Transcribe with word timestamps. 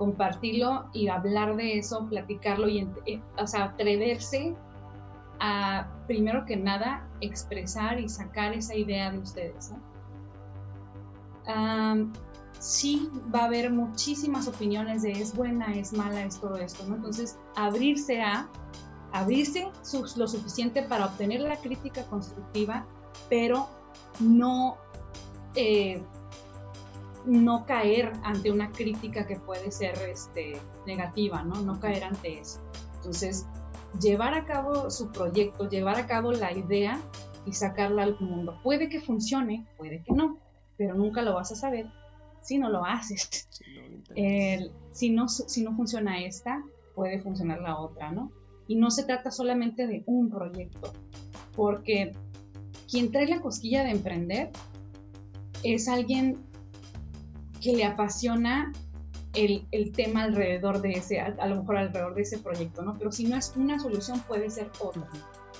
compartirlo 0.00 0.88
y 0.94 1.08
hablar 1.08 1.56
de 1.56 1.76
eso, 1.76 2.06
platicarlo 2.08 2.70
y, 2.70 2.88
eh, 3.04 3.20
o 3.36 3.46
sea, 3.46 3.64
atreverse 3.64 4.56
a, 5.40 5.86
primero 6.06 6.46
que 6.46 6.56
nada, 6.56 7.06
expresar 7.20 8.00
y 8.00 8.08
sacar 8.08 8.54
esa 8.54 8.74
idea 8.74 9.10
de 9.10 9.18
ustedes. 9.18 9.74
sí 12.58 13.10
va 13.34 13.40
a 13.40 13.44
haber 13.44 13.70
muchísimas 13.70 14.48
opiniones 14.48 15.02
de 15.02 15.12
es 15.12 15.36
buena, 15.36 15.66
es 15.74 15.92
mala, 15.92 16.24
es 16.24 16.40
todo 16.40 16.56
esto, 16.56 16.82
¿no? 16.88 16.96
Entonces, 16.96 17.38
abrirse 17.54 18.22
a, 18.22 18.48
abrirse 19.12 19.68
lo 20.16 20.26
suficiente 20.26 20.82
para 20.82 21.04
obtener 21.04 21.42
la 21.42 21.56
crítica 21.56 22.04
constructiva, 22.04 22.86
pero 23.28 23.68
no 24.18 24.78
eh, 25.54 26.02
no 27.24 27.66
caer 27.66 28.12
ante 28.22 28.50
una 28.50 28.70
crítica 28.70 29.26
que 29.26 29.36
puede 29.36 29.70
ser 29.70 29.94
este, 30.08 30.60
negativa, 30.86 31.42
¿no? 31.42 31.60
No 31.60 31.78
caer 31.78 32.04
ante 32.04 32.40
eso. 32.40 32.60
Entonces, 32.96 33.46
llevar 34.00 34.34
a 34.34 34.44
cabo 34.44 34.90
su 34.90 35.10
proyecto, 35.10 35.68
llevar 35.68 35.96
a 35.96 36.06
cabo 36.06 36.32
la 36.32 36.52
idea 36.52 37.00
y 37.46 37.52
sacarla 37.52 38.04
al 38.04 38.18
mundo. 38.20 38.58
Puede 38.62 38.88
que 38.88 39.00
funcione, 39.00 39.66
puede 39.76 40.02
que 40.02 40.12
no, 40.12 40.38
pero 40.76 40.94
nunca 40.94 41.22
lo 41.22 41.34
vas 41.34 41.52
a 41.52 41.56
saber 41.56 41.86
si 42.42 42.58
no 42.58 42.70
lo 42.70 42.84
haces. 42.84 43.48
si, 44.92 45.10
no, 45.10 45.28
si 45.28 45.62
no 45.62 45.76
funciona 45.76 46.22
esta, 46.22 46.62
puede 46.94 47.20
funcionar 47.20 47.60
la 47.60 47.78
otra, 47.78 48.12
¿no? 48.12 48.30
Y 48.66 48.76
no 48.76 48.90
se 48.90 49.04
trata 49.04 49.30
solamente 49.30 49.86
de 49.86 50.04
un 50.06 50.30
proyecto, 50.30 50.92
porque 51.56 52.12
quien 52.88 53.10
trae 53.10 53.26
la 53.26 53.40
cosquilla 53.40 53.84
de 53.84 53.90
emprender 53.90 54.50
es 55.62 55.88
alguien 55.88 56.38
que 57.60 57.72
le 57.72 57.84
apasiona 57.84 58.72
el, 59.34 59.66
el, 59.70 59.92
tema 59.92 60.22
alrededor 60.22 60.80
de 60.80 60.92
ese, 60.92 61.20
a, 61.20 61.46
lo 61.46 61.56
mejor 61.56 61.76
alrededor 61.76 62.14
de 62.14 62.22
ese 62.22 62.38
proyecto, 62.38 62.82
¿no? 62.82 62.96
Pero 62.98 63.12
si 63.12 63.24
no 63.24 63.36
es 63.36 63.52
una 63.56 63.78
solución, 63.78 64.20
puede 64.26 64.50
ser 64.50 64.70
otra. 64.80 65.06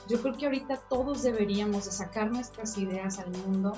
Yo 0.09 0.21
creo 0.21 0.37
que 0.37 0.47
ahorita 0.47 0.81
todos 0.89 1.23
deberíamos 1.23 1.85
de 1.85 1.93
sacar 1.93 2.33
nuestras 2.33 2.77
ideas 2.79 3.19
al 3.19 3.31
mundo, 3.31 3.77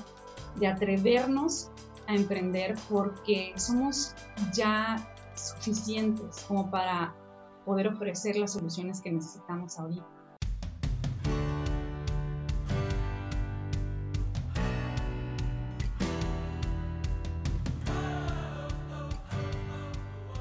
de 0.55 0.67
atrevernos 0.67 1.69
a 2.07 2.15
emprender 2.15 2.75
porque 2.89 3.53
somos 3.55 4.15
ya 4.53 5.07
suficientes 5.35 6.43
como 6.47 6.69
para 6.69 7.13
poder 7.65 7.87
ofrecer 7.87 8.35
las 8.35 8.53
soluciones 8.53 8.99
que 9.01 9.11
necesitamos 9.11 9.77
ahorita. 9.77 10.22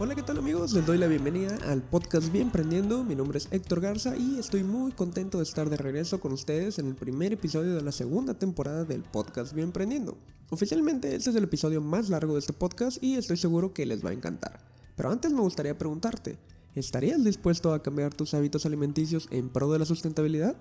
Hola, 0.05 0.17
¿qué 0.17 0.22
tal 0.25 0.39
amigos? 0.39 0.72
Les 0.72 0.84
doy 0.84 0.98
la 0.98 1.06
bienvenida 1.06 1.56
al 1.64 1.81
podcast 1.81 2.33
Bien 2.33 2.50
Prendiendo. 2.50 3.05
Mi 3.05 3.14
nombre 3.14 3.39
es 3.39 3.47
Héctor 3.53 3.81
Garza 3.81 4.17
y 4.17 4.36
estoy 4.36 4.64
muy 4.64 4.91
contento 4.91 5.39
de 5.39 5.45
estar 5.45 5.70
de 5.70 5.77
regreso 5.77 6.19
con 6.19 6.33
ustedes 6.33 6.81
en 6.81 6.89
el 6.89 6.97
primer 6.97 7.33
episodio 7.33 7.77
de 7.77 7.83
la 7.83 7.92
segunda 7.92 8.34
temporada 8.34 8.83
del 8.83 9.05
podcast 9.05 9.53
Bien 9.53 9.70
Prendiendo. 9.70 10.19
Oficialmente 10.50 11.14
este 11.14 11.30
es 11.30 11.36
el 11.36 11.45
episodio 11.45 11.80
más 11.80 12.08
largo 12.08 12.33
de 12.33 12.41
este 12.41 12.53
podcast 12.53 13.00
y 13.00 13.14
estoy 13.14 13.36
seguro 13.36 13.73
que 13.73 13.86
les 13.86 14.05
va 14.05 14.11
a 14.11 14.12
encantar. 14.12 14.58
Pero 14.97 15.08
antes 15.08 15.30
me 15.30 15.41
gustaría 15.41 15.78
preguntarte, 15.78 16.36
¿estarías 16.75 17.23
dispuesto 17.23 17.73
a 17.73 17.80
cambiar 17.80 18.12
tus 18.12 18.34
hábitos 18.34 18.67
alimenticios 18.67 19.28
en 19.30 19.50
pro 19.50 19.70
de 19.70 19.78
la 19.78 19.84
sustentabilidad? 19.84 20.56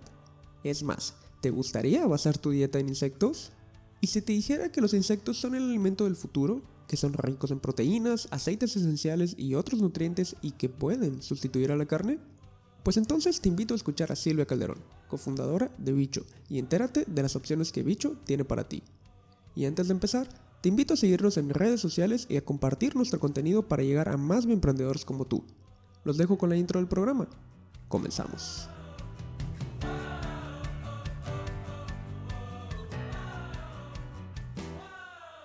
Es 0.64 0.84
más, 0.84 1.16
¿te 1.42 1.50
gustaría 1.50 2.06
basar 2.06 2.38
tu 2.38 2.52
dieta 2.52 2.78
en 2.78 2.89
insectos? 2.89 3.53
¿Y 4.02 4.08
si 4.08 4.22
te 4.22 4.34
dijera 4.34 4.72
que 4.72 4.81
los 4.81 4.94
insectos 4.94 5.39
son 5.39 5.56
el 5.56 5.64
alimento 5.64 6.03
del 6.03 6.16
futuro? 6.16 6.62
Que 6.92 6.97
son 6.97 7.14
ricos 7.14 7.52
en 7.52 7.61
proteínas, 7.61 8.28
aceites 8.31 8.75
esenciales 8.75 9.34
y 9.38 9.56
otros 9.56 9.81
nutrientes 9.81 10.36
y 10.42 10.52
que 10.52 10.67
pueden 10.67 11.22
sustituir 11.22 11.72
a 11.72 11.78
la 11.78 11.86
carne? 11.86 12.20
Pues 12.84 12.97
entonces 12.97 13.39
te 13.39 13.47
invito 13.47 13.73
a 13.73 13.78
escuchar 13.78 14.11
a 14.11 14.17
Silvia 14.17 14.45
Calderón, 14.45 14.80
cofundadora 15.08 15.73
de 15.78 15.94
Bicho, 15.94 16.25
y 16.50 16.59
entérate 16.59 17.06
de 17.07 17.22
las 17.22 17.38
opciones 17.38 17.72
que 17.72 17.81
Bicho 17.81 18.18
tiene 18.25 18.44
para 18.44 18.68
ti. 18.68 18.84
Y 19.56 19.63
antes 19.63 19.88
de 19.88 19.94
empezar, 19.94 20.28
te 20.59 20.68
invito 20.68 20.96
a 20.96 20.97
seguirnos 20.97 21.38
en 21.38 21.52
redes 21.52 21.79
sociales 21.79 22.25
y 22.28 22.35
a 22.35 22.44
compartir 22.44 22.97
nuestro 22.97 23.22
contenido 23.22 23.69
para 23.69 23.84
llegar 23.84 24.09
a 24.09 24.18
más 24.18 24.44
emprendedores 24.44 25.06
como 25.06 25.23
tú. 25.23 25.46
Los 26.03 26.18
dejo 26.18 26.38
con 26.38 26.50
la 26.50 26.58
intro 26.58 26.81
del 26.81 26.90
programa. 26.90 27.29
Comenzamos. 27.88 28.68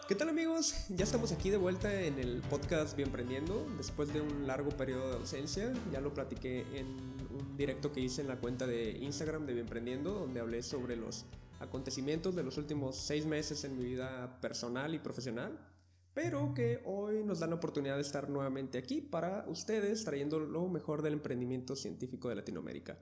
¿Qué 0.08 0.14
tal 0.14 0.28
amigos? 0.28 0.86
Ya 0.88 1.02
estamos 1.02 1.32
aquí 1.32 1.50
de 1.50 1.56
vuelta 1.56 1.92
en 2.02 2.20
el 2.20 2.40
podcast 2.42 2.96
Bien 2.96 3.10
Prendiendo, 3.10 3.66
después 3.76 4.12
de 4.12 4.20
un 4.20 4.46
largo 4.46 4.70
periodo 4.70 5.08
de 5.08 5.16
ausencia. 5.16 5.72
Ya 5.90 6.00
lo 6.00 6.14
platiqué 6.14 6.60
en 6.78 6.86
un 6.86 7.56
directo 7.56 7.90
que 7.90 8.02
hice 8.02 8.20
en 8.20 8.28
la 8.28 8.36
cuenta 8.36 8.68
de 8.68 8.92
Instagram 8.98 9.46
de 9.46 9.54
Bien 9.54 9.66
Prendiendo, 9.66 10.12
donde 10.12 10.38
hablé 10.38 10.62
sobre 10.62 10.94
los 10.94 11.24
acontecimientos 11.58 12.36
de 12.36 12.44
los 12.44 12.56
últimos 12.56 12.94
seis 12.94 13.26
meses 13.26 13.64
en 13.64 13.76
mi 13.76 13.84
vida 13.84 14.40
personal 14.40 14.94
y 14.94 15.00
profesional, 15.00 15.58
pero 16.14 16.54
que 16.54 16.82
hoy 16.84 17.24
nos 17.24 17.40
dan 17.40 17.50
la 17.50 17.56
oportunidad 17.56 17.96
de 17.96 18.02
estar 18.02 18.30
nuevamente 18.30 18.78
aquí 18.78 19.00
para 19.00 19.44
ustedes, 19.48 20.04
trayendo 20.04 20.38
lo 20.38 20.68
mejor 20.68 21.02
del 21.02 21.14
emprendimiento 21.14 21.74
científico 21.74 22.28
de 22.28 22.36
Latinoamérica. 22.36 22.96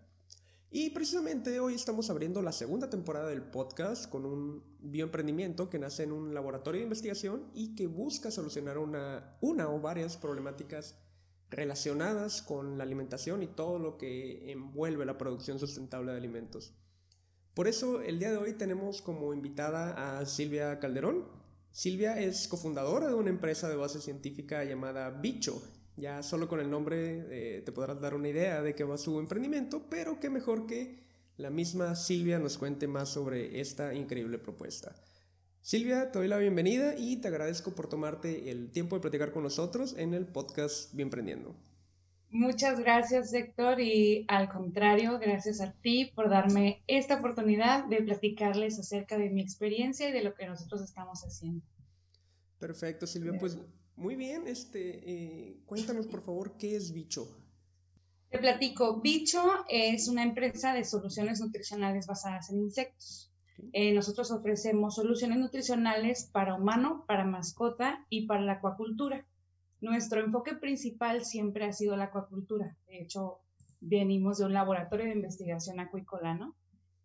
Y 0.77 0.91
precisamente 0.91 1.61
hoy 1.61 1.75
estamos 1.75 2.11
abriendo 2.11 2.43
la 2.43 2.51
segunda 2.51 2.91
temporada 2.91 3.29
del 3.29 3.43
podcast 3.43 4.11
con 4.11 4.27
un 4.27 4.65
bioemprendimiento 4.81 5.71
que 5.71 5.79
nace 5.79 6.03
en 6.03 6.11
un 6.11 6.35
laboratorio 6.35 6.81
de 6.81 6.87
investigación 6.87 7.49
y 7.55 7.77
que 7.77 7.87
busca 7.87 8.33
solucionar 8.33 8.79
una, 8.79 9.39
una 9.41 9.69
o 9.69 9.81
varias 9.81 10.17
problemáticas 10.17 10.99
relacionadas 11.49 12.43
con 12.43 12.77
la 12.77 12.83
alimentación 12.83 13.45
y 13.45 13.47
todo 13.47 13.79
lo 13.79 13.97
que 13.99 14.51
envuelve 14.51 15.07
la 15.07 15.17
producción 15.17 15.61
sustentable 15.61 16.11
de 16.11 16.19
alimentos. 16.19 16.75
Por 17.55 17.69
eso 17.69 18.01
el 18.01 18.19
día 18.19 18.33
de 18.33 18.39
hoy 18.39 18.55
tenemos 18.55 19.01
como 19.01 19.33
invitada 19.33 20.19
a 20.19 20.27
Silvia 20.27 20.81
Calderón. 20.81 21.29
Silvia 21.71 22.19
es 22.19 22.49
cofundadora 22.49 23.07
de 23.07 23.15
una 23.15 23.31
empresa 23.31 23.69
de 23.69 23.77
base 23.77 24.01
científica 24.01 24.65
llamada 24.65 25.11
Bicho, 25.11 25.63
ya 25.97 26.23
solo 26.23 26.49
con 26.49 26.61
el 26.61 26.71
nombre 26.71 27.27
eh, 27.31 27.63
te 27.63 27.73
podrás 27.73 28.01
dar 28.01 28.15
una 28.15 28.29
idea 28.29 28.63
de 28.63 28.75
qué 28.75 28.85
va 28.85 28.99
su 28.99 29.19
emprendimiento, 29.21 29.87
pero 29.89 30.19
qué 30.21 30.31
mejor 30.31 30.67
que 30.67 30.99
la 31.37 31.51
misma 31.51 31.95
Silvia 31.97 32.39
nos 32.39 32.59
cuente 32.59 32.87
más 32.87 33.09
sobre 33.09 33.61
esta 33.61 33.95
increíble 33.95 34.39
propuesta. 34.39 34.95
Silvia, 35.61 36.13
te 36.13 36.19
doy 36.19 36.29
la 36.29 36.37
bienvenida 36.37 36.95
y 36.97 37.17
te 37.17 37.29
agradezco 37.29 37.75
por 37.75 37.89
tomarte 37.89 38.51
el 38.51 38.71
tiempo 38.71 38.97
de 38.97 39.03
platicar 39.03 39.33
con 39.33 39.43
nosotros 39.43 39.95
en 39.97 40.15
el 40.15 40.27
podcast 40.27 40.95
Bien 40.95 41.11
Prendiendo. 41.11 41.57
Muchas 42.31 42.81
gracias, 42.81 43.33
Héctor, 43.33 43.81
y 43.81 44.25
al 44.29 44.49
contrario, 44.49 45.19
gracias 45.21 45.61
a 45.61 45.73
ti 45.73 46.13
por 46.15 46.29
darme 46.29 46.83
esta 46.89 47.17
oportunidad 47.17 47.85
de 47.85 48.03
platicarles 48.03 48.79
acerca 48.79 49.17
de 49.17 49.31
mi 49.31 49.41
experiencia 49.41 50.09
y 50.09 50.13
de 50.13 50.25
lo 50.25 50.35
que 50.35 50.47
nosotros 50.47 50.83
estamos 50.83 51.23
haciendo. 51.23 51.65
Perfecto, 52.59 53.07
Silvia. 53.07 53.39
Pues 53.39 53.57
muy 53.97 54.17
bien, 54.17 54.47
este, 54.47 55.01
eh, 55.11 55.61
cuéntanos 55.67 56.07
por 56.07 56.23
favor 56.23 56.57
qué 56.57 56.77
es 56.77 56.93
Bicho. 56.93 57.29
Te 58.31 58.39
platico, 58.39 59.01
Bicho 59.01 59.65
es 59.69 60.09
una 60.09 60.25
empresa 60.25 60.75
de 60.75 60.85
soluciones 60.85 61.41
nutricionales 61.41 62.07
basadas 62.07 62.51
en 62.51 62.59
insectos. 62.59 63.31
Eh, 63.73 63.93
nosotros 63.95 64.31
ofrecemos 64.33 64.97
soluciones 64.97 65.39
nutricionales 65.39 66.29
para 66.33 66.55
humano, 66.55 67.05
para 67.07 67.25
mascota 67.25 68.05
y 68.09 68.27
para 68.27 68.41
la 68.41 68.55
acuacultura. 68.55 69.25
Nuestro 69.81 70.21
enfoque 70.21 70.55
principal 70.55 71.25
siempre 71.25 71.65
ha 71.65 71.73
sido 71.73 71.97
la 71.97 72.05
acuacultura. 72.05 72.77
De 72.89 73.03
hecho, 73.03 73.39
venimos 73.81 74.39
de 74.39 74.47
un 74.47 74.53
laboratorio 74.53 75.07
de 75.07 75.13
investigación 75.13 75.79
acuícola, 75.79 76.35
¿no? 76.35 76.57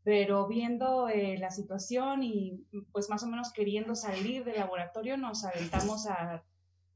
Pero 0.03 0.47
viendo 0.47 1.09
eh, 1.09 1.37
la 1.37 1.51
situación 1.51 2.23
y 2.23 2.65
pues 2.91 3.09
más 3.09 3.21
o 3.23 3.27
menos 3.27 3.51
queriendo 3.51 3.95
salir 3.95 4.43
del 4.45 4.55
laboratorio, 4.55 5.17
nos 5.17 5.43
aventamos 5.43 6.07
a 6.07 6.43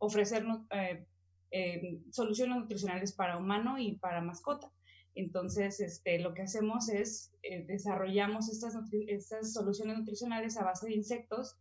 ofrecer 0.03 0.45
eh, 0.71 1.05
eh, 1.51 2.01
soluciones 2.11 2.57
nutricionales 2.57 3.13
para 3.13 3.37
humano 3.37 3.77
y 3.79 3.95
para 3.95 4.21
mascota. 4.21 4.71
Entonces, 5.15 5.79
este, 5.79 6.19
lo 6.19 6.33
que 6.33 6.41
hacemos 6.41 6.89
es 6.89 7.31
eh, 7.43 7.63
desarrollamos 7.65 8.49
estas, 8.49 8.75
estas 9.07 9.53
soluciones 9.53 9.97
nutricionales 9.97 10.57
a 10.57 10.63
base 10.63 10.87
de 10.87 10.95
insectos, 10.95 11.55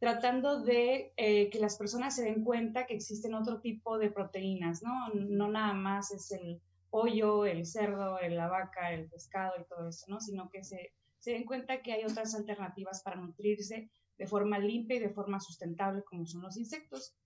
tratando 0.00 0.62
de 0.62 1.12
que 1.16 1.58
las 1.60 1.76
personas 1.76 2.14
se 2.14 2.22
den 2.22 2.44
cuenta 2.44 2.86
que 2.86 2.94
existen 2.94 3.34
otro 3.34 3.60
tipo 3.60 3.98
de 3.98 4.12
proteínas, 4.12 4.80
¿no? 4.80 5.08
No 5.12 5.48
nada 5.48 5.72
más 5.72 6.12
es 6.12 6.30
el 6.30 6.60
pollo, 6.88 7.44
el 7.44 7.66
cerdo, 7.66 8.16
la 8.20 8.46
vaca, 8.46 8.92
el 8.92 9.08
pescado 9.08 9.54
y 9.60 9.64
todo 9.64 9.88
eso, 9.88 10.06
¿no? 10.08 10.20
Sino 10.20 10.50
que 10.50 10.62
se, 10.62 10.92
se 11.18 11.32
den 11.32 11.44
cuenta 11.44 11.82
que 11.82 11.92
hay 11.92 12.04
otras 12.04 12.32
alternativas 12.36 13.02
para 13.02 13.16
nutrirse 13.16 13.90
de 14.18 14.26
forma 14.28 14.58
limpia 14.58 14.96
y 14.96 15.00
de 15.00 15.10
forma 15.10 15.40
sustentable, 15.40 16.02
como 16.04 16.26
son 16.26 16.42
los 16.42 16.56
insectos. 16.56 17.16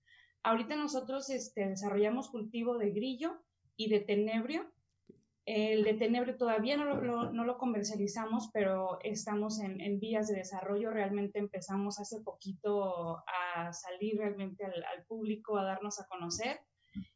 Ahorita 0.43 0.75
nosotros 0.75 1.29
este, 1.29 1.69
desarrollamos 1.69 2.29
cultivo 2.29 2.77
de 2.77 2.91
grillo 2.91 3.41
y 3.77 3.89
de 3.89 4.01
tenebrio. 4.01 4.69
El 5.45 5.83
de 5.83 5.93
tenebrio 5.93 6.37
todavía 6.37 6.77
no 6.77 6.95
lo, 7.01 7.31
no 7.31 7.43
lo 7.45 7.57
comercializamos, 7.57 8.49
pero 8.53 8.99
estamos 9.03 9.59
en, 9.59 9.79
en, 9.81 9.99
vías 9.99 10.27
de 10.27 10.35
desarrollo. 10.35 10.91
Realmente 10.91 11.39
empezamos 11.39 11.99
hace 11.99 12.21
poquito 12.21 13.17
a 13.27 13.71
salir 13.73 14.17
realmente 14.17 14.65
al, 14.65 14.83
al, 14.83 15.05
público, 15.05 15.57
a 15.57 15.63
darnos 15.63 15.99
a 15.99 16.07
conocer. 16.07 16.59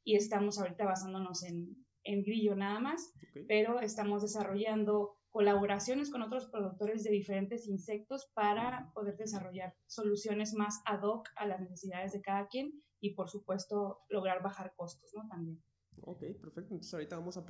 y 0.03 0.15
estamos 0.15 0.57
ahorita 0.59 0.85
basándonos 0.85 1.43
en, 1.43 1.85
en 2.03 2.23
grillo 2.23 2.55
nada 2.55 2.79
más, 2.79 3.13
pero 3.47 3.79
estamos 3.81 4.21
desarrollando 4.21 5.17
colaboraciones 5.29 6.09
con 6.09 6.21
otros 6.21 6.47
productores 6.47 7.03
de 7.03 7.11
diferentes 7.11 7.67
insectos 7.67 8.31
para 8.33 8.89
poder 8.93 9.17
desarrollar 9.17 9.75
soluciones 9.85 10.53
más 10.53 10.81
ad 10.85 11.03
hoc 11.03 11.27
a 11.35 11.45
las 11.45 11.59
necesidades 11.59 12.13
de 12.13 12.21
cada 12.21 12.47
quien 12.47 12.71
y 12.99 13.11
por 13.11 13.29
supuesto 13.29 14.01
lograr 14.09 14.41
bajar 14.41 14.73
costos, 14.75 15.11
¿no? 15.15 15.27
También. 15.27 15.61
Ok, 16.01 16.19
perfecto. 16.39 16.73
Entonces 16.73 16.93
ahorita 16.93 17.17
vamos 17.17 17.37
a, 17.37 17.45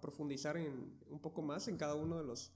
profundizar 0.00 0.56
en, 0.56 0.98
un 1.08 1.20
poco 1.20 1.42
más 1.42 1.68
en 1.68 1.76
cada 1.76 1.94
uno 1.94 2.16
de 2.18 2.24
los 2.24 2.54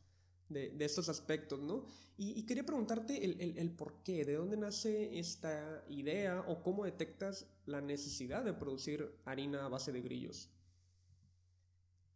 de, 0.49 0.73
estos 0.81 1.09
aspectos, 1.09 1.61
¿no? 1.61 1.87
Y, 2.17 2.47
quería 2.47 2.65
preguntarte 2.65 3.25
el, 3.25 3.41
el, 3.41 3.59
el, 3.59 3.71
por 3.73 4.03
qué, 4.03 4.25
de 4.25 4.35
dónde 4.35 4.57
nace 4.57 5.19
esta 5.19 5.85
idea 5.89 6.45
o 6.47 6.63
cómo 6.63 6.85
detectas 6.85 7.51
la 7.67 7.81
necesidad 7.81 8.45
de 8.45 8.55
producir 8.55 9.19
harina 9.25 9.67
a 9.67 9.69
base 9.69 9.93
de 9.93 10.01
grillos. 10.01 10.51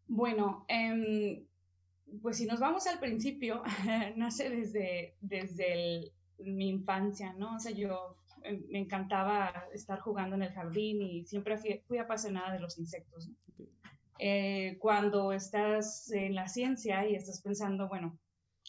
Bueno, 0.06 0.64
eh, 0.68 1.46
pues 2.22 2.38
si 2.38 2.46
nos 2.46 2.60
vamos 2.60 2.86
al 2.86 2.98
principio, 2.98 3.62
nace 4.16 4.48
desde, 4.48 5.16
desde 5.20 6.12
mi 6.38 6.68
infancia, 6.68 7.32
¿no? 7.34 7.56
O 7.56 7.60
sea, 7.60 7.72
yo 7.72 8.16
me 8.68 8.78
encantaba 8.78 9.68
estar 9.72 10.00
jugando 10.00 10.36
en 10.36 10.42
el 10.42 10.52
jardín 10.52 11.02
y 11.02 11.24
siempre 11.26 11.58
fui, 11.58 11.98
apasionada 11.98 12.52
de 12.52 12.60
los 12.60 12.78
insectos. 12.78 13.30
Eh, 14.18 14.76
cuando 14.78 15.32
estás 15.32 16.10
en 16.10 16.34
la 16.34 16.48
ciencia 16.48 17.08
y 17.08 17.14
estás 17.14 17.40
pensando, 17.42 17.88
bueno, 17.88 18.18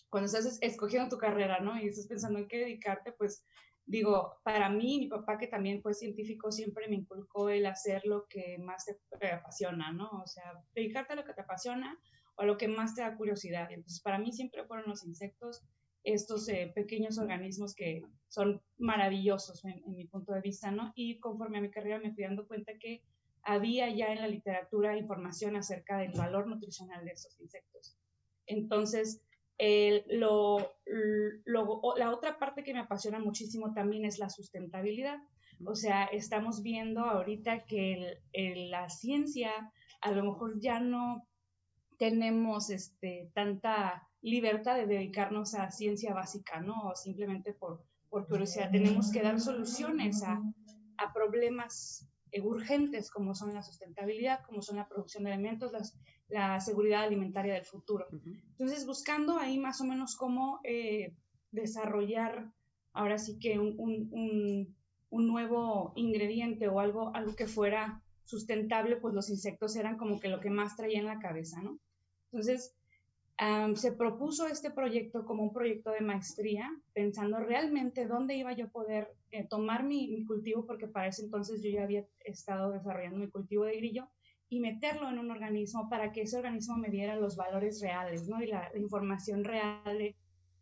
cuando 0.09 0.25
estás 0.25 0.59
escogiendo 0.61 1.09
tu 1.09 1.17
carrera, 1.17 1.59
¿no? 1.59 1.79
Y 1.79 1.87
estás 1.87 2.07
pensando 2.07 2.39
en 2.39 2.47
qué 2.47 2.59
dedicarte, 2.59 3.11
pues 3.13 3.45
digo, 3.85 4.39
para 4.43 4.69
mí, 4.69 4.99
mi 4.99 5.07
papá 5.07 5.37
que 5.37 5.47
también 5.47 5.81
fue 5.81 5.93
científico, 5.93 6.51
siempre 6.51 6.87
me 6.87 6.95
inculcó 6.95 7.49
el 7.49 7.65
hacer 7.65 8.01
lo 8.05 8.25
que 8.27 8.57
más 8.59 8.85
te 8.85 9.31
apasiona, 9.31 9.91
¿no? 9.91 10.09
O 10.23 10.27
sea, 10.27 10.53
dedicarte 10.73 11.13
a 11.13 11.15
lo 11.17 11.25
que 11.25 11.33
te 11.33 11.41
apasiona 11.41 11.97
o 12.35 12.41
a 12.41 12.45
lo 12.45 12.57
que 12.57 12.67
más 12.67 12.95
te 12.95 13.01
da 13.01 13.15
curiosidad. 13.15 13.71
Entonces, 13.71 14.01
para 14.01 14.19
mí 14.19 14.31
siempre 14.31 14.65
fueron 14.65 14.89
los 14.89 15.03
insectos, 15.05 15.63
estos 16.03 16.47
eh, 16.49 16.71
pequeños 16.73 17.17
organismos 17.17 17.75
que 17.75 18.01
son 18.27 18.61
maravillosos 18.77 19.63
en, 19.65 19.81
mi 19.95 20.05
punto 20.05 20.33
de 20.33 20.41
vista, 20.41 20.71
¿no? 20.71 20.91
Y 20.95 21.19
conforme 21.19 21.57
a 21.57 21.61
mi 21.61 21.69
carrera 21.69 21.99
me 21.99 22.13
fui 22.13 22.23
dando 22.23 22.47
cuenta 22.47 22.73
que 22.79 23.03
había 23.43 23.89
ya 23.89 24.11
en 24.11 24.21
la 24.21 24.27
literatura 24.27 24.97
información 24.97 25.55
acerca 25.55 25.97
del 25.97 26.13
valor 26.13 26.47
nutricional 26.47 27.03
de 27.05 27.11
estos 27.11 27.39
insectos. 27.39 27.97
Entonces, 28.45 29.21
lo, 30.09 30.73
la 31.95 32.11
otra 32.11 32.37
parte 32.39 32.63
que 32.63 32.73
me 32.73 32.79
apasiona 32.79 33.19
muchísimo 33.19 33.73
también 33.73 34.05
es 34.05 34.19
la 34.19 34.29
sustentabilidad. 34.29 35.19
O 35.65 35.75
sea, 35.75 36.05
estamos 36.05 36.63
viendo 36.63 37.01
ahorita 37.01 37.65
que 37.65 38.19
la 38.33 38.89
ciencia 38.89 39.51
a 40.01 40.11
lo 40.11 40.23
mejor 40.23 40.59
ya 40.59 40.79
no 40.79 41.27
tenemos 41.97 42.71
este, 42.71 43.29
tanta 43.35 44.09
libertad 44.21 44.75
de 44.77 44.85
dedicarnos 44.85 45.55
a 45.55 45.71
ciencia 45.71 46.13
básica, 46.13 46.61
¿no? 46.61 46.89
O 46.89 46.95
simplemente 46.95 47.53
por, 47.53 47.83
por 48.09 48.27
curiosidad. 48.27 48.71
Tenemos 48.71 49.11
que 49.11 49.21
dar 49.21 49.39
soluciones 49.39 50.23
a, 50.23 50.41
a 50.97 51.13
problemas 51.13 52.07
urgentes 52.39 53.11
como 53.11 53.35
son 53.35 53.53
la 53.53 53.63
sustentabilidad, 53.63 54.43
como 54.45 54.61
son 54.61 54.77
la 54.77 54.87
producción 54.87 55.25
de 55.25 55.33
alimentos, 55.33 55.71
la 56.29 56.59
seguridad 56.61 57.03
alimentaria 57.03 57.53
del 57.53 57.65
futuro. 57.65 58.07
Entonces, 58.51 58.85
buscando 58.85 59.37
ahí 59.37 59.59
más 59.59 59.81
o 59.81 59.85
menos 59.85 60.15
cómo 60.15 60.61
eh, 60.63 61.13
desarrollar 61.51 62.53
ahora 62.93 63.17
sí 63.17 63.37
que 63.39 63.59
un, 63.59 63.75
un, 63.77 64.75
un, 65.09 65.27
nuevo 65.27 65.93
ingrediente 65.95 66.67
o 66.67 66.79
algo, 66.79 67.13
algo 67.15 67.35
que 67.35 67.47
fuera 67.47 68.01
sustentable, 68.23 68.97
pues 68.97 69.13
los 69.13 69.29
insectos 69.29 69.75
eran 69.75 69.97
como 69.97 70.19
que 70.19 70.29
lo 70.29 70.39
que 70.39 70.49
más 70.49 70.75
traía 70.77 70.99
en 70.99 71.05
la 71.05 71.19
cabeza, 71.19 71.61
¿no? 71.61 71.79
Entonces, 72.31 72.75
se 73.75 73.91
propuso 73.93 74.45
este 74.45 74.69
proyecto 74.69 75.25
como 75.25 75.43
un 75.43 75.53
proyecto 75.53 75.89
de 75.91 76.01
maestría, 76.01 76.69
pensando 76.93 77.39
realmente 77.39 78.05
dónde 78.05 78.35
iba 78.35 78.53
yo 78.53 78.65
a 78.65 78.69
poder 78.69 79.15
eh, 79.31 79.47
tomar 79.47 79.83
mi, 79.83 80.25
cultivo, 80.25 80.65
porque 80.67 80.87
para 80.87 81.07
ese 81.07 81.23
entonces 81.23 81.63
yo 81.63 81.71
ya 81.71 81.83
había 81.83 82.05
estado 82.19 82.71
desarrollando 82.71 83.17
mi 83.17 83.29
cultivo 83.29 83.63
de 83.65 83.77
grillo, 83.77 84.07
y 84.47 84.59
meterlo 84.59 85.09
en 85.09 85.17
un 85.17 85.31
organismo 85.31 85.89
para 85.89 86.11
que 86.11 86.21
ese 86.21 86.37
organismo 86.37 86.75
me 86.75 86.89
diera 86.89 87.15
los 87.15 87.35
valores 87.35 87.81
reales, 87.81 88.27
¿no? 88.27 88.43
Y 88.43 88.47
la, 88.47 88.69
información 88.75 89.43
real 89.43 89.97
de 89.97 90.15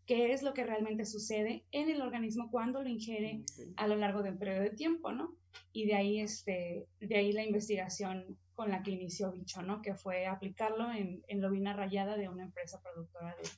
qué 0.05 0.31
es 0.31 0.41
lo 0.41 0.53
que 0.53 0.63
realmente 0.63 1.05
sucede 1.05 1.65
en 1.71 1.89
el 1.89 2.01
organismo 2.01 2.49
cuando 2.49 2.81
lo 2.81 2.87
ingiere 2.87 3.41
a 3.75 3.87
lo 3.87 3.95
largo 3.95 4.23
de 4.23 4.29
un 4.29 4.37
periodo 4.37 4.61
de 4.61 4.69
tiempo, 4.69 5.11
¿no? 5.11 5.35
Y 5.73 5.85
de 5.87 5.95
ahí, 5.95 6.19
este, 6.19 6.85
de 6.99 7.15
ahí 7.17 7.33
la 7.33 7.43
investigación 7.43 8.37
con 8.59 8.71
la 8.71 8.83
que 8.83 8.91
inició 8.91 9.31
Bicho, 9.31 9.61
¿no? 9.61 9.81
Que 9.81 9.95
fue 9.95 10.27
aplicarlo 10.27 10.91
en, 10.91 11.23
en 11.29 11.39
lobina 11.39 11.71
rayada 11.71 12.17
de 12.17 12.27
una 12.27 12.43
empresa 12.43 12.81
productora 12.81 13.33
de, 13.41 13.49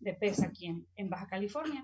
de 0.00 0.12
pez 0.12 0.42
aquí 0.42 0.66
en, 0.66 0.86
en, 0.96 1.08
Baja 1.08 1.28
California. 1.28 1.82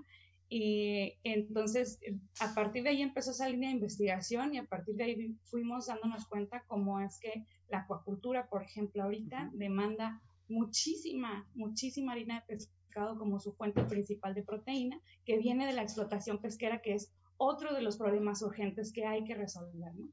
Y 0.50 1.14
entonces, 1.24 1.98
a 2.38 2.54
partir 2.54 2.82
de 2.82 2.90
ahí 2.90 3.00
empezó 3.00 3.30
esa 3.30 3.48
línea 3.48 3.70
de 3.70 3.76
investigación 3.76 4.54
y 4.54 4.58
a 4.58 4.66
partir 4.66 4.94
de 4.94 5.04
ahí 5.04 5.38
fuimos 5.44 5.86
dándonos 5.86 6.26
cuenta 6.26 6.64
cómo 6.66 7.00
es 7.00 7.18
que 7.18 7.46
la 7.68 7.78
acuacultura, 7.78 8.46
por 8.50 8.62
ejemplo, 8.62 9.04
ahorita 9.04 9.48
demanda 9.54 10.20
muchísima, 10.46 11.48
muchísima 11.54 12.12
harina 12.12 12.44
de 12.46 12.56
pescado 12.56 13.18
como 13.18 13.40
su 13.40 13.54
fuente 13.54 13.84
principal 13.84 14.34
de 14.34 14.42
proteína, 14.42 15.00
que 15.24 15.38
viene 15.38 15.64
de 15.66 15.72
la 15.72 15.80
explotación 15.80 16.42
pesquera, 16.42 16.82
que 16.82 16.92
es 16.92 17.10
otro 17.38 17.72
de 17.72 17.80
los 17.80 17.96
problemas 17.96 18.42
urgentes 18.42 18.92
que 18.92 19.06
hay 19.06 19.24
que 19.24 19.34
resolver, 19.34 19.94
¿no? 19.94 20.10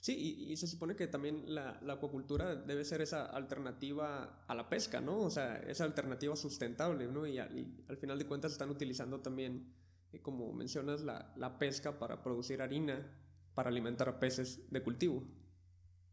Sí, 0.00 0.46
y, 0.48 0.56
se 0.56 0.66
supone 0.66 0.94
que 0.94 1.06
también 1.06 1.42
la, 1.54 1.78
la, 1.82 1.94
acuacultura 1.94 2.54
debe 2.54 2.84
ser 2.84 3.02
esa 3.02 3.26
alternativa 3.26 4.44
a 4.46 4.54
la 4.54 4.68
pesca, 4.68 5.00
¿no? 5.00 5.18
O 5.18 5.30
sea, 5.30 5.56
esa 5.58 5.84
alternativa 5.84 6.36
sustentable, 6.36 7.08
¿no? 7.08 7.26
Y, 7.26 7.38
al 7.38 7.96
final 7.98 8.18
de 8.18 8.26
cuentas 8.26 8.52
están 8.52 8.70
utilizando 8.70 9.20
también, 9.20 9.74
eh, 10.12 10.20
como 10.20 10.52
mencionas, 10.52 11.02
la, 11.02 11.32
la 11.36 11.58
pesca 11.58 11.98
para 11.98 12.22
producir 12.22 12.62
harina, 12.62 13.10
para 13.54 13.70
alimentar 13.70 14.08
a 14.08 14.20
peces 14.20 14.70
de 14.70 14.82
cultivo. 14.82 15.24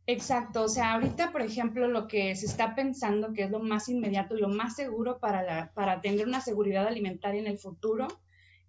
Exacto, 0.07 0.63
o 0.63 0.67
sea, 0.67 0.93
ahorita, 0.93 1.31
por 1.31 1.41
ejemplo, 1.41 1.87
lo 1.87 2.07
que 2.07 2.35
se 2.35 2.45
está 2.45 2.75
pensando 2.75 3.33
que 3.33 3.43
es 3.43 3.51
lo 3.51 3.59
más 3.59 3.89
inmediato 3.89 4.35
y 4.35 4.39
lo 4.41 4.49
más 4.49 4.75
seguro 4.75 5.19
para, 5.19 5.71
para 5.73 5.99
tener 6.01 6.27
una 6.27 6.41
seguridad 6.41 6.85
alimentaria 6.85 7.39
en 7.39 7.47
el 7.47 7.57
futuro 7.57 8.07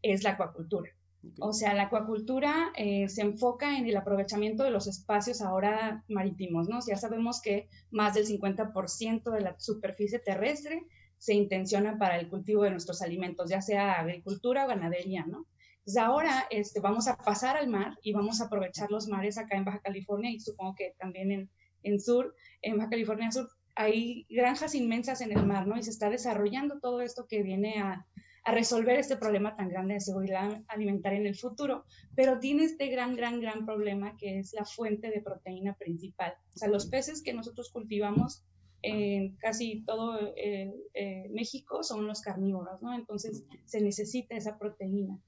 es 0.00 0.25
la 0.25 0.31
acuacultura. 0.31 0.91
O 1.40 1.52
sea, 1.52 1.75
la 1.75 1.84
acuacultura 1.84 2.73
eh, 2.76 3.08
se 3.08 3.23
enfoca 3.23 3.78
en 3.78 3.87
el 3.87 3.96
aprovechamiento 3.96 4.62
de 4.62 4.70
los 4.70 4.87
espacios 4.87 5.40
ahora 5.40 6.05
marítimos, 6.08 6.69
¿no? 6.69 6.78
Ya 6.87 6.96
sabemos 6.96 7.40
que 7.40 7.69
más 7.90 8.15
del 8.15 8.27
50% 8.27 9.31
de 9.31 9.41
la 9.41 9.58
superficie 9.58 10.19
terrestre 10.19 10.86
se 11.19 11.34
intenciona 11.34 11.98
para 11.98 12.19
el 12.19 12.29
cultivo 12.29 12.65
de 12.65 12.70
nuestros 12.70 13.03
alimentos, 13.03 13.51
ya 13.51 13.62
sea 13.62 14.01
agricultura 14.01 14.65
o 14.65 14.69
ganadería, 14.69 15.24
¿no? 15.27 15.46
Entonces 15.79 16.03
ahora 16.03 16.46
este, 16.51 16.81
vamos 16.81 17.06
a 17.08 17.17
pasar 17.17 17.56
al 17.56 17.69
mar 17.69 17.96
y 18.03 18.12
vamos 18.12 18.41
a 18.41 18.46
aprovechar 18.46 18.91
los 18.91 19.06
mares 19.08 19.39
acá 19.39 19.56
en 19.56 19.65
Baja 19.65 19.81
California 19.81 20.31
y 20.31 20.41
supongo 20.41 20.74
que 20.74 20.94
también 20.98 21.31
en, 21.31 21.51
en 21.82 22.01
sur, 22.01 22.34
en 22.62 22.77
Baja 22.77 22.91
California 22.91 23.31
Sur, 23.31 23.48
hay 23.77 24.27
granjas 24.29 24.74
inmensas 24.74 25.20
en 25.20 25.32
el 25.32 25.46
mar, 25.46 25.67
¿no? 25.67 25.79
Y 25.79 25.82
se 25.82 25.91
está 25.91 26.10
desarrollando 26.10 26.81
todo 26.81 27.03
esto 27.03 27.27
que 27.29 27.43
viene 27.43 27.81
a, 27.81 28.06
a 28.46 28.53
resolver 28.53 28.96
este 28.96 29.17
problema 29.17 29.56
tan 29.56 29.69
grande 29.69 29.94
de 29.94 30.00
seguridad 30.00 30.62
alimentaria 30.69 31.19
en 31.19 31.26
el 31.26 31.34
futuro, 31.34 31.84
pero 32.15 32.38
tiene 32.38 32.62
este 32.62 32.86
gran, 32.86 33.17
gran, 33.17 33.41
gran 33.41 33.67
problema 33.67 34.17
que 34.17 34.38
es 34.38 34.53
la 34.53 34.65
fuente 34.65 35.10
de 35.10 35.20
proteína 35.20 35.74
principal. 35.74 36.32
O 36.55 36.58
sea, 36.58 36.69
los 36.69 36.86
peces 36.86 37.24
que 37.24 37.34
nosotros 37.34 37.70
cultivamos 37.72 38.44
en 38.82 39.34
casi 39.38 39.82
todo 39.84 40.32
eh, 40.36 40.72
eh, 40.94 41.29
México 41.31 41.82
son 41.82 42.06
los 42.06 42.20
carnívoros, 42.20 42.81
¿no? 42.82 42.94
Entonces 42.94 43.44
se 43.65 43.81
necesita 43.81 44.36
esa 44.36 44.56
proteína. 44.56 45.19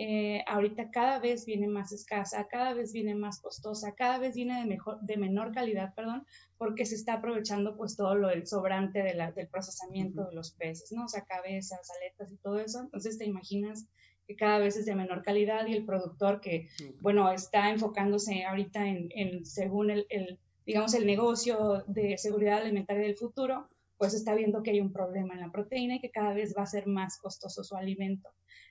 Eh, 0.00 0.44
ahorita 0.46 0.92
cada 0.92 1.18
vez 1.18 1.44
viene 1.44 1.66
más 1.66 1.90
escasa, 1.90 2.46
cada 2.46 2.72
vez 2.72 2.92
viene 2.92 3.16
más 3.16 3.40
costosa, 3.40 3.96
cada 3.96 4.18
vez 4.18 4.36
viene 4.36 4.60
de, 4.60 4.64
mejor, 4.64 5.00
de 5.00 5.16
menor 5.16 5.50
calidad, 5.50 5.92
perdón, 5.96 6.24
porque 6.56 6.86
se 6.86 6.94
está 6.94 7.14
aprovechando 7.14 7.76
pues 7.76 7.96
todo 7.96 8.14
lo 8.14 8.28
del 8.28 8.46
sobrante 8.46 9.02
de 9.02 9.14
la, 9.14 9.32
del 9.32 9.48
procesamiento 9.48 10.24
de 10.24 10.36
los 10.36 10.52
peces, 10.52 10.92
¿no? 10.92 11.06
O 11.06 11.08
sea, 11.08 11.24
cabezas, 11.24 11.90
aletas 11.98 12.30
y 12.30 12.36
todo 12.36 12.60
eso. 12.60 12.82
Entonces 12.82 13.18
te 13.18 13.24
imaginas 13.24 13.88
que 14.28 14.36
cada 14.36 14.60
vez 14.60 14.76
es 14.76 14.86
de 14.86 14.94
menor 14.94 15.24
calidad 15.24 15.66
y 15.66 15.74
el 15.74 15.84
productor 15.84 16.40
que, 16.40 16.68
bueno, 17.00 17.32
está 17.32 17.68
enfocándose 17.70 18.44
ahorita 18.44 18.86
en, 18.86 19.08
en 19.16 19.44
según 19.44 19.90
el, 19.90 20.06
el, 20.10 20.38
digamos, 20.64 20.94
el 20.94 21.06
negocio 21.06 21.82
de 21.88 22.16
seguridad 22.18 22.58
alimentaria 22.58 23.02
del 23.02 23.16
futuro, 23.16 23.68
pues 23.96 24.14
está 24.14 24.36
viendo 24.36 24.62
que 24.62 24.70
hay 24.70 24.80
un 24.80 24.92
problema 24.92 25.34
en 25.34 25.40
la 25.40 25.50
proteína 25.50 25.96
y 25.96 26.00
que 26.00 26.12
cada 26.12 26.34
vez 26.34 26.54
va 26.56 26.62
a 26.62 26.66
ser 26.66 26.86
más 26.86 27.18
costoso 27.18 27.64
su 27.64 27.74
alimento. 27.74 28.28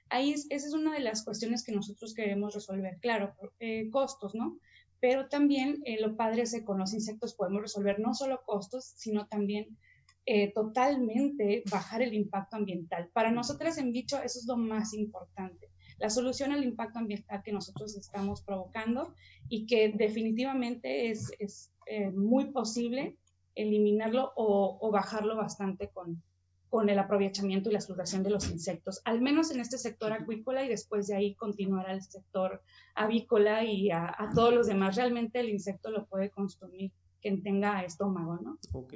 Ahí 0.09 0.31
esa 0.31 0.67
es 0.67 0.73
una 0.73 0.93
de 0.93 0.99
las 0.99 1.23
cuestiones 1.23 1.63
que 1.63 1.71
nosotros 1.71 2.13
queremos 2.13 2.53
resolver. 2.53 2.97
Claro, 3.01 3.35
eh, 3.59 3.89
costos, 3.89 4.35
¿no? 4.35 4.59
Pero 4.99 5.27
también 5.27 5.81
eh, 5.85 6.01
lo 6.01 6.15
padre 6.15 6.43
es 6.43 6.53
que 6.53 6.63
con 6.63 6.79
los 6.79 6.93
insectos 6.93 7.35
podemos 7.35 7.61
resolver 7.61 7.99
no 7.99 8.13
solo 8.13 8.41
costos, 8.45 8.93
sino 8.95 9.27
también 9.27 9.77
eh, 10.25 10.51
totalmente 10.53 11.63
bajar 11.69 12.01
el 12.01 12.13
impacto 12.13 12.57
ambiental. 12.57 13.09
Para 13.13 13.31
nosotras 13.31 13.77
en 13.77 13.91
bicho 13.91 14.17
eso 14.17 14.39
es 14.39 14.45
lo 14.47 14.57
más 14.57 14.93
importante. 14.93 15.69
la 15.99 16.09
solución 16.09 16.51
al 16.51 16.63
impacto 16.63 16.99
ambiental 16.99 17.41
que 17.43 17.51
nosotros 17.51 17.95
estamos 17.97 18.43
provocando 18.43 19.15
y 19.49 19.65
que 19.65 19.89
definitivamente 19.89 21.09
es, 21.09 21.31
es 21.39 21.71
muy 22.13 22.51
posible 22.51 23.17
eliminarlo 23.57 24.31
o, 24.35 24.91
bajarlo 24.91 25.35
bastante 25.35 25.89
con, 25.89 26.23
con 26.69 26.89
el 26.89 26.99
aprovechamiento 26.99 27.69
y 27.69 27.73
la 27.73 27.79
explotación 27.79 28.23
de 28.23 28.29
los 28.29 28.49
insectos, 28.49 29.01
al 29.05 29.21
menos 29.21 29.51
en 29.51 29.59
este 29.59 29.77
sector 29.77 30.11
acuícola 30.11 30.65
y 30.65 30.69
después 30.69 31.07
de 31.07 31.15
ahí 31.15 31.35
continuar 31.35 31.89
al 31.89 32.01
sector 32.01 32.61
avícola 32.95 33.63
y 33.63 33.89
a, 33.89 34.07
a 34.07 34.29
todos 34.33 34.53
los 34.53 34.67
demás. 34.67 34.95
Realmente 34.95 35.39
el 35.39 35.49
insecto 35.49 35.91
lo 35.91 36.05
puede 36.07 36.29
consumir 36.29 36.91
quien 37.21 37.41
tenga 37.41 37.83
estómago, 37.83 38.37
¿no? 38.37 38.59
Ok. 38.73 38.93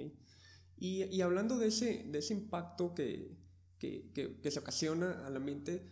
Y, 0.77 1.03
y 1.05 1.21
hablando 1.21 1.57
de 1.57 1.67
ese, 1.67 2.03
de 2.07 2.19
ese 2.19 2.33
impacto 2.33 2.93
que, 2.93 3.37
que, 3.77 4.11
que, 4.13 4.51
se 4.51 4.59
ocasiona 4.59 5.25
al 5.25 5.35
ambiente, 5.37 5.85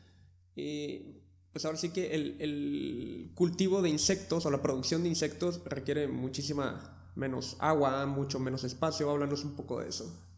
eh, 0.55 1.21
pues 1.51 1.65
ahora 1.65 1.77
sí 1.77 1.89
que 1.89 2.15
el, 2.15 2.37
el, 2.39 3.31
cultivo 3.35 3.81
de 3.81 3.89
insectos 3.89 4.45
o 4.45 4.51
la 4.51 4.61
producción 4.61 5.03
de 5.03 5.09
insectos 5.09 5.63
requiere 5.65 6.07
muchísima 6.07 7.11
menos 7.15 7.57
agua, 7.59 8.05
mucho 8.05 8.39
menos 8.39 8.63
espacio. 8.63 9.09
Háblanos 9.09 9.43
un 9.43 9.55
poco 9.55 9.79
de 9.79 9.89
eso. 9.89 10.28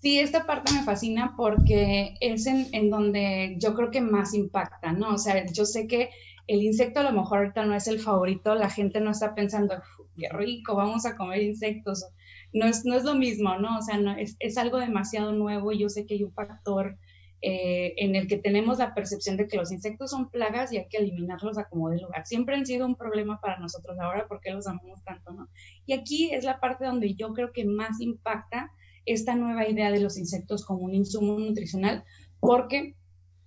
Sí, 0.00 0.18
esta 0.20 0.46
parte 0.46 0.72
me 0.72 0.84
fascina 0.84 1.34
porque 1.36 2.14
es 2.20 2.46
en, 2.46 2.68
en, 2.72 2.88
donde 2.88 3.56
yo 3.58 3.74
creo 3.74 3.90
que 3.90 4.00
más 4.00 4.32
impacta, 4.32 4.92
¿no? 4.92 5.14
O 5.14 5.18
sea, 5.18 5.44
yo 5.46 5.64
sé 5.64 5.88
que 5.88 6.10
el 6.46 6.62
insecto 6.62 7.00
a 7.00 7.02
lo 7.02 7.12
mejor 7.12 7.38
ahorita 7.38 7.64
no 7.66 7.74
es 7.74 7.88
el 7.88 7.98
favorito, 7.98 8.54
la 8.54 8.70
gente 8.70 9.00
no 9.00 9.10
está 9.10 9.34
pensando, 9.34 9.74
qué 10.16 10.28
rico, 10.30 10.76
vamos 10.76 11.04
a 11.04 11.16
comer 11.16 11.42
insectos. 11.42 12.04
No 12.52 12.66
es, 12.66 12.84
no 12.84 12.94
es 12.94 13.04
lo 13.04 13.14
mismo, 13.14 13.58
¿no? 13.58 13.78
O 13.78 13.82
sea, 13.82 13.98
no, 13.98 14.16
es, 14.16 14.36
es 14.38 14.56
algo 14.56 14.78
demasiado 14.78 15.32
nuevo 15.32 15.72
y 15.72 15.80
yo 15.80 15.88
sé 15.88 16.06
que 16.06 16.14
hay 16.14 16.24
un 16.24 16.32
factor 16.32 16.96
eh, 17.40 17.94
en 17.98 18.16
el 18.16 18.26
que 18.26 18.36
tenemos 18.36 18.78
la 18.78 18.94
percepción 18.94 19.36
de 19.36 19.46
que 19.46 19.56
los 19.56 19.70
insectos 19.70 20.10
son 20.10 20.28
plagas 20.28 20.72
y 20.72 20.78
hay 20.78 20.88
que 20.88 20.96
eliminarlos 20.96 21.56
a 21.56 21.68
como 21.68 21.88
de 21.90 22.00
lugar. 22.00 22.26
Siempre 22.26 22.56
han 22.56 22.66
sido 22.66 22.84
un 22.84 22.96
problema 22.96 23.40
para 23.40 23.58
nosotros 23.58 23.96
ahora 24.00 24.26
porque 24.26 24.50
los 24.50 24.66
amamos 24.66 25.04
tanto, 25.04 25.32
¿no? 25.32 25.48
Y 25.86 25.92
aquí 25.92 26.32
es 26.32 26.44
la 26.44 26.58
parte 26.58 26.84
donde 26.84 27.14
yo 27.14 27.32
creo 27.34 27.52
que 27.52 27.64
más 27.64 28.00
impacta 28.00 28.72
esta 29.12 29.34
nueva 29.34 29.68
idea 29.68 29.90
de 29.90 30.00
los 30.00 30.18
insectos 30.18 30.64
como 30.64 30.84
un 30.84 30.94
insumo 30.94 31.38
nutricional, 31.38 32.04
porque 32.40 32.96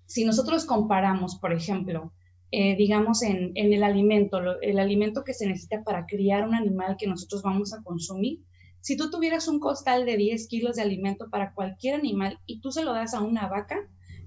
si 0.05 0.25
nosotros 0.25 0.65
comparamos, 0.65 1.37
por 1.37 1.53
ejemplo, 1.53 2.13
eh, 2.51 2.75
digamos, 2.75 3.23
en, 3.23 3.51
en, 3.55 3.71
el 3.71 3.83
alimento, 3.83 4.39
el 4.61 4.79
alimento 4.79 5.23
que 5.23 5.33
se 5.33 5.47
necesita 5.47 5.83
para 5.83 6.05
criar 6.05 6.45
un 6.45 6.53
animal 6.53 6.97
que 6.97 7.07
nosotros 7.07 7.43
vamos 7.43 7.73
a 7.73 7.81
consumir. 7.81 8.41
Si 8.81 8.97
tú 8.97 9.09
tuvieras 9.09 9.47
un 9.47 9.59
costal 9.59 10.05
de 10.05 10.17
10 10.17 10.47
kilos 10.47 10.75
de 10.75 10.81
alimento 10.81 11.29
para 11.29 11.53
cualquier 11.53 11.95
animal 11.95 12.39
y 12.45 12.59
tú 12.59 12.71
se 12.71 12.83
lo 12.83 12.93
das 12.93 13.13
a 13.13 13.21
una 13.21 13.47
vaca, 13.47 13.77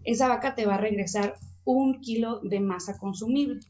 esa 0.05 0.29
vaca 0.29 0.55
te 0.55 0.64
va 0.64 0.76
a 0.76 0.81
regresar 0.81 1.35
un 1.64 2.00
kilo 2.00 2.41
de 2.41 2.61
masa 2.61 2.97
consumible. 2.99 3.61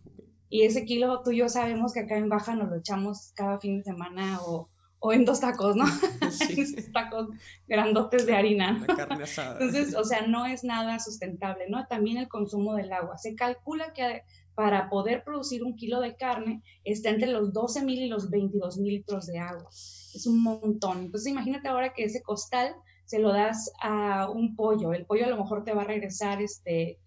Y 0.49 0.62
ese 0.62 0.85
kilo 0.85 1.21
tú 1.25 1.33
y 1.33 1.38
yo 1.38 1.49
sabemos 1.49 1.92
que 1.92 2.00
acá 2.00 2.16
en 2.16 2.28
Baja 2.28 2.54
nos 2.54 2.68
lo 2.68 2.76
echamos 2.76 3.33
cada 3.35 3.59
fin 3.59 3.78
de 3.78 3.85
semana 3.85 4.40
o, 4.42 4.68
o 5.06 5.12
en 5.12 5.26
dos 5.26 5.40
tacos, 5.40 5.76
¿no? 5.76 5.84
Sí. 6.30 6.76
tacos 6.90 7.28
grandotes 7.68 8.25
de 8.25 8.34
harina. 8.34 8.82
La 8.88 8.96
carne 8.96 9.25
asada. 9.25 9.58
Entonces, 9.61 9.94
o 9.94 10.02
sea, 10.02 10.26
no 10.26 10.46
es 10.46 10.64
nada 10.64 10.99
sustentable, 10.99 11.68
¿no? 11.68 11.87
También 11.87 12.16
el 12.16 12.26
consumo 12.26 12.75
del 12.75 12.90
agua. 12.90 13.18
Se 13.18 13.34
calcula 13.34 13.92
que 13.92 14.23
para 14.54 14.88
poder 14.88 15.23
producir 15.23 15.62
un 15.62 15.76
kilo 15.76 16.00
de 16.00 16.16
carne 16.16 16.62
está 16.84 17.11
entre 17.11 17.30
los 17.30 17.52
12 17.52 17.84
mil 17.84 18.00
y 18.00 18.08
los 18.08 18.30
22 18.30 18.78
mil 18.78 18.94
litros 18.94 19.26
de 19.26 19.38
agua. 19.38 19.68
Es 19.70 20.26
un 20.26 20.42
montón. 20.42 21.00
Entonces 21.00 21.30
imagínate 21.30 21.68
ahora 21.68 21.92
que 21.92 22.04
ese 22.04 22.23
costal 22.23 22.75
se 23.04 23.18
lo 23.18 23.30
das 23.30 23.70
a 23.82 24.30
un 24.30 24.56
pollo. 24.56 24.94
El 24.94 25.04
pollo 25.04 25.26
a 25.26 25.28
lo 25.28 25.37
mejor 25.37 25.64
te 25.64 25.75
va 25.75 25.82
a 25.82 25.87
regresar 25.87 26.40
este, 26.40 26.99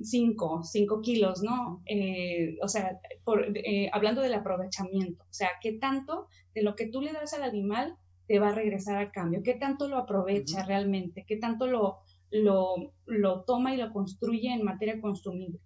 5 0.00 0.62
eh, 0.64 0.86
kilos, 1.02 1.42
¿no? 1.42 1.82
Eh, 1.86 2.56
o 2.62 2.68
sea, 2.68 2.98
por, 3.24 3.56
eh, 3.56 3.90
hablando 3.92 4.22
del 4.22 4.34
aprovechamiento, 4.34 5.24
o 5.24 5.32
sea, 5.32 5.50
¿qué 5.60 5.72
tanto 5.72 6.28
de 6.54 6.62
lo 6.62 6.74
que 6.74 6.86
tú 6.86 7.00
le 7.00 7.12
das 7.12 7.34
al 7.34 7.42
animal 7.42 7.96
te 8.26 8.38
va 8.38 8.48
a 8.48 8.54
regresar 8.54 8.96
al 8.96 9.12
cambio? 9.12 9.42
¿Qué 9.42 9.54
tanto 9.54 9.88
lo 9.88 9.98
aprovecha 9.98 10.64
realmente? 10.64 11.24
¿Qué 11.26 11.36
tanto 11.36 11.66
lo, 11.66 11.98
lo, 12.30 12.94
lo, 13.06 13.44
toma 13.44 13.74
y 13.74 13.76
lo 13.76 13.92
construye 13.92 14.52
en 14.52 14.64
materia 14.64 15.00
consumible? 15.00 15.60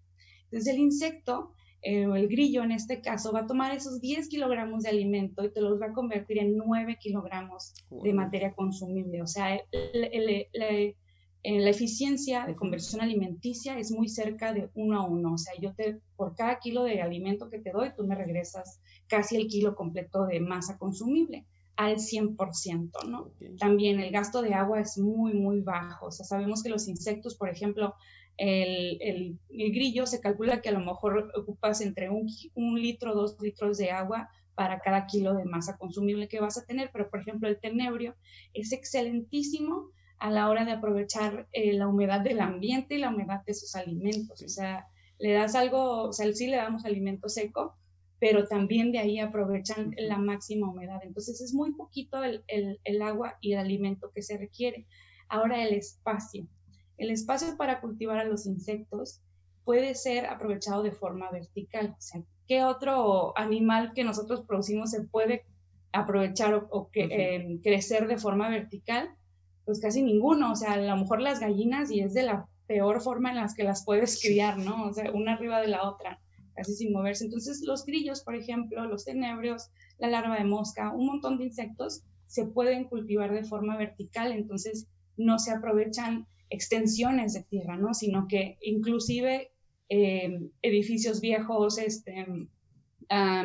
Entonces 0.44 0.74
el 0.74 0.80
insecto, 0.80 1.52
eh, 1.82 2.06
o 2.06 2.16
el 2.16 2.26
grillo 2.26 2.64
en 2.64 2.72
este 2.72 3.00
caso, 3.00 3.32
va 3.32 3.40
a 3.40 3.46
tomar 3.46 3.72
esos 3.76 4.00
10 4.00 4.28
kilogramos 4.28 4.82
de 4.82 4.90
alimento 4.90 5.44
y 5.44 5.52
te 5.52 5.60
los 5.60 5.80
va 5.80 5.86
a 5.86 5.92
convertir 5.92 6.38
en 6.38 6.56
9 6.56 6.96
kilogramos 7.00 7.74
de 7.90 8.12
materia 8.12 8.52
consumible. 8.54 9.22
O 9.22 9.26
sea, 9.26 9.54
el, 9.54 10.96
la 11.44 11.70
eficiencia 11.70 12.46
de 12.46 12.56
conversión 12.56 13.00
alimenticia 13.00 13.78
es 13.78 13.90
muy 13.90 14.08
cerca 14.08 14.52
de 14.52 14.70
uno 14.74 15.00
a 15.00 15.06
uno. 15.06 15.34
O 15.34 15.38
sea, 15.38 15.54
yo 15.60 15.72
te, 15.74 16.00
por 16.16 16.34
cada 16.34 16.58
kilo 16.58 16.84
de 16.84 17.00
alimento 17.00 17.48
que 17.48 17.58
te 17.58 17.70
doy, 17.70 17.90
tú 17.96 18.06
me 18.06 18.14
regresas 18.14 18.80
casi 19.06 19.36
el 19.36 19.46
kilo 19.46 19.74
completo 19.74 20.26
de 20.26 20.40
masa 20.40 20.78
consumible 20.78 21.46
al 21.76 21.96
100%, 21.98 23.08
¿no? 23.08 23.30
También 23.58 24.00
el 24.00 24.10
gasto 24.10 24.42
de 24.42 24.52
agua 24.52 24.80
es 24.80 24.98
muy, 24.98 25.32
muy 25.34 25.60
bajo. 25.60 26.06
O 26.06 26.10
sea, 26.10 26.26
sabemos 26.26 26.62
que 26.62 26.70
los 26.70 26.88
insectos, 26.88 27.36
por 27.36 27.48
ejemplo, 27.48 27.94
el, 28.36 28.98
el, 29.00 29.38
grillo 29.48 30.06
se 30.06 30.20
calcula 30.20 30.60
que 30.60 30.70
a 30.70 30.72
lo 30.72 30.80
mejor 30.80 31.30
ocupas 31.36 31.80
entre 31.80 32.10
un, 32.10 32.28
un 32.54 32.80
litro, 32.80 33.14
dos 33.14 33.40
litros 33.40 33.78
de 33.78 33.90
agua 33.90 34.28
para 34.56 34.80
cada 34.80 35.06
kilo 35.06 35.34
de 35.34 35.44
masa 35.44 35.76
consumible 35.76 36.26
que 36.26 36.40
vas 36.40 36.58
a 36.58 36.64
tener, 36.64 36.90
pero 36.92 37.08
por 37.10 37.20
ejemplo 37.20 37.48
el 37.48 37.60
tenebrio 37.60 38.16
es 38.54 38.72
excelentísimo 38.72 39.92
a 40.18 40.30
la 40.30 40.48
hora 40.48 40.64
de 40.64 40.72
aprovechar 40.72 41.48
eh, 41.52 41.72
la 41.72 41.88
humedad 41.88 42.20
del 42.20 42.40
ambiente 42.40 42.94
y 42.94 42.98
la 42.98 43.10
humedad 43.10 43.44
de 43.44 43.54
sus 43.54 43.74
alimentos. 43.74 44.42
O 44.42 44.48
sea, 44.48 44.86
le 45.18 45.32
das 45.32 45.54
algo, 45.54 46.08
o 46.08 46.12
sea, 46.12 46.32
sí 46.32 46.46
le 46.46 46.56
damos 46.56 46.84
alimento 46.84 47.28
seco, 47.28 47.76
pero 48.18 48.46
también 48.46 48.90
de 48.92 48.98
ahí 48.98 49.18
aprovechan 49.20 49.94
la 49.96 50.18
máxima 50.18 50.70
humedad. 50.70 51.00
Entonces 51.02 51.40
es 51.40 51.54
muy 51.54 51.72
poquito 51.74 52.22
el, 52.24 52.42
el, 52.48 52.80
el 52.84 53.02
agua 53.02 53.36
y 53.40 53.52
el 53.52 53.60
alimento 53.60 54.10
que 54.12 54.22
se 54.22 54.36
requiere. 54.36 54.86
Ahora 55.28 55.62
el 55.62 55.74
espacio. 55.74 56.46
El 56.96 57.10
espacio 57.10 57.56
para 57.56 57.80
cultivar 57.80 58.18
a 58.18 58.24
los 58.24 58.46
insectos 58.46 59.20
puede 59.64 59.94
ser 59.94 60.26
aprovechado 60.26 60.82
de 60.82 60.92
forma 60.92 61.30
vertical. 61.30 61.94
O 61.96 62.00
sea, 62.00 62.22
¿qué 62.48 62.64
otro 62.64 63.38
animal 63.38 63.92
que 63.94 64.02
nosotros 64.02 64.44
producimos 64.46 64.90
se 64.90 65.02
puede 65.02 65.44
aprovechar 65.92 66.66
o, 66.70 66.90
que, 66.90 67.04
eh, 67.04 67.60
crecer 67.62 68.08
de 68.08 68.18
forma 68.18 68.48
vertical? 68.48 69.10
Pues 69.68 69.80
casi 69.80 70.02
ninguno. 70.02 70.52
O 70.52 70.56
sea, 70.56 70.72
a 70.72 70.76
lo 70.78 70.96
mejor 70.96 71.20
las 71.20 71.40
gallinas 71.40 71.90
y 71.90 72.00
es 72.00 72.14
de 72.14 72.22
la 72.22 72.48
peor 72.66 73.02
forma 73.02 73.28
en 73.28 73.36
las 73.36 73.54
que 73.54 73.64
las 73.64 73.84
puedes 73.84 74.18
criar, 74.18 74.56
¿no? 74.56 74.86
O 74.86 74.94
sea, 74.94 75.12
una 75.12 75.34
arriba 75.34 75.60
de 75.60 75.68
la 75.68 75.86
otra, 75.86 76.22
casi 76.54 76.72
sin 76.72 76.90
moverse. 76.90 77.26
Entonces, 77.26 77.60
los 77.66 77.84
grillos, 77.84 78.22
por 78.22 78.34
ejemplo, 78.34 78.86
los 78.86 79.04
tenebrios, 79.04 79.68
la 79.98 80.08
larva 80.08 80.38
de 80.38 80.44
mosca, 80.44 80.90
un 80.94 81.04
montón 81.04 81.36
de 81.36 81.44
insectos 81.44 82.02
se 82.26 82.46
pueden 82.46 82.84
cultivar 82.84 83.30
de 83.30 83.44
forma 83.44 83.76
vertical, 83.76 84.32
entonces 84.32 84.88
no 85.18 85.38
se 85.38 85.50
aprovechan 85.50 86.26
extensiones 86.48 87.34
de 87.34 87.42
tierra, 87.42 87.76
¿no? 87.76 87.92
Sino 87.92 88.26
que 88.26 88.56
inclusive 88.62 89.50
eh, 89.90 90.48
edificios 90.62 91.20
viejos, 91.20 91.76
este, 91.76 92.26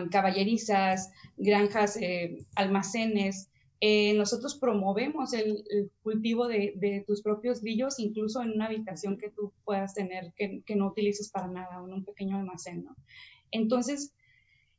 caballerizas, 0.10 1.12
granjas, 1.36 1.98
eh, 1.98 2.38
almacenes. 2.56 3.50
Eh, 3.86 4.14
nosotros 4.14 4.56
promovemos 4.56 5.34
el, 5.34 5.92
cultivo 6.04 6.48
de, 6.48 7.04
tus 7.06 7.22
propios 7.22 7.60
grillos, 7.60 8.00
incluso 8.00 8.42
en 8.42 8.52
una 8.52 8.68
habitación 8.68 9.18
que 9.18 9.30
tú 9.30 9.52
puedas 9.66 9.94
tener 9.94 10.32
que, 10.38 10.62
que 10.66 10.78
no 10.78 10.88
utilices 10.88 11.30
para 11.30 11.50
nada, 11.50 11.84
en 11.86 11.92
un 11.92 12.06
pequeño 12.06 12.38
almacén, 12.38 12.86
¿no? 12.86 12.96
Entonces, 13.52 14.14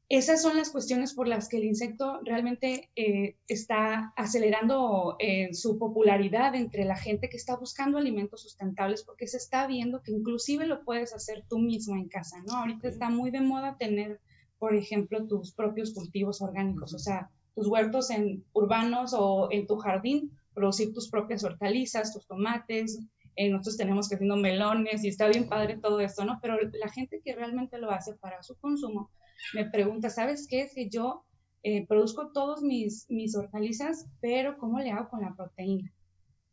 esas 0.08 0.40
son 0.40 0.56
las 0.56 0.70
cuestiones 0.70 1.12
por 1.12 1.28
las 1.28 1.50
que 1.50 1.58
el 1.58 1.64
insecto 1.64 2.18
realmente 2.24 2.88
eh, 2.96 3.36
está 3.46 4.14
acelerando 4.16 5.16
eh, 5.18 5.52
su 5.52 5.78
popularidad 5.78 6.54
entre 6.54 6.86
la 6.86 6.96
gente 6.96 7.28
que 7.28 7.36
está 7.36 7.56
buscando 7.56 7.98
alimentos 7.98 8.40
sustentables 8.40 9.02
porque 9.02 9.26
se 9.26 9.36
está 9.36 9.66
viendo 9.66 10.02
que 10.02 10.12
inclusive 10.12 10.66
lo 10.66 10.82
puedes 10.82 11.12
hacer 11.12 11.44
tú 11.46 11.58
mismo 11.58 11.94
en 11.94 12.08
casa, 12.08 12.42
¿no? 12.46 12.56
Ahorita 12.56 12.88
está 12.88 13.10
muy 13.10 13.30
de 13.30 13.42
moda 13.42 13.76
tener, 13.76 14.18
por 14.58 14.74
ejemplo, 14.74 15.26
tus 15.26 15.52
propios 15.52 15.92
cultivos 15.92 16.40
orgánicos, 16.40 16.94
o 16.94 16.98
sea, 16.98 17.30
tus 17.54 17.68
huertos 17.68 18.10
en 18.10 18.44
urbanos 18.52 19.14
o 19.16 19.48
en 19.50 19.66
tu 19.66 19.76
jardín, 19.76 20.32
producir 20.54 20.92
tus 20.92 21.10
propias 21.10 21.44
hortalizas, 21.44 22.12
tus 22.12 22.26
tomates, 22.26 22.98
eh, 23.36 23.50
nosotros 23.50 23.76
tenemos 23.76 24.08
que 24.08 24.14
haciendo 24.14 24.36
melones 24.36 25.04
y 25.04 25.08
está 25.08 25.28
bien 25.28 25.48
padre 25.48 25.78
todo 25.78 26.00
esto, 26.00 26.24
¿no? 26.24 26.38
Pero 26.40 26.56
la 26.72 26.88
gente 26.88 27.20
que 27.24 27.34
realmente 27.34 27.78
lo 27.78 27.90
hace 27.90 28.14
para 28.14 28.42
su 28.42 28.56
consumo, 28.56 29.10
me 29.54 29.68
pregunta, 29.68 30.08
¿sabes 30.10 30.46
qué? 30.48 30.62
Es 30.62 30.74
que 30.74 30.88
yo 30.88 31.24
eh, 31.62 31.86
produzco 31.86 32.30
todos 32.32 32.62
mis, 32.62 33.06
mis 33.08 33.36
hortalizas, 33.36 34.06
pero 34.20 34.56
¿cómo 34.58 34.78
le 34.78 34.90
hago 34.90 35.08
con 35.08 35.22
la 35.22 35.34
proteína? 35.34 35.92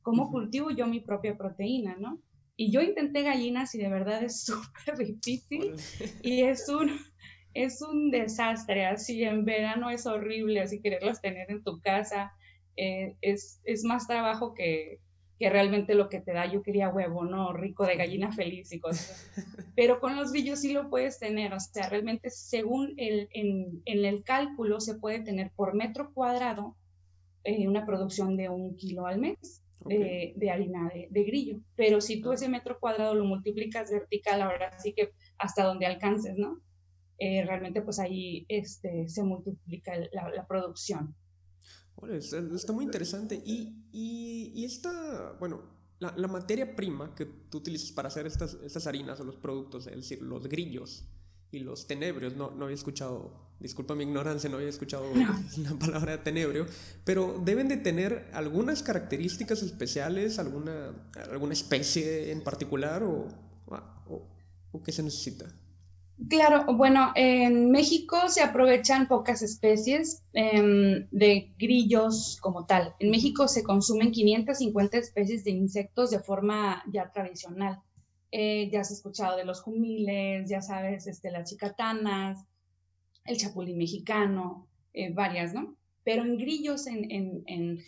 ¿Cómo 0.02 0.32
cultivo 0.32 0.72
yo 0.72 0.88
mi 0.88 1.00
propia 1.00 1.38
proteína, 1.38 1.96
no? 2.00 2.20
Y 2.56 2.72
yo 2.72 2.82
intenté 2.82 3.22
gallinas 3.24 3.76
y 3.76 3.80
de 3.80 3.90
verdad 3.90 4.24
es 4.24 4.44
súper 4.46 4.98
difícil 4.98 5.76
y 6.24 6.42
es 6.42 6.68
un, 6.68 6.92
es 7.54 7.82
un 7.82 8.12
desastre, 8.12 8.86
así 8.86 9.24
en 9.24 9.46
verano 9.46 9.90
es 9.90 10.06
horrible, 10.06 10.62
así 10.62 10.82
quererlas 10.82 11.22
tener 11.22 11.52
en 11.52 11.64
tu 11.64 11.80
casa, 11.82 12.34
eh, 12.76 13.16
es, 13.22 13.62
es 13.64 13.84
más 13.84 14.08
trabajo 14.08 14.54
que, 14.54 15.00
que 15.42 15.50
realmente 15.50 15.96
lo 15.96 16.08
que 16.08 16.20
te 16.20 16.34
da, 16.34 16.46
yo 16.46 16.62
quería 16.62 16.90
huevo, 16.90 17.26
¿no? 17.26 17.52
Rico 17.52 17.88
de 17.88 17.96
gallina 17.96 18.32
feliz 18.32 18.72
y 18.74 18.80
cosas. 18.80 19.28
Pero 19.76 20.00
con 20.00 20.16
los 20.16 20.32
grillos 20.32 20.60
sí 20.60 20.72
lo 20.72 20.88
puedes 20.92 21.18
tener, 21.18 21.52
o 21.52 21.60
sea, 21.60 21.90
realmente 21.90 22.30
según 22.30 22.94
el, 22.98 23.28
en, 23.34 23.82
el 23.86 24.24
cálculo 24.24 24.80
se 24.80 25.00
puede 25.00 25.22
tener 25.22 25.50
por 25.56 25.74
metro 25.74 26.14
cuadrado 26.14 26.78
eh, 27.44 27.68
una 27.68 27.88
producción 27.88 28.38
de 28.38 28.50
un 28.50 28.76
kilo 28.76 29.08
al 29.08 29.20
mes. 29.20 29.64
De, 29.84 30.36
harina 30.52 30.92
de, 30.94 31.24
grillo. 31.24 31.60
Pero 31.76 32.02
si 32.02 32.22
tú 32.22 32.30
ah. 32.30 32.36
ese 32.36 32.48
metro 32.48 32.80
cuadrado 32.80 33.16
lo 33.16 33.26
multiplicas 33.26 33.90
vertical, 33.90 34.44
ahora 34.44 34.78
sí 34.78 34.94
que 34.94 35.10
hasta 35.40 35.64
donde 35.64 35.88
alcances, 35.88 36.38
¿no? 36.38 36.62
Eh, 37.24 37.46
realmente 37.46 37.84
pues 37.84 38.00
ahí 38.00 38.48
este, 38.50 39.08
se 39.08 39.22
multiplica 39.22 39.94
la, 40.12 40.48
producción. 40.48 41.16
está, 42.10 42.74
muy 42.74 42.84
interesante. 42.84 43.36
Y, 43.46 43.86
y, 43.92 44.52
y 44.56 44.66
esta, 44.66 45.34
bueno, 45.40 45.62
la, 46.00 46.16
la, 46.18 46.28
materia 46.28 46.76
prima 46.76 47.14
que 47.14 47.28
tú 47.28 47.60
utilizas 47.60 47.92
para 47.92 48.08
hacer 48.08 48.26
estas, 48.26 48.58
estas 48.64 48.88
harinas 48.88 49.20
o 49.20 49.24
los 49.24 49.36
productos, 49.36 49.86
es 49.86 49.98
decir, 49.98 50.24
los 50.24 50.48
grillos 50.48 51.06
y 51.52 51.60
los 51.60 51.86
tenebrios, 51.86 52.36
no, 52.36 52.50
no 52.50 52.64
había 52.64 52.74
escuchado, 52.74 53.52
disculpa 53.60 53.94
mi 53.94 54.04
ignorancia, 54.04 54.50
no 54.50 54.58
había 54.58 54.70
escuchado 54.70 55.06
la 55.58 55.78
palabra 55.78 56.24
tenebrio, 56.24 56.66
pero 57.06 57.40
deben 57.46 57.68
de 57.68 57.78
tener 57.78 58.32
algunas 58.34 58.82
características 58.82 59.62
especiales, 59.62 60.40
alguna, 60.40 61.08
alguna 61.30 61.54
especie 61.54 62.32
en 62.32 62.44
particular 62.44 63.04
o, 63.04 63.28
o, 63.68 64.28
o 64.72 64.82
qué 64.82 64.92
se 64.92 65.04
necesita. 65.04 65.54
Claro, 66.30 66.66
bueno, 66.76 67.12
en 67.16 67.72
México 67.72 68.30
se 68.30 68.42
aprovechan 68.42 69.08
pocas 69.08 69.42
especies 69.42 70.24
em, 70.34 71.08
de 71.10 71.54
grillos 71.58 72.38
como 72.42 72.66
tal. 72.66 72.94
En 73.00 73.10
México 73.10 73.48
se 73.48 73.64
consumen 73.64 74.12
550 74.12 74.98
especies 74.98 75.44
de 75.44 75.52
insectos 75.52 76.12
de 76.12 76.20
forma 76.20 76.84
ya 76.92 77.12
tradicional. 77.12 77.82
Eh, 78.32 78.70
ya 78.72 78.82
has 78.82 78.92
escuchado 78.92 79.36
de 79.36 79.46
los 79.46 79.62
jumiles, 79.62 80.50
ya 80.50 80.62
sabes, 80.62 81.08
este, 81.08 81.32
las 81.32 81.50
chicatanas, 81.50 82.46
el 83.26 83.38
chapulín 83.38 83.78
mexicano, 83.78 84.68
eh, 84.94 85.12
varias, 85.14 85.54
¿no? 85.54 85.76
Pero 86.04 86.24
en 86.24 86.38
grillos 86.38 86.88
en, 86.88 87.80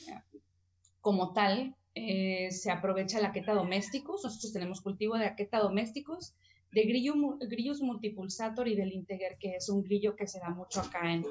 como 1.01 1.33
tal 1.33 1.75
eh, 1.95 2.51
se 2.51 2.71
aprovecha 2.71 3.21
la 3.21 3.31
queta 3.31 3.53
domésticos. 3.53 4.23
Nosotros 4.23 4.53
tenemos 4.53 4.81
cultivo 4.81 5.17
de 5.17 5.25
aqueta 5.25 5.59
domésticos 5.59 6.33
de 6.73 6.83
grillo, 6.83 7.13
grillos 7.39 7.81
multipulsator 7.81 8.67
y 8.67 8.75
del 8.75 8.91
integer, 8.91 9.37
que 9.39 9.55
es 9.55 9.69
un 9.69 9.83
grillo 9.83 10.15
que 10.15 10.27
se 10.27 10.39
da 10.39 10.49
mucho 10.49 10.81
acá 10.81 11.13
en, 11.13 11.25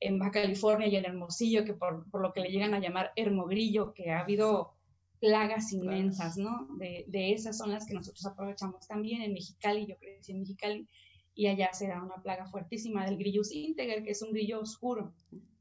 en 0.00 0.18
Baja 0.18 0.32
California 0.32 0.88
y 0.88 0.96
en 0.96 1.04
Hermosillo, 1.04 1.64
que 1.64 1.74
por, 1.74 2.10
por, 2.10 2.20
lo 2.20 2.32
que 2.32 2.40
le 2.40 2.50
llegan 2.50 2.74
a 2.74 2.80
llamar 2.80 3.12
hermogrillo, 3.16 3.92
que 3.94 4.10
ha 4.10 4.20
habido 4.20 4.72
plagas 5.20 5.72
inmensas, 5.72 6.36
¿no? 6.36 6.68
De, 6.78 7.04
de, 7.08 7.32
esas 7.32 7.58
son 7.58 7.70
las 7.70 7.86
que 7.86 7.94
nosotros 7.94 8.24
aprovechamos 8.26 8.86
también 8.86 9.22
en 9.22 9.32
Mexicali, 9.32 9.86
yo 9.86 9.96
crecí 9.98 10.32
en 10.32 10.40
Mexicali, 10.40 10.88
y 11.34 11.46
allá 11.46 11.72
se 11.72 11.86
da 11.86 12.02
una 12.02 12.20
plaga 12.20 12.46
fuertísima 12.46 13.04
del 13.04 13.16
grillo 13.16 13.42
integer, 13.52 14.02
que 14.02 14.10
es 14.10 14.22
un 14.22 14.32
grillo 14.32 14.60
oscuro. 14.60 15.12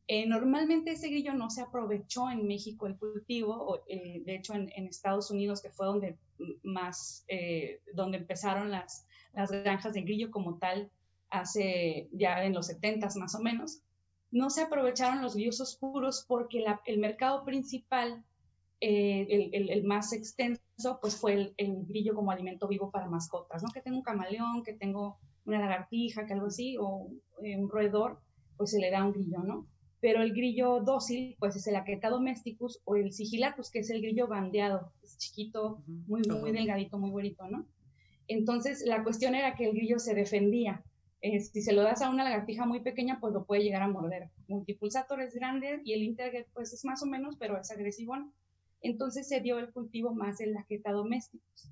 Eh, 0.08 0.26
normalmente 0.26 0.92
ese 0.92 1.10
grillo 1.10 1.34
no 1.34 1.50
se 1.50 1.62
aprovechó 1.62 2.30
en 2.30 2.48
México 2.48 2.88
el 2.88 2.98
cultivo, 2.98 3.54
o, 3.54 3.84
eh, 3.88 4.22
de 4.26 4.36
hecho 4.36 4.54
en, 4.54 4.72
en, 4.76 4.88
Estados 4.88 5.30
Unidos, 5.32 5.62
que 5.62 5.70
fue 5.70 5.86
donde 5.86 6.18
más, 6.64 7.26
eh, 7.28 7.82
donde 7.94 8.18
empezaron 8.18 8.72
las, 8.72 9.07
las 9.38 9.52
granjas 9.52 9.94
de 9.94 10.02
grillo 10.02 10.32
como 10.32 10.58
tal 10.58 10.90
hace 11.30 12.10
ya 12.12 12.44
en 12.44 12.54
los 12.54 12.66
70 12.68 13.08
más 13.18 13.36
o 13.36 13.40
menos, 13.40 13.82
no 14.32 14.50
se 14.50 14.64
aprovecharon 14.64 15.22
los 15.22 15.36
grillos 15.36 15.62
oscuros 15.62 16.26
porque 16.28 16.66
el 16.86 16.98
mercado 16.98 17.46
principal, 17.46 18.24
eh, 18.82 19.50
el, 19.54 19.84
más 19.84 20.12
extenso, 20.12 21.00
pues 21.00 21.18
fue 21.18 21.54
el, 21.56 21.86
grillo 21.86 22.16
como 22.16 22.32
alimento 22.32 22.68
vivo 22.68 22.90
para 22.90 23.08
mascotas, 23.08 23.62
¿no? 23.62 23.70
Que 23.72 23.82
tengo 23.82 23.98
un 23.98 24.04
camaleón, 24.04 24.64
que 24.64 24.74
tengo 24.74 25.20
una 25.46 25.60
lagartija, 25.60 26.26
que 26.26 26.34
algo 26.34 26.48
así, 26.48 26.76
o 26.80 27.08
eh, 27.44 27.58
un 27.58 27.70
roedor, 27.70 28.20
pues 28.58 28.72
se 28.72 28.80
le 28.80 28.90
da 28.90 29.06
un 29.06 29.14
grillo, 29.14 29.44
¿no? 29.44 29.68
Pero 30.02 30.24
el 30.24 30.34
grillo 30.34 30.82
dócil, 30.82 31.36
pues 31.38 31.56
es 31.56 31.68
el 31.68 31.76
Aqueta 31.76 32.10
domesticus 32.10 32.82
o 32.86 32.96
el 32.96 33.14
sigilatus, 33.14 33.70
que 33.70 33.80
es 33.80 33.90
el 33.92 34.02
grillo 34.02 34.28
bandeado, 34.28 34.92
es 35.04 35.18
chiquito, 35.20 35.84
muy, 35.86 36.24
muy 36.24 36.52
delgadito, 36.52 36.98
muy 36.98 37.12
bonito, 37.12 37.48
¿no? 37.48 37.68
Entonces, 38.28 38.84
la 38.86 39.04
cuestión 39.04 39.36
era 39.36 39.56
que 39.56 39.66
el 39.66 39.76
grillo 39.76 40.00
se 40.00 40.14
defendía. 40.14 40.84
Eh, 41.22 41.40
si 41.40 41.62
se 41.62 41.74
lo 41.74 41.82
das 41.82 42.02
a 42.02 42.10
una 42.10 42.24
lagartija 42.24 42.66
muy 42.66 42.82
pequeña, 42.82 43.20
pues 43.20 43.34
lo 43.34 43.46
puede 43.46 43.64
llegar 43.64 43.82
a 43.82 43.88
morder. 43.88 44.30
Multipulsator 44.48 45.22
es 45.22 45.34
grande 45.34 45.82
y 45.84 45.94
el 45.94 46.04
Integer, 46.04 46.48
pues 46.54 46.74
es 46.74 46.86
más 46.86 47.02
o 47.02 47.06
menos, 47.06 47.36
pero 47.38 47.60
es 47.60 47.72
agresivo. 47.72 48.16
Entonces 48.82 49.28
se 49.28 49.42
dio 49.42 49.58
el 49.58 49.72
cultivo 49.72 50.14
más 50.14 50.40
en 50.42 50.54
la 50.54 50.64
queta 50.64 50.92
domésticos. 50.92 51.72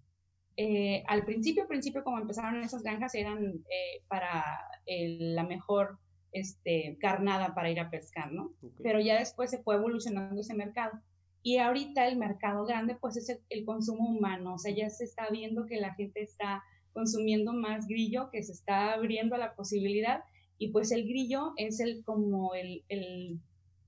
Eh, 0.57 1.03
al 1.07 1.25
principio, 1.25 1.67
principio, 1.67 2.03
como 2.03 2.17
empezaron 2.17 2.63
esas 2.63 2.81
granjas, 2.81 3.13
eran 3.13 3.63
eh, 3.69 4.01
para 4.07 4.43
la 4.85 5.43
mejor 5.43 5.99
este, 6.31 6.97
carnada 6.99 7.53
para 7.53 7.69
ir 7.69 7.79
a 7.79 7.89
pescar, 7.89 8.31
¿no? 8.31 8.51
Pero 8.81 8.99
ya 8.99 9.19
después 9.19 9.51
se 9.51 9.61
fue 9.61 9.75
evolucionando 9.75 10.41
ese 10.41 10.53
mercado. 10.53 10.99
Y 11.45 11.59
ahorita 11.59 12.07
el 12.07 12.17
mercado 12.17 12.65
grande 12.65 12.97
pues 12.99 13.17
es 13.17 13.39
el, 13.49 13.65
consumo 13.65 14.09
humano, 14.09 14.55
o 14.55 14.57
sea, 14.57 14.73
ya 14.73 14.89
se 14.89 15.03
está 15.03 15.29
viendo 15.29 15.67
que 15.67 15.79
la 15.79 15.93
gente 15.93 16.23
está 16.23 16.63
consumiendo 16.91 17.53
más 17.53 17.87
grillo, 17.87 18.31
que 18.31 18.41
se 18.41 18.51
está 18.51 18.93
abriendo 18.93 19.37
la 19.37 19.53
posibilidad 19.53 20.23
y 20.57 20.69
pues 20.69 20.91
el 20.91 21.07
grillo 21.07 21.53
es 21.57 21.79
el 21.79 22.03
como 22.03 22.55
el, 22.55 22.83
el, 22.89 23.39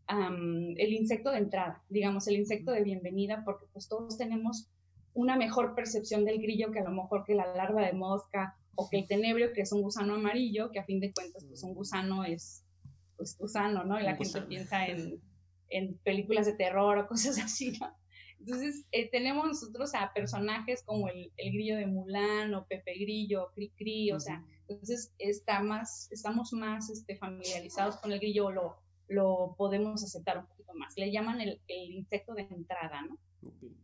el 0.08 0.94
insecto 0.94 1.32
de 1.32 1.40
entrada, 1.40 1.82
digamos, 1.90 2.28
el 2.28 2.36
insecto 2.36 2.70
de 2.70 2.84
bienvenida, 2.84 3.42
porque 3.44 3.66
pues 3.74 3.88
todos 3.88 4.20
tenemos 4.20 4.70
una 5.16 5.36
mejor 5.36 5.74
percepción 5.74 6.26
del 6.26 6.40
grillo 6.40 6.72
que 6.72 6.82
a 6.82 6.84
lo 6.84 6.92
mejor 6.92 7.24
que 7.26 7.34
la 7.34 7.48
larva 7.56 7.84
de 7.84 7.94
mosca 7.94 8.56
o 8.76 8.88
que 8.88 9.00
el 9.00 9.08
tenebrio, 9.08 9.52
que 9.54 9.62
es 9.62 9.72
un 9.72 9.82
gusano 9.82 10.14
amarillo, 10.14 10.70
que 10.70 10.78
a 10.78 10.84
fin 10.84 11.00
de 11.00 11.12
cuentas 11.12 11.44
pues 11.44 11.64
un 11.64 11.74
gusano 11.74 12.24
es 12.24 12.64
pues 13.16 13.36
gusano, 13.36 13.84
¿no? 13.84 14.00
Y 14.00 14.04
la 14.04 14.16
gente 14.16 14.44
piensa 14.44 14.86
en 14.86 15.20
en 15.70 15.98
películas 16.00 16.46
de 16.46 16.54
terror 16.54 16.98
o 16.98 17.08
cosas 17.08 17.38
así, 17.44 17.78
¿no? 17.80 17.96
Entonces, 18.40 18.86
eh, 18.92 19.10
tenemos 19.10 19.48
nosotros 19.48 19.96
a 19.96 20.14
personajes 20.14 20.84
como 20.84 21.10
el, 21.10 21.32
el, 21.38 21.52
grillo 21.54 21.76
de 21.76 21.88
Mulan 21.88 22.54
o 22.54 22.66
Pepe 22.68 22.94
Grillo, 22.94 23.52
Cri 23.56 23.72
Cri, 23.72 24.12
o 24.12 24.20
sea, 24.20 24.44
entonces 24.68 25.14
está 25.18 25.62
más, 25.62 26.12
estamos 26.12 26.54
más 26.54 26.90
este, 26.90 27.16
familiarizados 27.16 27.98
con 27.98 28.12
el 28.12 28.20
grillo, 28.20 28.52
lo, 28.52 28.78
lo 29.08 29.56
podemos 29.58 30.04
aceptar 30.04 30.38
un 30.38 30.46
poquito 30.46 30.74
más. 30.76 30.96
Le 30.98 31.12
llaman 31.12 31.42
el, 31.42 31.62
el 31.68 31.92
insecto 31.92 32.34
de 32.36 32.44
entrada, 32.44 33.02
¿no? 33.02 33.18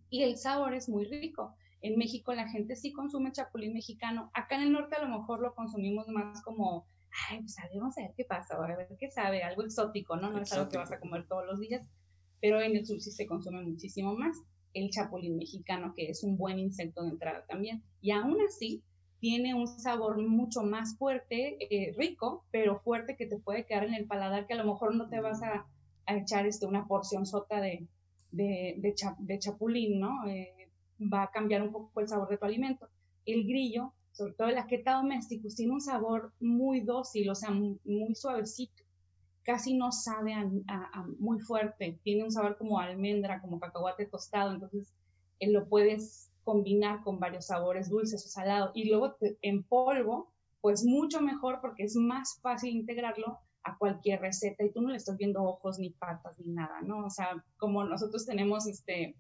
Y 0.10 0.24
el 0.24 0.38
sabor 0.38 0.74
es 0.74 0.90
muy 0.90 1.06
rico. 1.06 1.56
En 1.82 1.98
México 1.98 2.34
la 2.34 2.48
gente 2.48 2.76
sí 2.76 2.94
consume 2.94 3.32
chapulín 3.32 3.74
mexicano. 3.74 4.30
Acá 4.34 4.56
en 4.56 4.64
el 4.64 4.72
norte 4.72 4.96
a 4.96 5.04
lo 5.04 5.20
mejor 5.20 5.42
lo 5.42 5.56
consumimos 5.56 6.08
más 6.08 6.42
como 6.44 6.88
ay, 7.30 7.40
pues 7.40 7.56
vamos 7.76 7.98
a 7.98 8.02
ver 8.02 8.14
qué 8.16 8.26
pasa, 8.26 8.56
a 8.56 8.76
ver 8.76 8.88
qué 9.00 9.10
sabe, 9.10 9.44
algo 9.44 9.64
exótico, 9.64 10.16
¿no? 10.16 10.32
No 10.32 10.42
es 10.42 10.52
algo 10.54 10.70
que 10.70 10.78
vas 10.78 10.92
a 10.92 11.00
comer 11.00 11.28
todos 11.28 11.46
los 11.46 11.60
días, 11.60 11.88
pero 12.42 12.62
en 12.62 12.76
el 12.76 12.86
sur 12.86 13.00
sí 13.00 13.12
se 13.12 13.28
consume 13.28 13.62
muchísimo 13.62 14.16
más 14.16 14.38
el 14.74 14.90
chapulín 14.90 15.38
mexicano, 15.38 15.94
que 15.96 16.10
es 16.10 16.24
un 16.24 16.38
buen 16.38 16.60
insecto 16.60 17.04
de 17.04 17.10
entrada 17.10 17.46
también. 17.48 17.84
Y 18.02 18.12
aún 18.12 18.38
así, 18.42 18.84
tiene 19.20 19.54
un 19.54 19.68
sabor 19.68 20.18
mucho 20.18 20.64
más 20.64 20.98
fuerte, 20.98 21.58
eh, 21.70 21.94
rico, 21.98 22.44
pero 22.52 22.82
fuerte 22.82 23.16
que 23.16 23.26
te 23.26 23.38
puede 23.38 23.66
quedar 23.66 23.86
en 23.86 23.94
el 23.94 24.06
paladar, 24.06 24.48
que 24.48 24.54
a 24.54 24.58
lo 24.58 24.66
mejor 24.66 24.96
no 24.96 25.08
te 25.08 25.22
vas 25.22 25.42
a, 25.44 25.66
echar 26.08 26.46
este, 26.46 26.66
una 26.66 26.86
porción 26.86 27.26
sota 27.26 27.62
de, 27.62 27.88
de, 28.32 28.76
de, 28.78 29.40
chapulín, 29.40 30.02
¿no? 30.02 30.28
Eh, 30.28 30.70
va 31.02 31.24
a 31.24 31.32
cambiar 31.32 31.62
un 31.62 31.72
poco 31.72 32.02
el 32.02 32.10
sabor 32.10 32.28
de 32.28 32.38
tu 32.38 32.44
alimento. 32.44 32.90
El 33.26 33.46
grillo 33.46 33.94
sobre 34.14 34.34
todo 34.34 34.48
el 34.48 34.58
aqueta 34.58 34.94
domesticus, 34.94 35.56
tiene 35.56 35.74
un 35.74 35.82
sabor 35.82 36.32
muy 36.40 36.82
dócil, 36.82 37.30
o 37.30 37.36
sea, 37.36 37.50
muy, 37.50 38.16
suavecito. 38.16 38.84
Casi 39.44 39.76
no 39.76 39.92
sabe 39.92 40.34
a, 40.34 41.06
muy 41.20 41.40
fuerte, 41.40 42.00
tiene 42.04 42.24
un 42.24 42.32
sabor 42.32 42.58
como 42.58 42.80
almendra, 42.80 43.42
como 43.42 43.60
cacahuate 43.60 44.06
tostado, 44.06 44.54
entonces 44.54 44.94
eh, 45.40 45.52
lo 45.52 45.68
puedes 45.68 46.30
combinar 46.44 47.04
con 47.04 47.20
varios 47.20 47.48
sabores 47.48 47.90
dulces 47.90 48.24
o 48.26 48.30
salados. 48.30 48.72
Y 48.76 48.90
luego 48.90 49.18
en 49.42 49.64
polvo, 49.64 50.32
pues 50.62 50.86
mucho 50.86 51.20
mejor 51.20 51.60
porque 51.60 51.84
es 51.84 51.96
más 51.96 52.40
fácil 52.42 52.76
integrarlo 52.76 53.40
a 53.64 53.78
cualquier 53.78 54.22
receta 54.22 54.64
y 54.64 54.72
tú 54.72 54.82
no 54.82 54.92
le 54.92 54.98
estás 54.98 55.18
viendo 55.18 55.44
ojos 55.44 55.80
ni 55.80 55.90
patas 55.90 56.38
ni 56.38 56.54
nada, 56.54 56.82
¿no? 56.82 57.06
O 57.06 57.10
sea, 57.10 57.44
como 57.58 57.84
nosotros 57.84 58.26
tenemos 58.26 58.68
este, 58.68 59.16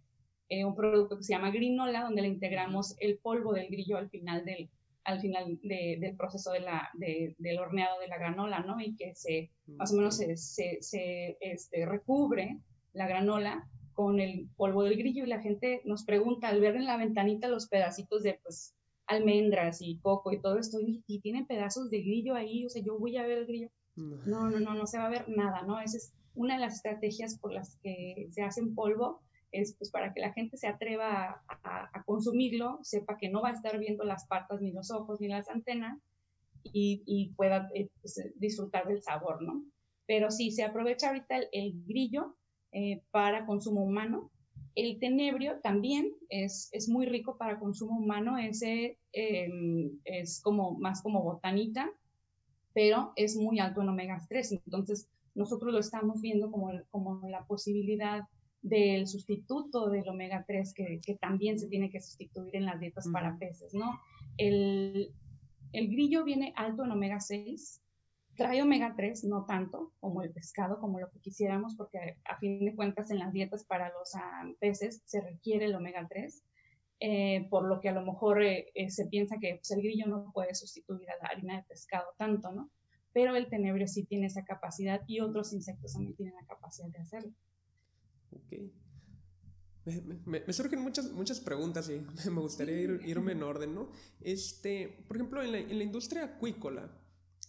eh, 0.50 0.66
un 0.66 0.76
producto 0.76 1.18
que 1.18 1.24
se 1.24 1.34
llama 1.34 1.52
grinola, 1.52 2.04
donde 2.04 2.22
le 2.22 2.28
integramos 2.28 2.96
el 3.00 3.18
polvo 3.18 3.54
del 3.54 3.70
grillo 3.70 3.98
al 3.98 4.10
final 4.10 4.46
del, 4.46 4.70
al 5.04 5.20
final 5.20 5.60
del 5.62 6.16
proceso 6.16 6.52
de 6.52 6.62
la, 6.62 6.90
del 6.94 7.60
horneado 7.60 8.00
de 8.00 8.08
la 8.08 8.18
granola, 8.18 8.60
¿no? 8.62 8.80
Y 8.80 8.96
que 8.96 9.14
se, 9.16 9.52
más 9.68 9.92
o 9.94 9.98
menos 9.98 10.18
se, 10.18 10.36
se, 10.38 11.38
este, 11.42 11.86
recubre 11.86 12.60
la 12.94 13.08
granola 13.08 13.68
con 13.94 14.20
el 14.20 14.50
polvo 14.56 14.84
del 14.84 14.98
grillo 14.98 15.24
y 15.24 15.28
la 15.28 15.42
gente 15.42 15.82
nos 15.86 16.04
pregunta 16.04 16.48
al 16.48 16.62
ver 16.62 16.76
en 16.76 16.86
la 16.86 16.98
ventanita 16.98 17.48
los 17.48 17.68
pedacitos 17.68 18.24
de, 18.24 18.40
pues, 18.44 18.76
almendras 19.06 19.82
y 19.82 20.00
coco 20.00 20.32
y 20.32 20.42
todo 20.42 20.58
esto, 20.58 20.80
y, 20.80 21.04
y 21.06 21.20
tienen 21.20 21.46
pedazos 21.46 21.90
de 21.90 22.02
grillo 22.02 22.36
ahí, 22.36 22.66
o 22.66 22.70
sea, 22.70 22.82
yo 22.82 22.98
voy 22.98 23.18
a 23.18 23.24
ver 23.24 23.40
el 23.40 23.46
grillo. 23.46 23.70
No, 23.96 24.50
no, 24.50 24.60
no, 24.60 24.74
no 24.74 24.88
se 24.88 24.98
va 24.98 25.06
a 25.06 25.10
ver 25.10 25.30
nada, 25.30 25.62
¿no? 25.64 25.80
Esa 25.80 25.98
es 25.98 26.14
una 26.34 26.56
de 26.56 26.62
las 26.62 26.76
estrategias 26.76 27.38
por 27.38 27.54
las 27.54 27.78
que 27.84 28.28
se 28.32 28.42
hacen 28.42 28.74
polvo, 28.74 29.22
es 29.54 29.76
pues, 29.78 29.92
para 29.92 30.14
que 30.14 30.20
la 30.20 30.34
gente 30.34 30.58
se 30.58 30.68
atreva 30.68 31.42
a, 31.64 32.04
consumirlo, 32.06 32.80
sepa 32.82 33.18
que 33.18 33.30
no 33.30 33.42
va 33.42 33.50
a 33.50 33.54
estar 33.54 33.80
viendo 33.80 34.04
las 34.04 34.28
patas, 34.28 34.62
ni 34.62 34.72
los 34.72 34.92
ojos, 34.92 35.22
ni 35.22 35.28
las 35.30 35.48
antenas, 35.48 35.98
y, 36.64 37.34
pueda 37.38 37.70
eh, 37.76 37.90
pues, 38.02 38.20
disfrutar 38.36 38.88
del 38.88 39.02
sabor, 39.02 39.42
¿no? 39.42 39.64
Pero 40.06 40.32
sí, 40.32 40.52
se 40.52 40.64
aprovecha 40.64 41.10
ahorita 41.10 41.38
el, 41.52 41.84
grillo 41.86 42.36
eh, 42.72 43.04
para 43.12 43.46
consumo 43.46 43.84
humano. 43.84 44.32
El 44.76 45.00
tenebrio 45.00 45.60
también 45.62 46.12
es, 46.30 46.70
es 46.72 46.90
muy 46.90 47.06
rico 47.06 47.38
para 47.38 47.60
consumo 47.60 48.00
humano, 48.00 48.38
ese 48.38 48.98
em, 49.12 50.00
es 50.04 50.42
como 50.42 50.72
más 50.80 51.04
como 51.04 51.22
botanita, 51.22 51.92
pero 52.74 53.14
es 53.16 53.36
muy 53.36 53.60
alto 53.60 53.82
en 53.82 53.90
omega 53.90 54.20
3, 54.28 54.64
entonces 54.66 55.08
nosotros 55.36 55.72
lo 55.74 55.80
estamos 55.80 56.22
viendo 56.22 56.50
como, 56.52 56.72
como 56.90 57.28
la 57.30 57.46
posibilidad 57.46 58.24
del 58.64 59.08
sustituto 59.08 59.90
del 59.90 60.08
omega 60.08 60.46
3 60.48 60.74
que, 60.74 61.02
que, 61.06 61.16
también 61.16 61.60
se 61.60 61.68
tiene 61.68 61.90
que 61.90 62.00
sustituir 62.00 62.56
en 62.56 62.66
las 62.66 62.80
dietas 62.80 63.08
para 63.12 63.38
peces, 63.38 63.74
¿no? 63.74 64.00
El, 64.38 65.14
el, 65.74 65.88
grillo 65.90 66.24
viene 66.24 66.54
alto 66.56 66.86
en 66.86 66.92
omega 66.92 67.20
6, 67.20 67.82
trae 68.36 68.62
omega 68.62 68.94
3, 68.96 69.26
no 69.26 69.46
tanto 69.46 69.92
como 70.00 70.22
el 70.24 70.32
pescado, 70.32 70.80
como 70.80 71.00
lo 71.00 71.12
que 71.12 71.20
quisiéramos, 71.20 71.76
porque 71.76 72.18
a 72.24 72.38
fin 72.38 72.64
de 72.64 72.74
cuentas 72.74 73.12
en 73.12 73.20
las 73.20 73.34
dietas 73.34 73.66
para 73.66 73.90
los 73.90 74.16
ah, 74.16 74.50
peces 74.60 75.04
se 75.06 75.20
requiere 75.20 75.66
el 75.66 75.76
omega 75.76 76.08
3, 76.08 76.44
eh, 77.02 77.46
por 77.50 77.66
lo 77.66 77.82
que 77.82 77.90
a 77.90 77.94
lo 77.94 78.02
mejor 78.06 78.42
eh, 78.42 78.72
eh, 78.76 78.90
se 78.90 79.08
piensa 79.08 79.40
que 79.42 79.56
pues, 79.56 79.72
el 79.72 79.82
grillo 79.82 80.08
no 80.08 80.32
puede 80.32 80.56
sustituir 80.56 81.10
a 81.10 81.18
la 81.22 81.30
harina 81.30 81.58
de 81.58 81.64
pescado 81.64 82.06
tanto, 82.18 82.54
¿no? 82.54 82.72
Pero 83.12 83.36
el 83.36 83.50
tenebrio 83.50 83.90
sí 83.90 84.06
tiene 84.06 84.28
esa 84.28 84.46
capacidad 84.46 85.02
y 85.06 85.20
otros 85.20 85.52
insectos 85.52 85.92
también 85.92 86.16
tienen 86.16 86.36
la 86.36 86.48
capacidad 86.48 86.88
de 86.88 87.00
hacerlo. 87.00 87.34
Ok. 88.36 88.54
Me, 90.26 90.54
surgen 90.54 90.80
muchas, 90.80 91.12
muchas 91.12 91.42
preguntas 91.42 91.90
y 91.90 92.06
me 92.30 92.40
gustaría 92.40 92.80
ir, 92.80 93.02
irme 93.06 93.34
en 93.34 93.44
orden, 93.44 93.76
¿no? 93.76 93.92
Este, 94.22 95.04
por 95.08 95.18
ejemplo, 95.18 95.42
en 95.42 95.52
la, 95.52 95.60
en 95.60 95.78
la 95.78 95.84
industria 95.84 96.24
acuícola, 96.24 96.90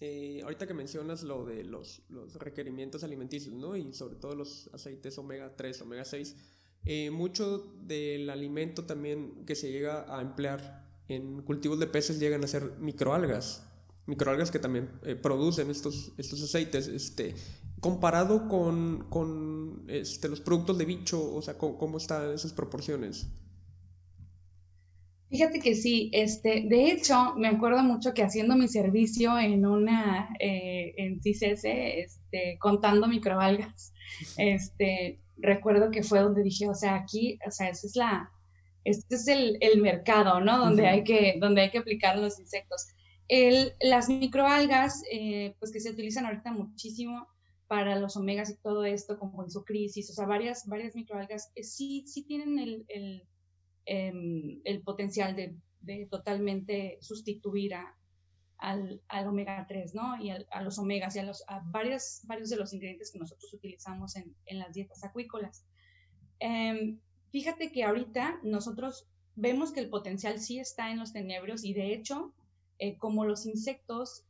eh, 0.00 0.40
ahorita 0.42 0.66
que 0.66 0.74
mencionas 0.74 1.22
lo 1.22 1.44
de 1.44 1.62
los, 1.62 2.02
los, 2.08 2.34
requerimientos 2.34 3.04
alimenticios, 3.04 3.54
¿no? 3.54 3.76
Y 3.76 3.92
sobre 3.94 4.16
todo 4.16 4.34
los 4.34 4.68
aceites 4.72 5.16
omega 5.18 5.54
3, 5.54 5.80
omega 5.82 6.04
6, 6.04 6.36
eh, 6.84 7.10
mucho 7.10 7.58
del 7.82 8.28
alimento 8.28 8.84
también 8.84 9.44
que 9.46 9.54
se 9.54 9.70
llega 9.70 10.04
a 10.14 10.20
emplear 10.20 10.84
en 11.08 11.42
cultivos 11.42 11.78
de 11.78 11.86
peces 11.86 12.18
llegan 12.18 12.42
a 12.44 12.48
ser 12.48 12.78
microalgas, 12.80 13.66
microalgas 14.06 14.50
que 14.50 14.58
también 14.58 14.90
eh, 15.04 15.14
producen 15.14 15.70
estos, 15.70 16.12
estos 16.18 16.42
aceites. 16.42 16.88
Este, 16.88 17.34
comparado 17.80 18.48
con, 18.48 19.06
con 19.10 19.53
este, 19.88 20.28
los 20.28 20.40
productos 20.40 20.78
de 20.78 20.84
bicho, 20.84 21.34
o 21.34 21.42
sea, 21.42 21.56
¿cómo, 21.58 21.98
están 21.98 22.32
esas 22.32 22.52
proporciones? 22.52 23.26
Fíjate 25.30 25.58
que 25.58 25.74
sí, 25.74 26.10
este, 26.12 26.64
de 26.68 26.92
hecho, 26.92 27.34
me 27.36 27.48
acuerdo 27.48 27.82
mucho 27.82 28.14
que 28.14 28.22
haciendo 28.22 28.56
mi 28.56 28.68
servicio 28.68 29.38
en 29.38 29.66
una, 29.66 30.28
eh, 30.38 30.94
en 30.96 31.20
CICS, 31.20 31.64
este, 31.64 32.58
contando 32.60 33.08
microalgas, 33.08 33.92
este, 34.38 35.20
recuerdo 35.36 35.90
que 35.90 36.02
fue 36.02 36.20
donde 36.20 36.42
dije, 36.42 36.68
o 36.68 36.74
sea, 36.74 36.94
aquí, 36.94 37.38
o 37.46 37.50
sea, 37.50 37.68
esa 37.68 37.86
es 37.86 37.96
la, 37.96 38.30
este 38.84 39.16
es 39.16 39.28
el, 39.28 39.56
el 39.60 39.80
mercado, 39.80 40.40
¿no? 40.40 40.58
Donde, 40.58 40.86
hay 40.86 41.04
que, 41.04 41.36
donde 41.40 41.62
hay 41.62 41.70
que 41.70 41.78
aplicar 41.78 42.18
los 42.18 42.38
insectos. 42.38 42.86
El, 43.28 43.72
las 43.80 44.08
microalgas, 44.08 45.02
eh, 45.10 45.56
pues 45.58 45.72
que 45.72 45.80
se 45.80 45.90
utilizan 45.90 46.26
ahorita 46.26 46.52
muchísimo, 46.52 47.26
para 47.66 47.98
los 47.98 48.16
omegas 48.16 48.50
y 48.50 48.56
todo 48.56 48.84
esto, 48.84 49.18
como 49.18 49.42
en 49.42 49.50
su 49.50 49.64
crisis, 49.64 50.10
o 50.10 50.12
sea, 50.12 50.26
varias, 50.26 50.66
varias 50.66 50.94
microalgas 50.94 51.50
eh, 51.54 51.64
sí, 51.64 52.04
sí 52.06 52.24
tienen 52.24 52.58
el, 52.58 52.84
el, 52.88 53.26
em, 53.86 54.60
el 54.64 54.82
potencial 54.82 55.34
de, 55.34 55.56
de, 55.80 56.06
totalmente 56.10 56.98
sustituir 57.00 57.74
a, 57.74 57.96
al, 58.58 59.02
al, 59.08 59.28
omega 59.28 59.64
3, 59.66 59.94
¿no? 59.94 60.22
Y 60.22 60.30
a 60.30 60.62
los 60.62 60.78
omegas 60.78 61.16
y 61.16 61.20
a, 61.20 61.24
los, 61.24 61.42
a 61.48 61.60
varios, 61.66 62.20
varios 62.24 62.50
de 62.50 62.56
los 62.56 62.72
ingredientes 62.72 63.10
que 63.10 63.18
nosotros 63.18 63.52
utilizamos 63.52 64.16
en, 64.16 64.34
en 64.46 64.58
las 64.58 64.74
dietas 64.74 65.02
acuícolas. 65.04 65.64
Em, 66.38 67.00
fíjate 67.30 67.72
que 67.72 67.84
ahorita 67.84 68.40
nosotros 68.42 69.06
vemos 69.36 69.72
que 69.72 69.80
el 69.80 69.88
potencial 69.88 70.38
sí 70.40 70.58
está 70.58 70.90
en 70.90 70.98
los 70.98 71.12
tenebrios 71.12 71.64
y 71.64 71.72
de 71.74 71.92
hecho, 71.92 72.32
eh, 72.78 72.96
como 72.98 73.24
los 73.24 73.46
insectos 73.46 74.24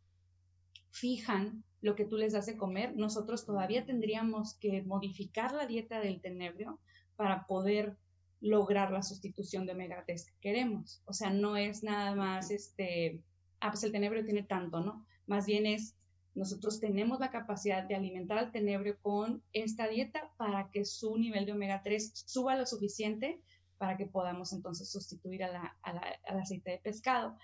fijan 1.05 1.63
lo 1.83 1.95
que 1.97 2.07
tú 2.07 2.17
les 2.17 2.33
das 2.33 2.47
de 2.47 2.57
comer, 2.57 2.97
nosotros 2.97 3.45
todavía 3.45 3.85
tendríamos 3.85 4.55
que 4.55 4.81
modificar 4.85 5.53
la 5.53 5.67
dieta 5.67 6.01
del 6.01 6.23
tenebrio 6.23 6.81
para 7.15 7.47
poder 7.47 7.99
lograr 8.41 8.91
la 8.91 9.03
sustitución 9.03 9.67
de 9.67 9.73
omega 9.73 10.03
3 10.07 10.25
que 10.25 10.33
queremos. 10.41 11.03
O 11.05 11.13
sea, 11.13 11.29
no 11.29 11.59
es 11.59 11.83
nada 11.83 12.15
más 12.15 12.51
este, 12.51 13.21
ah, 13.61 13.71
pues 13.71 13.85
el 13.85 13.93
tenebrio 13.93 14.25
tiene 14.25 14.45
tanto, 14.45 14.81
¿no? 14.81 15.05
Más 15.27 15.45
bien 15.45 15.67
es, 15.67 15.95
nosotros 16.35 16.81
tenemos 16.81 17.21
la 17.21 17.31
capacidad 17.31 17.85
de 17.85 17.97
alimentar 17.97 18.39
al 18.39 18.51
tenebrio 18.51 18.97
con 19.03 19.43
esta 19.53 19.87
dieta 19.89 20.33
para 20.39 20.71
que 20.71 20.87
su 20.87 21.19
nivel 21.19 21.45
de 21.45 21.53
omega 21.53 21.83
3 21.85 22.13
suba 22.25 22.57
lo 22.57 22.65
suficiente 22.65 23.43
para 23.77 23.99
que 23.99 24.07
podamos 24.07 24.55
entonces 24.55 24.91
sustituir 24.91 25.45
a 25.45 25.77
al 25.83 26.41
aceite 26.41 26.71
de 26.71 26.79
pescado. 26.79 27.37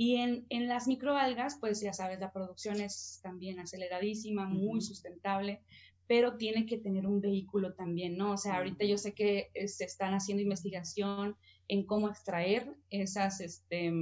Y 0.00 0.14
en, 0.14 0.46
en, 0.48 0.68
las 0.68 0.86
microalgas, 0.86 1.56
pues 1.58 1.80
ya 1.80 1.92
sabes, 1.92 2.20
la 2.20 2.32
producción 2.32 2.80
es 2.80 3.18
también 3.20 3.58
aceleradísima, 3.58 4.46
muy 4.46 4.80
sustentable, 4.80 5.60
pero 6.06 6.36
tiene 6.36 6.66
que 6.66 6.78
tener 6.78 7.04
un 7.04 7.20
vehículo 7.20 7.74
también, 7.74 8.16
¿no? 8.16 8.30
O 8.30 8.36
sea, 8.36 8.58
ahorita 8.58 8.84
yo 8.84 8.96
sé 8.96 9.12
que 9.12 9.50
eh, 9.54 9.66
se 9.66 9.84
están 9.84 10.14
haciendo 10.14 10.40
investigación 10.40 11.34
en 11.66 11.84
cómo 11.84 12.08
extraer 12.08 12.76
esas, 12.90 13.40
este, 13.40 13.92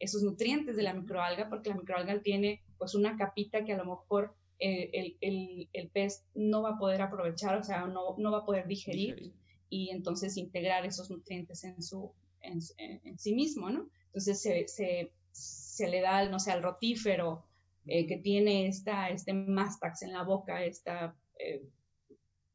esos 0.00 0.24
nutrientes 0.24 0.74
de 0.74 0.82
la 0.82 0.92
microalga, 0.92 1.48
porque 1.48 1.70
la 1.70 1.76
microalga 1.76 2.20
tiene 2.20 2.60
pues 2.76 2.96
una 2.96 3.16
capita 3.16 3.64
que 3.64 3.74
a 3.74 3.78
lo 3.78 3.84
mejor 3.84 4.34
eh, 4.58 4.90
el, 4.92 5.18
el, 5.20 5.68
el, 5.72 5.88
pez 5.90 6.24
no 6.34 6.62
va 6.62 6.70
a 6.70 6.78
poder 6.78 7.00
aprovechar, 7.00 7.56
o 7.58 7.62
sea, 7.62 7.86
no, 7.86 8.16
no 8.18 8.32
va 8.32 8.38
a 8.38 8.44
poder 8.44 8.66
digerir, 8.66 9.32
y 9.68 9.90
entonces 9.90 10.36
integrar 10.36 10.84
esos 10.84 11.12
nutrientes 11.12 11.62
en, 11.62 11.80
su, 11.80 12.12
en, 12.40 12.58
en 12.76 13.18
sí 13.20 13.36
mismo, 13.36 13.70
¿no? 13.70 13.88
Entonces 14.12 14.42
se, 14.42 14.68
se, 14.68 15.10
se 15.30 15.88
le 15.88 16.02
da, 16.02 16.28
no 16.28 16.38
sé, 16.38 16.52
al 16.52 16.62
rotífero 16.62 17.46
eh, 17.86 18.06
que 18.06 18.18
tiene 18.18 18.68
esta, 18.68 19.08
este 19.08 19.32
mastax 19.32 20.02
en 20.02 20.12
la 20.12 20.22
boca, 20.22 20.62
esta, 20.62 21.16
eh, 21.38 21.66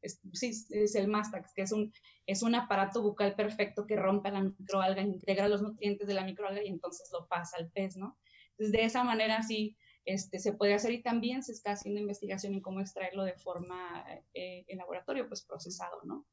es, 0.00 0.20
sí, 0.32 0.52
es 0.70 0.94
el 0.94 1.08
mastax, 1.08 1.52
que 1.52 1.62
es 1.62 1.72
un, 1.72 1.92
es 2.26 2.42
un 2.42 2.54
aparato 2.54 3.02
bucal 3.02 3.34
perfecto 3.34 3.86
que 3.86 3.96
rompe 3.96 4.30
la 4.30 4.40
microalga, 4.40 5.02
integra 5.02 5.48
los 5.48 5.60
nutrientes 5.60 6.06
de 6.06 6.14
la 6.14 6.24
microalga 6.24 6.62
y 6.62 6.68
entonces 6.68 7.10
lo 7.12 7.26
pasa 7.26 7.56
al 7.58 7.70
pez, 7.70 7.96
¿no? 7.96 8.16
Entonces 8.52 8.72
de 8.72 8.84
esa 8.84 9.02
manera 9.02 9.42
sí 9.42 9.76
este, 10.04 10.38
se 10.38 10.52
puede 10.52 10.74
hacer 10.74 10.92
y 10.92 11.02
también 11.02 11.42
se 11.42 11.52
está 11.52 11.72
haciendo 11.72 12.00
investigación 12.00 12.54
en 12.54 12.60
cómo 12.60 12.80
extraerlo 12.80 13.24
de 13.24 13.34
forma 13.34 14.04
eh, 14.32 14.64
en 14.68 14.78
laboratorio, 14.78 15.28
pues 15.28 15.42
procesado, 15.42 16.00
¿no? 16.04 16.24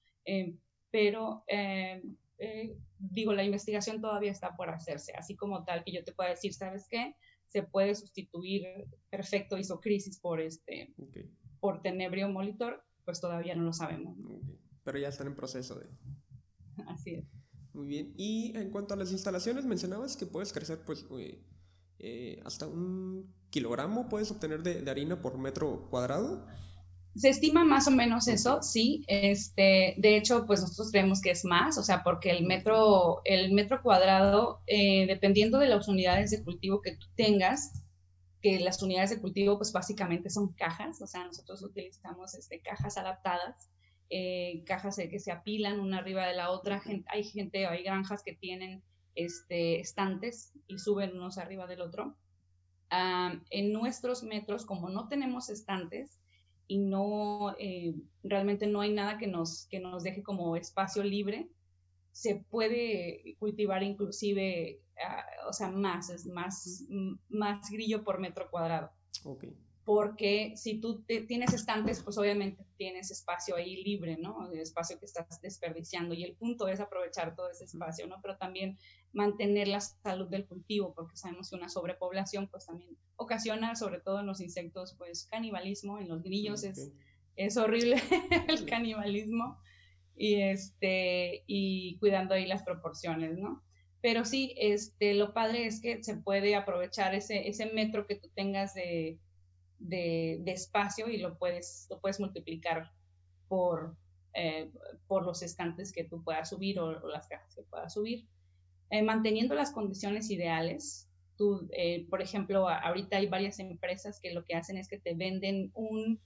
pero 0.90 1.44
eh, 2.38 2.76
digo, 2.98 3.34
la 3.34 3.44
investigación 3.44 4.02
todavía 4.02 4.32
está 4.32 4.56
por 4.56 4.70
hacerse, 4.70 5.14
así 5.14 5.36
como 5.36 5.64
tal 5.64 5.84
que 5.84 5.94
yo 5.94 6.04
te 6.04 6.14
pueda 6.14 6.32
decir, 6.32 6.54
¿sabes 6.54 6.88
qué? 6.90 7.16
Se 7.48 7.64
puede 7.64 7.96
sustituir 7.96 8.66
perfecto 9.10 9.58
isocrisis 9.58 10.20
por 10.20 10.42
este, 10.42 10.94
por 11.60 11.82
tenebrio 11.82 12.30
molitor, 12.30 12.84
pues 13.06 13.22
todavía 13.22 13.56
no 13.56 13.64
lo 13.64 13.74
sabemos. 13.74 14.18
Pero 14.84 14.98
ya 14.98 15.08
están 15.08 15.28
en 15.28 15.36
proceso 15.36 15.76
de... 15.76 15.88
Así 16.88 17.16
es. 17.16 17.26
Muy 17.74 17.88
bien. 17.88 18.14
Y 18.18 18.56
en 18.58 18.72
cuanto 18.72 18.94
a 18.94 18.98
las 18.98 19.12
instalaciones, 19.12 19.66
mencionabas 19.66 20.16
que 20.16 20.26
puedes 20.26 20.54
crecer, 20.54 20.80
pues, 20.86 21.06
eh, 22.00 22.42
hasta 22.46 22.68
un 22.68 23.34
kilogramo 23.50 24.10
puedes 24.10 24.32
obtener 24.32 24.64
de, 24.64 24.82
de 24.82 24.92
harina 24.92 25.22
por 25.22 25.38
metro 25.38 25.90
cuadrado. 25.90 26.46
Se 27.16 27.30
estima 27.30 27.64
más 27.64 27.88
o 27.88 27.92
menos 27.92 28.28
eso, 28.28 28.62
sí. 28.62 29.06
Este, 29.08 29.96
de 29.98 30.18
hecho, 30.18 30.46
pues 30.46 30.62
nosotros 30.62 30.92
creemos 30.92 31.22
que 31.22 31.32
es 31.32 31.46
más, 31.46 31.78
o 31.78 31.84
sea, 31.84 32.04
porque 32.04 32.30
el 32.30 32.46
metro, 32.46 33.22
el 33.24 33.54
metro 33.54 33.82
cuadrado, 33.82 34.62
eh, 34.68 35.08
dependiendo 35.08 35.58
de 35.60 35.70
las 35.70 35.88
unidades 35.88 36.32
de 36.32 36.44
cultivo 36.44 36.82
que 36.82 36.98
tú 36.98 37.08
tengas, 37.16 37.84
que 38.42 38.60
las 38.60 38.84
unidades 38.84 39.12
de 39.12 39.22
cultivo, 39.22 39.58
pues 39.58 39.72
básicamente 39.72 40.30
son 40.30 40.54
cajas, 40.54 41.02
o 41.02 41.08
sea, 41.08 41.24
nosotros 41.24 41.64
utilizamos 41.64 42.36
este, 42.36 42.60
cajas 42.60 42.98
adaptadas, 42.98 43.72
eh, 44.10 44.64
cajas 44.66 44.98
que 44.98 45.20
se 45.20 45.32
apilan 45.32 45.80
una 45.80 46.00
arriba 46.00 46.28
de 46.28 46.36
la 46.36 46.52
otra. 46.52 46.84
hay 47.08 47.24
gente, 47.24 47.66
hay 47.66 47.84
granjas 47.84 48.24
que 48.24 48.34
tienen 48.34 48.84
este, 49.16 49.80
estantes 49.80 50.52
y 50.68 50.80
suben 50.80 51.16
unos 51.16 51.38
arriba 51.38 51.66
del 51.66 51.82
otro. 51.82 52.18
Ah, 52.90 53.34
en 53.50 53.72
nuestros 53.72 54.22
metros, 54.24 54.66
como 54.66 54.90
no 54.90 55.08
tenemos 55.08 55.50
estantes, 55.50 56.20
y 56.68 56.80
no, 56.80 57.56
eh, 57.60 57.94
realmente 58.24 58.68
no 58.68 58.82
hay 58.82 58.94
nada 58.94 59.18
que 59.18 59.28
nos, 59.28 59.68
que 59.68 59.80
nos 59.80 60.04
deje 60.04 60.24
como 60.24 60.56
espacio 60.56 61.04
libre, 61.04 61.50
se 62.12 62.46
puede 62.50 63.36
cultivar 63.40 63.84
inclusive, 63.84 64.82
ah, 65.06 65.26
o 65.50 65.54
sea, 65.54 65.70
más, 65.70 66.10
es 66.10 66.26
más, 66.26 66.86
más 67.30 67.70
grillo 67.70 68.04
por 68.04 68.20
metro 68.20 68.50
cuadrado. 68.50 68.92
Ok. 69.24 69.46
Porque 69.86 70.54
si 70.56 70.82
tú 70.82 71.04
tienes 71.04 71.54
estantes, 71.54 72.02
pues 72.02 72.18
obviamente 72.18 72.66
tienes 72.76 73.12
espacio 73.12 73.56
ahí 73.56 73.84
libre, 73.84 74.18
¿no? 74.18 74.52
El 74.52 74.60
espacio 74.60 74.98
que 74.98 75.06
estás 75.06 75.40
desperdiciando 75.42 76.16
y 76.16 76.24
el 76.24 76.36
punto 76.36 76.68
es 76.68 76.80
aprovechar 76.80 77.36
todo 77.36 77.52
ese 77.52 77.66
espacio, 77.66 78.08
¿no? 78.08 78.20
Pero 78.20 78.36
también 78.38 78.80
mantener 79.14 79.68
la 79.68 79.80
salud 79.80 80.28
del 80.28 80.48
cultivo, 80.48 80.96
porque 80.96 81.16
sabemos 81.16 81.52
que 81.52 81.56
una 81.56 81.70
sobrepoblación 81.70 82.48
pues 82.48 82.66
también 82.66 82.98
ocasiona, 83.16 83.76
sobre 83.76 84.02
todo 84.02 84.22
en 84.22 84.26
los 84.26 84.42
insectos, 84.42 84.96
pues 84.98 85.28
canibalismo, 85.28 86.00
en 86.00 86.08
los 86.10 86.24
grillos 86.24 86.64
es, 86.64 86.92
es 87.36 87.56
horrible 87.56 88.02
el 88.50 88.66
canibalismo 88.66 89.60
y, 90.16 90.42
este, 90.42 91.44
y 91.46 92.00
cuidando 92.00 92.34
ahí 92.34 92.48
las 92.48 92.64
proporciones, 92.64 93.38
¿no? 93.38 93.64
Pero 94.02 94.26
sí, 94.26 94.56
este, 94.58 95.14
lo 95.14 95.32
padre 95.34 95.68
es 95.68 95.80
que 95.80 96.04
se 96.04 96.18
puede 96.18 96.56
aprovechar 96.56 97.14
ese, 97.14 97.48
ese 97.48 97.68
metro 97.68 98.08
que 98.08 98.16
tú 98.16 98.30
tengas 98.34 98.74
de 98.74 99.20
de, 99.80 100.44
espacio 100.46 101.08
y 101.10 101.18
lo 101.18 101.38
puedes, 101.38 101.88
lo 101.90 102.00
puedes 102.00 102.20
multiplicar 102.20 102.92
por, 103.48 103.96
eh, 104.34 104.72
por 105.08 105.26
los 105.26 105.42
estantes 105.42 105.92
que 105.92 106.04
tú 106.04 106.24
puedas 106.24 106.50
subir 106.50 106.80
o, 106.80 107.08
las 107.08 107.28
cajas 107.28 107.56
que 107.56 107.64
puedas 107.64 107.94
subir. 107.94 108.28
Eh, 108.90 109.02
manteniendo 109.02 109.56
las 109.56 109.72
condiciones 109.72 110.30
ideales, 110.30 111.10
tú, 111.38 111.68
eh, 111.72 112.08
por 112.10 112.22
ejemplo, 112.22 112.70
ahorita 112.70 113.18
hay 113.18 113.28
varias 113.28 113.60
empresas 113.60 114.20
que 114.20 114.34
lo 114.34 114.46
que 114.46 114.56
hacen 114.56 114.78
es 114.78 114.88
que 114.88 115.00
te 115.00 115.14
venden 115.14 115.72
un 115.74 116.22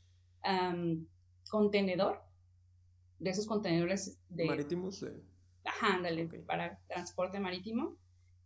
contenedor, 1.49 2.21
de 3.19 3.31
esos 3.31 3.47
contenedores 3.47 4.17
de... 4.29 4.45
Marítimos. 4.45 5.05
Ajá, 5.65 5.95
ándale, 5.95 6.25
para 6.45 6.79
transporte 6.87 7.37
marítimo 7.39 7.97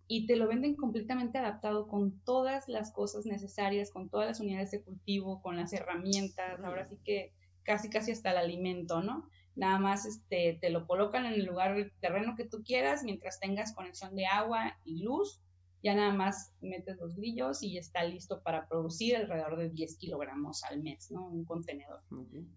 y 0.07 0.25
te 0.27 0.35
lo 0.35 0.47
venden 0.47 0.75
completamente 0.75 1.37
adaptado 1.37 1.87
con 1.87 2.19
todas 2.23 2.67
las 2.67 2.91
cosas 2.91 3.25
necesarias, 3.25 3.91
con 3.91 4.09
todas 4.09 4.27
las 4.27 4.39
unidades 4.39 4.71
de 4.71 4.81
cultivo, 4.81 5.41
con 5.41 5.55
las 5.55 5.73
herramientas, 5.73 6.59
ahora 6.63 6.87
sí 6.87 6.97
que 7.03 7.33
casi 7.63 7.89
casi 7.89 8.11
hasta 8.11 8.31
el 8.31 8.37
alimento, 8.37 9.01
¿no? 9.01 9.29
Nada 9.55 9.79
más 9.79 10.05
este, 10.05 10.57
te 10.59 10.69
lo 10.69 10.87
colocan 10.87 11.25
en 11.25 11.33
el 11.33 11.45
lugar 11.45 11.75
del 11.75 11.91
terreno 11.99 12.35
que 12.35 12.45
tú 12.45 12.63
quieras 12.63 13.03
mientras 13.03 13.39
tengas 13.39 13.73
conexión 13.73 14.15
de 14.15 14.25
agua 14.25 14.77
y 14.83 15.03
luz. 15.03 15.39
Ya 15.83 15.95
nada 15.95 16.13
más 16.13 16.53
metes 16.61 16.97
los 16.97 17.15
grillos 17.15 17.61
y 17.61 17.77
está 17.77 18.03
listo 18.05 18.41
para 18.41 18.67
producir 18.67 19.17
alrededor 19.17 19.57
de 19.57 19.69
10 19.69 19.97
kilogramos 19.97 20.63
al 20.63 20.81
mes, 20.81 21.11
¿no? 21.11 21.27
Un 21.27 21.43
contenedor 21.43 22.01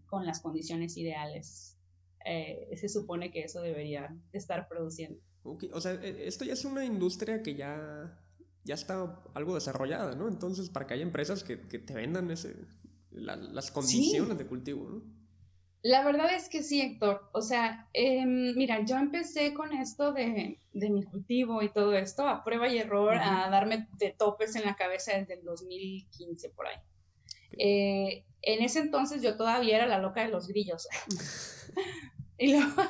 con 0.06 0.24
las 0.24 0.40
condiciones 0.40 0.96
ideales. 0.96 1.76
Eh, 2.24 2.70
se 2.76 2.88
supone 2.88 3.30
que 3.30 3.42
eso 3.42 3.60
debería 3.60 4.16
estar 4.32 4.68
produciendo. 4.68 5.20
O 5.72 5.80
sea, 5.80 5.92
e, 5.94 6.26
esto 6.26 6.44
ya 6.44 6.52
es 6.54 6.64
una 6.64 6.84
industria 6.84 7.42
que 7.42 7.54
ya, 7.54 8.18
ya 8.64 8.74
está 8.74 9.22
algo 9.34 9.54
desarrollada, 9.54 10.14
¿no? 10.14 10.28
Entonces, 10.28 10.70
para 10.70 10.86
que 10.86 10.94
haya 10.94 11.02
empresas 11.02 11.44
que, 11.44 11.56
te 11.56 11.94
vendan 11.94 12.30
ese, 12.30 12.56
las 13.10 13.70
condiciones 13.70 14.36
de 14.38 14.46
cultivo, 14.46 14.88
¿no? 14.88 15.16
La 15.82 16.04
verdad 16.04 16.34
es 16.34 16.48
que 16.48 16.64
sí, 16.64 16.80
Héctor. 16.80 17.30
O 17.32 17.42
sea, 17.42 17.88
em, 17.92 18.56
mira, 18.56 18.84
yo 18.84 18.96
empecé 18.96 19.54
con 19.54 19.72
esto 19.72 20.12
de, 20.12 20.58
mi 20.72 21.04
cultivo 21.04 21.62
y 21.62 21.72
todo 21.72 21.94
esto, 21.94 22.26
a 22.26 22.42
prueba 22.42 22.68
y 22.68 22.78
error, 22.78 23.14
a 23.14 23.48
darme 23.50 23.86
de 23.98 24.10
topes 24.10 24.56
en 24.56 24.64
la 24.64 24.74
cabeza 24.74 25.16
desde 25.16 25.34
el 25.34 25.44
2015 25.44 26.50
por 26.50 26.66
ahí. 26.66 26.76
Eh, 27.56 28.24
en 28.42 28.64
ese 28.64 28.80
entonces 28.80 29.22
yo 29.22 29.36
todavía 29.36 29.76
era 29.76 29.86
la 29.86 29.98
loca 29.98 30.22
de 30.22 30.28
los 30.28 30.48
grillos. 30.48 30.88
y 32.38 32.52
luego, 32.52 32.82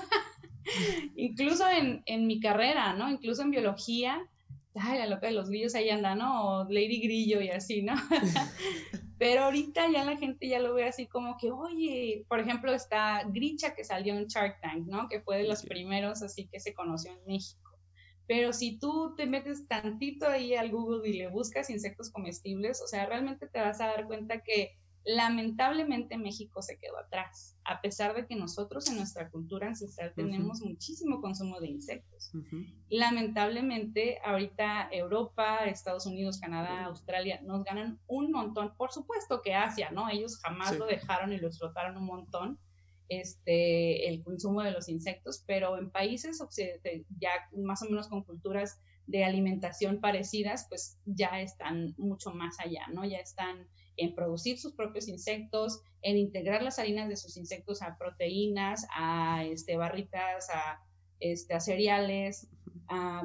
Incluso 1.16 1.64
en, 1.68 2.26
mi 2.26 2.40
carrera, 2.40 2.94
¿no? 2.94 3.11
Incluso 3.11 3.42
en 3.42 3.50
biología, 3.50 4.26
ay, 4.74 4.98
la 4.98 5.07
loca 5.07 5.26
de 5.26 5.33
los 5.33 5.48
grillos 5.48 5.74
ahí 5.74 5.90
anda, 5.90 6.14
¿no? 6.14 6.64
Lady 6.64 7.00
Grillo 7.00 7.40
y 7.40 7.50
así, 7.50 7.83
¿no? 7.83 7.94
Pero 9.18 9.44
ahorita 9.44 9.90
ya 9.90 10.05
la 10.05 10.16
gente 10.16 10.46
ya 10.46 10.59
lo 10.59 10.74
ve 10.74 10.85
así 10.85 11.07
como 11.07 11.38
que, 11.38 11.50
oye, 11.50 12.26
por 12.29 12.38
ejemplo, 12.38 12.74
está 12.74 13.22
Gricha 13.26 13.74
que 13.74 13.85
salió 13.85 14.14
en 14.14 14.26
Shark 14.26 14.61
Tank, 14.61 14.87
¿no? 14.87 15.09
Que 15.09 15.20
fue 15.20 15.38
de 15.38 15.48
los 15.48 15.62
primeros 15.62 16.22
así 16.22 16.46
que 16.48 16.61
se 16.61 16.74
conoció 16.74 17.12
en 17.12 17.24
México. 17.26 17.66
Pero 18.26 18.52
si 18.52 18.79
tú 18.79 19.14
te 19.16 19.26
metes 19.26 19.66
tantito 19.68 20.26
ahí 20.26 20.55
al 20.55 20.70
Google 20.70 21.09
y 21.09 21.14
le 21.14 21.29
buscas 21.29 21.70
insectos 21.70 22.11
comestibles, 22.11 22.83
o 22.83 22.88
sea, 22.88 23.07
realmente 23.07 23.46
te 23.46 23.61
vas 23.61 23.81
a 23.81 23.87
dar 23.87 24.07
cuenta 24.07 24.42
que 24.42 24.76
Lamentablemente 25.09 26.19
México 26.19 26.62
se 26.62 26.79
quedó 26.79 26.99
atrás, 26.99 27.57
a 27.62 27.81
pesar 27.81 28.16
de 28.16 28.27
que 28.27 28.35
nosotros 28.35 28.88
en 28.88 28.97
nuestra 28.97 29.31
cultura 29.31 29.69
ancestral 29.69 30.12
tenemos 30.16 30.62
muchísimo 30.62 31.21
consumo 31.21 31.61
de 31.61 31.69
insectos. 31.69 32.33
Lamentablemente 32.88 34.19
ahorita 34.25 34.88
Europa, 34.90 35.64
Estados 35.66 36.07
Unidos, 36.07 36.40
Canadá, 36.40 36.87
Australia 36.87 37.40
nos 37.42 37.62
ganan 37.62 38.01
un 38.09 38.33
montón. 38.33 38.77
Por 38.77 38.90
supuesto 38.90 39.42
que 39.42 39.55
Asia, 39.55 39.92
¿no? 39.92 40.09
Ellos 40.11 40.40
jamás 40.40 40.77
lo 40.77 40.87
dejaron 40.87 41.33
y 41.33 41.38
lo 41.38 41.47
explotaron 41.47 41.97
un 41.97 42.07
montón. 42.07 42.59
Este, 43.09 44.09
el 44.09 44.25
consumo 44.25 44.64
de 44.64 44.73
los 44.73 44.88
insectos, 44.88 45.45
pero 45.47 45.79
en 45.79 45.92
países 45.92 46.40
ya 47.21 47.31
más 47.57 47.81
o 47.83 47.85
menos 47.85 48.09
con 48.09 48.25
culturas 48.25 48.81
de 49.07 49.25
alimentación 49.25 50.01
parecidas, 50.01 50.66
pues 50.69 50.99
ya 51.05 51.40
están 51.40 51.95
mucho 51.97 52.33
más 52.33 52.59
allá, 52.59 52.88
¿no? 52.92 53.05
Ya 53.05 53.19
están 53.19 53.69
en 53.96 54.14
producir 54.14 54.59
sus 54.59 54.74
propios 54.74 55.09
insectos, 55.09 55.82
en 56.02 56.16
integrar 56.16 56.62
las 56.62 56.78
harinas 56.78 57.09
de 57.09 57.16
sus 57.16 57.37
insectos 57.37 57.82
a 57.82 57.96
proteínas, 57.98 58.87
a 58.94 59.44
este, 59.44 59.76
barritas, 59.76 60.48
a, 60.50 60.82
este, 61.20 61.54
a 61.54 61.61
cereales, 61.61 62.48
a 62.88 63.22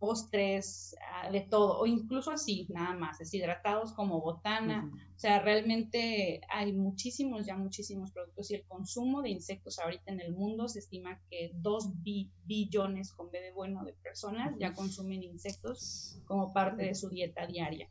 postres, 0.00 0.96
de 1.30 1.42
todo, 1.42 1.78
o 1.78 1.86
incluso 1.86 2.30
así, 2.30 2.66
nada 2.70 2.96
más, 2.96 3.18
deshidratados 3.18 3.92
como 3.92 4.20
botana. 4.20 4.90
O 5.14 5.18
sea, 5.18 5.40
realmente 5.40 6.40
hay 6.48 6.72
muchísimos, 6.72 7.46
ya 7.46 7.56
muchísimos 7.56 8.10
productos 8.10 8.50
y 8.50 8.54
el 8.54 8.64
consumo 8.64 9.20
de 9.20 9.28
insectos 9.28 9.78
ahorita 9.78 10.10
en 10.10 10.20
el 10.20 10.32
mundo 10.32 10.66
se 10.68 10.78
estima 10.78 11.20
que 11.28 11.52
2 11.54 12.02
billones 12.02 13.12
con 13.12 13.30
B 13.30 13.40
de 13.40 13.52
bueno 13.52 13.84
de 13.84 13.92
personas 13.92 14.56
ya 14.58 14.72
consumen 14.72 15.22
insectos 15.22 16.18
como 16.24 16.52
parte 16.54 16.84
de 16.84 16.94
su 16.94 17.10
dieta 17.10 17.46
diaria. 17.46 17.90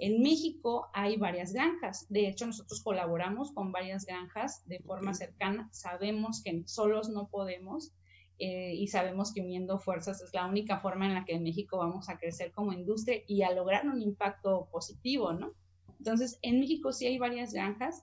En 0.00 0.22
México 0.22 0.88
hay 0.94 1.18
varias 1.18 1.52
granjas. 1.52 2.06
De 2.08 2.26
hecho, 2.26 2.46
nosotros 2.46 2.82
colaboramos 2.82 3.52
con 3.52 3.70
varias 3.70 4.06
granjas 4.06 4.66
de 4.66 4.78
forma 4.80 5.12
cercana. 5.12 5.68
Sabemos 5.72 6.42
que 6.42 6.62
solos 6.66 7.10
no 7.10 7.28
podemos 7.28 7.92
eh, 8.38 8.74
y 8.74 8.88
sabemos 8.88 9.34
que 9.34 9.42
uniendo 9.42 9.78
fuerzas 9.78 10.22
es 10.22 10.32
la 10.32 10.46
única 10.46 10.80
forma 10.80 11.06
en 11.06 11.14
la 11.14 11.26
que 11.26 11.34
en 11.34 11.42
México 11.42 11.76
vamos 11.76 12.08
a 12.08 12.16
crecer 12.16 12.50
como 12.52 12.72
industria 12.72 13.20
y 13.26 13.42
a 13.42 13.52
lograr 13.52 13.86
un 13.86 14.00
impacto 14.00 14.70
positivo, 14.72 15.34
¿no? 15.34 15.52
Entonces, 15.98 16.38
en 16.40 16.60
México 16.60 16.92
sí 16.92 17.06
hay 17.06 17.18
varias 17.18 17.52
granjas. 17.52 18.02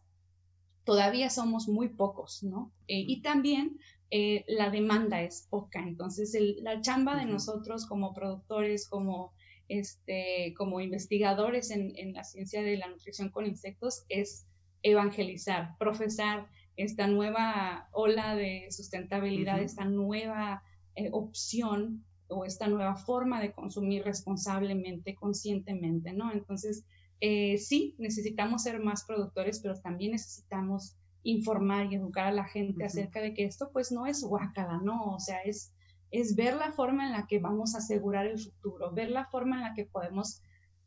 Todavía 0.84 1.32
somos 1.32 1.68
muy 1.68 1.90
pocos, 1.90 2.44
¿no? 2.44 2.72
Eh, 2.88 3.04
y 3.08 3.24
también 3.24 3.80
eh, 4.12 4.46
la 4.48 4.70
demanda 4.70 5.24
es 5.24 5.48
poca. 5.50 5.80
Entonces, 5.80 6.38
la 6.62 6.80
chamba 6.82 7.16
de 7.18 7.26
nosotros 7.26 7.88
como 7.88 8.14
productores, 8.14 8.88
como 8.88 9.34
este, 9.68 10.54
como 10.58 10.80
investigadores 10.80 11.72
en, 11.72 12.14
la 12.14 12.24
ciencia 12.24 12.62
de 12.62 12.78
la 12.78 12.88
nutrición 12.88 13.30
con 13.30 13.46
insectos 13.46 14.06
es 14.10 14.48
evangelizar, 14.84 15.78
profesar 15.78 16.48
esta 16.76 17.08
nueva 17.08 17.90
ola 17.92 18.36
de 18.36 18.68
sustentabilidad, 18.70 19.62
esta 19.62 19.86
nueva 19.86 20.64
eh, 20.96 21.10
opción 21.12 22.06
o 22.28 22.46
esta 22.46 22.68
nueva 22.68 22.96
forma 22.96 23.42
de 23.42 23.52
consumir 23.52 24.04
responsablemente, 24.04 25.16
conscientemente, 25.16 26.14
¿no? 26.14 26.32
Entonces, 26.32 26.86
eh, 27.20 27.58
sí, 27.58 27.96
necesitamos 27.98 28.64
ser 28.64 28.80
más 28.80 29.06
productores, 29.06 29.60
pero 29.60 29.80
también 29.80 30.12
necesitamos 30.12 30.96
informar 31.24 31.92
y 31.92 31.96
educar 31.96 32.28
a 32.28 32.32
la 32.32 32.46
gente 32.46 32.86
acerca 32.86 33.22
de 33.22 33.34
que 33.34 33.44
esto 33.44 33.72
pues 33.74 33.92
no 33.92 34.06
es 34.06 34.24
guácala, 34.24 34.80
¿no? 34.84 35.16
O 35.16 35.20
sea, 35.20 35.42
es, 35.42 35.74
es 36.12 36.36
ver 36.36 36.56
la 36.56 36.72
forma 36.72 37.06
en 37.06 37.14
la 37.14 37.28
que 37.28 37.40
vamos 37.40 37.76
a 37.76 37.80
asegurar 37.80 38.28
el 38.28 38.40
futuro, 38.40 38.92
ver 38.92 39.12
la 39.12 39.26
forma 39.26 39.58
en 39.58 39.62
la 39.64 39.74
que 39.74 39.86
podemos 39.86 40.42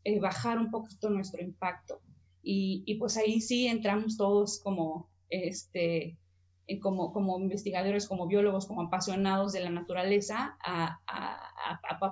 eh, 0.05 0.19
bajar 0.19 0.59
un 0.59 0.71
poquito 0.71 1.11
nuestro 1.11 1.43
impacto. 1.43 2.01
Y, 2.43 2.95
pues 2.99 3.19
ahí 3.19 3.41
sí 3.43 3.67
entramos 3.67 4.17
todos 4.17 4.61
como, 4.63 5.11
este, 5.29 6.17
eh, 6.67 6.81
como, 6.81 7.13
como 7.13 7.39
investigadores, 7.39 8.09
como 8.09 8.27
biólogos, 8.27 8.67
como 8.67 8.83
apasionados 8.83 9.53
de 9.53 9.61
la 9.61 9.69
naturaleza 9.69 10.57
a, 10.65 10.99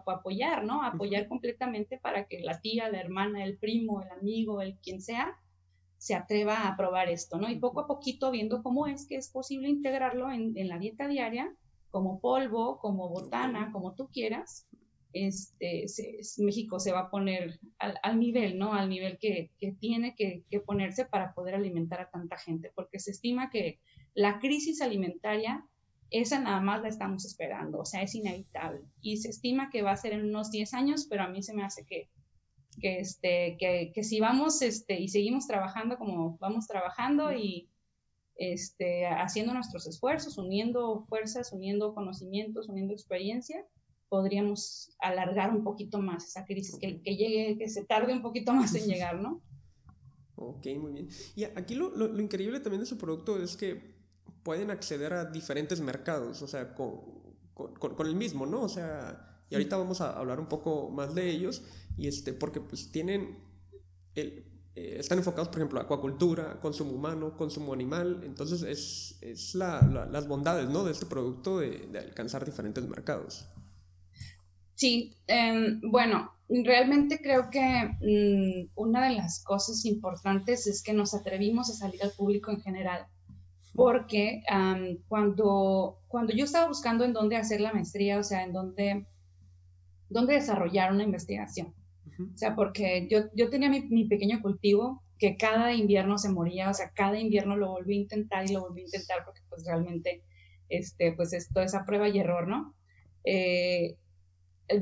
apoyar, 0.07 0.65
¿no? 0.65 0.83
apoyar 0.83 1.29
completamente 1.29 1.99
para 1.99 2.27
que 2.27 2.41
la 2.41 2.61
tía, 2.61 2.91
la 2.91 3.01
hermana, 3.01 3.43
el 3.43 3.57
primo, 3.57 4.03
el 4.03 4.11
amigo, 4.11 4.61
el 4.61 4.77
quien 4.81 5.01
sea, 5.01 5.35
se 5.97 6.15
atreva 6.15 6.69
a 6.69 6.77
probar 6.77 7.09
esto, 7.09 7.39
¿no? 7.39 7.49
Y 7.49 7.59
poco 7.59 7.81
a 7.81 7.87
poquito 7.87 8.31
viendo 8.31 8.63
cómo 8.63 8.87
es 8.87 9.07
que 9.07 9.17
es 9.17 9.31
posible 9.31 9.69
integrarlo 9.69 10.31
en, 10.31 10.57
en 10.57 10.69
la 10.69 10.79
dieta 10.79 11.09
diaria 11.09 11.53
como 11.91 12.21
polvo, 12.21 12.79
como 12.79 13.09
botana, 13.09 13.71
como 13.73 13.95
tú 13.95 14.09
quieras, 14.09 14.67
este, 15.13 15.87
México 16.39 16.79
se 16.79 16.93
va 16.93 17.01
a 17.01 17.11
poner 17.11 17.59
al, 17.79 18.19
nivel, 18.19 18.59
¿no? 18.59 18.75
Al 18.75 18.89
nivel 18.89 19.19
que, 19.19 19.51
tiene 19.81 20.15
que, 20.15 20.45
ponerse 20.67 21.07
para 21.07 21.33
poder 21.35 21.55
alimentar 21.55 22.01
a 22.01 22.11
tanta 22.11 22.37
gente, 22.37 22.71
porque 22.75 22.99
se 22.99 23.11
estima 23.11 23.51
que 23.51 23.81
la 24.15 24.39
crisis 24.39 24.83
alimentaria, 24.83 25.65
esa 26.11 26.41
nada 26.41 26.61
más 26.61 26.83
la 26.83 26.89
estamos 26.89 27.25
esperando, 27.25 27.81
o 27.81 27.85
sea, 27.85 28.03
es 28.03 28.15
inevitable. 28.15 28.83
Y 29.01 29.19
se 29.19 29.29
estima 29.29 29.71
que 29.71 29.83
va 29.83 29.93
a 29.93 29.97
ser 29.97 30.13
en 30.13 30.25
unos 30.25 30.51
10 30.51 30.75
años, 30.75 31.07
pero 31.09 31.23
a 31.23 31.29
mí 31.29 31.43
se 31.43 31.55
me 31.55 31.65
hace 31.65 31.85
que 31.85 32.09
que, 32.81 33.01
este, 33.01 33.57
que, 33.59 33.93
que 33.95 34.05
si 34.05 34.21
vamos 34.21 34.63
este, 34.63 34.99
y 35.01 35.09
seguimos 35.09 35.47
trabajando 35.47 35.99
como 35.99 36.39
vamos 36.39 36.67
trabajando 36.67 37.33
y 37.33 37.69
este, 38.39 39.07
haciendo 39.07 39.53
nuestros 39.53 39.87
esfuerzos, 39.87 40.39
uniendo 40.39 41.05
fuerzas, 41.09 41.53
uniendo 41.53 41.93
conocimientos, 41.93 42.69
uniendo 42.69 42.95
experiencia, 42.95 43.67
podríamos 44.09 44.97
alargar 45.01 45.51
un 45.51 45.65
poquito 45.65 46.01
más 46.01 46.25
esa 46.29 46.45
crisis, 46.45 46.79
que, 46.79 47.03
que, 47.03 47.17
llegue, 47.17 47.59
que 47.59 47.69
se 47.69 47.85
tarde 47.85 48.13
un 48.13 48.23
poquito 48.23 48.53
más 48.53 48.75
en 48.75 48.87
llegar, 48.87 49.21
¿no? 49.21 49.43
Ok, 50.37 50.67
muy 50.79 50.93
bien. 50.93 51.09
Y 51.35 51.45
aquí 51.45 51.75
lo, 51.75 51.91
lo, 51.91 52.07
lo, 52.07 52.23
increíble 52.23 52.61
también 52.61 52.81
de 52.81 52.87
su 52.87 52.97
producto 52.97 53.43
es 53.43 53.57
que 53.57 53.99
pueden 54.45 54.71
acceder 54.71 55.13
a 55.13 55.25
diferentes 55.25 55.81
mercados, 55.81 56.41
o 56.41 56.47
sea, 56.47 56.75
con, 56.75 57.01
con, 57.55 57.75
con 57.75 58.07
el 58.07 58.15
mismo, 58.15 58.47
¿no? 58.47 58.63
O 58.63 58.69
sea, 58.69 59.43
y 59.51 59.57
ahorita 59.57 59.77
vamos 59.77 60.01
a 60.01 60.17
hablar 60.17 60.39
un 60.39 60.47
poco 60.47 60.91
más 60.91 61.15
de 61.15 61.29
ellos, 61.29 61.65
y 61.97 62.07
este, 62.07 62.33
porque 62.33 62.61
pues 62.61 62.93
tienen, 62.93 63.39
el, 64.15 64.58
eh, 64.79 65.01
están 65.01 65.19
enfocados, 65.19 65.49
por 65.49 65.59
ejemplo, 65.59 65.81
a 65.81 65.83
acuacultura, 65.83 66.61
consumo 66.61 66.93
humano, 66.93 67.37
consumo 67.37 67.73
animal, 67.73 68.23
entonces 68.25 68.63
es, 68.63 69.19
es 69.21 69.55
la, 69.55 69.83
la, 69.83 70.07
las 70.07 70.27
bondades, 70.27 70.69
¿no? 70.69 70.85
De 70.85 70.93
este 70.93 71.07
producto 71.07 71.59
de, 71.59 71.89
de 71.93 71.99
alcanzar 71.99 72.45
diferentes 72.45 72.85
mercados. 72.87 73.47
Sí, 74.75 75.13
eh, 75.27 75.81
bueno, 75.83 76.31
realmente 76.49 77.21
creo 77.21 77.51
que 77.51 77.67
mmm, 78.01 78.71
una 78.77 79.09
de 79.09 79.17
las 79.17 79.43
cosas 79.43 79.85
importantes 79.85 80.67
es 80.67 80.83
que 80.83 80.93
nos 80.93 81.15
atrevimos 81.15 81.69
a 81.71 81.75
salir 81.75 82.01
al 82.03 82.13
público 82.13 82.53
en 82.53 82.61
general, 82.61 83.07
porque 83.75 84.43
um, 84.51 84.99
cuando, 85.09 85.99
cuando 86.09 86.33
yo 86.33 86.45
estaba 86.45 86.69
buscando 86.69 87.05
en 87.05 87.13
dónde 87.13 87.37
hacer 87.37 87.61
la 87.61 87.73
maestría, 87.73 88.19
o 88.19 88.23
sea, 88.23 88.45
en 88.45 88.53
dónde, 88.53 89.07
dónde 90.09 90.35
desarrollar 90.35 90.93
una 90.93 91.05
investigación. 91.05 91.75
O 92.19 92.37
sea, 92.37 92.55
porque 92.55 93.07
yo, 93.11 93.21
yo 93.35 93.49
tenía 93.49 93.71
mi, 93.71 93.83
mi, 93.89 94.07
pequeño 94.07 94.41
cultivo 94.43 95.03
que 95.19 95.37
cada 95.37 95.73
invierno 95.73 96.19
se 96.19 96.31
moría, 96.31 96.71
o 96.71 96.75
sea, 96.75 96.91
cada 96.91 97.19
invierno 97.19 97.57
lo 97.57 97.71
volví 97.71 97.97
a 97.97 98.03
intentar 98.03 98.49
y 98.49 98.53
lo 98.53 98.61
volví 98.61 98.83
a 98.83 98.87
intentar 98.87 99.25
porque 99.25 99.41
pues 99.49 99.65
realmente, 99.67 100.23
este, 100.69 101.13
pues 101.13 101.33
esto 101.33 101.61
es 101.61 101.75
a 101.75 101.85
prueba 101.85 102.09
y 102.09 102.19
error, 102.19 102.49
¿no? 102.49 102.75
Eh, 103.25 103.97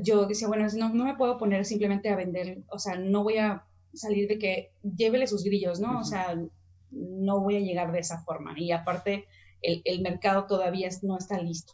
yo 0.01 0.25
decía, 0.25 0.47
bueno, 0.47 0.67
no, 0.75 0.93
no 0.93 1.05
me 1.05 1.15
puedo 1.15 1.37
poner 1.37 1.65
simplemente 1.65 2.09
a 2.09 2.15
vender, 2.15 2.63
o 2.69 2.79
sea, 2.79 2.95
no 2.95 3.23
voy 3.23 3.37
a 3.37 3.65
salir 3.93 4.27
de 4.27 4.37
que 4.37 4.71
llévele 4.83 5.27
sus 5.27 5.43
grillos, 5.43 5.79
¿no? 5.79 5.89
Uh 5.89 5.95
-huh. 5.95 6.01
O 6.01 6.03
sea, 6.03 6.35
no 6.91 7.41
voy 7.41 7.57
a 7.57 7.61
llegar 7.61 7.91
de 7.91 7.99
esa 7.99 8.21
forma. 8.23 8.53
Y 8.57 8.71
aparte, 8.71 9.25
el, 9.61 9.81
el, 9.85 10.01
mercado 10.01 10.45
todavía 10.45 10.89
no 11.01 11.17
está 11.17 11.39
listo. 11.41 11.73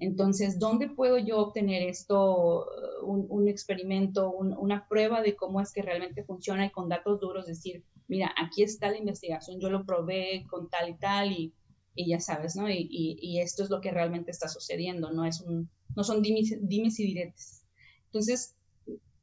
Entonces, 0.00 0.58
¿dónde 0.58 0.88
puedo 0.88 1.18
yo 1.18 1.38
obtener 1.38 1.82
esto, 1.82 2.66
un, 3.02 3.26
un 3.28 3.48
experimento, 3.48 4.30
un, 4.30 4.54
una 4.56 4.88
prueba 4.88 5.20
de 5.20 5.36
cómo 5.36 5.60
es 5.60 5.72
que 5.72 5.82
realmente 5.82 6.24
funciona 6.24 6.66
y 6.66 6.70
con 6.70 6.88
datos 6.88 7.20
duros 7.20 7.46
decir, 7.46 7.84
mira, 8.08 8.34
aquí 8.36 8.62
está 8.62 8.90
la 8.90 8.96
investigación, 8.96 9.60
yo 9.60 9.68
lo 9.68 9.84
probé 9.84 10.46
con 10.48 10.70
tal 10.70 10.88
y 10.88 10.94
tal 10.94 11.32
y, 11.32 11.52
y 11.94 12.08
ya 12.08 12.18
sabes, 12.18 12.56
¿no? 12.56 12.68
Y, 12.70 12.88
y, 12.90 13.18
y, 13.20 13.40
esto 13.40 13.62
es 13.62 13.68
lo 13.68 13.82
que 13.82 13.90
realmente 13.90 14.30
está 14.30 14.48
sucediendo, 14.48 15.12
no 15.12 15.26
es 15.26 15.42
un, 15.42 15.68
no 15.94 16.02
son 16.02 16.22
dimes, 16.22 16.56
dimes 16.62 16.98
y 16.98 17.04
diretes. 17.04 17.62
Entonces, 18.06 18.56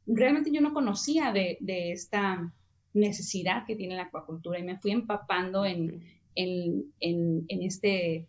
realmente 0.06 0.52
yo 0.52 0.62
no 0.62 0.74
conocía 0.74 1.32
de, 1.32 1.58
de, 1.60 1.92
esta 1.92 2.54
necesidad 2.94 3.66
que 3.66 3.76
tiene 3.76 3.96
la 3.96 4.04
acuacultura 4.04 4.60
y 4.60 4.64
me 4.64 4.78
fui 4.78 4.92
empapando 4.92 5.66
en, 5.66 6.04
en, 6.36 6.94
en, 7.00 7.46
en, 7.48 7.62
este 7.64 8.28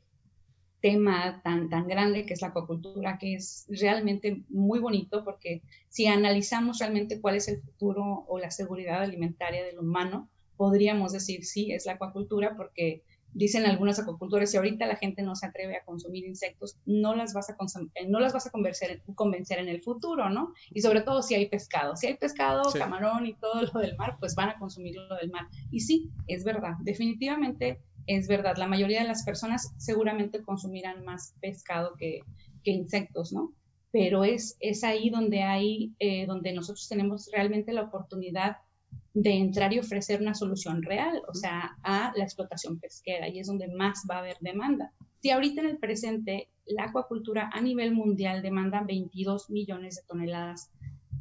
tema 0.80 1.40
tan, 1.42 1.68
tan 1.68 1.88
grande 1.88 2.24
que 2.24 2.34
es 2.34 2.42
la 2.42 2.48
acuacultura, 2.48 3.18
que 3.18 3.34
es 3.34 3.66
realmente 3.68 4.42
muy 4.48 4.78
bonito 4.78 5.24
porque 5.24 5.62
si 5.88 6.06
analizamos 6.06 6.78
realmente 6.78 7.20
cuál 7.20 7.36
es 7.36 7.48
el 7.48 7.60
futuro 7.60 8.24
o 8.28 8.38
la 8.38 8.50
seguridad 8.50 9.02
alimentaria 9.02 9.64
del 9.64 9.78
humano, 9.78 10.28
podríamos 10.56 11.12
decir 11.12 11.44
sí, 11.44 11.72
es 11.72 11.86
la 11.86 11.92
acuacultura 11.92 12.56
porque 12.56 13.02
dicen 13.32 13.66
algunos 13.66 13.98
acuacultores, 13.98 14.50
si 14.50 14.56
ahorita 14.56 14.86
la 14.86 14.96
gente 14.96 15.22
no 15.22 15.36
se 15.36 15.46
atreve 15.46 15.76
a 15.76 15.84
consumir 15.84 16.24
insectos, 16.24 16.76
no 16.86 17.14
las 17.14 17.34
vas 17.34 17.50
a, 17.50 17.56
eh, 17.94 18.08
no 18.08 18.20
las 18.20 18.32
vas 18.32 18.46
a 18.46 18.50
convencer, 18.50 19.02
convencer 19.14 19.58
en 19.58 19.68
el 19.68 19.82
futuro, 19.82 20.30
¿no? 20.30 20.54
Y 20.70 20.80
sobre 20.80 21.02
todo 21.02 21.22
si 21.22 21.34
hay 21.34 21.48
pescado. 21.48 21.96
Si 21.96 22.06
hay 22.06 22.16
pescado, 22.16 22.64
sí. 22.70 22.78
camarón 22.78 23.26
y 23.26 23.34
todo 23.34 23.62
lo 23.62 23.80
del 23.80 23.96
mar, 23.96 24.16
pues 24.18 24.34
van 24.34 24.50
a 24.50 24.58
consumir 24.58 24.96
lo 24.96 25.16
del 25.16 25.30
mar. 25.30 25.46
Y 25.70 25.80
sí, 25.80 26.10
es 26.26 26.44
verdad, 26.44 26.74
definitivamente 26.80 27.80
es 28.08 28.26
verdad. 28.26 28.56
La 28.56 28.66
mayoría 28.66 29.02
de 29.02 29.06
las 29.06 29.22
personas 29.22 29.72
seguramente 29.76 30.42
consumirán 30.42 31.04
más 31.04 31.34
pescado 31.40 31.94
que, 31.94 32.22
insectos, 32.64 33.32
¿no? 33.32 33.54
Pero 33.92 34.24
es, 34.24 34.58
es 34.60 34.84
ahí 34.84 35.08
donde 35.08 35.42
hay, 35.42 35.94
eh, 35.98 36.26
donde 36.26 36.52
nosotros 36.52 36.86
tenemos 36.86 37.30
realmente 37.32 37.72
la 37.72 37.82
oportunidad 37.82 38.58
de 39.14 39.32
entrar 39.32 39.72
y 39.72 39.78
ofrecer 39.78 40.20
una 40.20 40.34
solución 40.34 40.82
real, 40.82 41.22
o 41.28 41.34
sea, 41.34 41.78
a 41.82 42.12
la 42.14 42.24
explotación 42.24 42.78
pesquera, 42.78 43.28
y 43.28 43.38
es 43.38 43.46
donde 43.46 43.68
más 43.68 44.02
va 44.10 44.16
a 44.16 44.18
haber 44.18 44.36
demanda. 44.40 44.92
Si 45.22 45.30
ahorita 45.30 45.62
en 45.62 45.68
el 45.68 45.78
presente 45.78 46.48
la 46.66 46.84
acuacultura 46.84 47.48
a 47.52 47.60
nivel 47.62 47.92
mundial 47.92 48.42
demanda 48.42 48.82
22 48.86 49.48
millones 49.48 49.96
de 49.96 50.02
toneladas 50.06 50.70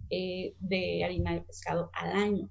eh, 0.09 0.53
de 0.59 1.05
harina 1.05 1.33
de 1.33 1.41
pescado 1.41 1.89
al 1.93 2.11
año, 2.11 2.49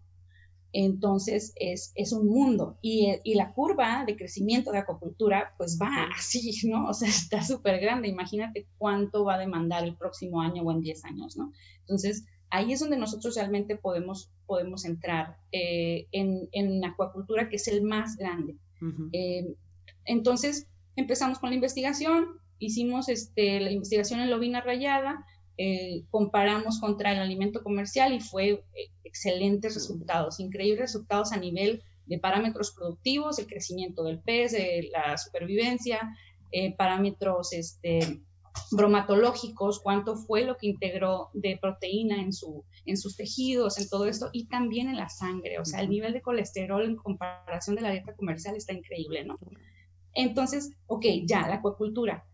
entonces 0.85 1.55
es, 1.57 1.93
es 1.95 2.13
un 2.13 2.27
mundo 2.27 2.77
y, 2.83 3.15
y, 3.25 3.35
la 3.35 3.55
curva 3.55 4.05
de 4.07 4.15
crecimiento 4.15 4.73
de 4.73 4.79
acuacultura 4.79 5.55
pues 5.57 5.79
va 5.81 6.09
así, 6.15 6.53
¿no? 6.69 6.89
O 6.89 6.93
sea, 6.93 7.09
está 7.09 7.43
súper 7.43 7.81
grande, 7.81 8.09
imagínate 8.09 8.67
cuánto 8.77 9.25
va 9.25 9.37
a 9.37 9.39
demandar 9.39 9.85
el 9.85 9.97
próximo 9.97 10.43
año 10.43 10.63
o 10.63 10.73
en 10.73 10.83
10 10.83 11.05
años, 11.07 11.37
¿no? 11.39 11.51
Entonces, 11.81 12.27
ahí 12.51 12.73
es 12.73 12.81
donde 12.81 12.99
nosotros 12.99 13.37
realmente 13.37 13.77
podemos, 13.77 14.31
podemos 14.45 14.85
entrar 14.85 15.39
eh, 15.51 16.09
en, 16.13 16.49
en, 16.53 16.85
acuacultura, 16.85 17.49
que 17.49 17.57
es 17.57 17.69
el 17.69 17.83
más 17.83 18.17
grande. 18.17 18.57
Uh 18.83 18.85
-huh. 18.85 19.09
eh, 19.15 19.55
entonces, 20.05 20.69
empezamos 20.95 21.39
con 21.39 21.51
la 21.51 21.57
investigación, 21.57 22.39
hicimos 22.59 23.09
este, 23.09 23.61
la 23.61 23.71
investigación 23.71 24.21
en 24.21 24.31
lobina 24.31 24.61
rayada, 24.61 25.25
eh, 25.59 26.05
comparamos 26.11 26.81
contra 26.81 27.13
el 27.13 27.19
alimento 27.19 27.63
comercial 27.63 28.13
y 28.13 28.21
fue 28.21 28.49
eh, 28.49 28.63
excelentes 29.05 29.75
resultados, 29.75 30.39
increíbles 30.41 30.93
resultados 30.93 31.33
a 31.33 31.39
nivel 31.39 31.83
de 32.07 32.19
parámetros 32.19 32.73
productivos, 32.73 33.39
el 33.39 33.47
crecimiento 33.47 34.05
del 34.05 34.21
pez, 34.21 34.53
de 34.53 34.91
la 34.93 35.17
supervivencia, 35.17 36.17
eh, 36.53 36.75
parámetros 36.77 37.53
este, 37.53 38.21
bromatológicos, 38.71 39.81
cuánto 39.81 40.17
fue 40.17 40.45
lo 40.45 40.57
que 40.57 40.69
integró 40.69 41.31
de 41.33 41.59
proteína 41.61 42.21
en, 42.21 42.33
su, 42.33 42.65
en 42.85 42.97
sus 42.97 43.17
tejidos, 43.17 43.79
en 43.79 43.89
todo 43.89 44.07
esto, 44.07 44.31
y 44.33 44.47
también 44.47 44.89
en 44.89 44.97
la 44.97 45.09
sangre. 45.09 45.59
O 45.59 45.65
sea, 45.65 45.81
el 45.81 45.91
nivel 45.91 46.13
de 46.13 46.23
colesterol 46.23 46.85
en 46.85 46.97
comparación 46.97 47.77
de 47.77 47.83
la 47.83 47.91
dieta 47.91 48.15
comercial 48.15 48.57
está 48.57 48.73
increíble, 48.73 49.25
¿no? 49.25 49.39
Entonces, 50.15 50.73
ok, 50.87 51.05
ya, 51.25 51.47
la 51.49 51.57
acuacultura. 51.57 52.25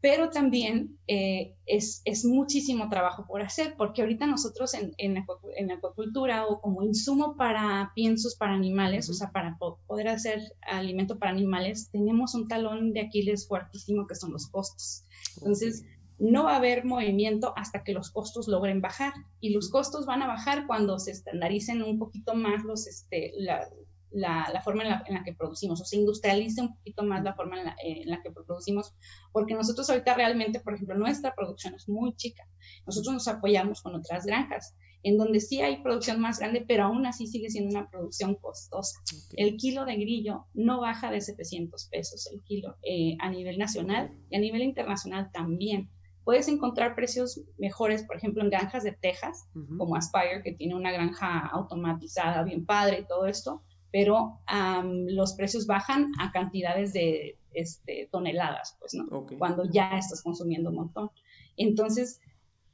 Pero 0.00 0.30
también 0.30 0.96
eh, 1.08 1.54
es, 1.66 2.02
es, 2.04 2.24
muchísimo 2.24 2.88
trabajo 2.88 3.26
por 3.26 3.42
hacer, 3.42 3.74
porque 3.76 4.02
ahorita 4.02 4.26
nosotros 4.26 4.74
en, 4.74 4.92
en, 4.96 5.24
en 5.56 5.70
acuacultura 5.72 6.46
o 6.46 6.60
como 6.60 6.82
insumo 6.82 7.36
para 7.36 7.90
piensos 7.94 8.36
para 8.36 8.54
animales, 8.54 9.08
uh 9.08 9.12
-huh. 9.12 9.14
o 9.14 9.18
sea, 9.18 9.30
para 9.32 9.58
poder 9.58 10.08
hacer 10.08 10.40
alimento 10.62 11.18
para 11.18 11.32
animales, 11.32 11.90
tenemos 11.90 12.34
un 12.34 12.46
talón 12.46 12.92
de 12.92 13.00
Aquiles 13.00 13.48
fuertísimo 13.48 14.06
que 14.06 14.14
son 14.14 14.32
los 14.32 14.46
costos. 14.46 15.04
Entonces, 15.36 15.84
no 16.18 16.44
va 16.44 16.54
a 16.54 16.56
haber 16.56 16.84
movimiento 16.84 17.52
hasta 17.56 17.84
que 17.84 17.92
los 17.92 18.10
costos 18.10 18.48
logren 18.48 18.80
bajar. 18.80 19.12
Y 19.40 19.50
los 19.50 19.70
costos 19.70 20.06
van 20.06 20.22
a 20.22 20.26
bajar 20.26 20.66
cuando 20.66 20.98
se 20.98 21.12
estandaricen 21.12 21.82
un 21.82 21.98
poquito 21.98 22.34
más 22.34 22.64
los, 22.64 22.86
este, 22.86 23.32
la, 23.36 23.68
la, 24.10 24.48
la 24.52 24.62
forma 24.62 24.82
en 24.82 24.88
la, 24.90 25.04
en 25.06 25.14
la, 25.14 25.24
que 25.24 25.34
producimos, 25.34 25.80
o 25.80 25.84
se 25.84 25.96
industrialice 25.96 26.60
un 26.60 26.74
poquito 26.74 27.02
más 27.02 27.22
la 27.22 27.34
forma 27.34 27.58
en 27.58 27.64
la, 27.66 27.72
eh, 27.82 28.02
en 28.02 28.10
la, 28.10 28.22
que 28.22 28.30
producimos, 28.30 28.94
porque 29.32 29.54
nosotros 29.54 29.88
ahorita 29.90 30.14
realmente, 30.14 30.60
por 30.60 30.74
ejemplo, 30.74 30.96
nuestra 30.96 31.34
producción 31.34 31.74
es 31.74 31.88
muy 31.88 32.14
chica. 32.16 32.44
Nosotros 32.86 33.14
nos 33.14 33.28
apoyamos 33.28 33.82
con 33.82 33.94
otras 33.94 34.24
granjas, 34.24 34.74
en 35.02 35.16
donde 35.16 35.40
sí 35.40 35.60
hay 35.60 35.82
producción 35.82 36.20
más 36.20 36.38
grande, 36.38 36.64
pero 36.66 36.84
aún 36.84 37.06
así 37.06 37.26
sigue 37.26 37.50
siendo 37.50 37.70
una 37.70 37.88
producción 37.88 38.34
costosa. 38.34 38.98
Okay. 39.26 39.46
El 39.46 39.56
kilo 39.56 39.84
de 39.84 39.96
grillo 39.96 40.46
no 40.54 40.80
baja 40.80 41.10
de 41.10 41.20
700 41.20 41.86
pesos 41.86 42.28
el 42.32 42.42
kilo 42.42 42.76
eh, 42.82 43.16
a 43.20 43.30
nivel 43.30 43.58
nacional 43.58 44.12
y 44.30 44.36
a 44.36 44.40
nivel 44.40 44.62
internacional 44.62 45.30
también. 45.32 45.90
Puedes 46.24 46.48
encontrar 46.48 46.94
precios 46.94 47.40
mejores, 47.56 48.02
por 48.02 48.16
ejemplo, 48.16 48.42
en 48.42 48.50
granjas 48.50 48.84
de 48.84 48.92
Texas, 48.92 49.48
uh 49.54 49.60
-huh. 49.60 49.78
como 49.78 49.96
Aspire, 49.96 50.42
que 50.44 50.52
tiene 50.52 50.74
una 50.74 50.92
granja 50.92 51.46
automatizada 51.46 52.42
bien 52.42 52.66
padre 52.66 53.00
y 53.00 53.06
todo 53.06 53.26
esto, 53.26 53.62
pero 53.90 54.40
um, 54.52 55.06
los 55.08 55.34
precios 55.34 55.66
bajan 55.66 56.12
a 56.18 56.30
cantidades 56.32 56.92
de 56.92 57.38
este, 57.52 58.08
toneladas, 58.12 58.76
pues, 58.78 58.94
¿no? 58.94 59.04
Okay. 59.04 59.38
Cuando 59.38 59.64
ya 59.64 59.98
estás 59.98 60.22
consumiendo 60.22 60.70
un 60.70 60.76
montón. 60.76 61.10
Entonces, 61.56 62.20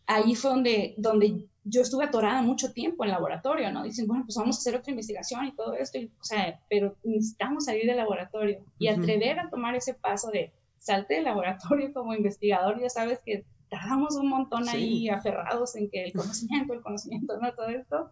ahí 0.07 0.35
fue 0.35 0.51
donde, 0.51 0.95
donde 0.99 1.47
yo 1.65 1.81
estuve 1.81 2.05
atorada 2.05 2.43
mucho 2.43 2.73
tiempo 2.73 3.05
en 3.05 3.11
laboratorio, 3.11 3.73
¿no? 3.73 3.85
Dicen, 3.85 4.07
bueno, 4.07 4.25
pues 4.27 4.37
vamos 4.37 4.57
a 4.57 4.59
hacer 4.59 4.77
otra 4.77 4.91
investigación 4.91 5.47
y 5.47 5.53
todo 5.53 5.75
esto, 5.75 5.99
y, 5.99 6.13
o 6.21 6.25
sea, 6.25 6.61
pero 6.69 6.97
necesitamos 7.05 7.65
salir 7.65 7.87
del 7.87 7.97
laboratorio 7.97 8.65
y 8.79 8.89
uh 8.89 8.93
-huh. 8.93 8.99
atrever 8.99 9.39
a 9.39 9.49
tomar 9.49 9.75
ese 9.75 9.95
paso 9.95 10.31
de 10.31 10.53
salte 10.79 11.15
del 11.15 11.25
laboratorio 11.25 11.93
como 11.95 12.15
investigador, 12.15 12.79
ya 12.81 12.91
sabes 12.91 13.21
que 13.25 13.47
tardamos 13.71 14.17
un 14.17 14.29
montón 14.29 14.67
sí. 14.67 14.77
ahí 14.77 15.09
aferrados 15.09 15.75
en 15.77 15.89
que 15.89 16.05
el 16.05 16.13
conocimiento, 16.13 16.75
el 16.75 16.83
conocimiento, 16.83 17.39
¿no? 17.41 17.55
Todo 17.55 17.69
esto 17.69 18.11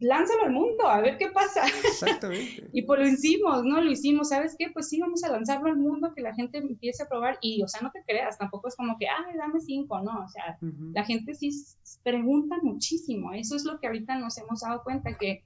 lánzalo 0.00 0.44
al 0.44 0.52
mundo, 0.52 0.86
a 0.86 1.00
ver 1.00 1.18
qué 1.18 1.28
pasa. 1.28 1.62
Exactamente. 1.66 2.68
y 2.72 2.82
pues 2.82 3.00
lo 3.00 3.06
hicimos, 3.06 3.64
¿no? 3.64 3.80
Lo 3.80 3.90
hicimos, 3.90 4.30
¿sabes 4.30 4.56
qué? 4.58 4.70
Pues 4.72 4.88
sí, 4.88 4.98
vamos 4.98 5.22
a 5.24 5.30
lanzarlo 5.30 5.68
al 5.68 5.76
mundo, 5.76 6.12
que 6.14 6.22
la 6.22 6.34
gente 6.34 6.58
empiece 6.58 7.02
a 7.02 7.08
probar 7.08 7.38
y, 7.40 7.62
o 7.62 7.68
sea, 7.68 7.80
no 7.82 7.90
te 7.90 8.02
creas, 8.04 8.38
tampoco 8.38 8.68
es 8.68 8.76
como 8.76 8.96
que, 8.98 9.06
ay, 9.06 9.36
dame 9.36 9.60
cinco, 9.60 10.00
¿no? 10.00 10.24
O 10.24 10.28
sea, 10.28 10.58
la 10.92 11.04
gente 11.04 11.34
sí 11.34 11.50
pregunta 12.02 12.56
muchísimo, 12.62 13.32
eso 13.32 13.54
es 13.56 13.64
lo 13.64 13.78
que 13.78 13.86
ahorita 13.86 14.18
nos 14.18 14.38
hemos 14.38 14.60
dado 14.60 14.82
cuenta, 14.82 15.16
que 15.18 15.44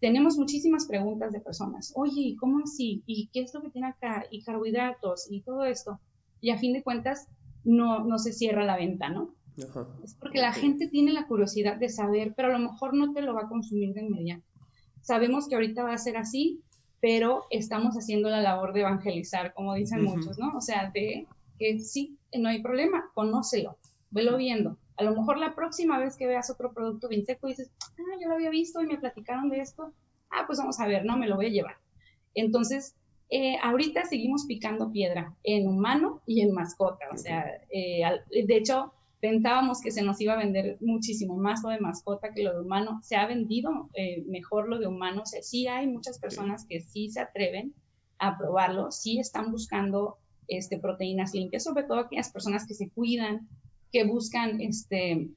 tenemos 0.00 0.36
muchísimas 0.36 0.86
preguntas 0.86 1.32
de 1.32 1.40
personas, 1.40 1.92
oye, 1.94 2.36
¿cómo 2.38 2.60
así? 2.64 3.02
¿Y 3.06 3.28
qué 3.32 3.40
es 3.40 3.54
lo 3.54 3.62
que 3.62 3.70
tiene 3.70 3.88
acá? 3.88 4.24
¿Y 4.30 4.42
carbohidratos? 4.42 5.28
¿Y 5.30 5.42
todo 5.42 5.64
esto? 5.64 6.00
Y 6.40 6.50
a 6.50 6.58
fin 6.58 6.72
de 6.72 6.82
cuentas, 6.82 7.28
no, 7.64 8.04
no 8.04 8.18
se 8.18 8.32
cierra 8.32 8.64
la 8.64 8.76
venta, 8.76 9.08
¿no? 9.08 9.34
Es 10.02 10.14
porque 10.14 10.40
la 10.40 10.52
gente 10.52 10.88
tiene 10.88 11.12
la 11.12 11.26
curiosidad 11.26 11.76
de 11.76 11.88
saber, 11.88 12.34
pero 12.34 12.48
a 12.48 12.58
lo 12.58 12.70
mejor 12.70 12.94
no 12.94 13.12
te 13.12 13.22
lo 13.22 13.34
va 13.34 13.42
a 13.42 13.48
consumir 13.48 13.94
de 13.94 14.02
inmediato. 14.02 14.44
Sabemos 15.00 15.48
que 15.48 15.54
ahorita 15.54 15.84
va 15.84 15.92
a 15.92 15.98
ser 15.98 16.16
así, 16.16 16.62
pero 17.00 17.44
estamos 17.50 17.94
haciendo 17.96 18.30
la 18.30 18.40
labor 18.40 18.72
de 18.72 18.80
evangelizar, 18.80 19.52
como 19.54 19.74
dicen 19.74 20.02
muchos, 20.02 20.38
¿no? 20.38 20.56
O 20.56 20.60
sea, 20.60 20.90
de 20.92 21.26
que 21.58 21.78
sí, 21.78 22.18
no 22.36 22.48
hay 22.48 22.62
problema, 22.62 23.10
conócelo, 23.14 23.76
velo 24.10 24.36
viendo. 24.36 24.78
A 24.96 25.04
lo 25.04 25.14
mejor 25.14 25.38
la 25.38 25.54
próxima 25.54 25.98
vez 25.98 26.16
que 26.16 26.26
veas 26.26 26.50
otro 26.50 26.72
producto 26.72 27.08
de 27.08 27.16
insecto 27.16 27.46
dices, 27.46 27.70
ah, 27.80 28.18
yo 28.20 28.28
lo 28.28 28.34
había 28.34 28.50
visto 28.50 28.80
y 28.80 28.86
me 28.86 28.98
platicaron 28.98 29.50
de 29.50 29.60
esto, 29.60 29.92
ah, 30.30 30.44
pues 30.46 30.58
vamos 30.58 30.80
a 30.80 30.86
ver, 30.86 31.04
no, 31.04 31.16
me 31.16 31.28
lo 31.28 31.36
voy 31.36 31.46
a 31.46 31.50
llevar. 31.50 31.76
Entonces, 32.34 32.96
eh, 33.30 33.56
ahorita 33.62 34.04
seguimos 34.04 34.46
picando 34.46 34.90
piedra 34.90 35.34
en 35.42 35.68
humano 35.68 36.22
y 36.26 36.40
en 36.40 36.52
mascota. 36.52 37.06
O 37.12 37.16
sea, 37.16 37.44
eh, 37.70 38.02
de 38.30 38.56
hecho, 38.56 38.92
pensábamos 39.24 39.80
que 39.80 39.90
se 39.90 40.02
nos 40.02 40.20
iba 40.20 40.34
a 40.34 40.36
vender 40.36 40.76
muchísimo 40.82 41.34
más 41.34 41.62
lo 41.62 41.70
de 41.70 41.80
mascota 41.80 42.34
que 42.34 42.42
lo 42.42 42.52
de 42.52 42.60
humano. 42.60 43.00
Se 43.02 43.16
ha 43.16 43.26
vendido 43.26 43.88
eh, 43.94 44.22
mejor 44.26 44.68
lo 44.68 44.78
de 44.78 44.86
humano. 44.86 45.22
O 45.22 45.26
sea, 45.26 45.40
sí 45.40 45.66
hay 45.66 45.86
muchas 45.86 46.18
personas 46.18 46.66
que 46.68 46.82
sí 46.82 47.08
se 47.08 47.20
atreven 47.20 47.72
a 48.18 48.36
probarlo, 48.36 48.90
sí 48.90 49.18
están 49.18 49.50
buscando 49.50 50.18
este, 50.46 50.78
proteínas 50.78 51.32
limpias, 51.32 51.64
sobre 51.64 51.84
todo 51.84 52.00
aquellas 52.00 52.30
personas 52.30 52.66
que 52.66 52.74
se 52.74 52.90
cuidan, 52.90 53.48
que 53.90 54.04
buscan 54.04 54.60
este, 54.60 55.30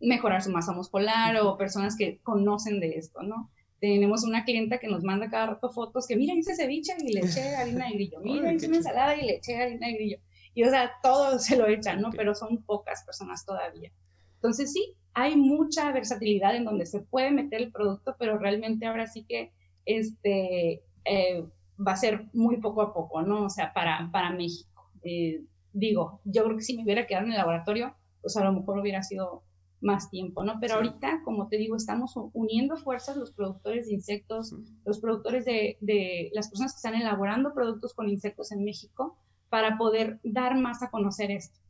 mejorar 0.00 0.42
su 0.42 0.50
masa 0.50 0.72
muscular 0.72 1.36
o 1.36 1.56
personas 1.56 1.94
que 1.96 2.18
conocen 2.24 2.80
de 2.80 2.98
esto, 2.98 3.22
¿no? 3.22 3.48
Tenemos 3.78 4.24
una 4.24 4.44
clienta 4.44 4.78
que 4.78 4.88
nos 4.88 5.04
manda 5.04 5.30
cada 5.30 5.46
rato 5.46 5.70
fotos 5.70 6.08
que, 6.08 6.16
mira, 6.16 6.34
hice 6.34 6.56
ceviche 6.56 6.94
y 6.98 7.12
le 7.12 7.20
eché 7.20 7.54
harina 7.54 7.86
de 7.86 7.94
grillo, 7.94 8.18
mira, 8.20 8.52
hice 8.52 8.66
una 8.66 8.78
ensalada 8.78 9.14
y 9.14 9.24
le 9.24 9.36
eché 9.36 9.56
harina 9.56 9.86
de 9.86 9.92
grillo 9.94 10.18
y 10.54 10.64
o 10.64 10.70
sea, 10.70 10.92
todo 11.02 11.38
se 11.38 11.56
lo 11.56 11.66
echan, 11.66 12.00
¿no? 12.00 12.10
Pero 12.10 12.34
son 12.34 12.62
pocas 12.62 13.04
personas 13.04 13.44
todavía. 13.44 13.90
Entonces 14.36 14.72
sí, 14.72 14.94
hay 15.14 15.36
mucha 15.36 15.90
versatilidad 15.92 16.54
en 16.56 16.64
donde 16.64 16.86
se 16.86 17.00
puede 17.00 17.30
meter 17.30 17.62
el 17.62 17.72
producto, 17.72 18.16
pero 18.18 18.38
realmente 18.38 18.86
ahora 18.86 19.06
sí 19.06 19.24
que 19.24 19.52
este, 19.86 20.82
eh, 21.04 21.44
va 21.78 21.92
a 21.92 21.96
ser 21.96 22.26
muy 22.32 22.58
poco 22.58 22.82
a 22.82 22.92
poco, 22.92 23.22
¿no? 23.22 23.44
O 23.44 23.50
sea, 23.50 23.72
para, 23.72 24.10
para 24.12 24.30
México. 24.30 24.90
Eh, 25.02 25.42
digo, 25.72 26.20
yo 26.24 26.44
creo 26.44 26.56
que 26.56 26.62
si 26.62 26.76
me 26.76 26.84
hubiera 26.84 27.06
quedado 27.06 27.26
en 27.26 27.32
el 27.32 27.38
laboratorio, 27.38 27.94
pues 28.20 28.36
a 28.36 28.44
lo 28.44 28.52
mejor 28.52 28.78
hubiera 28.78 29.02
sido 29.02 29.42
más 29.80 30.08
tiempo, 30.10 30.44
¿no? 30.44 30.58
Pero 30.60 30.76
ahorita, 30.76 31.20
como 31.24 31.48
te 31.48 31.58
digo, 31.58 31.76
estamos 31.76 32.14
uniendo 32.32 32.76
fuerzas 32.76 33.16
los 33.16 33.32
productores 33.32 33.86
de 33.86 33.94
insectos, 33.94 34.54
los 34.84 34.98
productores 34.98 35.44
de, 35.44 35.76
de, 35.80 36.30
las 36.32 36.48
personas 36.48 36.72
que 36.72 36.78
están 36.78 36.94
elaborando 36.94 37.52
productos 37.52 37.92
con 37.92 38.08
insectos 38.08 38.50
en 38.50 38.64
México, 38.64 39.18
para 39.54 39.78
poder 39.78 40.18
dar 40.24 40.58
más 40.58 40.82
a 40.82 40.90
conocer 40.90 41.30
esto, 41.30 41.60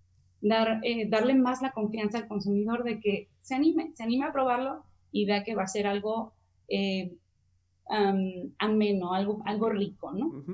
dar, 0.40 0.80
eh, 0.84 1.06
darle 1.06 1.34
más 1.34 1.60
la 1.60 1.72
confianza 1.72 2.16
al 2.16 2.28
consumidor 2.28 2.82
de 2.82 2.98
que 2.98 3.28
se 3.42 3.54
anime, 3.54 3.92
se 3.94 4.04
anime 4.04 4.24
a 4.24 4.32
probarlo 4.32 4.82
y 5.12 5.26
vea 5.26 5.44
que 5.44 5.54
va 5.54 5.64
a 5.64 5.68
ser 5.68 5.86
algo 5.86 6.32
eh, 6.66 7.14
ameno, 8.58 9.12
algo, 9.12 9.42
algo 9.44 9.68
rico, 9.68 10.12
¿no? 10.12 10.46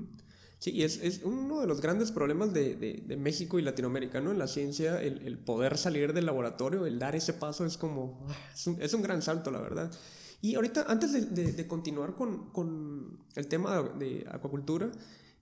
Sí, 0.58 0.72
y 0.72 0.82
es, 0.82 1.00
es, 1.04 1.22
uno 1.22 1.60
de 1.60 1.68
los 1.68 1.80
grandes 1.80 2.10
problemas 2.10 2.52
de, 2.52 2.74
de, 2.74 3.16
México 3.16 3.60
y 3.60 3.62
Latinoamérica, 3.62 4.20
¿no? 4.20 4.32
En 4.32 4.38
la 4.40 4.48
ciencia, 4.48 5.00
el, 5.00 5.24
el, 5.24 5.38
poder 5.38 5.78
salir 5.78 6.12
del 6.12 6.26
laboratorio, 6.26 6.84
el 6.84 6.98
dar 6.98 7.14
ese 7.14 7.34
paso 7.34 7.64
es 7.64 7.76
como, 7.76 8.26
ah, 8.28 8.34
es 8.52 8.66
un, 8.66 8.82
es 8.82 8.92
un 8.92 9.02
gran 9.02 9.22
salto, 9.22 9.52
la 9.52 9.60
verdad. 9.60 9.92
Y 10.40 10.56
ahorita, 10.56 10.86
antes 10.88 11.12
de, 11.12 11.52
de 11.52 11.68
continuar 11.68 12.16
con, 12.16 12.50
con, 12.50 13.20
el 13.36 13.46
tema 13.46 13.82
de 13.82 14.26
acuacultura, 14.28 14.90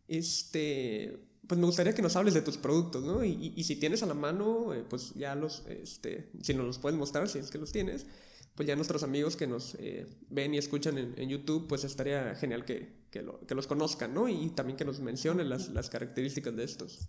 este, 0.07 1.28
pues 1.49 1.59
me 1.59 1.67
gustaría 1.67 1.95
que 1.95 2.03
nos 2.03 2.15
hables 2.15 2.35
de 2.35 2.43
tus 2.43 2.59
productos, 2.59 3.03
¿no? 3.03 3.25
Y, 3.25 3.55
y, 3.57 3.65
si 3.65 3.77
tienes 3.77 4.03
a 4.03 4.07
la 4.07 4.15
mano, 4.15 4.75
eh, 4.75 4.85
pues 4.89 5.15
ya 5.15 5.35
los, 5.35 5.67
este, 5.67 6.31
si 6.43 6.53
nos 6.53 6.67
los 6.67 6.79
puedes 6.79 6.99
mostrar, 6.99 7.27
si 7.29 7.39
es 7.39 7.51
que 7.51 7.57
los 7.57 7.73
tienes, 7.73 8.07
pues 8.55 8.67
ya 8.67 8.77
nuestros 8.77 9.03
amigos 9.03 9.35
que 9.35 9.47
nos 9.47 9.75
eh, 9.77 10.07
ven 10.29 10.55
y 10.55 10.59
escuchan 10.59 10.99
en, 10.99 11.15
en, 11.17 11.29
YouTube, 11.31 11.67
pues 11.67 11.85
estaría 11.85 12.35
genial 12.35 12.67
que, 12.67 13.07
que, 13.11 13.23
lo, 13.23 13.41
que, 13.47 13.55
los 13.55 13.67
conozcan, 13.67 14.13
¿no? 14.13 14.29
Y 14.29 14.51
también 14.51 14.77
que 14.77 14.85
nos 14.85 15.01
mencionen 15.01 15.49
las, 15.49 15.71
las 15.71 15.89
características 15.89 16.55
de 16.55 16.65
estos. 16.65 17.09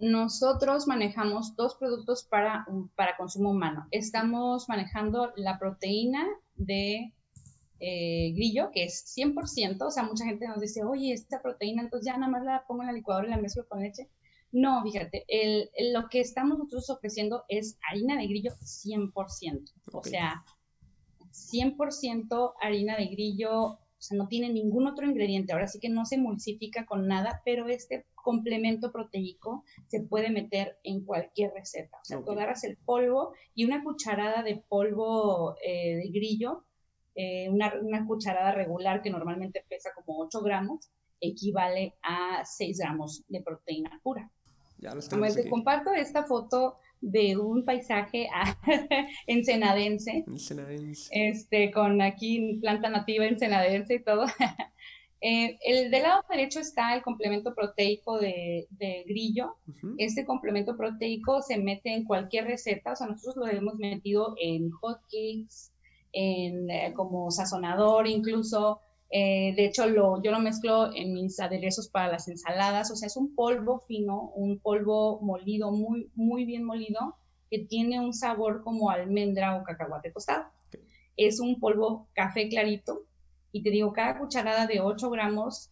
Nosotros 0.00 0.88
manejamos 0.88 1.54
dos 1.54 1.76
productos 1.76 2.24
para, 2.24 2.66
para 2.96 3.16
consumo 3.16 3.50
humano. 3.50 3.86
Estamos 3.92 4.68
manejando 4.68 5.32
la 5.36 5.60
proteína 5.60 6.26
de 6.56 7.14
eh, 7.84 8.30
grillo, 8.32 8.70
que 8.72 8.84
es 8.84 9.04
100%, 9.16 9.84
o 9.84 9.90
sea, 9.90 10.04
mucha 10.04 10.24
gente 10.24 10.46
nos 10.46 10.60
dice, 10.60 10.84
oye, 10.84 11.12
esta 11.12 11.42
proteína, 11.42 11.82
entonces 11.82 12.06
ya 12.06 12.16
nada 12.16 12.30
más 12.30 12.44
la 12.44 12.64
pongo 12.64 12.82
en 12.82 12.86
la 12.86 12.92
licuadora 12.92 13.26
y 13.26 13.30
la 13.30 13.38
mezclo 13.38 13.66
con 13.66 13.80
leche. 13.80 14.08
No, 14.52 14.80
fíjate, 14.84 15.24
el, 15.26 15.68
lo 15.92 16.08
que 16.08 16.20
estamos 16.20 16.58
nosotros 16.58 16.88
ofreciendo 16.90 17.42
es 17.48 17.78
harina 17.90 18.16
de 18.16 18.28
grillo 18.28 18.52
100%, 18.52 19.72
o 19.92 20.04
sea, 20.04 20.44
100% 21.32 22.54
harina 22.60 22.96
de 22.96 23.06
grillo, 23.06 23.64
o 23.64 23.78
sea, 23.98 24.16
no 24.16 24.28
tiene 24.28 24.52
ningún 24.52 24.86
otro 24.86 25.04
ingrediente, 25.04 25.52
ahora 25.52 25.66
sí 25.66 25.80
que 25.80 25.88
no 25.88 26.06
se 26.06 26.14
emulsifica 26.14 26.86
con 26.86 27.08
nada, 27.08 27.42
pero 27.44 27.66
este 27.66 28.06
complemento 28.14 28.92
proteico 28.92 29.64
se 29.88 30.02
puede 30.02 30.30
meter 30.30 30.76
en 30.84 31.04
cualquier 31.04 31.52
receta. 31.52 31.96
O 32.00 32.04
sea, 32.04 32.22
tú 32.22 32.30
agarras 32.30 32.62
el 32.62 32.76
polvo 32.76 33.34
y 33.56 33.64
una 33.64 33.82
cucharada 33.82 34.44
de 34.44 34.62
polvo 34.68 35.56
eh, 35.66 35.96
de 35.96 36.08
grillo 36.10 36.64
eh, 37.14 37.48
una, 37.48 37.72
una, 37.80 38.06
cucharada 38.06 38.52
regular 38.52 39.02
que 39.02 39.10
normalmente 39.10 39.64
pesa 39.68 39.90
como 39.94 40.18
8 40.20 40.40
gramos, 40.42 40.90
equivale 41.20 41.94
a 42.02 42.44
6 42.44 42.78
gramos 42.78 43.24
de 43.28 43.42
proteína 43.42 44.00
pura. 44.02 44.30
Ya 44.78 44.94
lo 44.94 45.00
te 45.00 45.48
comparto 45.48 45.92
esta 45.92 46.24
foto 46.24 46.76
de 47.00 47.36
un 47.36 47.64
paisaje 47.64 48.28
ensenadense, 49.26 50.24
ensenadense, 50.26 51.10
este, 51.12 51.70
con 51.70 52.02
aquí 52.02 52.58
planta 52.60 52.88
nativa 52.88 53.26
ensenadense 53.26 53.94
y 53.94 54.02
todo. 54.02 54.26
Eh, 55.24 55.56
el 55.64 55.92
del 55.92 56.02
lado 56.02 56.24
derecho 56.28 56.58
está 56.58 56.96
el 56.96 57.02
complemento 57.02 57.54
proteico 57.54 58.18
de, 58.18 58.66
de 58.70 59.04
grillo. 59.06 59.54
Este 59.96 60.24
complemento 60.26 60.76
proteico 60.76 61.42
se 61.42 61.58
mete 61.58 61.94
en 61.94 62.04
cualquier 62.04 62.46
receta, 62.46 62.90
o 62.90 62.96
sea, 62.96 63.06
nosotros 63.06 63.36
lo 63.36 63.46
hemos 63.46 63.76
metido 63.76 64.34
en 64.40 64.70
hotcakes, 64.70 65.70
en, 66.12 66.70
eh, 66.70 66.92
como 66.94 67.30
sazonador 67.30 68.06
incluso. 68.06 68.80
Eh, 69.10 69.52
de 69.54 69.66
hecho, 69.66 69.86
lo, 69.86 70.22
yo 70.22 70.30
lo 70.30 70.40
mezclo 70.40 70.94
en 70.94 71.12
mis 71.12 71.38
aderezos 71.38 71.88
para 71.88 72.12
las 72.12 72.28
ensaladas. 72.28 72.90
O 72.90 72.96
sea, 72.96 73.06
es 73.06 73.16
un 73.16 73.34
polvo 73.34 73.80
fino, 73.80 74.32
un 74.34 74.58
polvo 74.58 75.20
molido, 75.20 75.70
muy, 75.70 76.10
muy 76.14 76.44
bien 76.44 76.64
molido, 76.64 77.16
que 77.50 77.58
tiene 77.58 78.00
un 78.00 78.14
sabor 78.14 78.62
como 78.62 78.90
almendra 78.90 79.56
o 79.56 79.64
cacahuate 79.64 80.10
tostado. 80.10 80.46
Es 81.16 81.40
un 81.40 81.60
polvo 81.60 82.08
café 82.14 82.48
clarito. 82.48 83.02
Y 83.52 83.62
te 83.62 83.70
digo, 83.70 83.92
cada 83.92 84.18
cucharada 84.18 84.66
de 84.66 84.80
8 84.80 85.10
gramos 85.10 85.70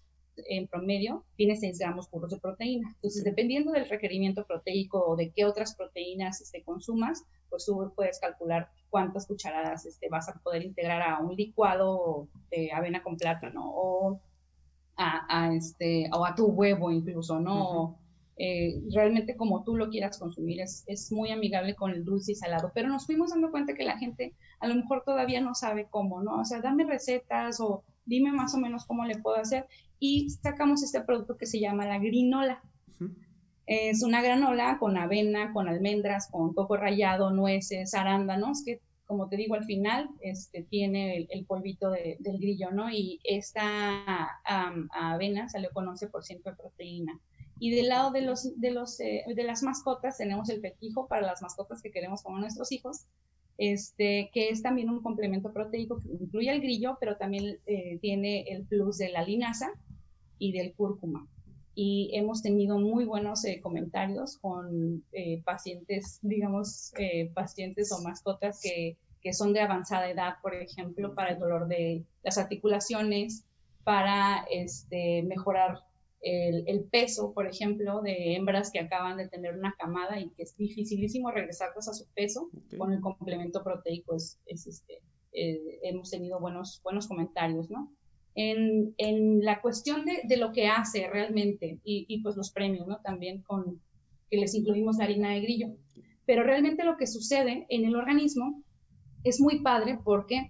en 0.49 0.69
promedio 0.69 1.25
tiene 1.37 1.57
6 1.57 1.79
gramos 1.79 2.09
puros 2.09 2.31
de 2.31 2.39
proteína. 2.39 2.91
Entonces, 2.97 3.25
dependiendo 3.25 3.73
del 3.73 3.89
requerimiento 3.89 4.47
proteico 4.47 5.03
o 5.03 5.17
de 5.17 5.31
qué 5.31 5.45
otras 5.45 5.75
proteínas 5.75 6.43
este, 6.43 6.63
consumas, 6.63 7.25
pues 7.49 7.65
tú 7.65 7.93
puedes 7.97 8.21
calcular 8.21 8.69
cuántas 8.91 9.27
cucharadas 9.27 9.87
este, 9.87 10.09
vas 10.09 10.29
a 10.29 10.35
poder 10.41 10.63
integrar 10.65 11.03
a 11.03 11.21
un 11.21 11.35
licuado 11.35 12.29
de 12.51 12.73
avena 12.73 13.03
con 13.03 13.17
plátano 13.17 13.63
o 13.65 14.21
a, 14.97 15.55
este, 15.55 16.11
o 16.13 16.27
a 16.27 16.35
tu 16.35 16.47
huevo 16.49 16.91
incluso, 16.91 17.41
¿no? 17.41 17.99
Eh, 18.37 18.83
realmente 18.93 19.37
como 19.37 19.65
tú 19.65 19.77
lo 19.77 19.89
quieras 19.89 20.19
consumir, 20.19 20.61
es, 20.61 20.85
es, 20.87 21.11
muy 21.13 21.31
amigable 21.31 21.75
con 21.75 21.91
el 21.91 22.05
dulce 22.05 22.33
y 22.33 22.35
salado, 22.35 22.71
pero 22.75 22.89
nos 22.89 23.07
fuimos 23.07 23.31
dando 23.31 23.51
cuenta 23.51 23.75
que 23.75 23.85
la 23.85 23.99
gente 23.99 24.35
a 24.61 24.69
lo 24.69 24.75
mejor 24.75 25.03
todavía 25.05 25.41
no 25.41 25.55
sabe 25.55 25.89
cómo, 25.91 26.23
¿no? 26.23 26.41
O 26.41 26.45
sea, 26.45 26.61
dame 26.61 26.85
recetas 26.85 27.61
o 27.61 27.85
dime 28.05 28.33
más 28.33 28.55
o 28.55 28.59
menos 28.59 28.85
cómo 28.87 29.05
le 29.05 29.19
puedo 29.19 29.37
hacer 29.37 29.67
y 29.99 30.31
sacamos 30.31 30.83
este 30.83 31.01
producto 31.03 31.37
que 31.37 31.47
se 31.47 31.61
llama 31.61 31.87
la 31.87 31.99
grinola. 31.99 32.63
Es 33.67 34.03
una 34.03 34.23
granola 34.23 34.79
con 34.79 34.97
avena, 34.97 35.53
con 35.53 35.69
almendras, 35.69 36.29
con 36.31 36.53
coco 36.55 36.77
rallado, 36.77 37.31
nueces, 37.31 37.95
arándanos, 37.95 38.65
que 38.65 38.81
como 39.11 39.29
te 39.29 39.37
digo 39.37 39.57
al 39.57 39.65
final, 39.65 40.09
este, 40.21 40.63
tiene 40.63 41.27
el, 41.29 41.45
polvito 41.45 41.91
del 41.91 42.39
grillo, 42.39 42.71
¿no? 42.71 42.91
Y 42.91 43.19
esta 43.25 44.39
avena 44.93 45.49
salió 45.49 45.71
con 45.73 45.87
11% 45.87 46.45
de 46.45 46.53
proteína. 46.53 47.21
Y 47.59 47.73
del 47.73 47.89
lado 47.89 48.13
de, 48.13 48.23
los, 48.23 48.59
de, 48.61 48.71
los, 48.71 49.01
eh, 49.01 49.25
de 49.27 49.43
las 49.43 49.65
mascotas 49.65 50.17
tenemos 50.17 50.49
el 50.49 50.61
petijo 50.61 51.09
para 51.09 51.27
las 51.27 51.43
mascotas 51.43 51.83
que 51.83 51.91
queremos 51.91 52.23
como 52.23 52.39
nuestros 52.39 52.71
hijos, 52.71 53.07
este, 53.59 54.31
que 54.33 54.49
es 54.51 54.63
también 54.63 54.89
un 54.89 55.03
complemento 55.03 55.53
proteico 55.53 56.01
que 56.01 56.09
incluye 56.09 56.51
el 56.51 56.61
grillo, 56.61 56.97
pero 57.01 57.17
también 57.17 57.59
eh, 57.67 57.99
tiene 58.01 58.43
el 58.49 58.65
plus 58.65 58.97
de 58.99 59.11
la 59.11 59.25
linaza 59.25 59.73
y 60.39 60.53
del 60.53 60.73
cúrcuma. 60.73 61.27
Y 61.75 62.11
hemos 62.15 62.43
tenido 62.43 62.79
muy 62.79 63.05
buenos 63.05 63.45
eh, 63.45 63.61
comentarios 63.61 64.39
con 64.39 65.05
eh, 65.13 65.43
pacientes, 65.45 66.19
digamos, 66.23 66.93
pacientes 67.35 67.93
o 67.93 68.03
mascotas 68.03 68.61
que, 68.63 68.97
que 69.23 69.33
son 69.33 69.53
de 69.53 69.61
avanzada 69.61 70.11
edad, 70.11 70.35
por 70.43 70.55
ejemplo, 70.55 71.15
para 71.15 71.31
el 71.31 71.39
dolor 71.39 71.69
de 71.69 72.05
las 72.23 72.39
articulaciones, 72.39 73.45
para 73.85 74.45
este, 74.51 75.23
mejorar 75.23 75.85
el, 76.23 76.85
peso, 76.91 77.33
por 77.33 77.47
ejemplo, 77.47 78.03
de 78.03 78.35
hembras 78.35 78.71
que 78.71 78.79
acaban 78.79 79.17
de 79.17 79.29
tener 79.29 79.57
una 79.57 79.75
camada 79.79 80.21
y 80.21 80.31
que 80.31 80.43
es 80.43 80.57
dificilísimo 80.57 81.31
regresarlas 81.31 81.89
a 81.89 81.95
su 81.95 82.07
peso 82.15 82.51
con 82.77 82.93
el 82.93 83.01
complemento 83.01 83.63
proteico. 83.63 84.15
Es, 84.15 84.39
este, 84.47 85.01
eh, 85.33 85.79
hemos 85.83 86.11
tenido 86.11 86.39
buenos, 86.41 86.81
buenos 86.83 87.09
comentarios, 87.09 87.71
¿no? 87.71 87.91
En, 88.35 88.95
en 88.97 89.45
la 89.45 89.61
cuestión 89.61 90.05
de, 90.05 90.23
de, 90.25 90.37
lo 90.37 90.53
que 90.53 90.69
hace 90.69 91.09
realmente 91.09 91.81
y, 91.85 92.07
y, 92.09 92.23
pues 92.23 92.37
los 92.37 92.53
premios, 92.53 92.87
¿no? 92.87 92.99
También 92.99 93.43
con 93.43 93.81
que 94.31 94.37
les 94.37 94.55
incluimos 94.55 94.97
la 94.97 95.05
harina 95.05 95.31
de 95.31 95.41
grillo. 95.41 95.69
Pero 96.27 96.45
realmente 96.45 96.85
lo 96.85 96.97
que 96.97 97.09
sucede 97.09 97.67
en 97.69 97.85
el 97.85 97.97
organismo 97.97 98.63
es 99.25 99.41
muy 99.41 99.61
padre 99.61 99.99
porque 100.05 100.49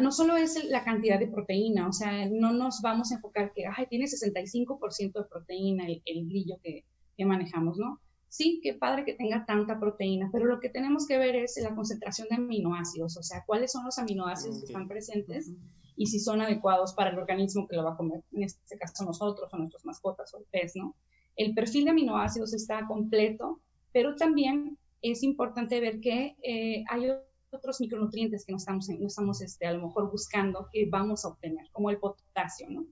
no 0.00 0.12
solo 0.12 0.36
es 0.36 0.64
la 0.64 0.84
cantidad 0.84 1.18
de 1.18 1.26
proteína, 1.26 1.88
o 1.88 1.92
sea, 1.92 2.28
no 2.30 2.52
nos 2.52 2.80
vamos 2.82 3.10
a 3.10 3.16
enfocar 3.16 3.52
que, 3.52 3.64
ay, 3.66 3.86
tiene 3.88 4.04
65% 4.06 5.12
de 5.12 5.24
proteína 5.28 5.86
el, 5.86 6.28
grillo 6.28 6.58
que, 6.62 6.84
manejamos, 7.24 7.76
¿no? 7.78 8.00
Sí, 8.28 8.60
qué 8.62 8.74
padre 8.74 9.04
que 9.04 9.14
tenga 9.14 9.44
tanta 9.44 9.80
proteína, 9.80 10.28
pero 10.32 10.44
lo 10.44 10.60
que 10.60 10.68
tenemos 10.68 11.06
que 11.06 11.18
ver 11.18 11.34
es 11.34 11.58
la 11.60 11.74
concentración 11.74 12.28
de 12.28 12.36
aminoácidos, 12.36 13.16
o 13.16 13.22
sea, 13.22 13.42
cuáles 13.44 13.72
son 13.72 13.84
los 13.84 13.98
aminoácidos 13.98 14.60
que 14.60 14.66
están 14.66 14.86
presentes 14.86 15.50
y 15.96 16.06
si 16.06 16.20
son 16.20 16.40
adecuados 16.40 16.94
para 16.94 17.10
el 17.10 17.18
organismo 17.18 17.66
que 17.66 17.76
lo 17.76 17.84
va 17.84 17.92
a 17.92 17.96
comer, 17.96 18.22
en 18.32 18.44
este 18.44 18.78
caso 18.78 19.04
nosotros 19.04 19.52
o 19.52 19.56
nuestras 19.56 19.84
mascotas 19.84 20.32
o 20.34 20.38
el 20.38 20.44
pez, 20.44 20.76
¿no? 20.76 20.94
El 21.36 21.54
perfil 21.54 21.84
de 21.84 21.90
aminoácidos 21.90 22.54
está 22.54 22.86
completo, 22.86 23.60
pero 23.92 24.14
también 24.16 24.78
es 25.02 25.22
importante 25.22 25.80
ver 25.80 26.00
que 26.00 26.36
eh, 26.42 26.84
hay 26.88 27.10
otros 27.50 27.80
micronutrientes 27.80 28.44
que 28.44 28.52
no 28.52 28.58
estamos, 28.58 28.88
no 28.88 29.06
estamos 29.06 29.40
este, 29.40 29.66
a 29.66 29.72
lo 29.72 29.86
mejor 29.86 30.10
buscando 30.10 30.68
que 30.72 30.86
vamos 30.88 31.24
a 31.24 31.28
obtener, 31.28 31.66
como 31.72 31.90
el 31.90 31.98
potasio, 31.98 32.68
¿no? 32.70 32.86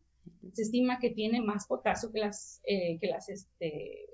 Se 0.53 0.63
estima 0.63 0.99
que 0.99 1.11
tiene 1.11 1.41
más 1.41 1.67
potasio 1.67 2.11
que 2.13 2.21
las, 2.21 2.61
eh, 2.65 2.99
que 2.99 3.09
las 3.09 3.29
este, 3.29 4.09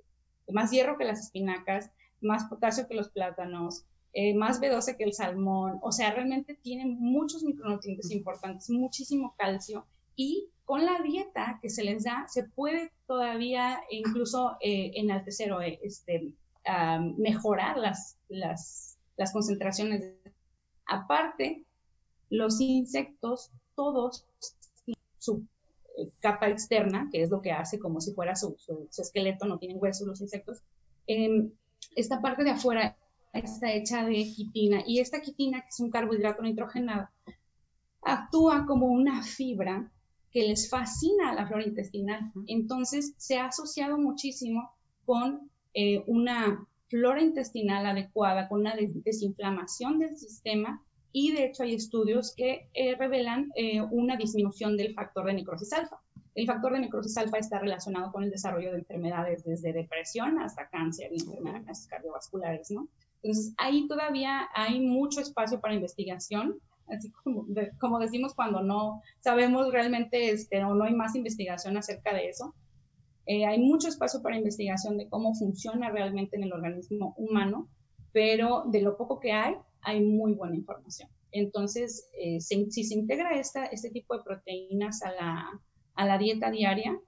más 0.49 0.70
hierro 0.70 0.99
que 0.99 1.05
las 1.05 1.20
espinacas, 1.20 1.91
más 2.20 2.45
potasio 2.45 2.86
que 2.88 2.95
los 2.95 3.11
plátanos, 3.11 3.84
eh, 4.13 4.35
más 4.35 4.61
B12 4.61 4.97
que 4.97 5.05
el 5.05 5.13
salmón, 5.13 5.79
o 5.83 5.93
sea, 5.93 6.13
realmente 6.13 6.59
tiene 6.63 6.87
muchos 6.87 7.43
micronutrientes 7.45 8.11
importantes, 8.11 8.71
muchísimo 8.71 9.35
calcio 9.37 9.87
y 10.17 10.49
con 10.65 10.85
la 10.85 11.01
dieta 11.03 11.59
que 11.63 11.71
se 11.71 11.85
les 11.85 12.05
da 12.05 12.27
se 12.29 12.45
puede 12.45 12.93
todavía 13.07 13.81
incluso 13.91 14.57
eh, 14.61 14.93
enaltecer 14.95 15.53
o 15.53 15.61
este, 15.61 16.33
mejorar 17.17 17.77
las, 17.77 18.17
las, 18.29 18.99
las 19.17 19.33
concentraciones. 19.33 20.15
Aparte, 20.87 21.65
los 22.31 22.61
insectos, 22.61 23.51
todos, 23.75 24.25
su 25.19 25.45
eh, 25.99 26.11
capa 26.21 26.49
externa, 26.49 27.09
que 27.13 27.23
es 27.23 27.31
lo 27.31 27.43
que 27.43 27.53
hace 27.53 27.79
como 27.79 28.01
si 28.01 28.13
fuera 28.13 28.37
su, 28.37 28.57
esqueleto, 28.97 29.47
no 29.47 29.59
tienen 29.59 29.79
huesos 29.81 30.07
los 30.07 30.21
insectos, 30.21 30.63
em, 31.07 31.51
esta 31.97 32.21
parte 32.21 32.45
de 32.45 32.51
afuera 32.51 32.97
está 33.33 33.72
hecha 33.72 34.05
de 34.05 34.14
quitina 34.35 34.83
y 34.87 35.01
esta 35.01 35.20
quitina, 35.20 35.61
que 35.62 35.68
es 35.68 35.81
un 35.81 35.91
carbohidrato 35.91 36.43
nitrogenado, 36.43 37.09
actúa 38.03 38.66
como 38.66 38.87
una 38.87 39.22
fibra 39.22 39.91
que 40.31 40.47
les 40.47 40.68
fascina 40.68 41.31
a 41.31 41.35
la 41.35 41.47
flora 41.47 41.64
intestinal. 41.64 42.33
Entonces, 42.47 43.14
se 43.16 43.39
ha 43.39 43.47
asociado 43.47 43.99
muchísimo 43.99 44.70
con 45.05 45.51
eh, 45.74 46.03
una 46.07 46.66
flora 46.89 47.22
intestinal 47.22 47.87
adecuada, 47.87 48.49
con 48.49 48.61
una 48.61 48.74
desinflamación 48.76 49.99
del 49.99 50.16
sistema 50.16 50.83
y 51.12 51.33
de 51.33 51.47
hecho 51.47 51.62
hay 51.62 51.74
estudios 51.74 52.35
que 52.37 52.68
eh, 52.74 52.95
revelan 52.97 53.51
eh, 53.57 53.81
una 53.81 54.16
disminución 54.16 54.76
del 54.76 54.95
factor 54.95 55.26
de 55.26 55.35
necrosis 55.35 55.72
alfa. 55.72 56.01
El 56.35 56.47
factor 56.47 56.72
de 56.72 56.81
necrosis 56.81 57.16
alfa 57.16 57.39
está 57.39 57.59
relacionado 57.59 58.12
con 58.12 58.22
el 58.22 58.31
desarrollo 58.31 58.72
de 58.72 58.78
enfermedades 58.78 59.45
desde 59.45 59.72
depresión 59.72 60.41
hasta 60.41 60.68
cáncer 60.68 61.11
y 61.12 61.20
enfermedades 61.20 61.87
cardiovasculares, 61.89 62.70
¿no? 62.70 62.89
Entonces, 63.23 63.55
ahí 63.59 63.87
todavía 63.87 64.49
hay 64.55 64.81
mucho 64.81 65.21
espacio 65.21 65.61
para 65.61 65.75
investigación, 65.75 66.59
así 66.89 67.11
como, 67.11 67.47
como 67.79 67.99
decimos 67.99 68.35
cuando 68.35 68.62
no 68.62 69.03
sabemos 69.21 69.73
realmente 69.73 70.31
este, 70.31 70.64
o 70.64 70.75
no 70.75 70.85
hay 70.85 70.95
más 70.95 71.14
investigación 71.14 71.77
acerca 71.77 72.14
de 72.14 72.29
eso. 72.29 72.55
Eh, 73.27 73.47
hay 73.47 73.61
mucho 73.61 73.89
espacio 73.89 74.23
para 74.23 74.37
investigación 74.37 74.97
de 74.97 75.09
cómo 75.09 75.35
funciona 75.35 75.91
realmente 75.91 76.37
en 76.37 76.45
el 76.45 76.53
organismo 76.53 77.14
humano, 77.16 77.68
pero 78.12 78.64
de 78.66 78.83
lo 78.83 78.97
poco 78.97 79.21
que 79.21 79.33
hay, 79.33 79.55
hay 79.83 80.01
muy 80.01 80.33
buena 80.33 80.57
información. 80.57 81.09
Entonces, 81.33 82.09
eh, 82.21 82.41
si, 82.41 82.68
se 82.71 82.95
integra 82.95 83.39
esta, 83.39 83.66
este 83.66 83.91
tipo 83.91 84.16
de 84.16 84.25
proteínas 84.25 85.03
a 85.03 85.12
la, 85.12 85.61
a 85.95 86.07
la 86.07 86.18
dieta 86.18 86.51
diaria, 86.51 86.99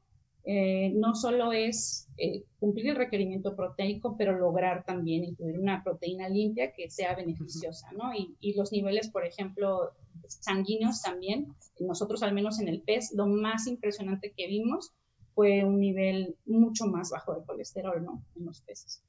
eh, 0.45 0.90
no 0.95 1.14
solo 1.14 1.53
es 1.53 2.09
eh, 2.18 2.45
cumplir 2.59 2.88
el 2.88 2.97
requerimiento 2.97 3.55
proteico, 3.55 4.16
pero 4.16 4.36
lograr 4.36 4.84
también 4.84 5.24
incluir 5.24 5.59
una 5.59 5.84
proteína 5.84 6.28
limpia 6.28 6.72
que 6.72 6.90
sea 6.90 7.14
beneficiosa, 7.14 7.93
¿no? 7.93 8.12
Y, 8.12 8.36
y, 8.40 8.55
los 8.55 8.72
niveles, 8.72 9.09
por 9.09 9.24
ejemplo, 9.24 9.93
sanguíneos 10.26 11.01
también, 11.03 11.55
nosotros 11.78 12.22
al 12.24 12.34
menos 12.34 12.59
en 12.59 12.68
el 12.68 12.82
pez, 12.82 13.12
lo 13.12 13.26
más 13.26 13.66
impresionante 13.68 14.32
que 14.36 14.49
vimos 14.49 14.93
fue 15.34 15.64
un 15.64 15.78
nivel 15.78 16.36
mucho 16.45 16.86
más 16.86 17.11
bajo 17.11 17.34
de 17.34 17.45
colesterol, 17.45 18.05
¿no? 18.05 18.24
En 18.36 18.47
los 18.47 18.61
peces. 18.62 19.03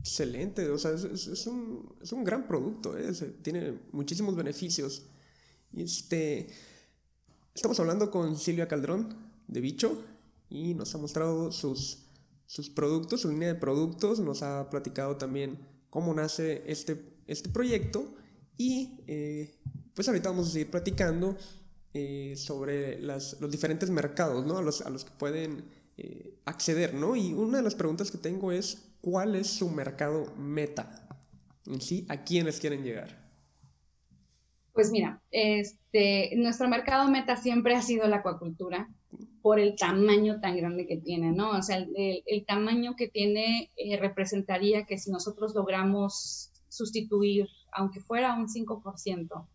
Excelente, 0.00 0.68
o 0.68 0.78
sea, 0.78 0.92
es, 0.92 1.46
un, 1.46 1.94
es 2.00 2.12
un, 2.12 2.24
gran 2.24 2.46
producto, 2.46 2.96
¿eh? 2.98 3.12
tiene 3.42 3.78
muchísimos 3.92 4.34
beneficios. 4.34 5.06
Este, 5.76 6.48
estamos 7.54 7.78
hablando 7.78 8.10
con 8.10 8.36
Silvia 8.36 8.66
Caldrón 8.66 9.14
de 9.46 9.60
Bicho 9.60 10.11
y 10.52 10.74
nos 10.74 10.94
ha 10.94 10.98
mostrado 10.98 11.50
sus, 11.50 12.04
sus 12.46 12.68
productos, 12.68 13.22
su 13.22 13.30
línea 13.30 13.48
de 13.48 13.54
productos, 13.54 14.20
nos 14.20 14.42
ha 14.42 14.68
platicado 14.68 15.16
también 15.16 15.58
cómo 15.88 16.12
nace 16.12 16.62
este, 16.66 17.16
este 17.26 17.48
proyecto 17.48 18.14
y 18.58 19.00
eh, 19.06 19.58
pues 19.94 20.06
ahorita 20.08 20.28
vamos 20.28 20.48
a 20.48 20.50
seguir 20.52 20.70
platicando 20.70 21.36
eh, 21.94 22.34
sobre 22.36 23.00
las, 23.00 23.40
los 23.40 23.50
diferentes 23.50 23.88
mercados 23.90 24.44
¿no? 24.44 24.58
a, 24.58 24.62
los, 24.62 24.82
a 24.82 24.90
los 24.90 25.04
que 25.04 25.12
pueden 25.12 25.64
acceder. 26.44 26.94
¿no? 26.94 27.16
Y 27.16 27.32
una 27.32 27.58
de 27.58 27.62
las 27.62 27.74
preguntas 27.74 28.10
que 28.10 28.18
tengo 28.18 28.52
es, 28.52 28.92
¿cuál 29.00 29.36
es 29.36 29.46
su 29.46 29.70
mercado 29.70 30.34
meta? 30.36 31.06
En 31.66 31.80
sí, 31.80 32.06
¿a 32.08 32.24
quiénes 32.24 32.60
quieren 32.60 32.82
llegar? 32.82 33.22
Pues 34.72 34.90
mira, 34.90 35.22
este, 35.30 36.34
nuestro 36.36 36.68
mercado 36.68 37.08
meta 37.10 37.36
siempre 37.36 37.76
ha 37.76 37.82
sido 37.82 38.06
la 38.08 38.16
acuacultura 38.16 38.88
por 39.42 39.58
el 39.58 39.76
tamaño 39.76 40.40
tan 40.40 40.56
grande 40.56 40.86
que 40.86 40.96
tiene, 40.96 41.32
¿no? 41.32 41.50
O 41.50 41.62
sea, 41.62 41.84
el, 41.94 42.44
tamaño 42.46 42.94
que 42.96 43.08
tiene 43.08 43.70
eh, 43.76 43.96
representaría 43.98 44.84
que 44.84 44.98
si 44.98 45.10
nosotros 45.10 45.54
logramos 45.54 46.50
sustituir, 46.68 47.48
aunque 47.72 48.00
fuera 48.00 48.34
un 48.34 48.48
5% 48.48 49.46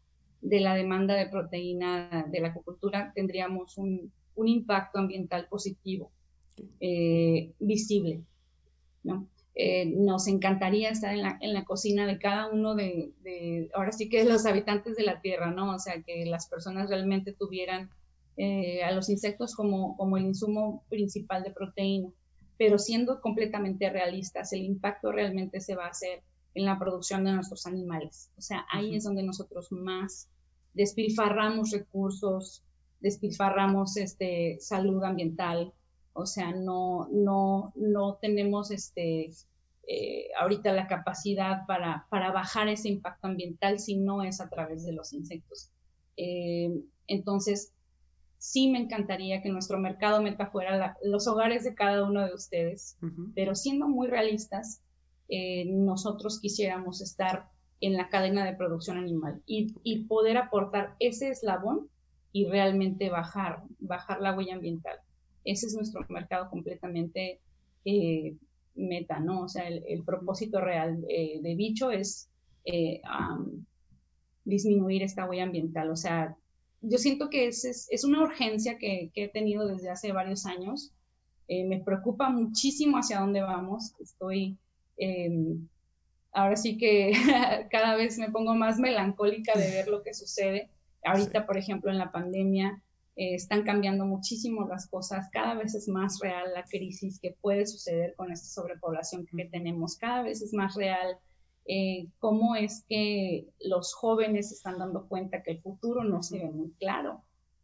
de 0.41 0.59
la 0.59 0.75
demanda 0.75 1.15
de 1.15 1.27
proteína 1.27 2.27
de 2.29 2.39
la 2.39 2.49
acuacultura, 2.49 3.11
tendríamos 3.15 3.77
un, 3.77 4.11
impacto 4.45 4.99
ambiental 4.99 5.47
positivo, 5.49 6.11
eh, 6.79 7.53
visible, 7.59 8.21
¿no? 9.03 9.27
Eh, 9.55 9.87
nos 9.87 10.27
encantaría 10.27 10.91
estar 10.91 11.11
en 11.11 11.23
la, 11.23 11.39
en 11.41 11.55
la, 11.55 11.65
cocina 11.65 12.05
de 12.05 12.19
cada 12.19 12.51
uno 12.51 12.75
de, 12.75 13.13
de, 13.23 13.71
ahora 13.73 13.91
sí 13.91 14.07
que 14.07 14.23
los 14.23 14.45
habitantes 14.45 14.95
de 14.95 15.03
la 15.03 15.19
Tierra, 15.21 15.49
¿no? 15.49 15.73
O 15.73 15.79
sea, 15.79 16.03
que 16.03 16.27
las 16.27 16.47
personas 16.47 16.91
realmente 16.91 17.33
tuvieran 17.33 17.89
eh, 18.37 18.83
a 18.83 18.91
los 18.91 19.09
insectos 19.09 19.55
como, 19.55 19.97
como 19.97 20.17
el 20.17 20.25
insumo 20.25 20.83
principal 20.89 21.43
de 21.43 21.51
proteína, 21.51 22.09
pero 22.57 22.77
siendo 22.77 23.19
completamente 23.21 23.89
realistas, 23.89 24.53
el 24.53 24.61
impacto 24.61 25.11
realmente 25.11 25.59
se 25.59 25.75
va 25.75 25.85
a 25.85 25.89
hacer 25.89 26.23
en 26.53 26.65
la 26.65 26.79
producción 26.79 27.23
de 27.23 27.33
nuestros 27.33 27.65
animales. 27.67 28.31
O 28.37 28.41
sea, 28.41 28.65
ahí 28.71 28.95
es 28.95 29.03
donde 29.03 29.23
nosotros 29.23 29.71
más 29.71 30.29
despilfarramos 30.73 31.71
recursos, 31.71 32.63
despilfarramos 32.99 33.97
este, 33.97 34.57
salud 34.59 35.03
ambiental, 35.03 35.73
o 36.13 36.25
sea, 36.25 36.51
no, 36.51 37.07
no, 37.11 37.73
no 37.75 38.15
tenemos 38.21 38.71
este, 38.71 39.31
eh, 39.87 40.27
ahorita 40.39 40.73
la 40.73 40.87
capacidad 40.87 41.65
para, 41.67 42.07
para, 42.09 42.31
bajar 42.31 42.67
ese 42.69 42.89
impacto 42.89 43.27
ambiental 43.27 43.79
si 43.79 43.95
no 43.95 44.23
es 44.23 44.41
a 44.41 44.49
través 44.49 44.83
de 44.83 44.93
los 44.93 45.13
insectos. 45.13 45.71
Eh, 46.17 46.71
entonces, 47.07 47.71
sí 48.37 48.69
me 48.69 48.79
encantaría 48.79 49.41
que 49.41 49.49
nuestro 49.49 49.79
mercado 49.79 50.21
meta 50.21 50.47
fuera 50.47 50.97
los 51.03 51.27
hogares 51.27 51.63
de 51.63 51.75
cada 51.75 52.03
uno 52.03 52.25
de 52.25 52.33
ustedes, 52.33 52.97
pero 53.35 53.55
siendo 53.55 53.87
muy 53.87 54.07
realistas, 54.07 54.81
eh, 55.29 55.65
nosotros 55.65 56.39
quisiéramos 56.39 57.01
estar 57.01 57.49
en 57.81 57.93
la 57.93 58.09
cadena 58.09 58.45
de 58.45 58.55
producción 58.55 58.97
animal 58.97 59.41
y, 59.45 59.75
y 59.83 60.05
poder 60.05 60.37
aportar 60.37 60.95
ese 60.99 61.29
eslabón 61.29 61.89
y 62.31 62.45
realmente 62.45 63.09
bajar, 63.09 63.63
bajar 63.79 64.21
la 64.21 64.35
huella 64.35 64.55
ambiental. 64.55 64.99
Ese 65.43 65.67
es 65.67 65.75
nuestro 65.75 66.05
mercado 66.09 66.49
completamente 66.49 67.39
eh, 67.85 68.35
meta, 68.75 69.19
¿no? 69.19 69.41
O 69.41 69.47
sea, 69.47 69.67
el, 69.67 70.03
propósito 70.03 70.61
real 70.61 71.03
eh, 71.09 71.39
de 71.41 71.55
Bicho 71.55 71.89
es 71.89 72.29
eh, 72.65 73.01
disminuir 74.43 75.03
esta 75.03 75.27
huella 75.27 75.43
ambiental. 75.43 75.89
O 75.89 75.95
sea, 75.95 76.35
yo 76.81 76.97
siento 76.97 77.29
que 77.29 77.47
es, 77.47 77.65
es, 77.65 78.03
una 78.03 78.21
urgencia 78.21 78.77
que, 78.77 79.11
que, 79.13 79.25
he 79.25 79.27
tenido 79.29 79.67
desde 79.67 79.89
hace 79.89 80.11
varios 80.11 80.45
años. 80.45 80.91
me 81.49 81.79
preocupa 81.79 82.29
muchísimo 82.29 82.97
hacia 82.97 83.19
dónde 83.19 83.41
vamos. 83.41 83.93
Estoy 83.99 84.57
em, 84.97 85.67
ahora 86.31 86.55
sí 86.55 86.77
que 86.77 87.11
cada 87.71 87.95
vez 87.95 88.17
me 88.17 88.29
pongo 88.29 88.53
más 88.53 88.79
melancólica 88.79 89.57
de 89.57 89.71
ver 89.71 89.87
lo 89.87 90.03
que 90.03 90.13
sucede. 90.13 90.69
Ahorita, 91.03 91.45
por 91.45 91.57
ejemplo, 91.57 91.91
en 91.91 91.97
la 91.97 92.11
pandemia 92.11 92.81
eh, 93.15 93.33
están 93.33 93.63
cambiando 93.63 94.05
muchísimo 94.05 94.67
las 94.67 94.87
cosas, 94.87 95.29
cada 95.31 95.55
vez 95.55 95.73
es 95.73 95.87
más 95.87 96.19
real 96.21 96.53
la 96.53 96.63
crisis 96.63 97.19
que 97.19 97.35
puede 97.41 97.65
suceder 97.65 98.13
con 98.15 98.31
esta 98.31 98.47
sobrepoblación 98.47 99.25
que 99.25 99.45
tenemos, 99.45 99.97
cada 99.97 100.21
vez 100.21 100.43
es 100.43 100.53
más 100.53 100.75
real 100.75 101.17
eh, 101.67 102.07
cómo 102.19 102.55
es 102.55 102.85
que 102.87 103.47
los 103.59 103.93
jóvenes 103.93 104.51
están 104.51 104.79
dando 104.79 105.07
cuenta 105.07 105.43
que 105.43 105.51
el 105.51 105.61
futuro 105.61 106.03
no 106.03 106.23
se 106.23 106.39
ve 106.39 106.49
muy 106.49 106.71
claro. 106.79 107.23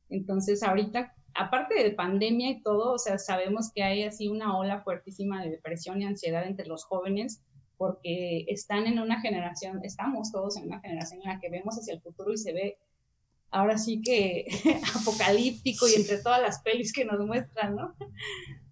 Entonces, 0.10 0.62
ahorita, 0.62 1.14
aparte 1.34 1.82
de 1.82 1.91
pandemia 1.91 2.49
y 2.49 2.62
todo, 2.62 2.93
o 2.93 2.99
sea, 2.99 3.18
sabemos 3.18 3.72
que 3.74 3.84
hay 3.84 4.04
así 4.04 4.28
una 4.28 4.58
ola 4.58 4.82
fuertísima 4.82 5.41
de 5.41 5.51
depresión 5.51 6.01
y 6.01 6.06
ansiedad 6.06 6.45
entre 6.45 6.68
los 6.68 6.84
jóvenes 6.84 7.41
porque 7.78 8.45
están 8.49 8.88
en 8.88 8.99
una 8.99 9.20
generación, 9.22 9.80
estamos 9.84 10.32
todos 10.32 10.58
en 10.58 10.66
una 10.66 10.80
generación 10.80 11.22
en 11.24 11.30
la 11.30 11.39
que 11.39 11.49
vemos 11.49 11.76
hacia 11.78 11.93
el 11.93 12.01
futuro 12.01 12.32
y 12.34 12.38
se 12.38 12.54
ve 12.54 12.78
ahora 13.51 13.78
sí 13.78 14.01
que 14.01 14.45
apocalíptico 14.99 15.88
y 15.88 15.95
entre 15.95 16.18
todas 16.18 16.41
las 16.41 16.62
pelis 16.62 16.91
que 16.91 17.06
nos 17.06 17.26
muestran, 17.26 17.76
¿no? 17.76 17.95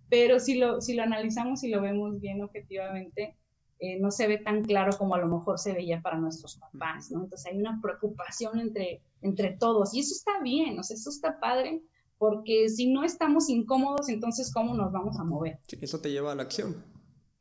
Pero 0.10 0.40
si 0.40 0.56
lo, 0.56 0.82
si 0.82 0.94
lo 0.94 1.04
analizamos 1.04 1.64
y 1.64 1.70
lo 1.70 1.82
vemos 1.82 2.20
bien 2.20 2.42
objetivamente, 2.42 3.38
eh, 3.84 4.00
no 4.00 4.12
se 4.12 4.28
ve 4.28 4.38
tan 4.38 4.64
claro 4.64 4.96
como 4.96 5.16
a 5.16 5.18
lo 5.18 5.28
mejor 5.28 5.58
se 5.58 5.74
veía 5.74 6.02
para 6.02 6.20
nuestros 6.20 6.58
papás, 6.58 7.10
¿no? 7.10 7.24
Entonces 7.24 7.52
hay 7.52 7.58
una 7.58 7.80
preocupación 7.82 8.60
entre, 8.60 9.02
entre 9.22 9.58
todos 9.58 9.96
y 9.96 10.02
eso 10.02 10.14
está 10.14 10.40
bien, 10.44 10.78
o 10.78 10.84
sea, 10.84 10.96
eso 10.96 11.10
está 11.10 11.40
padre, 11.40 11.82
porque 12.20 12.70
si 12.70 12.94
no 12.94 13.04
estamos 13.04 13.50
incómodos, 13.50 14.08
entonces 14.08 14.54
¿cómo 14.54 14.76
nos 14.76 14.92
vamos 14.92 15.20
a 15.20 15.24
mover? 15.24 15.60
eso 15.68 16.00
te 16.00 16.12
lleva 16.12 16.32
a 16.32 16.36
la 16.36 16.44
acción. 16.44 16.86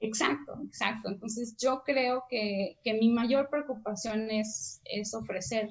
Exacto, 0.00 0.58
exacto. 0.64 1.10
Entonces 1.10 1.56
yo 1.58 1.82
creo 1.84 2.24
que, 2.30 2.78
que 2.82 2.94
mi 2.94 3.10
mayor 3.10 3.50
preocupación 3.50 4.30
es, 4.30 4.80
es 4.86 5.12
ofrecer 5.12 5.68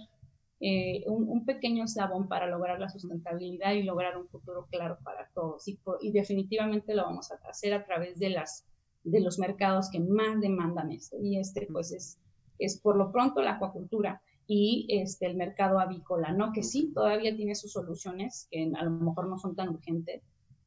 eh, 0.59 1.03
un, 1.07 1.45
pequeño 1.45 1.85
eslabón 1.85 2.27
para 2.27 2.45
lograr 2.45 2.79
la 2.79 2.89
sustentabilidad 2.89 3.73
y 3.73 3.81
lograr 3.81 4.17
un 4.17 4.27
futuro 4.27 4.67
claro 4.69 4.99
para 5.03 5.29
todos. 5.33 5.67
Y, 5.67 5.79
y, 6.01 6.11
definitivamente 6.11 6.93
lo 6.93 7.05
vamos 7.05 7.31
a 7.31 7.39
hacer 7.49 7.73
a 7.73 7.85
través 7.85 8.19
de, 8.19 8.29
las, 8.29 8.65
de 9.03 9.21
los 9.21 9.39
mercados 9.39 9.89
que 9.89 9.99
más 9.99 10.39
demandan 10.41 10.91
esto. 10.91 11.17
Y 11.21 11.37
este 11.37 11.67
pues 11.71 11.91
es, 11.91 12.19
es 12.57 12.79
por 12.79 12.97
lo 12.97 13.11
pronto 13.11 13.41
la 13.41 13.53
acuacultura 13.53 14.21
y 14.51 14.87
este, 14.89 15.27
el 15.27 15.35
mercado 15.35 15.79
avícola, 15.79 16.31
¿no? 16.31 16.51
Que 16.51 16.63
sí, 16.63 16.91
todavía 16.93 17.35
tiene 17.35 17.53
sus 17.53 17.71
soluciones, 17.71 18.47
que 18.49 18.71
a 18.75 18.83
lo 18.83 18.89
mejor 18.89 19.27
no 19.27 19.37
son 19.37 19.55
tan 19.55 19.69
urgentes 19.69 20.23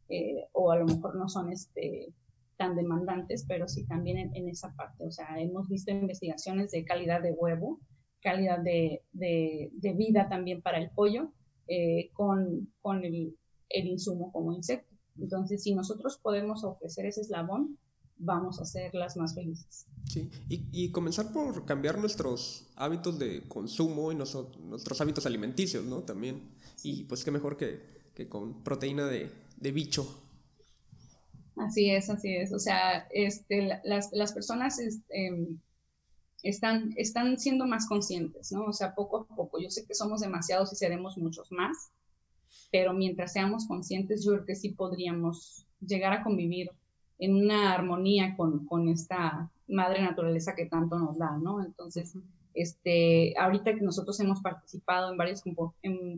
eh, 0.08 0.46
o 0.52 0.70
a 0.70 0.76
lo 0.76 0.84
mejor 0.84 1.16
no 1.16 1.28
son 1.28 1.50
este, 1.50 2.12
tan 2.56 2.76
demandantes, 2.76 3.44
pero 3.48 3.66
sí 3.66 3.84
también 3.86 4.30
en, 4.34 4.48
esa 4.48 4.72
parte. 4.76 5.04
O 5.04 5.10
sea, 5.10 5.40
hemos 5.40 5.68
visto 5.68 5.90
investigaciones 5.90 6.70
de 6.70 6.84
calidad 6.84 7.22
de 7.22 7.32
huevo, 7.32 7.80
calidad 8.20 8.60
de, 8.60 9.02
de, 9.12 9.92
vida 9.96 10.28
también 10.28 10.62
para 10.62 10.78
el 10.78 10.90
pollo, 10.90 11.32
eh, 11.66 12.10
con, 12.12 12.72
con 12.80 13.04
el, 13.04 13.36
el, 13.68 13.86
insumo 13.88 14.30
como 14.30 14.52
insecto. 14.52 14.94
Entonces, 15.18 15.64
si 15.64 15.74
nosotros 15.74 16.20
podemos 16.22 16.62
ofrecer 16.62 17.06
ese 17.06 17.22
eslabón, 17.22 17.78
vamos 18.24 18.60
a 18.60 18.64
ser 18.64 18.94
las 18.94 19.16
más 19.16 19.34
felices. 19.34 19.86
Sí, 20.08 20.30
y, 20.48 20.64
y 20.72 20.90
comenzar 20.90 21.32
por 21.32 21.64
cambiar 21.64 21.98
nuestros 21.98 22.66
hábitos 22.76 23.18
de 23.18 23.42
consumo 23.48 24.12
y 24.12 24.14
nuestros 24.14 25.00
hábitos 25.00 25.26
alimenticios, 25.26 25.84
¿no? 25.84 26.02
También. 26.02 26.42
Y 26.82 27.04
pues 27.04 27.24
qué 27.24 27.30
mejor 27.30 27.56
que, 27.56 27.80
que 28.14 28.28
con 28.28 28.62
proteína 28.62 29.06
de, 29.06 29.30
de 29.58 29.72
bicho 29.72 30.22
Así 31.56 31.90
es, 31.90 32.08
así 32.10 32.34
es. 32.34 32.52
O 32.52 32.58
sea, 32.58 33.06
este, 33.10 33.80
las, 33.84 34.12
las 34.12 34.32
personas 34.32 34.78
em, 35.10 35.58
están, 36.42 36.94
están 36.96 37.38
siendo 37.38 37.66
más 37.66 37.86
conscientes, 37.86 38.52
¿no? 38.52 38.64
O 38.64 38.72
sea, 38.72 38.94
poco 38.94 39.18
a 39.18 39.26
poco. 39.36 39.60
Yo 39.60 39.70
sé 39.70 39.84
que 39.84 39.94
somos 39.94 40.20
demasiados 40.20 40.72
y 40.72 40.76
seremos 40.76 41.18
muchos 41.18 41.52
más, 41.52 41.90
pero 42.70 42.94
mientras 42.94 43.32
seamos 43.32 43.66
conscientes, 43.66 44.24
yo 44.24 44.32
creo 44.32 44.46
que 44.46 44.56
sí 44.56 44.70
podríamos 44.70 45.66
llegar 45.80 46.12
a 46.12 46.22
convivir 46.22 46.70
en 47.22 47.36
una 47.36 47.72
armonía 47.72 48.34
con, 48.36 48.66
con 48.66 48.88
esta 48.88 49.48
madre 49.68 50.02
naturaleza 50.02 50.56
que 50.56 50.66
tanto 50.66 50.98
nos 50.98 51.18
da, 51.18 51.38
¿no? 51.38 51.64
Entonces, 51.64 52.18
este, 52.52 53.32
ahorita 53.38 53.74
que 53.76 53.80
nosotros 53.80 54.18
hemos 54.18 54.40
participado 54.40 55.12
en 55.12 55.16
varias 55.16 55.44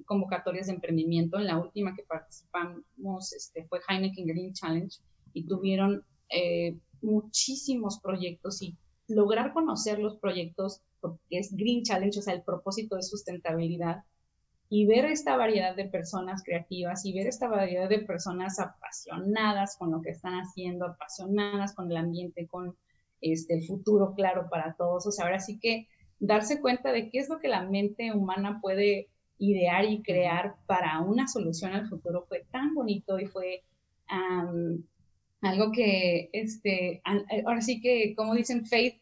convocatorias 0.06 0.66
de 0.66 0.72
emprendimiento, 0.72 1.38
en 1.38 1.46
la 1.46 1.58
última 1.58 1.94
que 1.94 2.04
participamos 2.04 3.34
este, 3.36 3.66
fue 3.66 3.80
Heineken 3.86 4.26
Green 4.26 4.54
Challenge, 4.54 4.96
y 5.34 5.46
tuvieron 5.46 6.02
eh, 6.30 6.78
muchísimos 7.02 8.00
proyectos 8.00 8.62
y 8.62 8.74
lograr 9.06 9.52
conocer 9.52 9.98
los 9.98 10.16
proyectos, 10.16 10.80
que 11.28 11.38
es 11.38 11.54
Green 11.54 11.82
Challenge, 11.82 12.18
o 12.18 12.22
sea, 12.22 12.32
el 12.32 12.42
propósito 12.42 12.96
de 12.96 13.02
sustentabilidad, 13.02 14.04
y 14.68 14.86
ver 14.86 15.04
esta 15.04 15.36
variedad 15.36 15.76
de 15.76 15.84
personas 15.84 16.42
creativas 16.42 17.04
y 17.04 17.12
ver 17.12 17.26
esta 17.26 17.48
variedad 17.48 17.88
de 17.88 18.00
personas 18.00 18.58
apasionadas 18.58 19.76
con 19.76 19.90
lo 19.90 20.00
que 20.02 20.10
están 20.10 20.34
haciendo, 20.34 20.86
apasionadas 20.86 21.74
con 21.74 21.90
el 21.90 21.96
ambiente, 21.96 22.46
con 22.46 22.74
este, 23.20 23.54
el 23.54 23.66
futuro 23.66 24.14
claro 24.14 24.48
para 24.50 24.74
todos. 24.74 25.06
O 25.06 25.12
sea, 25.12 25.26
ahora 25.26 25.40
sí 25.40 25.58
que 25.58 25.86
darse 26.18 26.60
cuenta 26.60 26.92
de 26.92 27.10
qué 27.10 27.18
es 27.18 27.28
lo 27.28 27.38
que 27.38 27.48
la 27.48 27.62
mente 27.62 28.12
humana 28.12 28.60
puede 28.60 29.08
idear 29.38 29.84
y 29.84 30.02
crear 30.02 30.54
para 30.66 31.00
una 31.00 31.26
solución 31.28 31.72
al 31.72 31.88
futuro 31.88 32.24
fue 32.28 32.44
tan 32.50 32.74
bonito 32.74 33.18
y 33.18 33.26
fue 33.26 33.62
algo 35.40 35.72
que, 35.72 36.30
este, 36.32 37.02
ahora 37.44 37.60
sí 37.60 37.80
que, 37.80 38.14
como 38.14 38.34
dicen, 38.34 38.64
faith, 38.64 39.00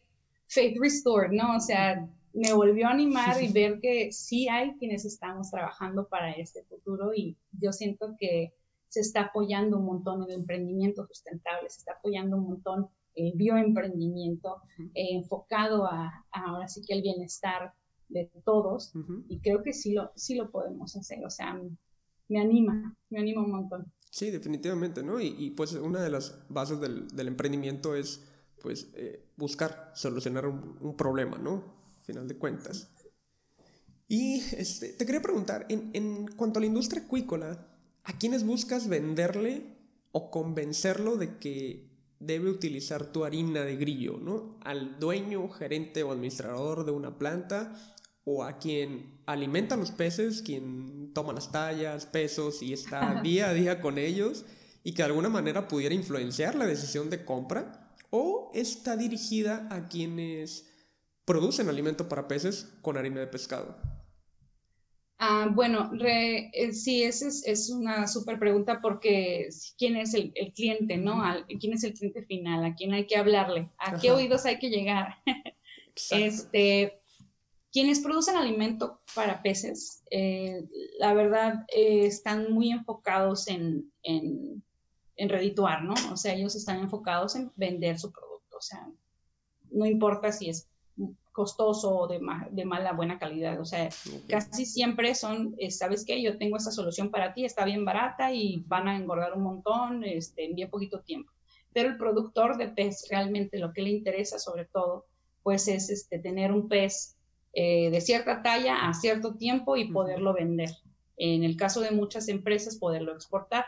faith 0.49 0.77
restored, 0.81 1.31
¿no? 1.31 1.57
O 1.57 1.61
sea, 1.61 2.09
me 2.35 2.53
volvió 2.53 2.87
a 2.87 2.91
animar 2.91 3.43
y 3.43 3.53
ver 3.53 3.81
que 3.81 4.13
sí 4.13 4.49
hay 4.49 4.75
quienes 4.79 5.05
estamos 5.05 5.51
trabajando 5.51 6.09
para 6.09 6.33
este 6.33 6.65
futuro 6.65 7.13
y 7.15 7.37
yo 7.53 7.73
siento 7.73 8.17
que 8.19 8.55
se 8.89 9.01
está 9.01 9.23
apoyando 9.23 9.79
un 9.79 9.87
montón 9.87 10.23
el 10.23 10.33
emprendimiento 10.33 11.07
sustentable, 11.07 11.71
se 11.71 11.79
está 11.79 11.93
apoyando 11.93 12.37
un 12.37 12.45
montón 12.45 12.89
el 13.15 13.33
bioemprendimiento 13.35 14.63
eh, 14.95 15.15
enfocado 15.15 15.87
a, 15.87 16.27
ahora 16.31 16.69
sí 16.69 16.83
que 16.87 16.95
el 16.95 17.03
bienestar 17.03 17.75
de 18.09 18.31
todos 18.45 18.93
y 19.29 19.41
creo 19.41 19.63
que 19.63 19.73
sí 19.73 19.93
lo, 19.93 20.13
sí 20.15 20.35
lo 20.35 20.51
podemos 20.51 20.97
hacer, 20.97 21.25
o 21.25 21.31
sea, 21.31 21.59
me 22.29 22.41
anima, 22.41 22.95
me 23.11 23.21
anima 23.21 23.43
un 23.43 23.51
montón. 23.51 23.93
Sí, 24.11 24.31
definitivamente, 24.31 25.03
¿no? 25.03 25.21
Y, 25.21 25.51
pues 25.57 25.73
una 25.73 26.03
de 26.03 26.11
las 26.11 26.45
bases 26.51 26.79
del, 26.81 27.09
emprendimiento 27.27 27.95
es 27.95 28.29
pues 28.61 28.93
eh, 28.95 29.25
buscar 29.37 29.91
solucionar 29.95 30.47
un, 30.47 30.97
problema, 30.97 31.39
¿no? 31.39 31.82
Final 32.13 32.29
de 32.29 32.37
cuentas. 32.37 32.91
Y 34.07 34.41
este, 34.59 34.89
te 34.89 35.07
quería 35.07 35.23
preguntar, 35.23 35.65
en, 35.71 35.89
en 35.95 36.27
cuanto 36.27 36.59
a 36.59 36.61
la 36.61 36.67
industria 36.67 37.05
acuícola, 37.05 37.67
¿a 38.05 38.19
quiénes 38.19 38.45
buscas 38.45 38.87
venderle 38.87 39.79
o 40.11 40.31
convencerlo 40.31 41.17
de 41.17 41.39
que 41.39 41.91
debe 42.19 42.51
utilizar 42.51 43.07
tu 43.13 43.25
harina 43.25 43.63
de 43.63 43.77
grillo, 43.77 44.19
¿no? 44.19 44.59
Al 44.61 45.01
dueño, 45.01 45.49
gerente 45.49 46.03
o 46.03 46.13
administrador 46.13 46.85
de 46.85 46.93
una 46.93 47.17
planta 47.17 47.75
o 48.25 48.45
a 48.45 48.59
quien 48.59 49.23
alimenta 49.25 49.75
a 49.75 49.79
los 49.79 49.91
peces, 49.91 50.43
quien 50.43 51.15
toma 51.15 51.33
las 51.33 51.51
tallas, 51.51 52.05
pesos 52.05 52.63
y 52.63 52.75
está 52.75 53.21
día 53.23 53.49
a 53.49 53.55
día 53.55 53.81
con 53.81 53.97
ellos 53.97 54.45
y 54.85 54.93
que 54.93 55.03
de 55.03 55.09
alguna 55.09 55.31
manera 55.31 55.67
pudiera 55.67 55.95
influenciar 55.95 56.57
la 56.57 56.67
decisión 56.67 57.09
de 57.09 57.25
compra, 57.25 57.95
o 58.11 58.51
está 58.53 58.99
dirigida 58.99 59.67
a 59.71 59.89
quienes 59.89 60.72
producen 61.25 61.69
alimento 61.69 62.09
para 62.09 62.29
peces 62.29 62.73
con 62.83 62.97
harina 62.97 63.21
de 63.21 63.27
pescado. 63.27 63.77
Ah, 65.25 65.49
bueno, 65.55 65.93
eh, 66.05 66.73
sí, 66.73 67.05
esa 67.05 67.29
es, 67.29 67.71
una 67.71 68.09
súper 68.09 68.41
pregunta 68.41 68.81
porque 68.81 69.49
quién 69.79 69.95
es 69.97 70.15
el, 70.15 70.33
cliente, 70.53 70.97
¿no? 70.97 71.23
¿Quién 71.61 71.75
es 71.75 71.85
el 71.85 71.95
cliente 71.95 72.25
final? 72.25 72.65
¿A 72.65 72.75
quién 72.75 72.93
hay 72.93 73.07
que 73.07 73.17
hablarle? 73.17 73.71
¿A 73.79 74.01
qué 74.01 74.11
oídos 74.11 74.47
hay 74.47 74.59
que 74.59 74.69
llegar? 74.69 75.15
este, 76.11 77.01
quienes 77.71 78.01
producen 78.01 78.37
alimento 78.37 79.01
para 79.15 79.43
peces, 79.43 80.03
eh, 80.11 80.65
la 80.99 81.15
verdad, 81.15 81.67
eh, 81.73 82.05
están 82.07 82.53
muy 82.53 82.73
enfocados 82.73 83.47
en, 83.47 83.93
en, 84.03 84.65
en, 85.15 85.29
redituar, 85.29 85.85
¿no? 85.85 85.95
O 86.13 86.17
sea, 86.17 86.35
ellos 86.35 86.57
están 86.57 86.81
enfocados 86.81 87.37
en 87.37 87.53
vender 87.55 87.97
su 87.97 88.11
producto. 88.11 88.57
O 88.57 88.61
sea, 88.61 88.91
no 89.71 89.87
importa 89.87 90.33
si 90.33 90.49
es 90.49 90.69
costoso 91.33 91.97
o 91.97 92.07
de, 92.07 92.21
de 92.51 92.65
mala 92.65 92.93
buena 92.93 93.19
calidad. 93.19 93.59
O 93.61 93.65
sea, 93.65 93.89
casi 94.29 94.67
siempre 94.67 95.15
son, 95.15 95.55
eh, 95.59 95.71
¿sabes 95.71 96.05
qué? 96.05 96.23
Yo 96.23 96.39
tengo 96.39 96.57
esta 96.57 96.71
solución 96.71 97.11
para 97.11 97.35
ti, 97.35 97.45
está 97.45 97.65
bien 97.65 97.85
barata 97.85 98.33
y 98.33 98.63
van 98.67 98.89
a 98.89 98.97
engordar 98.97 99.33
un 99.35 99.43
montón 99.43 100.05
este, 100.05 100.45
en 100.45 100.55
bien 100.55 100.71
poquito 100.71 101.01
tiempo. 101.01 101.33
Pero 101.73 101.89
el 101.89 101.97
productor 101.97 102.59
de 102.59 102.69
pez 102.69 103.07
realmente 103.11 103.59
lo 103.59 103.73
que 103.73 103.83
le 103.83 103.91
interesa 103.91 104.39
sobre 104.39 104.67
todo, 104.67 105.07
pues 105.43 105.67
es 105.69 105.91
este, 105.91 106.19
tener 106.19 106.53
un 106.53 106.69
pez 106.69 107.17
eh, 107.55 107.91
de 107.91 108.01
cierta 108.01 108.43
talla 108.43 108.89
a 108.89 108.95
cierto 108.95 109.35
tiempo 109.35 109.77
y 109.77 109.91
poderlo 109.91 110.35
vender. 110.35 110.71
En 111.17 111.45
el 111.45 111.57
caso 111.57 111.81
de 111.81 111.91
muchas 111.91 112.29
empresas, 112.29 112.77
poderlo 112.77 113.13
exportar. 113.13 113.65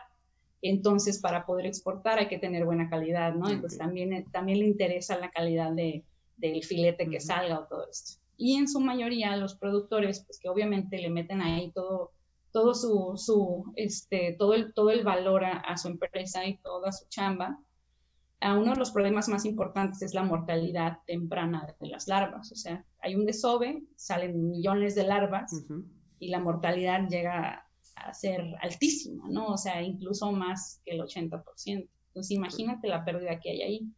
Entonces, 0.61 1.19
para 1.19 1.45
poder 1.45 1.67
exportar 1.67 2.19
hay 2.19 2.29
que 2.29 2.39
tener 2.39 2.65
buena 2.65 2.89
calidad, 2.89 3.35
¿no? 3.35 3.51
Entonces, 3.51 3.79
también, 3.79 4.25
también 4.33 4.61
le 4.61 4.67
interesa 4.67 5.19
la 5.19 5.31
calidad 5.31 5.71
de, 5.73 6.05
del 6.37 6.63
filete 6.65 7.09
que 7.09 7.21
salga 7.21 7.61
o 7.61 7.67
todo 7.67 7.89
esto. 7.91 8.21
Y 8.37 8.57
en 8.57 8.69
su 8.69 8.81
mayoría 8.81 9.37
los 9.37 9.55
productores, 9.55 10.25
pues 10.25 10.39
que 10.41 10.49
obviamente 10.49 10.99
le 10.99 11.11
meten 11.11 11.41
ahí 11.41 11.71
todo, 11.73 12.13
todo 12.53 12.75
su, 12.75 13.15
su 13.17 13.73
este, 13.77 14.35
todo 14.39 14.55
el, 14.55 14.75
todo 14.75 14.91
el 14.91 15.05
valor 15.05 15.45
a, 15.45 15.77
su 15.77 15.89
empresa 15.89 16.45
y 16.47 16.59
toda 16.59 16.93
su 16.93 17.07
chamba, 17.09 17.59
a 18.41 18.59
uno 18.59 18.73
de 18.73 18.79
los 18.79 18.91
problemas 18.91 19.29
más 19.29 19.45
importantes 19.45 20.03
es 20.03 20.15
la 20.15 20.23
mortalidad 20.23 20.99
temprana 21.07 21.75
de 21.81 21.89
las 21.89 22.09
larvas. 22.09 22.53
O 22.53 22.57
sea, 22.57 22.85
hay 22.99 23.15
un 23.15 23.25
desove, 23.25 23.83
salen 23.97 24.51
millones 24.51 24.95
de 24.95 25.05
larvas 25.05 25.65
y 26.19 26.29
la 26.29 26.41
mortalidad 26.41 27.09
llega 27.09 27.67
a 27.97 28.13
ser 28.13 28.55
altísima, 28.61 29.29
¿no? 29.29 29.47
O 29.47 29.57
sea, 29.57 29.83
incluso 29.83 30.31
más 30.33 30.81
que 30.85 30.93
el 30.93 31.01
80%. 31.01 31.43
Entonces, 31.67 32.31
imagínate 32.31 32.89
la 32.89 33.05
pérdida 33.05 33.41
que 33.41 33.51
hay 33.51 33.63
ahí. 33.63 33.89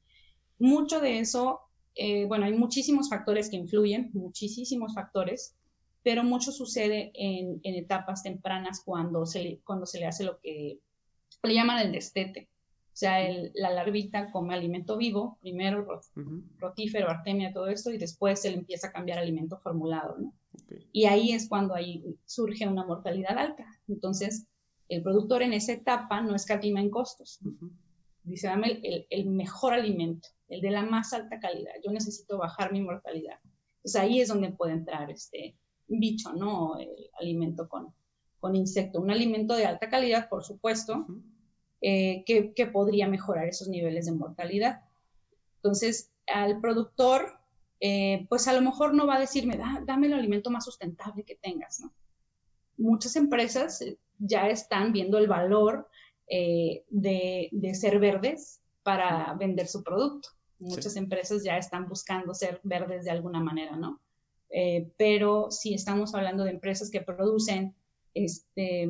Mucho 0.58 1.00
de 1.00 1.18
eso 1.18 1.60
eh, 1.96 2.26
bueno, 2.26 2.44
hay 2.44 2.52
muchísimos 2.52 3.08
factores 3.08 3.48
que 3.48 3.56
influyen, 3.56 4.10
muchísimos 4.12 4.94
factores, 4.94 5.56
pero 6.02 6.22
mucho 6.22 6.52
sucede 6.52 7.10
en, 7.14 7.60
etapas 7.64 8.22
tempranas 8.22 8.82
cuando 8.84 9.24
se, 9.24 9.60
cuando 9.64 9.86
se 9.86 9.98
le 9.98 10.06
hace 10.06 10.24
lo 10.24 10.38
que 10.38 10.78
le 11.42 11.54
llaman 11.54 11.84
el 11.84 11.92
destete. 11.92 12.50
O 12.88 12.98
sea, 12.98 13.18
la 13.54 13.70
larvita 13.70 14.30
come 14.30 14.54
alimento 14.54 14.96
vivo, 14.96 15.38
primero 15.40 15.86
rotífero, 16.58 17.10
artemia, 17.10 17.52
todo 17.52 17.68
esto, 17.68 17.90
y 17.90 17.98
después 17.98 18.40
se 18.40 18.50
le 18.50 18.56
empieza 18.56 18.88
a 18.88 18.92
cambiar 18.92 19.18
alimento 19.18 19.58
formulado, 19.58 20.16
¿no? 20.18 20.32
Y 20.92 21.04
ahí 21.04 21.32
es 21.32 21.48
cuando 21.48 21.74
ahí 21.74 22.04
surge 22.24 22.66
una 22.66 22.86
mortalidad 22.86 23.36
alta. 23.36 23.66
Entonces, 23.88 24.46
el 24.88 25.02
productor 25.02 25.42
en 25.42 25.52
esa 25.52 25.72
etapa 25.72 26.22
no 26.22 26.34
escatima 26.34 26.80
en 26.80 26.90
costos. 26.90 27.38
Dice, 28.22 28.46
dame 28.46 28.80
el 29.10 29.26
mejor 29.26 29.74
alimento 29.74 30.28
el 30.48 30.60
de 30.60 30.70
la 30.70 30.82
más 30.82 31.12
alta 31.12 31.40
calidad. 31.40 31.72
Yo 31.84 31.92
necesito 31.92 32.38
bajar 32.38 32.72
mi 32.72 32.80
mortalidad. 32.80 33.38
Entonces 33.76 34.00
ahí 34.00 34.20
es 34.20 34.28
donde 34.28 34.50
puede 34.50 34.72
entrar 34.72 35.10
este 35.10 35.56
bicho, 35.88 36.32
¿no? 36.32 36.78
El 36.78 37.10
alimento 37.18 37.68
con, 37.68 37.94
con 38.40 38.56
insecto. 38.56 39.00
Un 39.00 39.10
alimento 39.10 39.54
de 39.54 39.66
alta 39.66 39.88
calidad, 39.88 40.28
por 40.28 40.44
supuesto, 40.44 41.06
eh, 41.80 42.24
que, 42.26 42.66
podría 42.66 43.08
mejorar 43.08 43.46
esos 43.46 43.68
niveles 43.68 44.06
de 44.06 44.12
mortalidad. 44.12 44.82
Entonces, 45.56 46.10
al 46.26 46.60
productor, 46.60 47.38
eh, 47.80 48.26
pues 48.28 48.48
a 48.48 48.52
lo 48.52 48.62
mejor 48.62 48.94
no 48.94 49.06
va 49.06 49.16
a 49.16 49.20
decirme, 49.20 49.58
dame 49.84 50.06
el 50.06 50.14
alimento 50.14 50.50
más 50.50 50.64
sustentable 50.64 51.24
que 51.24 51.36
tengas, 51.36 51.80
¿no? 51.80 51.92
Muchas 52.78 53.16
empresas 53.16 53.80
eh, 53.82 53.98
ya 54.18 54.48
están 54.48 54.92
viendo 54.92 55.18
el 55.18 55.28
valor 55.28 55.88
de, 56.28 57.48
de 57.52 57.74
ser 57.76 58.00
verdes 58.00 58.60
para 58.86 59.34
vender 59.34 59.66
su 59.66 59.82
producto. 59.82 60.28
Muchas 60.60 60.94
empresas 60.94 61.42
ya 61.42 61.58
están 61.58 61.88
buscando 61.88 62.32
ser 62.34 62.60
verdes 62.62 63.04
de 63.04 63.10
alguna 63.10 63.40
manera, 63.40 63.74
¿no? 63.76 64.00
Eh, 64.48 64.92
pero 64.96 65.50
si 65.50 65.74
estamos 65.74 66.14
hablando 66.14 66.44
de 66.44 66.52
empresas 66.52 66.88
que 66.88 67.00
producen 67.00 67.74
este, 68.14 68.88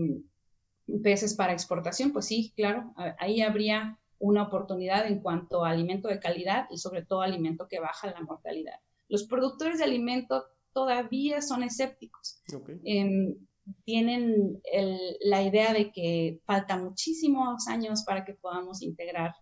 peces 1.03 1.33
para 1.35 1.55
exportación, 1.55 2.13
pues 2.13 2.27
sí, 2.27 2.53
claro, 2.55 2.93
ahí 3.19 3.41
habría 3.41 3.99
una 4.19 4.43
oportunidad 4.43 5.07
en 5.07 5.21
cuanto 5.21 5.65
a 5.65 5.71
alimento 5.71 6.09
de 6.09 6.21
calidad 6.21 6.67
y 6.71 6.77
sobre 6.77 7.03
todo 7.03 7.23
alimento 7.23 7.67
que 7.67 7.81
baja 7.81 8.11
la 8.11 8.21
mortalidad. 8.21 8.79
Los 9.09 9.25
productores 9.25 9.79
de 9.79 9.85
alimento 9.85 10.45
todavía 10.75 11.41
son 11.41 11.63
escépticos. 11.63 12.43
Em, 12.85 13.35
tienen 13.87 14.61
la 15.21 15.43
idea 15.43 15.73
de 15.73 15.91
que 15.91 16.39
falta 16.45 16.77
muchísimos 16.77 17.67
años 17.67 18.05
para 18.05 18.27
que 18.27 18.35
podamos 18.35 18.83
integrar 18.83 19.35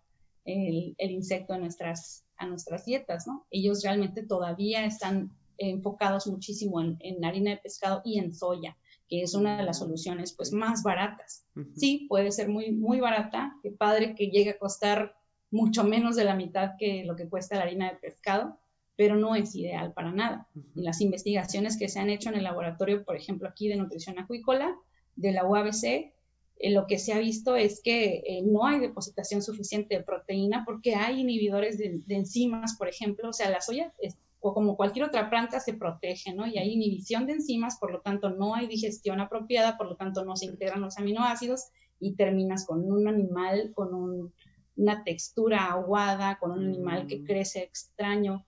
el, 0.44 0.94
insecto 0.98 1.54
a 1.54 1.58
nuestras, 1.58 2.24
a 2.36 2.46
nuestras 2.46 2.84
dietas, 2.84 3.26
¿no? 3.26 3.46
Ellos 3.50 3.82
realmente 3.82 4.22
todavía 4.22 4.84
están 4.84 5.30
enfocados 5.58 6.26
muchísimo 6.26 6.80
en, 6.80 7.24
harina 7.24 7.50
de 7.50 7.56
pescado 7.58 8.02
y 8.04 8.18
en 8.18 8.34
soya, 8.34 8.76
que 9.08 9.22
es 9.22 9.34
una 9.34 9.56
de 9.56 9.62
las 9.62 9.78
soluciones 9.78 10.32
pues 10.32 10.52
más 10.52 10.82
baratas. 10.82 11.46
Sí, 11.76 12.06
puede 12.08 12.32
ser 12.32 12.48
muy, 12.48 12.72
muy 12.72 13.00
barata, 13.00 13.56
qué 13.62 13.70
padre 13.70 14.14
que 14.14 14.28
llegue 14.28 14.50
a 14.50 14.58
costar 14.58 15.16
mucho 15.50 15.84
menos 15.84 16.16
de 16.16 16.24
la 16.24 16.34
mitad 16.34 16.72
que 16.78 17.04
lo 17.04 17.14
que 17.14 17.28
cuesta 17.28 17.56
la 17.56 17.62
harina 17.62 17.90
de 17.90 17.96
pescado, 17.96 18.58
pero 18.96 19.16
no 19.16 19.34
es 19.34 19.54
ideal 19.54 19.92
para 19.92 20.12
nada. 20.12 20.48
las 20.74 21.00
investigaciones 21.00 21.76
que 21.76 21.88
se 21.88 22.00
han 22.00 22.10
hecho 22.10 22.28
en 22.28 22.36
el 22.36 22.44
laboratorio, 22.44 23.04
por 23.04 23.16
ejemplo, 23.16 23.48
aquí 23.48 23.68
de 23.68 23.76
nutrición 23.76 24.18
acuícola, 24.18 24.76
de 25.16 25.32
la 25.32 25.44
UABC, 25.44 26.12
eh, 26.58 26.72
lo 26.72 26.86
que 26.86 26.98
se 26.98 27.12
ha 27.12 27.18
visto 27.18 27.56
es 27.56 27.80
que 27.82 28.22
eh, 28.26 28.42
no 28.44 28.66
hay 28.66 28.80
depositación 28.80 29.42
suficiente 29.42 29.96
de 29.96 30.04
proteína 30.04 30.64
porque 30.64 30.94
hay 30.94 31.20
inhibidores 31.20 31.78
de, 31.78 32.02
enzimas, 32.08 32.76
por 32.76 32.88
ejemplo, 32.88 33.30
o 33.30 33.32
sea, 33.32 33.50
la 33.50 33.60
soya 33.60 33.92
o 34.40 34.52
como 34.52 34.76
cualquier 34.76 35.06
otra 35.06 35.30
planta 35.30 35.58
se 35.58 35.72
protege, 35.72 36.34
¿no? 36.34 36.46
Y 36.46 36.58
hay 36.58 36.74
inhibición 36.74 37.26
de 37.26 37.32
enzimas, 37.32 37.78
por 37.78 37.90
lo 37.90 38.02
tanto 38.02 38.28
no 38.28 38.54
hay 38.54 38.66
digestión 38.66 39.20
apropiada, 39.20 39.78
por 39.78 39.88
lo 39.88 39.96
tanto 39.96 40.22
no 40.22 40.36
se 40.36 40.44
integran 40.44 40.82
los 40.82 40.98
aminoácidos 40.98 41.68
y 41.98 42.14
terminas 42.14 42.66
con 42.66 42.84
un 42.84 43.08
animal 43.08 43.72
con 43.74 44.32
una 44.76 45.02
textura 45.02 45.72
aguada, 45.72 46.38
con 46.38 46.50
un 46.50 46.66
animal 46.66 47.06
que 47.06 47.20
mm. 47.20 47.24
crece 47.24 47.62
extraño 47.62 48.44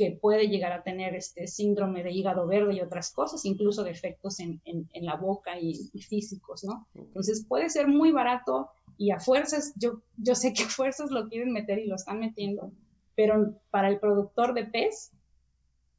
que 0.00 0.12
puede 0.12 0.48
llegar 0.48 0.72
a 0.72 0.82
tener 0.82 1.14
este 1.14 1.46
síndrome 1.46 2.02
de 2.02 2.10
hígado 2.10 2.46
verde 2.46 2.72
y 2.72 2.80
otras 2.80 3.12
cosas, 3.12 3.44
incluso 3.44 3.84
defectos 3.84 4.40
en, 4.40 4.58
en, 4.64 5.04
la 5.04 5.16
boca 5.16 5.60
y, 5.60 5.74
físicos, 6.00 6.64
¿no? 6.64 6.88
Entonces 6.94 7.44
puede 7.46 7.68
ser 7.68 7.86
muy 7.86 8.10
barato 8.10 8.70
y 8.96 9.10
a 9.10 9.20
fuerzas, 9.20 9.74
yo, 9.76 10.00
yo 10.16 10.34
sé 10.34 10.54
que 10.54 10.62
a 10.62 10.68
fuerzas 10.68 11.10
lo 11.10 11.28
quieren 11.28 11.52
meter 11.52 11.80
y 11.80 11.86
lo 11.86 11.96
están 11.96 12.18
metiendo, 12.18 12.72
pero 13.14 13.60
para 13.70 13.90
el 13.90 14.00
productor 14.00 14.54
de 14.54 14.64
pez, 14.64 15.12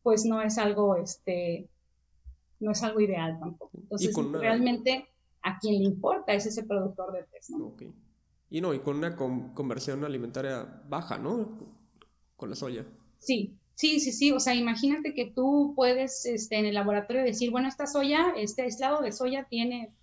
pues 0.02 0.26
no 0.26 0.42
es 0.42 0.58
algo, 0.58 0.96
este, 0.96 1.70
no 2.60 2.72
es 2.72 2.82
algo 2.82 3.02
ideal 3.02 3.38
tampoco. 3.40 3.78
Entonces, 3.78 4.16
realmente 4.32 5.10
a 5.44 5.60
quien 5.60 5.78
le 5.78 5.84
importa 5.84 6.34
es 6.34 6.48
ese 6.48 6.64
productor 6.64 7.14
de 7.14 7.22
pez, 7.26 7.52
¿no? 7.52 7.76
Y 8.50 8.62
no, 8.62 8.74
y 8.74 8.80
con 8.80 8.98
una 8.98 9.16
conversión 9.16 10.04
alimentaria 10.04 10.82
baja, 10.90 11.20
¿no? 11.20 11.60
Con 12.36 12.50
la 12.50 12.56
soya. 12.56 12.84
Sí, 13.20 13.61
Sí, 13.76 14.00
sí, 14.00 14.12
sí, 14.12 14.32
o 14.32 14.40
sea, 14.40 14.54
imagínate 14.54 15.14
que 15.14 15.32
tú 15.32 15.74
puedes 15.76 16.26
este, 16.26 16.58
en 16.58 16.66
el 16.66 16.76
laboratorio 16.76 17.24
decir, 17.24 17.52
bueno, 17.52 17.68
esta 17.68 17.88
soya, 17.88 18.34
este 18.38 18.62
aislado 18.64 19.02
de 19.02 19.12
soya 19.12 19.48
tiene, 19.50 19.94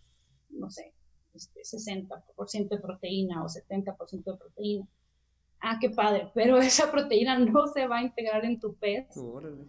no 0.51 0.71
sé, 0.71 0.95
este, 1.35 1.61
60% 1.61 2.69
de 2.69 2.79
proteína 2.79 3.45
o 3.45 3.47
70% 3.49 4.25
de 4.25 4.37
proteína. 4.37 4.89
Ah, 5.61 5.79
qué 5.81 5.91
padre, 5.91 6.31
pero 6.35 6.59
esa 6.59 6.91
proteína 6.91 7.39
no 7.39 7.67
se 7.69 7.87
va 7.87 7.99
a 7.99 8.03
integrar 8.03 8.45
en 8.45 8.61
tu 8.61 8.75
pez 8.75 9.09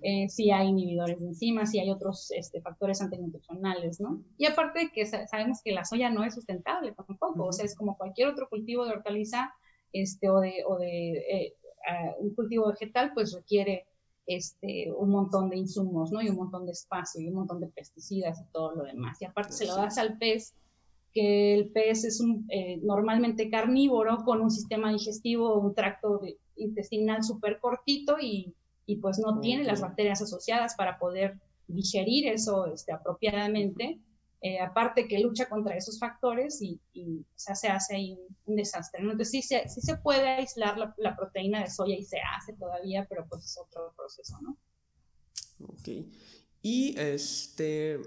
eh, 0.02 0.30
si 0.30 0.52
hay 0.52 0.68
inhibidores 0.68 1.20
de 1.20 1.28
enzimas, 1.28 1.72
si 1.72 1.80
hay 1.80 1.89
otros 1.89 2.32
este, 2.32 2.62
factores 2.62 3.02
antinutricionales, 3.02 4.00
¿no? 4.00 4.24
Y 4.38 4.45
aparte 4.45 4.80
de 4.80 4.91
que 4.91 5.06
sabemos 5.06 5.62
que 5.64 5.72
la 5.72 5.86
soya 5.86 6.10
no 6.10 6.24
es 6.24 6.36
sustentable 6.36 6.93
tampoco, 6.93 7.45
o 7.45 7.54
sea, 7.54 7.66
es 7.66 7.76
como 7.76 7.97
cualquier 7.97 8.28
otro 8.28 8.50
cultivo 8.50 8.86
de 8.86 8.91
hortaliza 8.91 9.52
este, 9.91 10.30
o 10.30 10.39
de, 10.39 10.64
o 10.68 10.78
de 10.78 11.12
eh, 11.18 11.56
un 12.20 12.36
cultivo 12.36 12.70
vegetal, 12.70 13.12
pues 13.14 13.34
requiere 13.34 13.88
este, 14.30 14.92
un 14.92 15.10
montón 15.10 15.50
de 15.50 15.58
insumos, 15.58 16.12
¿no? 16.12 16.22
Y 16.22 16.30
un 16.30 16.36
montón 16.36 16.68
de 16.68 16.72
espacio 16.72 17.20
y 17.20 17.30
un 17.30 17.34
montón 17.34 17.60
de 17.60 17.68
pesticidas 17.68 18.40
y 18.40 18.52
todo 18.54 18.76
lo 18.76 18.84
demás. 18.84 19.20
Y 19.22 19.26
aparte 19.26 19.54
se 19.54 19.66
lo 19.66 19.76
das 19.76 19.98
al 19.98 20.20
pez, 20.20 20.54
que 21.12 21.56
el 21.56 21.72
pez 21.72 22.06
es 22.06 22.22
un, 22.22 22.46
eh, 22.50 22.78
normalmente 22.84 23.50
carnívoro 23.50 24.18
con 24.24 24.42
un 24.42 24.52
sistema 24.52 24.92
digestivo, 24.92 25.60
un 25.60 25.74
tracto 25.74 26.22
intestinal 26.58 27.24
súper 27.24 27.60
cortito 27.60 28.18
y, 28.22 28.54
y, 28.86 28.98
pues 28.98 29.18
no 29.18 29.40
tiene 29.40 29.64
las 29.64 29.82
bacterias 29.82 30.22
asociadas 30.22 30.76
para 30.76 31.00
poder 31.00 31.40
digerir 31.68 32.28
eso 32.28 32.68
este, 32.68 32.92
apropiadamente 32.92 34.00
eh, 34.42 34.60
aparte 34.62 35.08
que 35.08 35.20
lucha 35.20 35.50
contra 35.50 35.76
esos 35.76 36.00
factores 36.00 36.62
y, 36.62 36.80
se 37.36 37.68
hace 37.68 37.96
ahí 37.96 38.18
un, 38.46 38.56
desastre. 38.56 39.02
Entonces 39.02 39.32
sí 39.32 39.42
se, 39.42 39.68
sí 39.68 39.82
se 39.82 39.98
puede 39.98 40.30
aislar 40.30 40.78
la, 40.78 41.16
proteína 41.16 41.62
de 41.62 41.70
soya 41.70 41.96
y 41.96 42.04
se 42.04 42.20
hace 42.38 42.54
todavía, 42.54 43.06
pero 43.10 43.26
pues 43.28 43.44
es 43.44 43.58
otro 43.58 43.94
proceso, 43.98 44.38
¿no? 44.42 44.58
Ok. 45.68 45.90
Y 46.62 46.98
este, 46.98 48.00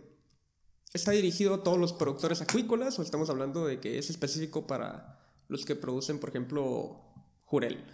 ¿está 0.95 1.11
dirigido 1.11 1.55
a 1.55 1.62
todos 1.62 1.78
los 1.78 1.93
productores 1.93 2.41
acuícolas 2.41 2.99
o 2.99 3.03
estamos 3.03 3.28
hablando 3.28 3.66
de 3.66 3.78
que 3.78 3.99
es 3.99 4.09
específico 4.09 4.66
para 4.66 5.20
los 5.49 5.66
que 5.66 5.76
producen, 5.76 6.18
por 6.18 6.30
ejemplo, 6.30 7.03
jurel? 7.45 7.85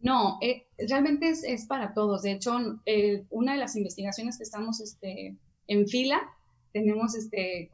No, 0.00 0.38
eh, 0.40 0.66
realmente 0.78 1.28
es, 1.28 1.44
es, 1.44 1.66
para 1.66 1.92
todos. 1.92 2.22
De 2.22 2.32
hecho, 2.32 2.80
eh, 2.86 3.24
una 3.28 3.52
de 3.52 3.58
las 3.58 3.76
investigaciones 3.76 4.38
que 4.38 4.44
estamos 4.44 4.80
este, 4.80 5.36
en 5.66 5.88
fila, 5.88 6.20
tenemos, 6.74 7.14
este, 7.14 7.70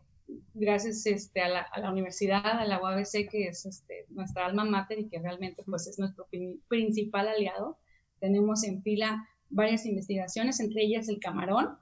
gracias 0.55 1.07
este, 1.07 1.41
a, 1.41 1.49
la, 1.49 1.61
a, 1.63 1.81
la, 1.81 1.91
universidad, 1.91 2.45
a 2.45 2.67
la 2.67 2.81
UABC, 2.81 3.31
que 3.31 3.49
es 3.49 3.65
este, 3.67 4.05
nuestra 4.11 4.47
alma 4.47 4.65
mater 4.65 5.01
y 5.01 5.09
que 5.09 5.19
realmente 5.19 5.65
pues, 5.65 5.89
es 5.89 5.99
nuestro 5.99 6.29
principal 6.69 7.27
aliado, 7.27 7.79
tenemos 8.21 8.63
en 8.63 8.83
fila 8.83 9.27
varias 9.49 9.87
investigaciones, 9.87 10.61
entre 10.61 10.83
ellas 10.83 11.09
el 11.09 11.19
camarón. 11.19 11.79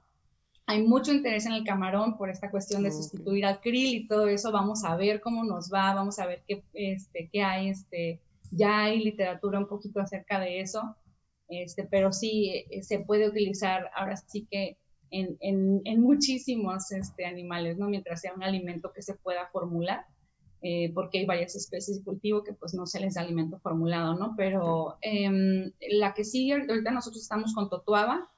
Hay 0.65 0.81
mucho 0.81 1.11
interés 1.11 1.45
en 1.45 1.53
el 1.53 1.65
camarón 1.65 2.17
por 2.17 2.29
esta 2.29 2.49
cuestión 2.49 2.83
de 2.83 2.91
sustituir 2.91 3.45
al 3.45 3.59
krill 3.59 3.95
y 3.95 4.07
todo 4.07 4.27
eso. 4.27 4.51
Vamos 4.51 4.85
a 4.85 4.95
ver 4.95 5.19
cómo 5.19 5.43
nos 5.43 5.69
va, 5.73 5.93
vamos 5.93 6.19
a 6.19 6.25
ver 6.25 6.43
qué, 6.47 6.63
este, 6.73 7.29
qué 7.33 7.43
hay 7.43 7.69
este, 7.69 8.21
ya 8.51 8.83
hay 8.83 9.03
literatura 9.03 9.59
un 9.59 9.67
poquito 9.67 9.99
acerca 9.99 10.39
de 10.39 10.61
eso, 10.61 10.95
este, 11.49 11.83
pero 11.83 12.13
sí 12.13 12.65
eh, 12.69 12.83
se 12.83 12.99
puede 12.99 13.27
utilizar 13.27 13.89
ahora 13.95 14.15
sí 14.15 14.47
que 14.49 14.77
en, 15.11 15.37
en, 15.83 16.01
muchísimos 16.01 16.91
este, 16.91 17.25
animales, 17.25 17.77
¿no? 17.77 17.87
Mientras 17.87 18.21
sea 18.21 18.33
un 18.33 18.43
alimento 18.43 18.91
que 18.93 19.01
se 19.01 19.15
pueda 19.15 19.47
formular, 19.47 20.05
eh, 20.61 20.91
porque 20.93 21.19
hay 21.19 21.25
varias 21.25 21.55
especies 21.55 21.99
de 21.99 22.03
cultivo 22.03 22.43
que 22.43 22.53
pues 22.53 22.73
no 22.73 22.85
se 22.85 22.99
les 22.99 23.15
da 23.15 23.21
alimento 23.21 23.59
formulado, 23.59 24.15
¿no? 24.15 24.33
Pero 24.37 24.97
eh, 25.01 25.71
la 25.91 26.13
que 26.13 26.23
sigue, 26.23 26.53
ahorita 26.53 26.91
nosotros 26.91 27.21
estamos 27.21 27.53
con 27.53 27.69
totuaba, 27.69 28.29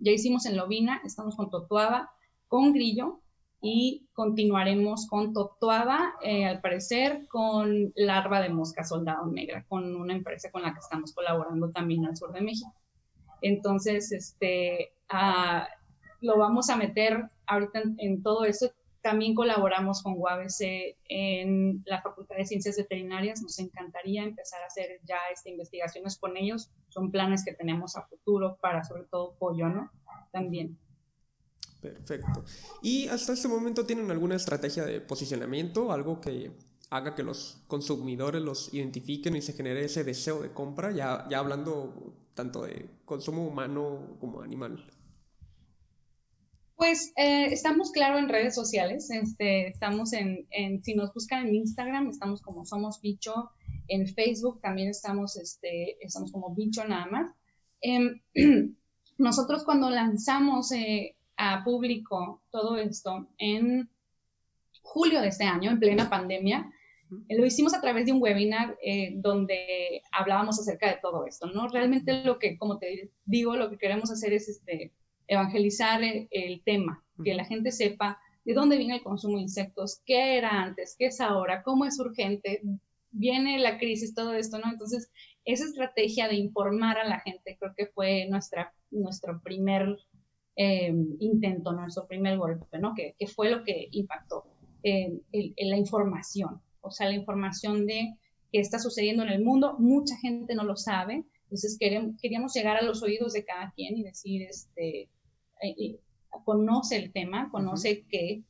ya 0.00 0.12
hicimos 0.12 0.46
en 0.46 0.56
lobina, 0.56 1.00
estamos 1.04 1.36
con 1.36 1.50
totuaba, 1.50 2.10
con 2.48 2.72
grillo, 2.72 3.22
y 3.64 4.08
continuaremos 4.12 5.06
con 5.06 5.32
Totuaba, 5.32 6.14
eh, 6.20 6.44
al 6.44 6.60
parecer 6.60 7.28
con 7.28 7.92
larva 7.94 8.40
de 8.42 8.48
mosca 8.48 8.82
soldado 8.82 9.26
negra, 9.26 9.64
con 9.68 9.94
una 9.94 10.14
empresa 10.14 10.50
con 10.50 10.62
la 10.62 10.74
que 10.74 10.80
estamos 10.80 11.14
colaborando 11.14 11.70
también 11.70 12.04
al 12.04 12.16
sur 12.16 12.32
de 12.32 12.40
México. 12.40 12.74
Entonces, 13.40 14.10
este, 14.10 14.92
ah, 15.08 15.68
lo 16.22 16.38
vamos 16.38 16.70
a 16.70 16.76
meter 16.76 17.28
ahorita 17.46 17.82
en, 17.98 18.22
todo 18.22 18.44
eso. 18.44 18.72
También 19.02 19.34
colaboramos 19.34 20.02
con 20.02 20.14
UABC 20.16 20.96
en 21.08 21.82
la 21.86 22.00
Facultad 22.00 22.36
de 22.36 22.46
Ciencias 22.46 22.76
Veterinarias. 22.76 23.42
Nos 23.42 23.58
encantaría 23.58 24.22
empezar 24.22 24.62
a 24.62 24.66
hacer 24.66 25.00
ya 25.04 25.18
estas 25.32 25.50
investigaciones 25.50 26.16
con 26.16 26.36
ellos. 26.36 26.70
Son 26.88 27.10
planes 27.10 27.44
que 27.44 27.52
tenemos 27.52 27.96
a 27.96 28.02
futuro 28.02 28.56
para 28.60 28.84
sobre 28.84 29.02
todo 29.04 29.34
pollo, 29.38 29.68
¿no? 29.68 29.90
También. 30.30 30.78
Perfecto. 31.80 32.44
¿Y 32.80 33.08
hasta 33.08 33.32
este 33.32 33.48
momento 33.48 33.84
tienen 33.84 34.08
alguna 34.10 34.36
estrategia 34.36 34.84
de 34.84 35.00
posicionamiento? 35.00 35.90
Algo 35.90 36.20
que 36.20 36.52
haga 36.90 37.14
que 37.16 37.24
los 37.24 37.64
consumidores 37.66 38.40
los 38.40 38.72
identifiquen 38.72 39.34
y 39.34 39.42
se 39.42 39.54
genere 39.54 39.84
ese 39.84 40.04
deseo 40.04 40.42
de 40.42 40.52
compra, 40.52 40.92
ya, 40.92 41.26
ya 41.28 41.40
hablando 41.40 42.14
tanto 42.34 42.62
de 42.62 42.86
consumo 43.04 43.46
humano 43.46 44.16
como 44.20 44.42
animal. 44.42 44.84
Pues 46.82 47.12
eh, 47.14 47.46
estamos 47.52 47.92
claro 47.92 48.18
en 48.18 48.28
redes 48.28 48.56
sociales, 48.56 49.08
este, 49.08 49.68
estamos 49.68 50.12
en, 50.12 50.48
en, 50.50 50.82
si 50.82 50.96
nos 50.96 51.14
buscan 51.14 51.46
en 51.46 51.54
Instagram, 51.54 52.08
estamos 52.08 52.42
como 52.42 52.64
Somos 52.64 53.00
Bicho, 53.00 53.52
en 53.86 54.08
Facebook 54.08 54.60
también 54.60 54.88
estamos, 54.88 55.36
este, 55.36 56.04
estamos 56.04 56.32
como 56.32 56.52
Bicho 56.56 56.84
nada 56.84 57.06
más. 57.06 57.32
Em, 57.80 58.20
nosotros 59.16 59.62
cuando 59.62 59.90
lanzamos 59.90 60.72
eh, 60.72 61.14
a 61.36 61.62
público 61.62 62.42
todo 62.50 62.76
esto 62.76 63.28
en 63.38 63.88
julio 64.82 65.20
de 65.20 65.28
este 65.28 65.44
año, 65.44 65.70
en 65.70 65.78
plena 65.78 66.10
pandemia. 66.10 66.68
Lo 67.28 67.46
hicimos 67.46 67.74
a 67.74 67.80
través 67.80 68.06
de 68.06 68.12
un 68.12 68.20
webinar 68.20 68.76
eh, 68.82 69.12
donde 69.14 70.02
hablábamos 70.10 70.58
acerca 70.58 70.88
de 70.88 70.98
todo 71.00 71.26
esto, 71.26 71.46
¿no? 71.46 71.68
Realmente 71.68 72.24
lo 72.24 72.40
que, 72.40 72.58
como 72.58 72.78
te 72.78 73.12
digo, 73.24 73.54
lo 73.54 73.70
que 73.70 73.78
queremos 73.78 74.10
hacer 74.10 74.32
es 74.32 74.48
este, 74.48 74.92
evangelizar 75.26 76.02
el, 76.02 76.28
el 76.30 76.62
tema, 76.64 77.04
que 77.24 77.34
la 77.34 77.44
gente 77.44 77.72
sepa 77.72 78.18
de 78.44 78.54
dónde 78.54 78.76
viene 78.76 78.96
el 78.96 79.02
consumo 79.02 79.36
de 79.36 79.42
insectos, 79.42 80.02
qué 80.04 80.36
era 80.36 80.62
antes, 80.62 80.96
qué 80.98 81.06
es 81.06 81.20
ahora, 81.20 81.62
cómo 81.62 81.84
es 81.84 81.98
urgente, 81.98 82.62
viene 83.10 83.58
la 83.58 83.78
crisis, 83.78 84.14
todo 84.14 84.34
esto, 84.34 84.58
¿no? 84.58 84.70
Entonces, 84.70 85.10
esa 85.44 85.64
estrategia 85.64 86.28
de 86.28 86.36
informar 86.36 86.98
a 86.98 87.08
la 87.08 87.20
gente 87.20 87.56
creo 87.58 87.74
que 87.76 87.86
fue 87.86 88.26
nuestra, 88.28 88.72
nuestro 88.90 89.40
primer 89.42 89.96
eh, 90.56 90.92
intento, 91.20 91.72
nuestro 91.72 92.06
primer 92.06 92.38
golpe, 92.38 92.78
¿no? 92.78 92.94
Que, 92.94 93.14
que 93.18 93.26
fue 93.26 93.50
lo 93.50 93.64
que 93.64 93.88
impactó 93.92 94.44
en, 94.82 95.22
la 95.58 95.76
información, 95.76 96.60
o 96.80 96.90
sea, 96.90 97.08
la 97.08 97.14
información 97.14 97.86
de 97.86 98.16
qué 98.50 98.60
está 98.60 98.78
sucediendo 98.78 99.22
en 99.22 99.30
el 99.30 99.44
mundo, 99.44 99.76
mucha 99.78 100.16
gente 100.16 100.54
no 100.54 100.64
lo 100.64 100.76
sabe, 100.76 101.24
entonces 101.52 101.76
queremos, 101.78 102.18
queríamos 102.18 102.54
llegar 102.54 102.78
a 102.78 102.82
los 102.82 103.02
oídos 103.02 103.34
de 103.34 103.44
cada 103.44 103.72
quien 103.72 103.94
y 103.94 104.04
decir, 104.04 104.40
este, 104.40 105.10
eh, 105.62 106.00
conoce 106.46 106.96
el 106.96 107.12
tema, 107.12 107.50
conoce 107.50 108.06
que 108.08 108.42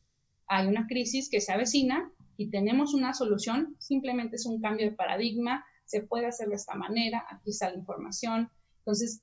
hay 0.46 0.68
una 0.68 0.86
crisis 0.86 1.28
que 1.28 1.40
se 1.40 1.50
avecina 1.50 2.12
y 2.36 2.50
tenemos 2.50 2.94
una 2.94 3.12
solución, 3.12 3.74
simplemente 3.80 4.36
es 4.36 4.46
un 4.46 4.60
cambio 4.60 4.88
de 4.88 4.94
paradigma, 4.94 5.64
se 5.84 6.02
puede 6.02 6.26
hacer 6.26 6.46
de 6.46 6.54
esta 6.54 6.76
manera, 6.76 7.26
aquí 7.28 7.50
está 7.50 7.70
la 7.70 7.76
información. 7.76 8.48
Entonces, 8.78 9.20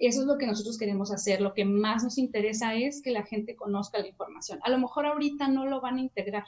eso 0.00 0.22
es 0.22 0.26
lo 0.26 0.38
que 0.38 0.46
nosotros 0.46 0.78
queremos 0.78 1.12
hacer. 1.12 1.42
Lo 1.42 1.52
que 1.52 1.66
más 1.66 2.02
nos 2.02 2.16
interesa 2.16 2.76
es 2.76 3.02
que 3.02 3.10
la 3.10 3.26
gente 3.26 3.56
conozca 3.56 3.98
la 3.98 4.08
información. 4.08 4.58
A 4.62 4.70
lo 4.70 4.78
mejor 4.78 5.04
ahorita 5.04 5.48
no 5.48 5.66
lo 5.66 5.82
van 5.82 5.98
a 5.98 6.00
integrar. 6.00 6.44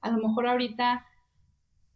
A 0.00 0.10
lo 0.10 0.18
mejor 0.18 0.48
ahorita 0.48 1.06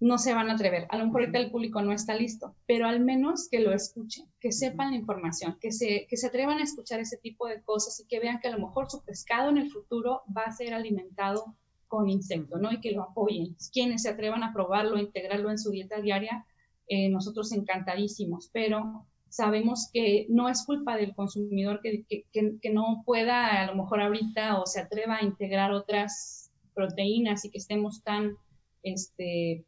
no 0.00 0.18
se 0.18 0.32
van 0.32 0.48
a 0.48 0.54
atrever. 0.54 0.86
A 0.90 0.98
lo 0.98 1.06
mejor 1.06 1.22
ahorita 1.22 1.38
el 1.38 1.50
público 1.50 1.82
no 1.82 1.92
está 1.92 2.14
listo, 2.14 2.54
pero 2.66 2.86
al 2.86 3.00
menos 3.00 3.48
que 3.50 3.60
lo 3.60 3.72
escuchen, 3.72 4.26
que 4.40 4.52
sepan 4.52 4.92
la 4.92 4.96
información, 4.96 5.56
que 5.60 5.72
se, 5.72 6.06
que 6.08 6.16
se 6.16 6.28
atrevan 6.28 6.58
a 6.58 6.62
escuchar 6.62 7.00
ese 7.00 7.16
tipo 7.16 7.48
de 7.48 7.62
cosas 7.62 7.98
y 8.00 8.06
que 8.06 8.20
vean 8.20 8.38
que 8.40 8.48
a 8.48 8.56
lo 8.56 8.66
mejor 8.66 8.90
su 8.90 9.04
pescado 9.04 9.50
en 9.50 9.58
el 9.58 9.70
futuro 9.70 10.22
va 10.34 10.42
a 10.42 10.52
ser 10.52 10.74
alimentado 10.74 11.56
con 11.88 12.08
insecto, 12.08 12.58
¿no? 12.58 12.70
Y 12.70 12.80
que 12.80 12.92
lo 12.92 13.02
apoyen. 13.02 13.56
Quienes 13.72 14.02
se 14.02 14.10
atrevan 14.10 14.42
a 14.42 14.52
probarlo, 14.52 14.98
integrarlo 14.98 15.50
en 15.50 15.58
su 15.58 15.70
dieta 15.70 16.00
diaria, 16.00 16.46
eh, 16.86 17.08
nosotros 17.08 17.52
encantadísimos, 17.52 18.50
pero 18.52 19.06
sabemos 19.28 19.90
que 19.92 20.26
no 20.30 20.48
es 20.48 20.64
culpa 20.64 20.96
del 20.96 21.14
consumidor 21.14 21.80
que, 21.82 22.04
que, 22.08 22.70
no 22.72 23.02
pueda 23.04 23.62
a 23.62 23.66
lo 23.66 23.74
mejor 23.74 24.00
ahorita 24.00 24.58
o 24.58 24.66
se 24.66 24.80
atreva 24.80 25.16
a 25.16 25.24
integrar 25.24 25.72
otras 25.72 26.50
proteínas 26.74 27.44
y 27.44 27.50
que 27.50 27.58
estemos 27.58 28.02
tan, 28.02 28.36
este, 28.82 29.66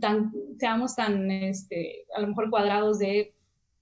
tan, 0.00 0.32
seamos 0.58 0.94
tan, 0.94 1.30
este, 1.30 2.06
a 2.14 2.20
lo 2.20 2.28
mejor 2.28 2.50
cuadrados 2.50 2.98
de 2.98 3.34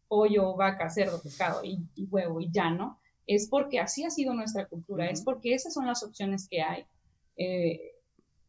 pollo, 0.08 0.54
vaca, 0.56 0.90
cerdo, 0.90 1.22
pescado 1.22 1.64
y, 1.64 1.86
huevo 2.10 2.40
y 2.40 2.50
ya, 2.50 2.70
¿no? 2.70 3.00
Es 3.26 3.48
porque 3.48 3.78
así 3.78 4.04
ha 4.04 4.10
sido 4.10 4.34
nuestra 4.34 4.66
cultura, 4.66 5.08
es 5.08 5.22
porque 5.22 5.54
esas 5.54 5.72
son 5.72 5.86
las 5.86 6.02
opciones 6.02 6.48
que 6.48 6.60
hay. 6.60 6.84
Eh, 7.36 7.92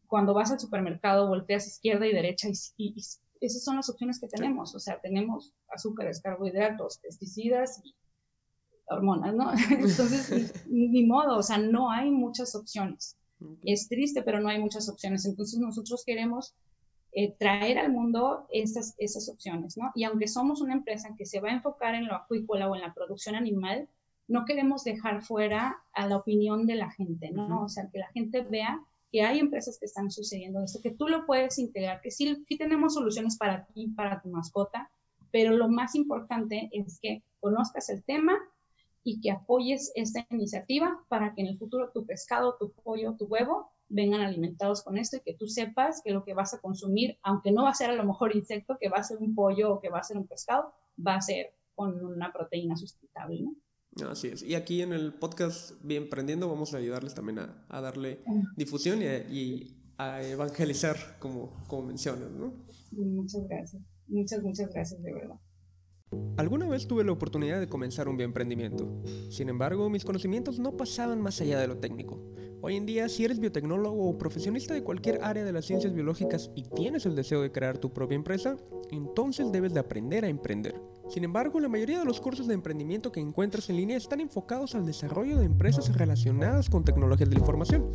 cuando 0.06 0.34
vas 0.34 0.52
al 0.52 0.60
supermercado, 0.60 1.28
volteas 1.28 1.66
izquierda 1.66 2.06
y 2.06 2.12
derecha 2.12 2.48
y, 2.76 2.94
esas 3.40 3.62
son 3.62 3.76
las 3.76 3.88
opciones 3.90 4.20
que 4.20 4.28
tenemos. 4.28 4.74
O 4.74 4.78
sea, 4.78 5.00
tenemos 5.00 5.52
azúcares, 5.68 6.20
carbohidratos, 6.20 6.98
pesticidas 6.98 7.80
y 7.84 7.94
hormonas, 8.86 9.34
¿no? 9.34 9.52
Entonces, 9.70 10.66
ni, 10.68 11.04
modo, 11.04 11.38
o 11.38 11.42
sea, 11.42 11.58
no 11.58 11.90
hay 11.90 12.10
muchas 12.10 12.54
opciones. 12.54 13.16
Es 13.62 13.88
triste, 13.88 14.22
pero 14.22 14.40
no 14.40 14.48
hay 14.48 14.58
muchas 14.60 14.88
opciones. 14.88 15.26
Entonces, 15.26 15.58
nosotros 15.58 16.04
queremos 16.06 16.54
eh, 17.16 17.32
traer 17.38 17.78
al 17.78 17.92
mundo 17.92 18.46
esas, 18.50 18.94
esas 18.98 19.28
opciones, 19.28 19.76
¿no? 19.76 19.92
Y 19.94 20.02
aunque 20.02 20.26
somos 20.26 20.60
una 20.60 20.74
empresa 20.74 21.14
que 21.16 21.26
se 21.26 21.40
va 21.40 21.50
a 21.50 21.54
enfocar 21.54 21.94
en 21.94 22.06
lo 22.06 22.14
acuícola 22.14 22.68
o 22.68 22.74
en 22.74 22.80
la 22.80 22.92
producción 22.92 23.36
animal, 23.36 23.88
no 24.26 24.44
queremos 24.44 24.82
dejar 24.82 25.22
fuera 25.22 25.76
a 25.92 26.08
la 26.08 26.16
opinión 26.16 26.66
de 26.66 26.74
la 26.74 26.90
gente, 26.90 27.30
¿no? 27.30 27.64
O 27.64 27.68
sea, 27.68 27.88
que 27.92 28.00
la 28.00 28.08
gente 28.08 28.40
vea 28.40 28.80
que 29.12 29.22
hay 29.22 29.38
empresas 29.38 29.78
que 29.78 29.86
están 29.86 30.10
sucediendo 30.10 30.64
esto, 30.64 30.80
que 30.82 30.90
tú 30.90 31.06
lo 31.06 31.24
puedes 31.24 31.58
integrar, 31.60 32.00
que 32.00 32.10
sí, 32.10 32.44
sí 32.48 32.58
tenemos 32.58 32.94
soluciones 32.94 33.36
para 33.36 33.64
ti, 33.66 33.86
para 33.94 34.20
tu 34.20 34.28
mascota, 34.28 34.90
pero 35.30 35.56
lo 35.56 35.68
más 35.68 35.94
importante 35.94 36.68
es 36.72 36.98
que 37.00 37.22
conozcas 37.38 37.90
el 37.90 38.02
tema 38.02 38.36
y 39.04 39.20
que 39.20 39.30
apoyes 39.30 39.92
esta 39.94 40.26
iniciativa 40.30 40.98
para 41.08 41.32
que 41.32 41.42
en 41.42 41.48
el 41.48 41.58
futuro 41.58 41.90
tu 41.90 42.04
pescado, 42.04 42.56
tu 42.58 42.72
pollo, 42.72 43.14
tu 43.16 43.26
huevo 43.26 43.70
vengan 43.94 44.22
alimentados 44.22 44.82
con 44.82 44.98
esto 44.98 45.16
y 45.16 45.20
que 45.20 45.34
tú 45.34 45.46
sepas 45.46 46.02
que 46.04 46.10
lo 46.10 46.24
que 46.24 46.34
vas 46.34 46.52
a 46.52 46.60
consumir, 46.60 47.16
aunque 47.22 47.52
no 47.52 47.62
va 47.62 47.70
a 47.70 47.74
ser 47.74 47.90
a 47.90 47.94
lo 47.94 48.04
mejor 48.04 48.34
insecto, 48.34 48.76
que 48.80 48.88
va 48.88 48.98
a 48.98 49.04
ser 49.04 49.18
un 49.18 49.34
pollo 49.34 49.74
o 49.74 49.80
que 49.80 49.88
va 49.88 50.00
a 50.00 50.02
ser 50.02 50.16
un 50.16 50.26
pescado, 50.26 50.72
va 50.98 51.14
a 51.14 51.20
ser 51.20 51.54
con 51.76 52.04
una 52.04 52.32
proteína 52.32 52.76
sustentable, 52.76 53.42
¿no? 53.42 54.10
Así 54.10 54.28
es. 54.28 54.42
Y 54.42 54.56
aquí 54.56 54.82
en 54.82 54.92
el 54.92 55.14
podcast 55.14 55.80
Bien 55.84 56.10
Prendiendo 56.10 56.48
vamos 56.48 56.74
a 56.74 56.78
ayudarles 56.78 57.14
también 57.14 57.38
a, 57.38 57.80
darle 57.80 58.20
difusión 58.56 59.00
y, 59.00 59.76
a 59.96 60.20
evangelizar, 60.22 60.96
como, 61.20 61.62
como 61.68 61.86
mencionas, 61.86 62.32
¿no? 62.32 62.52
Muchas 62.90 63.46
gracias. 63.48 63.80
Muchas, 64.08 64.42
muchas 64.42 64.68
gracias, 64.72 65.00
de 65.00 65.12
verdad. 65.12 65.36
Alguna 66.36 66.68
vez 66.68 66.88
tuve 66.88 67.04
la 67.04 67.12
oportunidad 67.12 67.60
de 67.60 67.68
comenzar 67.68 68.08
un 68.08 68.16
bioemprendimiento. 68.16 69.02
Sin 69.30 69.48
embargo, 69.48 69.88
mis 69.88 70.04
conocimientos 70.04 70.58
no 70.58 70.76
pasaban 70.76 71.20
más 71.20 71.40
allá 71.40 71.60
de 71.60 71.68
lo 71.68 71.78
técnico. 71.78 72.20
Hoy 72.66 72.76
en 72.76 72.86
día, 72.86 73.10
si 73.10 73.26
eres 73.26 73.40
biotecnólogo 73.40 74.08
o 74.08 74.16
profesionista 74.16 74.72
de 74.72 74.82
cualquier 74.82 75.22
área 75.22 75.44
de 75.44 75.52
las 75.52 75.66
ciencias 75.66 75.92
biológicas 75.92 76.50
y 76.54 76.62
tienes 76.62 77.04
el 77.04 77.14
deseo 77.14 77.42
de 77.42 77.52
crear 77.52 77.76
tu 77.76 77.92
propia 77.92 78.14
empresa, 78.14 78.56
entonces 78.90 79.52
debes 79.52 79.74
de 79.74 79.80
aprender 79.80 80.24
a 80.24 80.28
emprender. 80.28 80.74
Sin 81.08 81.22
embargo, 81.22 81.60
la 81.60 81.68
mayoría 81.68 81.98
de 81.98 82.04
los 82.04 82.20
cursos 82.20 82.46
de 82.46 82.54
emprendimiento 82.54 83.12
que 83.12 83.20
encuentras 83.20 83.68
en 83.68 83.76
línea 83.76 83.96
están 83.96 84.20
enfocados 84.20 84.74
al 84.74 84.86
desarrollo 84.86 85.38
de 85.38 85.44
empresas 85.44 85.94
relacionadas 85.96 86.70
con 86.70 86.82
tecnologías 86.82 87.28
de 87.28 87.36
la 87.36 87.40
información, 87.40 87.90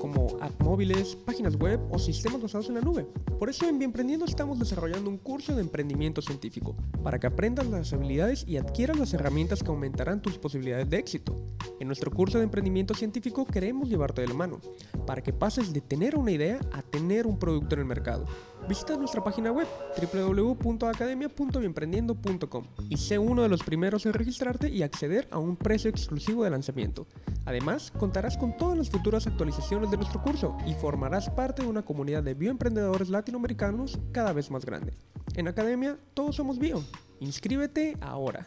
como 0.00 0.38
app 0.40 0.62
móviles, 0.62 1.16
páginas 1.16 1.56
web 1.56 1.80
o 1.90 1.98
sistemas 1.98 2.40
basados 2.40 2.68
en 2.68 2.76
la 2.76 2.80
nube. 2.80 3.06
Por 3.38 3.50
eso 3.50 3.68
en 3.68 3.78
Bienprendiendo 3.78 4.24
estamos 4.24 4.58
desarrollando 4.58 5.10
un 5.10 5.18
curso 5.18 5.54
de 5.54 5.60
emprendimiento 5.60 6.22
científico, 6.22 6.76
para 7.02 7.18
que 7.18 7.26
aprendas 7.26 7.66
las 7.66 7.92
habilidades 7.92 8.44
y 8.46 8.56
adquieras 8.56 8.98
las 8.98 9.12
herramientas 9.12 9.62
que 9.62 9.68
aumentarán 9.68 10.22
tus 10.22 10.38
posibilidades 10.38 10.88
de 10.88 10.98
éxito. 10.98 11.36
En 11.80 11.88
nuestro 11.88 12.12
curso 12.12 12.38
de 12.38 12.44
emprendimiento 12.44 12.94
científico 12.94 13.44
queremos 13.44 13.88
llevarte 13.88 14.22
de 14.22 14.28
la 14.28 14.34
mano, 14.34 14.60
para 15.04 15.22
que 15.22 15.32
pases 15.32 15.72
de 15.72 15.80
tener 15.80 16.16
una 16.16 16.30
idea 16.30 16.60
a 16.72 16.82
tener 16.82 17.26
un 17.26 17.38
producto 17.38 17.74
en 17.74 17.80
el 17.80 17.86
mercado. 17.86 18.24
Visita 18.68 18.96
nuestra 18.96 19.24
página 19.24 19.50
web 19.50 19.66
www.academia.bienprendiendo.com 20.12 22.64
y 22.88 22.96
sé 22.96 23.18
uno 23.18 23.42
de 23.42 23.48
los 23.48 23.64
primeros 23.64 24.06
en 24.06 24.12
registrarte 24.12 24.68
y 24.68 24.84
acceder 24.84 25.26
a 25.32 25.38
un 25.38 25.56
precio 25.56 25.90
exclusivo 25.90 26.44
de 26.44 26.50
lanzamiento. 26.50 27.08
Además, 27.44 27.92
contarás 27.98 28.38
con 28.38 28.56
todas 28.56 28.78
las 28.78 28.88
futuras 28.88 29.26
actualizaciones 29.26 29.90
de 29.90 29.96
nuestro 29.96 30.22
curso 30.22 30.56
y 30.64 30.74
formarás 30.74 31.28
parte 31.28 31.62
de 31.62 31.68
una 31.68 31.82
comunidad 31.82 32.22
de 32.22 32.34
bioemprendedores 32.34 33.08
latinoamericanos 33.08 33.98
cada 34.12 34.32
vez 34.32 34.48
más 34.50 34.64
grande. 34.64 34.94
En 35.34 35.48
Academia, 35.48 35.98
todos 36.14 36.36
somos 36.36 36.60
bio. 36.60 36.84
Inscríbete 37.18 37.96
ahora. 38.00 38.46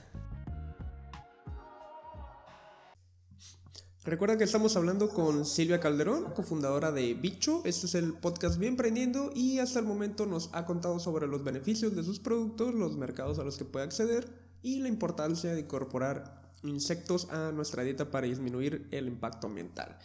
Recuerda 4.06 4.38
que 4.38 4.44
estamos 4.44 4.76
hablando 4.76 5.10
con 5.10 5.46
Silvia 5.46 5.80
Calderón, 5.80 6.26
cofundadora 6.36 6.92
de 6.92 7.16
Bicho. 7.16 7.64
Este 7.66 7.88
es 7.88 7.96
el 7.96 8.14
podcast 8.14 8.60
Bien 8.60 8.78
Prendiendo 8.78 9.32
y 9.34 9.58
hasta 9.58 9.80
el 9.80 9.86
momento 9.86 10.28
nos 10.28 10.52
ha 10.54 10.68
contado 10.68 11.00
sobre 11.00 11.26
los 11.26 11.44
beneficios 11.44 11.96
de 11.96 12.04
sus 12.04 12.20
productos, 12.20 12.76
los 12.76 12.98
mercados 12.98 13.40
a 13.40 13.44
los 13.44 13.58
que 13.58 13.66
puede 13.66 13.84
acceder 13.84 14.30
y 14.62 14.78
la 14.78 14.90
importancia 14.90 15.56
de 15.56 15.62
incorporar 15.62 16.54
insectos 16.62 17.28
a 17.32 17.52
nuestra 17.52 17.82
dieta 17.82 18.12
para 18.12 18.28
disminuir 18.28 18.88
el 18.92 19.08
impacto 19.08 19.48
ambiental. 19.48 19.98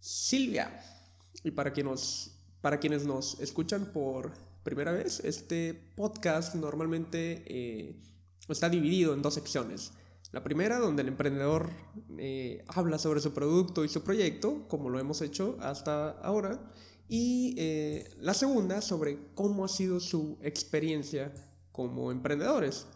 Silvia, 0.00 0.80
y 1.44 1.50
para, 1.50 1.74
para 2.62 2.80
quienes 2.80 3.04
nos 3.04 3.38
escuchan 3.40 3.92
por 3.92 4.32
primera 4.62 4.90
vez, 4.90 5.20
este 5.20 5.74
podcast 5.96 6.54
normalmente 6.54 7.44
eh, 7.46 7.94
está 8.48 8.70
dividido 8.70 9.12
en 9.12 9.20
dos 9.20 9.34
secciones. 9.34 9.92
La 10.32 10.42
primera, 10.42 10.78
donde 10.78 11.02
el 11.02 11.08
emprendedor 11.08 11.68
eh, 12.18 12.64
habla 12.68 12.98
sobre 12.98 13.20
su 13.20 13.34
producto 13.34 13.84
y 13.84 13.88
su 13.90 14.02
proyecto, 14.02 14.66
como 14.66 14.88
lo 14.88 14.98
hemos 14.98 15.20
hecho 15.20 15.58
hasta 15.60 16.10
ahora. 16.22 16.58
Y 17.06 17.54
eh, 17.58 18.08
la 18.18 18.32
segunda, 18.32 18.80
sobre 18.80 19.18
cómo 19.34 19.66
ha 19.66 19.68
sido 19.68 20.00
su 20.00 20.38
experiencia 20.40 21.34
como 21.70 22.10
emprendedores. 22.10 22.86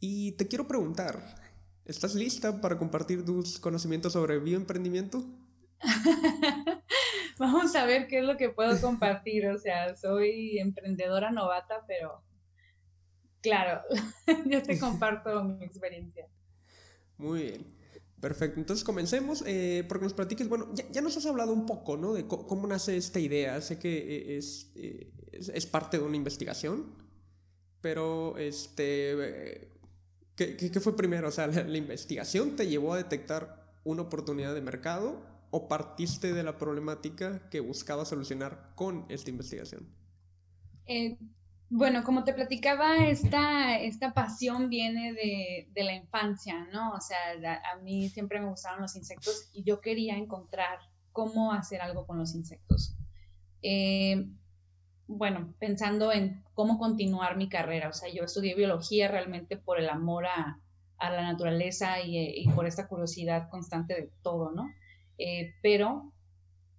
Y 0.00 0.32
te 0.32 0.48
quiero 0.48 0.66
preguntar, 0.66 1.36
¿estás 1.84 2.16
lista 2.16 2.60
para 2.60 2.76
compartir 2.76 3.24
tus 3.24 3.60
conocimientos 3.60 4.12
sobre 4.12 4.40
bioemprendimiento? 4.40 5.24
Vamos 7.38 7.74
a 7.76 7.86
ver 7.86 8.08
qué 8.08 8.18
es 8.18 8.24
lo 8.24 8.36
que 8.36 8.50
puedo 8.50 8.80
compartir. 8.80 9.46
O 9.46 9.58
sea, 9.58 9.96
soy 9.96 10.58
emprendedora 10.58 11.30
novata, 11.30 11.84
pero 11.86 12.20
claro, 13.40 13.82
yo 14.46 14.60
te 14.60 14.76
comparto 14.80 15.44
mi 15.44 15.64
experiencia. 15.64 16.26
Muy 17.18 17.42
bien. 17.42 17.66
Perfecto, 18.24 18.58
entonces 18.58 18.84
comencemos, 18.84 19.44
eh, 19.46 19.84
porque 19.86 20.04
nos 20.04 20.14
platiques, 20.14 20.48
bueno, 20.48 20.72
ya, 20.90 21.02
nos 21.02 21.14
has 21.14 21.26
hablado 21.26 21.52
un 21.52 21.66
poco, 21.66 21.98
¿no? 21.98 22.14
De 22.14 22.26
cómo 22.26 22.66
nace 22.66 22.96
esta 22.96 23.20
idea, 23.20 23.60
sé 23.60 23.78
que 23.78 23.98
eh, 23.98 24.38
eh, 24.76 25.12
es, 25.30 25.50
es, 25.50 25.66
parte 25.66 25.98
de 25.98 26.04
una 26.04 26.16
investigación, 26.16 26.86
pero, 27.82 28.38
este, 28.38 29.68
¿qué, 30.36 30.56
qué, 30.56 30.80
fue 30.80 30.96
primero? 30.96 31.28
O 31.28 31.32
sea, 31.32 31.48
¿la, 31.48 31.76
investigación 31.76 32.56
te 32.56 32.66
llevó 32.66 32.94
a 32.94 32.96
detectar 32.96 33.74
una 33.84 34.00
oportunidad 34.00 34.54
de 34.54 34.62
mercado 34.62 35.20
o 35.50 35.68
partiste 35.68 36.32
de 36.32 36.44
la 36.44 36.56
problemática 36.56 37.50
que 37.50 37.60
buscaba 37.60 38.06
solucionar 38.06 38.72
con 38.74 39.04
esta 39.10 39.28
investigación? 39.28 39.86
Bueno, 41.70 42.04
como 42.04 42.24
te 42.24 42.34
platicaba, 42.34 43.06
esta, 43.08 43.78
esta 43.78 44.12
pasión 44.12 44.68
viene 44.68 45.12
de, 45.12 45.82
la 45.82 45.94
infancia, 45.94 46.68
¿no? 46.72 46.92
O 46.92 47.00
sea, 47.00 47.18
a, 47.72 47.76
mí 47.78 48.08
siempre 48.10 48.38
me 48.40 48.48
gustaron 48.48 48.82
los 48.82 48.96
insectos 48.96 49.50
y 49.52 49.64
yo 49.64 49.80
quería 49.80 50.16
encontrar 50.16 50.78
cómo 51.12 51.52
hacer 51.52 51.80
algo 51.80 52.06
con 52.06 52.18
los 52.18 52.34
insectos. 52.34 52.96
Eh, 53.62 54.28
bueno, 55.06 55.54
pensando 55.58 56.12
en 56.12 56.42
cómo 56.54 56.78
continuar 56.78 57.36
mi 57.36 57.48
carrera, 57.48 57.88
o 57.88 57.92
sea, 57.92 58.08
yo 58.12 58.24
estudié 58.24 58.54
biología 58.54 59.08
realmente 59.08 59.56
por 59.56 59.78
el 59.78 59.88
amor 59.88 60.26
a, 60.26 60.60
la 61.00 61.22
naturaleza 61.22 62.00
y, 62.00 62.48
por 62.54 62.66
esta 62.66 62.88
curiosidad 62.88 63.50
constante 63.50 63.94
de 63.94 64.10
todo, 64.22 64.52
¿no? 64.52 64.70
Eh, 65.18 65.52
pero 65.60 66.13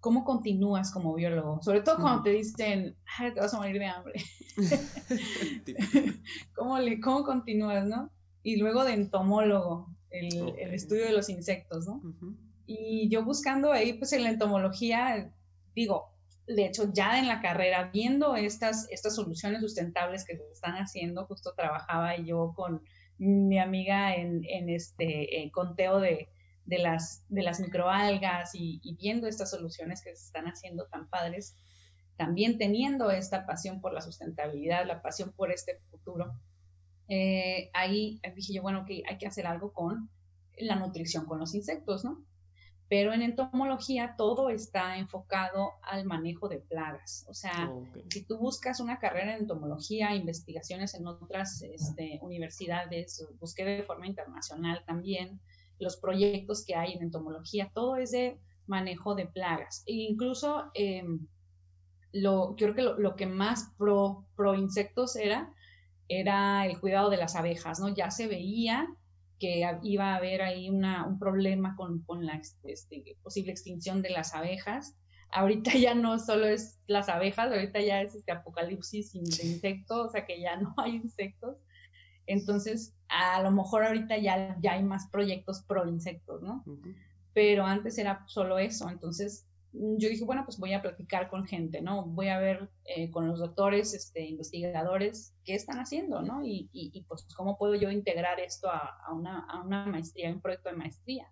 ¿cómo 0.05 0.23
continúas 0.23 0.91
como 0.91 1.15
biólogo? 1.15 1.63
Sobre 1.63 1.81
todo 1.81 1.97
cuando 1.99 2.21
te 2.21 2.29
dicen, 2.29 2.95
Ay, 3.17 3.33
te 3.33 3.39
vas 3.39 3.55
a 3.55 3.57
morir 3.57 3.79
de 3.79 3.87
hambre. 3.87 4.13
¿Cómo, 6.55 6.77
le, 6.77 6.99
¿Cómo 6.99 7.23
continúas, 7.23 7.87
no? 7.87 8.11
Y 8.43 8.57
luego 8.57 8.83
de 8.83 8.93
entomólogo, 8.93 9.87
el, 10.11 10.53
el 10.59 10.75
estudio 10.75 11.05
de 11.05 11.11
los 11.11 11.27
insectos, 11.27 11.87
¿no? 11.87 12.03
Y 12.67 13.09
yo 13.09 13.25
buscando 13.25 13.71
ahí, 13.71 13.93
pues 13.93 14.13
en 14.13 14.21
la 14.21 14.29
entomología, 14.29 15.33
digo, 15.73 16.13
de 16.45 16.67
hecho, 16.67 16.93
ya 16.93 17.17
en 17.17 17.27
la 17.27 17.41
carrera, 17.41 17.89
viendo 17.91 18.35
estas, 18.35 18.87
estas 18.91 19.15
soluciones 19.15 19.61
sustentables 19.61 20.23
que 20.23 20.37
se 20.37 20.43
están 20.53 20.75
haciendo, 20.75 21.25
justo 21.25 21.53
trabajaba 21.57 22.15
yo 22.17 22.53
con 22.55 22.83
mi 23.17 23.57
amiga 23.57 24.13
en, 24.13 24.45
en 24.45 24.69
este 24.69 25.49
conteo 25.51 25.99
de, 25.99 26.29
de 26.65 26.79
las, 26.79 27.23
de 27.29 27.43
las 27.43 27.59
microalgas 27.59 28.51
y, 28.53 28.79
viendo 28.99 29.27
estas 29.27 29.51
soluciones 29.51 30.01
que 30.03 30.15
se 30.15 30.25
están 30.25 30.45
haciendo 30.45 30.85
tan 30.87 31.07
padres, 31.09 31.55
también 32.17 32.57
teniendo 32.57 33.11
esta 33.11 33.45
pasión 33.45 33.81
por 33.81 33.93
la 33.93 34.01
sustentabilidad, 34.01 34.85
la 34.85 35.01
pasión 35.01 35.31
por 35.33 35.51
este 35.51 35.79
futuro, 35.91 36.33
eh, 37.07 37.69
ahí 37.73 38.19
dije 38.35 38.53
yo, 38.53 38.61
bueno, 38.61 38.85
que 38.85 39.03
hay 39.07 39.17
que 39.17 39.27
hacer 39.27 39.45
algo 39.45 39.73
con 39.73 40.09
la 40.57 40.75
nutrición 40.75 41.25
con 41.25 41.39
los 41.39 41.53
insectos, 41.53 42.03
¿no? 42.03 42.23
Pero 42.87 43.13
en 43.13 43.23
entomología 43.23 44.15
todo 44.15 44.49
está 44.49 44.97
enfocado 44.97 45.73
al 45.81 46.05
manejo 46.05 46.47
de 46.47 46.59
plagas. 46.59 47.25
O 47.27 47.33
sea, 47.33 47.71
si 48.09 48.23
tú 48.23 48.37
buscas 48.37 48.79
una 48.79 48.99
carrera 48.99 49.33
en 49.33 49.41
entomología, 49.41 50.15
investigaciones 50.15 50.93
en 50.93 51.07
otras 51.07 51.63
este, 51.63 52.19
universidades, 52.21 53.27
busqué 53.39 53.65
de 53.65 53.83
forma 53.83 54.05
internacional 54.05 54.83
también, 54.85 55.41
los 55.79 55.97
proyectos 55.97 56.65
que 56.65 56.75
hay 56.75 56.93
en 56.93 57.03
entomología, 57.03 57.71
todo 57.73 57.97
es 57.97 58.11
de 58.11 58.39
manejo 58.67 59.15
de 59.15 59.27
plagas. 59.27 59.83
E 59.85 59.93
incluso 59.93 60.71
em, 60.73 61.27
lo, 62.11 62.55
creo 62.57 62.73
que 62.73 62.81
lo, 62.81 63.15
que 63.15 63.25
más 63.25 63.73
pro, 63.77 64.25
pro 64.35 64.55
insectos 64.55 65.15
era, 65.15 65.53
era 66.07 66.65
el 66.65 66.79
cuidado 66.79 67.09
de 67.09 67.17
las 67.17 67.35
abejas, 67.35 67.79
¿no? 67.79 67.93
Ya 67.93 68.11
se 68.11 68.27
veía 68.27 68.87
que 69.39 69.63
iba 69.83 70.13
a 70.13 70.15
haber 70.15 70.41
ahí 70.41 70.69
una, 70.69 71.05
un 71.05 71.19
problema 71.19 71.75
con, 71.75 72.03
con 72.03 72.25
la 72.25 72.41
este, 72.63 73.17
posible 73.21 73.51
extinción 73.51 74.01
de 74.01 74.11
las 74.11 74.33
abejas. 74.33 74.97
Ahorita 75.31 75.71
ya 75.77 75.93
no 75.93 76.19
solo 76.19 76.47
es 76.47 76.79
las 76.87 77.09
abejas, 77.09 77.51
ahorita 77.51 77.81
ya 77.81 78.01
es 78.01 78.15
este 78.15 78.31
apocalipsis 78.31 79.11
de 79.11 79.19
insectos, 79.19 80.07
o 80.07 80.09
sea 80.09 80.25
que 80.25 80.39
ya 80.39 80.55
no 80.57 80.73
hay 80.77 80.95
insectos. 80.95 81.57
Entonces, 82.27 82.93
a 83.07 83.41
lo 83.41 83.51
mejor 83.51 83.85
ahorita 83.85 84.17
ya, 84.17 84.57
ya 84.61 84.73
hay 84.73 84.83
más 84.83 85.07
proyectos 85.09 85.63
pro 85.63 85.87
insectos, 85.87 86.41
¿no? 86.41 86.63
Pero 87.33 87.65
antes 87.65 87.97
era 87.97 88.23
solo 88.27 88.57
eso. 88.57 88.89
Entonces, 88.89 89.45
yo 89.77 90.09
dije, 90.09 90.23
bueno, 90.23 90.43
pues 90.45 90.57
voy 90.57 90.73
a 90.73 90.81
platicar 90.81 91.29
con 91.29 91.45
gente, 91.45 91.81
¿no? 91.81 92.05
Voy 92.05 92.29
a 92.29 92.39
ver 92.39 92.69
eh, 92.85 93.11
con 93.11 93.27
los 93.27 93.39
doctores, 93.39 93.93
este, 93.93 94.25
investigadores, 94.25 95.33
qué 95.43 95.53
están 95.55 95.79
haciendo, 95.79 96.21
¿no? 96.21 96.45
Y, 96.45 96.69
y, 96.71 97.01
pues 97.03 97.27
cómo 97.35 97.57
puedo 97.57 97.75
yo 97.75 97.91
integrar 97.91 98.39
esto 98.39 98.69
a, 98.69 98.97
a, 99.05 99.13
una, 99.13 99.45
a 99.49 99.61
una, 99.61 99.85
maestría, 99.85 100.31
un 100.31 100.41
proyecto 100.41 100.69
de 100.69 100.75
maestría. 100.77 101.29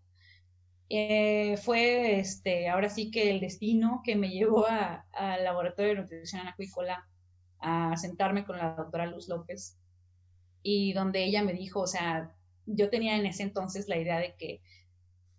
Eh, 0.89 1.57
fue, 1.57 2.19
este, 2.19 2.67
ahora 2.69 2.89
sí 2.89 3.09
que 3.09 3.31
el 3.31 3.39
destino 3.39 4.01
que 4.03 4.15
me 4.15 4.29
llevó 4.29 4.67
al 4.67 5.43
Laboratorio 5.43 5.95
de 5.95 6.01
Nutrición 6.01 6.45
Acuícola 6.45 7.07
a 7.59 7.95
sentarme 7.95 8.43
con 8.43 8.57
la 8.57 8.75
doctora 8.75 9.05
Luz 9.05 9.29
López 9.29 9.77
y 10.63 10.93
donde 10.93 11.23
ella 11.23 11.43
me 11.43 11.53
dijo, 11.53 11.81
o 11.81 11.87
sea, 11.87 12.35
yo 12.65 12.89
tenía 12.89 13.17
en 13.17 13.25
ese 13.25 13.43
entonces 13.43 13.87
la 13.87 13.97
idea 13.97 14.17
de 14.17 14.35
que 14.35 14.61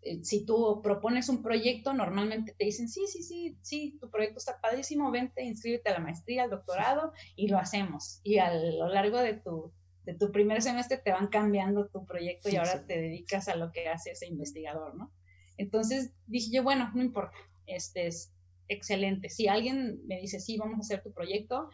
eh, 0.03 0.23
si 0.23 0.45
tú 0.45 0.81
propones 0.83 1.29
un 1.31 1.43
proyecto, 1.43 1.95
normalmente 1.95 2.55
te 2.57 2.67
dicen, 2.67 2.89
sí, 2.89 3.07
sí, 3.07 3.23
sí, 3.23 3.57
sí, 3.63 3.99
tu 4.01 4.11
proyecto 4.11 4.39
está 4.39 4.61
padrísimo, 4.61 5.11
vente, 5.11 5.43
inscríbete 5.43 5.89
a 5.89 5.95
la 5.95 6.01
maestría, 6.01 6.45
al 6.45 6.51
doctorado 6.51 7.13
y 7.35 7.49
lo 7.49 7.59
hacemos. 7.59 8.21
Y 8.23 8.39
a 8.39 8.55
lo 8.55 8.89
largo 8.89 9.19
de 9.19 9.35
tu, 9.35 9.73
de 10.05 10.15
tu 10.15 10.31
primer 10.31 10.61
semestre 10.61 10.99
te 10.99 11.11
van 11.11 11.29
cambiando 11.29 11.89
tu 11.89 12.05
proyecto 12.05 12.51
y 12.51 12.57
ahora 12.57 12.87
te 12.87 13.01
dedicas 13.01 13.49
a 13.49 13.57
lo 13.57 13.73
que 13.73 13.89
hace 13.89 14.11
ese 14.11 14.27
investigador, 14.27 14.95
¿no? 14.95 15.11
Entonces 15.57 16.13
dije 16.27 16.51
yo, 16.53 16.63
bueno, 16.63 16.91
no 16.95 17.03
importa, 17.03 17.37
este 17.67 18.07
es 18.07 18.35
excelente. 18.69 19.31
Si 19.31 19.49
alguien 19.49 20.01
me 20.07 20.21
dice, 20.21 20.41
sí, 20.41 20.59
vamos 20.59 20.77
a 20.77 20.81
hacer 20.81 21.03
tu 21.03 21.13
proyecto, 21.13 21.71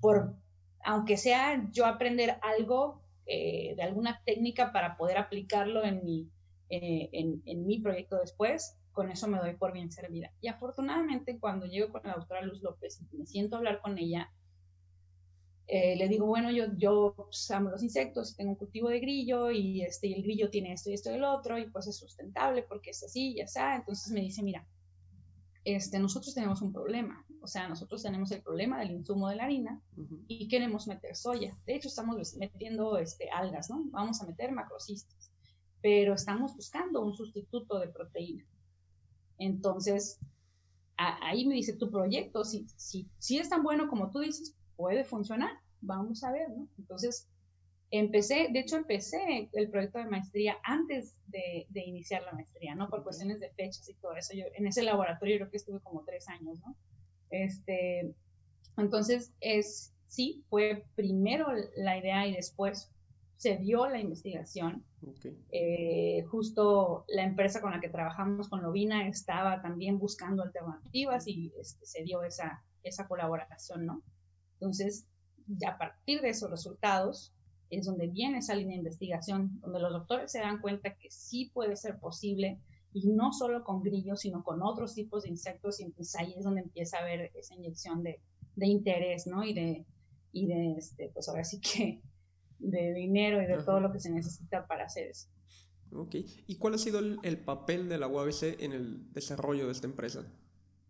por 0.00 0.36
aunque 0.86 1.16
sea 1.16 1.68
yo 1.72 1.84
aprender 1.84 2.38
algo 2.42 3.02
eh, 3.26 3.74
de 3.76 3.82
alguna 3.82 4.22
técnica 4.24 4.72
para 4.72 4.96
poder 4.96 5.18
aplicarlo 5.18 5.84
en 5.84 6.04
mi, 6.04 6.30
eh, 6.70 7.10
en, 7.12 7.66
mi 7.66 7.80
proyecto 7.80 8.16
después, 8.18 8.76
con 8.92 9.10
eso 9.10 9.26
me 9.26 9.38
doy 9.38 9.56
por 9.56 9.72
bien 9.72 9.90
servida. 9.90 10.32
Y 10.40 10.46
afortunadamente 10.46 11.40
cuando 11.40 11.66
llego 11.66 11.90
con 11.90 12.02
la 12.04 12.14
doctora 12.14 12.42
Luz 12.42 12.62
López 12.62 13.00
y 13.12 13.16
me 13.16 13.26
siento 13.26 13.56
hablar 13.56 13.80
con 13.82 13.98
ella, 13.98 14.30
eh, 15.66 15.96
le 15.96 16.06
digo, 16.06 16.26
bueno, 16.26 16.52
yo, 16.52 16.66
yo 16.76 17.16
amo 17.50 17.70
los 17.70 17.82
insectos, 17.82 18.36
tengo 18.36 18.52
un 18.52 18.56
cultivo 18.56 18.88
de 18.88 19.00
grillo 19.00 19.50
y, 19.50 19.82
este, 19.82 20.14
el 20.14 20.22
grillo 20.22 20.50
tiene 20.50 20.72
esto 20.72 20.90
y 20.90 20.94
esto 20.94 21.10
y 21.10 21.14
el 21.14 21.24
otro 21.24 21.58
y 21.58 21.68
pues 21.68 21.88
es 21.88 21.96
sustentable 21.96 22.62
porque 22.62 22.90
es 22.90 23.02
así, 23.02 23.34
ya 23.34 23.42
está. 23.42 23.74
Entonces 23.74 24.12
me 24.12 24.20
dice, 24.20 24.40
mira, 24.44 24.64
este, 25.64 25.98
nosotros 25.98 26.32
tenemos 26.32 26.62
un 26.62 26.72
problema. 26.72 27.25
O 27.46 27.48
sea, 27.48 27.68
nosotros 27.68 28.02
tenemos 28.02 28.32
el 28.32 28.42
problema 28.42 28.80
del 28.80 28.90
insumo 28.90 29.28
de 29.28 29.36
la 29.36 29.44
harina 29.44 29.80
y 30.26 30.48
queremos 30.48 30.88
meter 30.88 31.14
soya. 31.14 31.56
De 31.64 31.76
hecho, 31.76 31.86
estamos 31.86 32.16
metiendo 32.34 32.98
este, 32.98 33.30
algas, 33.30 33.70
¿no? 33.70 33.84
Vamos 33.92 34.20
a 34.20 34.26
meter 34.26 34.50
macrocistas. 34.50 35.30
Pero 35.80 36.14
estamos 36.14 36.56
buscando 36.56 37.04
un 37.04 37.14
sustituto 37.14 37.78
de 37.78 37.86
proteína. 37.86 38.44
Entonces, 39.38 40.18
ahí 40.96 41.46
me 41.46 41.54
dice 41.54 41.74
tu 41.74 41.88
proyecto, 41.88 42.42
si, 42.42 42.66
si, 42.74 43.08
si 43.20 43.38
es 43.38 43.48
tan 43.48 43.62
bueno 43.62 43.88
como 43.88 44.10
tú 44.10 44.18
dices, 44.18 44.56
puede 44.74 45.04
funcionar, 45.04 45.52
vamos 45.80 46.24
a 46.24 46.32
ver, 46.32 46.50
¿no? 46.50 46.66
Entonces, 46.78 47.28
empecé, 47.90 48.48
de 48.50 48.60
hecho 48.60 48.76
empecé 48.76 49.48
el 49.52 49.70
proyecto 49.70 49.98
de 49.98 50.06
maestría 50.06 50.56
antes 50.64 51.14
de, 51.26 51.66
iniciar 51.74 52.22
la 52.22 52.32
maestría, 52.32 52.74
¿no? 52.74 52.88
Por 52.88 53.04
cuestiones 53.04 53.40
de 53.40 53.50
fechas 53.50 53.88
y 53.88 53.94
todo 53.94 54.14
eso. 54.16 54.34
Yo 54.34 54.44
en 54.54 54.66
ese 54.66 54.82
laboratorio 54.82 55.36
creo 55.36 55.50
que 55.50 55.56
estuve 55.58 55.80
como 55.80 56.04
tres 56.04 56.28
años, 56.28 56.58
¿no? 56.60 56.74
Este, 57.30 58.14
entonces, 58.76 59.32
es, 59.40 59.92
sí, 60.06 60.44
fue 60.48 60.84
primero 60.94 61.48
la 61.76 61.98
idea 61.98 62.26
y 62.26 62.34
después 62.34 62.90
se 63.36 63.56
dio 63.56 63.86
la 63.86 63.98
investigación. 63.98 64.84
Eh, 65.52 66.24
justo 66.30 67.04
la 67.08 67.22
empresa 67.22 67.60
con 67.60 67.70
la 67.70 67.80
que 67.80 67.88
trabajamos 67.88 68.48
con 68.48 68.62
Lovina 68.62 69.06
estaba 69.06 69.62
también 69.62 69.98
buscando 69.98 70.42
alternativas 70.42 71.28
y 71.28 71.52
este, 71.60 71.86
se 71.86 72.02
dio 72.02 72.22
esa, 72.22 72.64
esa 72.82 73.06
colaboración, 73.06 73.86
¿no? 73.86 74.02
Entonces, 74.54 75.06
a 75.66 75.78
partir 75.78 76.22
de 76.22 76.30
esos 76.30 76.50
resultados 76.50 77.32
es 77.70 77.86
donde 77.86 78.06
viene 78.06 78.38
esa 78.38 78.54
línea 78.54 78.74
de 78.74 78.78
investigación, 78.78 79.60
donde 79.60 79.80
los 79.80 79.92
doctores 79.92 80.32
se 80.32 80.38
dan 80.38 80.60
cuenta 80.60 80.94
que 80.94 81.10
sí 81.10 81.50
puede 81.52 81.76
ser 81.76 81.98
posible 81.98 82.58
y 82.96 83.08
no 83.08 83.30
solo 83.30 83.62
con 83.62 83.82
grillos, 83.82 84.20
sino 84.20 84.42
con 84.42 84.62
otros 84.62 84.94
tipos 84.94 85.24
de 85.24 85.28
insectos, 85.28 85.80
y 85.80 85.84
entonces 85.84 86.18
ahí 86.18 86.34
es 86.34 86.44
donde 86.44 86.62
empieza 86.62 86.96
a 86.96 87.02
haber 87.02 87.30
esa 87.34 87.54
inyección 87.54 88.02
de, 88.02 88.22
de 88.54 88.66
interés, 88.66 89.26
¿no? 89.26 89.44
Y 89.44 89.52
de, 89.52 89.84
y 90.32 90.46
de, 90.46 90.76
este, 90.78 91.10
pues 91.12 91.28
ahora 91.28 91.44
sí 91.44 91.60
que, 91.60 92.00
de 92.58 92.94
dinero 92.94 93.42
y 93.42 93.46
de 93.46 93.62
todo 93.62 93.80
lo 93.80 93.92
que 93.92 94.00
se 94.00 94.08
necesita 94.08 94.66
para 94.66 94.86
hacer 94.86 95.08
eso. 95.08 95.28
Ok, 95.92 96.14
¿y 96.46 96.56
cuál 96.56 96.72
ha 96.72 96.78
sido 96.78 96.98
el, 96.98 97.18
el 97.22 97.38
papel 97.38 97.90
de 97.90 97.98
la 97.98 98.08
UABC 98.08 98.60
en 98.60 98.72
el 98.72 99.12
desarrollo 99.12 99.66
de 99.66 99.72
esta 99.72 99.86
empresa? 99.86 100.26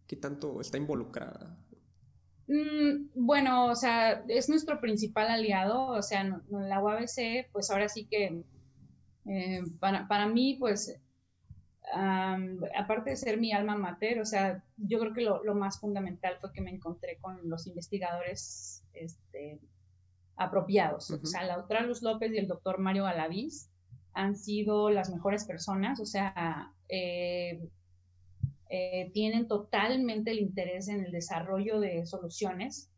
¿Qué 0.07 0.15
tanto 0.15 0.61
está 0.61 0.79
involucrada? 0.79 1.59
Mm, 2.47 3.09
bueno, 3.17 3.67
o 3.67 3.75
sea, 3.75 4.25
es 4.29 4.49
nuestro 4.49 4.81
principal 4.81 5.27
aliado, 5.27 5.89
o 5.89 6.03
sea, 6.03 6.41
la 6.51 6.81
UABC, 6.81 7.51
pues 7.51 7.69
ahora 7.73 7.89
sí 7.89 8.07
que 8.07 8.45
eh, 9.27 9.65
para, 9.81 10.07
para, 10.07 10.29
mí, 10.29 10.57
pues, 10.61 10.97
aparte 11.93 13.11
de 13.11 13.17
ser 13.17 13.39
mi 13.39 13.53
alma 13.53 13.77
mater, 13.77 14.21
o 14.21 14.25
sea, 14.25 14.63
yo 14.77 14.99
creo 14.99 15.13
que 15.13 15.23
lo, 15.23 15.45
lo, 15.45 15.55
más 15.55 15.79
fundamental 15.79 16.37
fue 16.41 16.53
que 16.53 16.61
me 16.61 16.71
encontré 16.71 17.19
con 17.21 17.49
los 17.49 17.67
investigadores 17.67 18.85
este, 18.93 19.61
apropiados. 20.37 21.11
O 21.11 21.25
sea, 21.27 21.45
la 21.45 21.57
doctora 21.57 21.83
Luz 21.83 22.03
López 22.03 22.33
y 22.33 22.39
el 22.39 22.49
doctor 22.49 22.79
Mario 22.79 23.07
Alaviz 23.07 23.71
han 24.13 24.37
sido 24.37 24.91
las 24.91 25.11
mejores 25.11 25.45
personas, 25.45 26.01
o 26.01 26.07
sea, 26.07 26.73
eh, 26.89 27.69
eh, 28.69 29.11
tienen 29.13 29.47
totalmente 29.47 30.31
el 30.31 30.41
interés 30.41 30.89
en 30.89 31.05
el 31.05 31.13
desarrollo 31.13 31.79
de 31.81 32.07
soluciones 32.07 32.91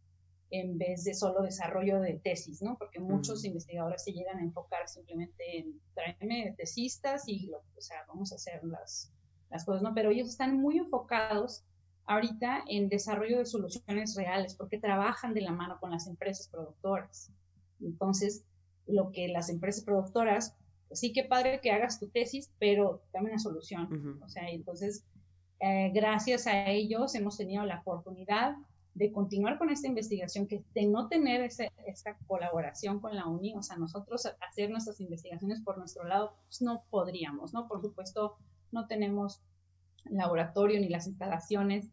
en 0.50 0.78
vez 0.78 1.04
de 1.04 1.14
solo 1.14 1.42
desarrollo 1.42 2.00
de 2.00 2.14
tesis, 2.14 2.62
¿no? 2.62 2.76
Porque 2.78 3.00
muchos 3.00 3.44
investigadores 3.44 4.02
se 4.02 4.12
llegan 4.12 4.38
a 4.38 4.42
enfocar 4.42 4.88
simplemente 4.88 5.58
en 5.58 5.80
traerme 5.94 6.54
tesistas 6.56 7.24
y, 7.26 7.50
o 7.52 7.80
sea, 7.80 8.04
vamos 8.08 8.32
a 8.32 8.36
hacer 8.36 8.64
las, 8.64 9.12
las 9.50 9.64
cosas, 9.64 9.82
¿no? 9.82 9.94
Pero 9.94 10.10
ellos 10.10 10.28
están 10.28 10.58
muy 10.58 10.78
enfocados 10.78 11.64
ahorita 12.06 12.64
en 12.66 12.88
desarrollo 12.88 13.38
de 13.38 13.46
soluciones 13.46 14.16
reales 14.16 14.54
porque 14.54 14.78
trabajan 14.78 15.34
de 15.34 15.42
la 15.42 15.52
mano 15.52 15.78
con 15.78 15.90
las 15.90 16.06
empresas 16.06 16.48
productoras. 16.48 17.30
Entonces, 17.80 18.44
lo 18.86 19.12
que 19.12 19.28
las 19.28 19.50
empresas 19.50 19.84
productoras, 19.84 20.56
pues 20.88 21.00
sí 21.00 21.12
que 21.12 21.24
padre 21.24 21.60
que 21.60 21.70
hagas 21.70 22.00
tu 22.00 22.08
tesis, 22.08 22.50
pero 22.58 23.02
dame 23.12 23.28
una 23.28 23.38
solución. 23.38 24.18
O 24.24 24.28
sea, 24.30 24.48
entonces 24.48 25.04
eh, 25.60 25.90
gracias 25.92 26.46
a 26.46 26.70
ellos 26.70 27.14
hemos 27.14 27.36
tenido 27.36 27.64
la 27.64 27.80
oportunidad 27.80 28.56
de 28.98 29.12
continuar 29.12 29.58
con 29.58 29.70
esta 29.70 29.86
investigación, 29.86 30.48
que 30.48 30.64
de 30.74 30.86
no 30.86 31.08
tener 31.08 31.40
esta 31.42 32.16
colaboración 32.26 32.98
con 32.98 33.14
la 33.14 33.26
UNI, 33.26 33.54
o 33.54 33.62
sea, 33.62 33.76
nosotros 33.76 34.28
hacer 34.40 34.70
nuestras 34.70 35.00
investigaciones 35.00 35.60
por 35.60 35.78
nuestro 35.78 36.04
lado, 36.04 36.34
pues 36.46 36.60
no 36.62 36.82
podríamos, 36.90 37.54
¿no? 37.54 37.68
Por 37.68 37.80
supuesto, 37.80 38.36
no 38.72 38.88
tenemos 38.88 39.40
laboratorio 40.10 40.80
ni 40.80 40.88
las 40.88 41.06
instalaciones, 41.06 41.92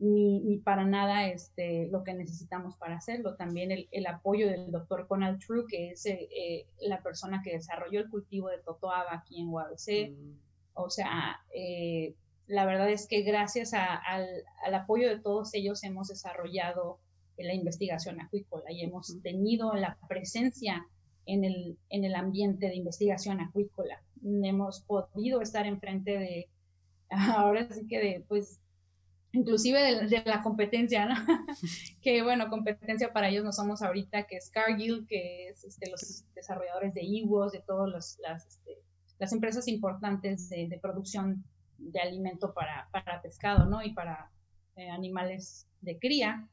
ni, 0.00 0.40
ni 0.40 0.58
para 0.58 0.84
nada 0.84 1.28
este, 1.28 1.86
lo 1.88 2.02
que 2.02 2.14
necesitamos 2.14 2.74
para 2.76 2.96
hacerlo. 2.96 3.36
También 3.36 3.70
el, 3.70 3.88
el 3.92 4.06
apoyo 4.06 4.48
del 4.48 4.72
doctor 4.72 5.06
Conal 5.06 5.38
True, 5.38 5.66
que 5.68 5.90
es 5.90 6.04
eh, 6.06 6.66
la 6.80 7.00
persona 7.00 7.42
que 7.44 7.52
desarrolló 7.52 8.00
el 8.00 8.10
cultivo 8.10 8.48
de 8.48 8.58
Totoaba 8.58 9.14
aquí 9.14 9.40
en 9.40 9.48
UABC. 9.50 10.10
Mm. 10.10 10.32
O 10.74 10.90
sea, 10.90 11.40
eh, 11.54 12.16
la 12.50 12.66
verdad 12.66 12.90
es 12.90 13.06
que 13.06 13.22
gracias 13.22 13.72
al, 13.74 14.44
apoyo 14.74 15.08
de 15.08 15.20
todos 15.20 15.54
ellos 15.54 15.84
hemos 15.84 16.08
desarrollado 16.08 16.98
la 17.38 17.54
investigación 17.54 18.20
acuícola 18.20 18.72
y 18.72 18.82
hemos 18.82 19.22
tenido 19.22 19.72
la 19.74 19.96
presencia 20.08 20.84
en 21.26 21.44
el, 21.44 21.78
en 21.90 22.04
el 22.04 22.16
ambiente 22.16 22.66
de 22.66 22.74
investigación 22.74 23.40
acuícola. 23.40 24.02
Hemos 24.24 24.80
podido 24.82 25.40
estar 25.40 25.64
enfrente 25.64 26.18
de, 26.18 26.48
ahora 27.10 27.68
sí 27.72 27.86
que 27.86 28.00
de, 28.00 28.24
pues, 28.26 28.60
inclusive 29.30 30.08
de, 30.08 30.22
la 30.26 30.42
competencia, 30.42 31.06
¿no? 31.06 31.14
que 32.02 32.24
bueno, 32.24 32.50
competencia 32.50 33.12
para 33.12 33.28
ellos 33.28 33.44
no 33.44 33.52
somos 33.52 33.80
ahorita, 33.80 34.26
que 34.26 34.38
es 34.38 34.50
Cargill, 34.50 35.06
que 35.08 35.50
es 35.50 35.62
este, 35.62 35.88
los 35.88 36.24
desarrolladores 36.34 36.94
de 36.94 37.04
IWOS, 37.04 37.52
de 37.52 37.60
todas 37.60 38.18
las, 38.18 38.44
este, 38.44 38.82
las 39.20 39.32
empresas 39.32 39.68
importantes 39.68 40.48
de, 40.48 40.66
de 40.66 40.78
producción 40.80 41.44
de 41.80 42.00
alimento 42.00 42.52
para, 42.52 42.88
para 42.92 43.22
pescado, 43.22 43.66
¿no? 43.66 43.82
Y 43.82 43.92
para 43.92 44.30
eh, 44.76 44.88
animales 44.88 45.66
de 45.80 45.98
cría, 45.98 46.48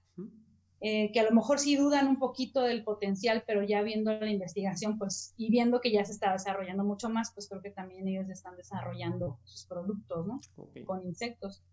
eh, 0.79 1.11
que 1.11 1.19
a 1.19 1.23
lo 1.23 1.31
mejor 1.31 1.57
sí 1.57 1.75
dudan 1.75 2.07
un 2.07 2.19
poquito 2.19 2.61
del 2.61 2.83
potencial, 2.83 3.43
pero 3.47 3.63
ya 3.63 3.81
viendo 3.81 4.13
la 4.13 4.29
investigación, 4.29 4.99
pues, 4.99 5.33
y 5.35 5.49
viendo 5.49 5.81
que 5.81 5.91
ya 5.91 6.05
se 6.05 6.11
está 6.11 6.31
desarrollando 6.31 6.83
mucho 6.83 7.09
más, 7.09 7.31
pues 7.33 7.49
creo 7.49 7.61
que 7.61 7.71
también 7.71 8.07
ellos 8.07 8.29
están 8.29 8.55
desarrollando 8.55 9.39
sus 9.43 9.65
productos, 9.65 10.27
¿no? 10.27 10.39
Con 10.85 11.03
insectos. 11.03 11.63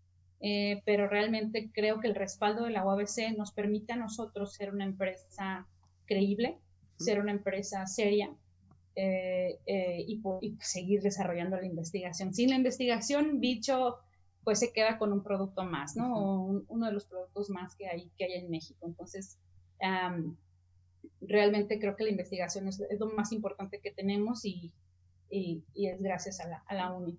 Eh, 0.41 0.81
pero 0.85 1.07
realmente 1.07 1.71
creo 1.71 1.99
que 1.99 2.07
el 2.07 2.15
respaldo 2.15 2.65
de 2.65 2.71
la 2.71 2.85
UABC 2.85 3.37
nos 3.37 3.51
permite 3.51 3.93
a 3.93 3.95
nosotros 3.95 4.53
ser 4.53 4.73
una 4.73 4.83
empresa 4.83 5.67
creíble, 6.05 6.59
ser 6.97 7.19
una 7.19 7.31
empresa 7.31 7.85
seria, 7.87 8.33
eh, 8.95 9.59
eh, 9.65 10.05
y, 10.07 10.21
seguir 10.61 11.01
desarrollando 11.01 11.57
la 11.57 11.65
investigación. 11.65 12.33
Sin 12.33 12.49
la 12.49 12.55
investigación, 12.55 13.39
bicho 13.39 13.97
pues 14.43 14.59
se 14.59 14.71
queda 14.71 14.99
con 14.99 15.11
un 15.11 15.23
producto 15.23 15.63
más, 15.63 15.95
¿no? 15.95 16.63
uno 16.67 16.85
de 16.85 16.91
los 16.91 17.05
productos 17.05 17.49
más 17.49 17.75
que 17.75 17.87
hay, 17.87 18.11
que 18.15 18.25
hay 18.25 18.33
en 18.33 18.51
México. 18.51 18.85
Entonces, 18.85 19.39
realmente 21.19 21.79
creo 21.79 21.95
que 21.95 22.03
la 22.03 22.11
investigación 22.11 22.67
es, 22.67 22.79
lo 22.99 23.07
más 23.07 23.31
importante 23.31 23.81
que 23.81 23.89
tenemos 23.89 24.45
y, 24.45 24.71
y, 25.31 25.63
es 25.73 25.99
gracias 25.99 26.39
a 26.41 26.47
la, 26.47 26.57
a 26.67 26.75
la 26.75 26.93
UNI. 26.93 27.17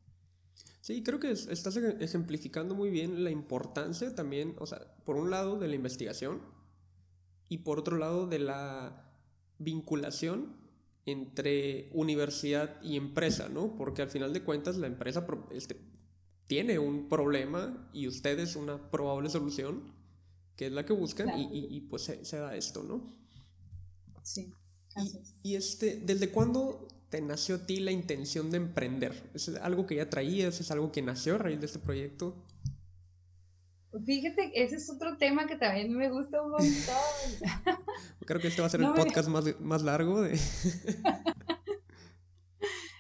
Sí, 0.80 1.02
creo 1.02 1.18
que 1.18 1.32
estás 1.32 1.76
ejemplificando 1.76 2.76
muy 2.76 2.90
bien 2.90 3.24
la 3.24 3.30
importancia 3.30 4.14
también, 4.14 4.54
o 4.60 4.66
sea, 4.66 4.94
por 5.04 5.16
un 5.16 5.30
lado 5.30 5.58
de 5.58 5.66
la 5.66 5.74
investigación 5.74 6.40
y 7.48 7.58
por 7.58 7.80
otro 7.80 7.98
lado 7.98 8.28
de 8.28 8.38
la 8.38 9.10
vinculación 9.58 10.65
entre 11.06 11.88
universidad 11.92 12.82
y 12.82 12.96
empresa, 12.96 13.48
¿no? 13.48 13.76
Porque 13.76 14.02
al 14.02 14.10
final 14.10 14.32
de 14.32 14.42
cuentas 14.42 14.76
la 14.76 14.88
empresa 14.88 15.24
este, 15.52 15.80
tiene 16.46 16.78
un 16.80 17.08
problema 17.08 17.88
y 17.92 18.08
ustedes 18.08 18.56
una 18.56 18.90
probable 18.90 19.30
solución, 19.30 19.94
que 20.56 20.66
es 20.66 20.72
la 20.72 20.84
que 20.84 20.92
buscan, 20.92 21.30
y, 21.36 21.80
pues 21.82 22.02
se, 22.02 22.36
da 22.36 22.56
esto, 22.56 22.82
¿no? 22.82 23.06
Sí. 24.22 24.52
Y, 25.42 25.50
y, 25.50 25.54
este, 25.54 26.00
¿desde 26.04 26.30
cuándo 26.30 26.88
te 27.08 27.20
nació 27.20 27.56
a 27.56 27.66
ti 27.66 27.78
la 27.78 27.92
intención 27.92 28.50
de 28.50 28.56
emprender? 28.56 29.30
¿Es 29.32 29.48
algo 29.48 29.86
que 29.86 29.96
ya 29.96 30.10
traías? 30.10 30.60
¿Es 30.60 30.70
algo 30.72 30.90
que 30.90 31.02
nació 31.02 31.36
a 31.36 31.38
raíz 31.38 31.60
de 31.60 31.66
este 31.66 31.78
proyecto? 31.78 32.34
Fíjate, 34.04 34.52
ese 34.62 34.76
es 34.76 34.90
otro 34.90 35.16
tema 35.16 35.46
que 35.46 35.56
también 35.56 35.92
me 35.96 36.10
gusta 36.10 36.42
un 36.42 36.50
montón. 36.50 37.76
Creo 38.26 38.40
que 38.40 38.48
este 38.48 38.60
va 38.60 38.66
a 38.66 38.70
ser 38.70 38.80
el 38.82 38.92
podcast 38.92 39.28
más, 39.28 39.60
más 39.60 39.82
largo 39.82 40.22
de... 40.22 40.38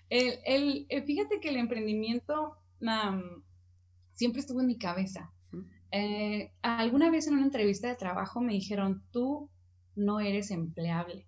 el, 0.08 0.86
eh, 0.88 1.02
fíjate 1.02 1.40
que 1.40 1.48
el 1.48 1.56
emprendimiento 1.56 2.56
siempre 4.14 4.40
estuvo 4.40 4.60
en 4.60 4.66
mi 4.66 4.78
cabeza. 4.78 5.32
Eh, 5.90 6.52
alguna 6.62 7.10
vez 7.10 7.26
en 7.26 7.34
una 7.34 7.44
entrevista 7.44 7.88
de 7.88 7.96
trabajo 7.96 8.40
me 8.40 8.52
dijeron, 8.52 9.02
tú 9.12 9.50
no 9.94 10.20
eres 10.20 10.50
empleable. 10.50 11.26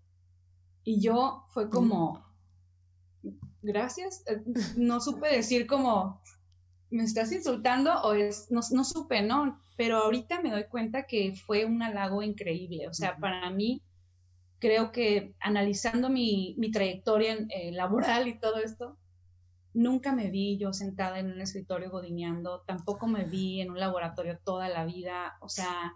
Y 0.84 1.00
yo 1.00 1.44
fue 1.48 1.68
como, 1.68 2.24
gracias, 3.62 4.24
eh, 4.26 4.42
no 4.76 5.00
supe 5.00 5.28
decir 5.28 5.66
como, 5.66 6.22
me 6.90 7.04
estás 7.04 7.32
insultando 7.32 7.92
o 8.02 8.14
es, 8.14 8.50
no, 8.50 8.60
no, 8.72 8.84
supe, 8.84 9.22
¿no? 9.22 9.60
Pero 9.76 9.98
ahorita 9.98 10.40
me 10.40 10.50
doy 10.50 10.64
cuenta 10.64 11.06
que 11.06 11.34
fue 11.34 11.64
un 11.64 11.82
halago 11.82 12.22
increíble. 12.22 12.88
O 12.88 12.94
sea, 12.94 13.16
para 13.16 13.50
mí, 13.50 13.82
creo 14.58 14.90
que 14.90 15.34
analizando 15.40 16.08
mi, 16.08 16.54
mi 16.58 16.70
trayectoria 16.70 17.46
eh, 17.50 17.72
laboral 17.72 18.28
y 18.28 18.38
todo 18.38 18.58
esto, 18.58 18.96
nunca 19.74 20.12
me 20.12 20.30
vi 20.30 20.58
yo 20.58 20.72
sentada 20.72 21.18
en 21.18 21.30
un 21.30 21.40
escritorio 21.40 21.90
godineando, 21.90 22.62
tampoco 22.66 23.06
me 23.06 23.24
vi 23.24 23.60
en 23.60 23.70
un 23.70 23.78
laboratorio 23.78 24.38
toda 24.42 24.68
la 24.68 24.84
vida. 24.84 25.36
O 25.40 25.48
sea, 25.48 25.94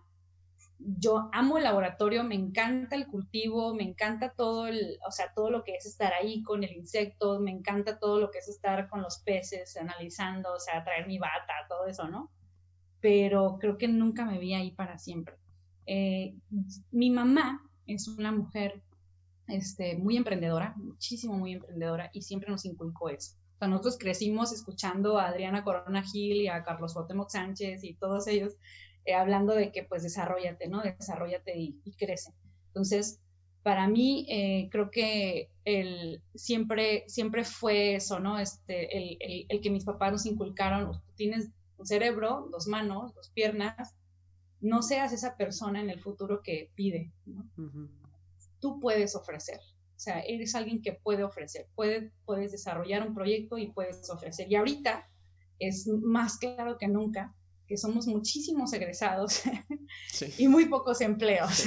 yo 0.84 1.28
amo 1.32 1.58
el 1.58 1.64
laboratorio, 1.64 2.24
me 2.24 2.34
encanta 2.34 2.96
el 2.96 3.06
cultivo, 3.06 3.74
me 3.74 3.84
encanta 3.84 4.32
todo 4.34 4.66
el, 4.66 4.98
o 5.06 5.10
sea, 5.10 5.32
todo 5.34 5.50
lo 5.50 5.64
que 5.64 5.74
es 5.74 5.86
estar 5.86 6.12
ahí 6.12 6.42
con 6.42 6.64
el 6.64 6.72
insecto, 6.72 7.40
me 7.40 7.50
encanta 7.50 7.98
todo 7.98 8.18
lo 8.18 8.30
que 8.30 8.38
es 8.38 8.48
estar 8.48 8.88
con 8.88 9.02
los 9.02 9.18
peces, 9.18 9.76
analizando, 9.76 10.52
o 10.52 10.60
sea, 10.60 10.84
traer 10.84 11.06
mi 11.06 11.18
bata, 11.18 11.52
todo 11.68 11.86
eso, 11.86 12.08
¿no? 12.08 12.30
Pero 13.00 13.58
creo 13.60 13.78
que 13.78 13.88
nunca 13.88 14.24
me 14.24 14.38
vi 14.38 14.54
ahí 14.54 14.70
para 14.72 14.98
siempre. 14.98 15.36
Eh, 15.86 16.34
mi 16.90 17.10
mamá 17.10 17.68
es 17.86 18.08
una 18.08 18.32
mujer 18.32 18.82
este, 19.48 19.96
muy 19.96 20.16
emprendedora, 20.16 20.74
muchísimo 20.76 21.34
muy 21.34 21.52
emprendedora, 21.52 22.10
y 22.12 22.22
siempre 22.22 22.50
nos 22.50 22.64
inculcó 22.64 23.08
eso. 23.08 23.36
O 23.56 23.58
sea, 23.58 23.68
nosotros 23.68 23.98
crecimos 23.98 24.52
escuchando 24.52 25.18
a 25.18 25.28
Adriana 25.28 25.62
Corona 25.62 26.02
Gil 26.02 26.42
y 26.42 26.48
a 26.48 26.64
Carlos 26.64 26.94
Cuauhtémoc 26.94 27.30
Sánchez 27.30 27.84
y 27.84 27.94
todos 27.94 28.26
ellos 28.26 28.56
eh, 29.04 29.14
hablando 29.14 29.54
de 29.54 29.72
que 29.72 29.84
pues 29.84 30.02
desarrollate, 30.02 30.68
¿no? 30.68 30.82
Desarrollate 30.82 31.56
y, 31.56 31.92
crece. 31.98 32.32
Entonces, 32.68 33.20
para 33.62 33.88
mí 33.88 34.26
eh, 34.28 34.68
creo 34.70 34.90
que 34.90 35.50
el, 35.64 36.22
siempre, 36.34 37.04
siempre 37.08 37.44
fue 37.44 37.94
eso, 37.94 38.20
¿no? 38.20 38.38
Este, 38.38 38.96
el, 38.96 39.46
el, 39.48 39.60
que 39.60 39.70
mis 39.70 39.84
papás 39.84 40.12
nos 40.12 40.26
inculcaron, 40.26 41.00
tienes 41.16 41.50
un 41.76 41.86
cerebro, 41.86 42.48
dos 42.50 42.66
manos, 42.66 43.14
dos 43.14 43.30
piernas, 43.30 43.94
no 44.60 44.82
seas 44.82 45.12
esa 45.12 45.36
persona 45.36 45.80
en 45.80 45.90
el 45.90 46.00
futuro 46.00 46.40
que 46.42 46.70
pide, 46.74 47.12
¿no? 47.26 47.48
Tú 48.60 48.78
puedes 48.78 49.16
ofrecer, 49.16 49.58
o 49.58 50.00
sea, 50.02 50.20
eres 50.20 50.54
alguien 50.54 50.82
que 50.82 50.92
puede 50.92 51.24
ofrecer, 51.24 51.68
puede, 51.74 52.12
puedes 52.24 52.52
desarrollar 52.52 53.06
un 53.06 53.14
proyecto 53.14 53.58
y 53.58 53.72
puedes 53.72 54.08
ofrecer. 54.10 54.50
Y 54.50 54.56
ahorita 54.56 55.08
es 55.58 55.86
más 55.86 56.38
claro 56.38 56.76
que 56.78 56.88
nunca 56.88 57.34
que 57.72 57.78
somos 57.78 58.06
muchísimos 58.06 58.70
egresados 58.74 59.44
y 60.38 60.46
muy 60.46 60.66
pocos 60.66 61.00
empleos. 61.00 61.64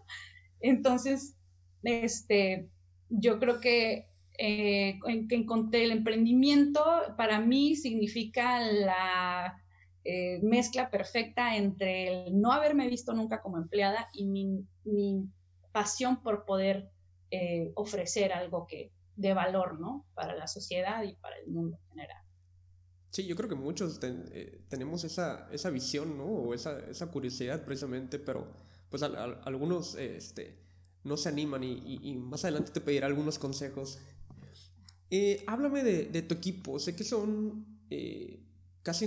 Entonces, 0.60 1.38
este, 1.82 2.68
yo 3.08 3.38
creo 3.38 3.58
que, 3.58 4.10
eh, 4.36 5.00
que 5.26 5.34
encontré 5.34 5.84
el 5.84 5.92
emprendimiento, 5.92 6.84
para 7.16 7.40
mí 7.40 7.76
significa 7.76 8.60
la 8.60 9.58
eh, 10.04 10.38
mezcla 10.42 10.90
perfecta 10.90 11.56
entre 11.56 12.26
el 12.26 12.38
no 12.38 12.52
haberme 12.52 12.86
visto 12.86 13.14
nunca 13.14 13.40
como 13.40 13.56
empleada 13.56 14.10
y 14.12 14.26
mi, 14.26 14.66
mi 14.84 15.30
pasión 15.72 16.22
por 16.22 16.44
poder 16.44 16.90
eh, 17.30 17.72
ofrecer 17.74 18.34
algo 18.34 18.66
que 18.66 18.92
de 19.16 19.32
valor, 19.32 19.80
¿no? 19.80 20.04
Para 20.12 20.34
la 20.34 20.46
sociedad 20.46 21.02
y 21.04 21.14
para 21.14 21.38
el 21.38 21.48
mundo 21.48 21.78
en 21.78 21.88
general. 21.88 22.27
Sí, 23.10 23.26
yo 23.26 23.36
creo 23.36 23.48
que 23.48 23.54
muchos 23.54 23.98
eh, 24.02 24.60
tenemos 24.68 25.04
esa, 25.04 25.48
esa 25.50 25.70
visión, 25.70 26.18
¿no? 26.18 26.24
O 26.24 26.54
esa, 26.54 26.78
esa 26.90 27.10
curiosidad 27.10 27.64
precisamente, 27.64 28.18
pero 28.18 28.46
pues 28.90 29.02
algunos 29.02 29.94
este, 29.94 30.58
no 31.04 31.16
se 31.16 31.30
animan 31.30 31.64
y, 31.64 31.98
y, 32.02 32.16
más 32.16 32.44
adelante 32.44 32.70
te 32.70 32.80
pediré 32.80 33.06
algunos 33.06 33.38
consejos. 33.38 33.98
Eh, 35.10 35.42
háblame 35.46 35.82
de, 35.82 36.06
de, 36.06 36.22
tu 36.22 36.34
equipo, 36.34 36.78
sé 36.78 36.94
que 36.94 37.04
son 37.04 37.66
eh, 37.88 38.42
casi 38.82 39.06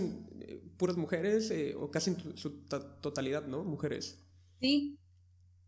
puras 0.77 0.97
mujeres 0.97 1.53
o 1.77 1.91
casi 1.91 2.11
en 2.11 2.37
su 2.37 2.63
totalidad, 3.01 3.45
¿no? 3.45 3.63
Mujeres. 3.63 4.17
Sí, 4.59 4.97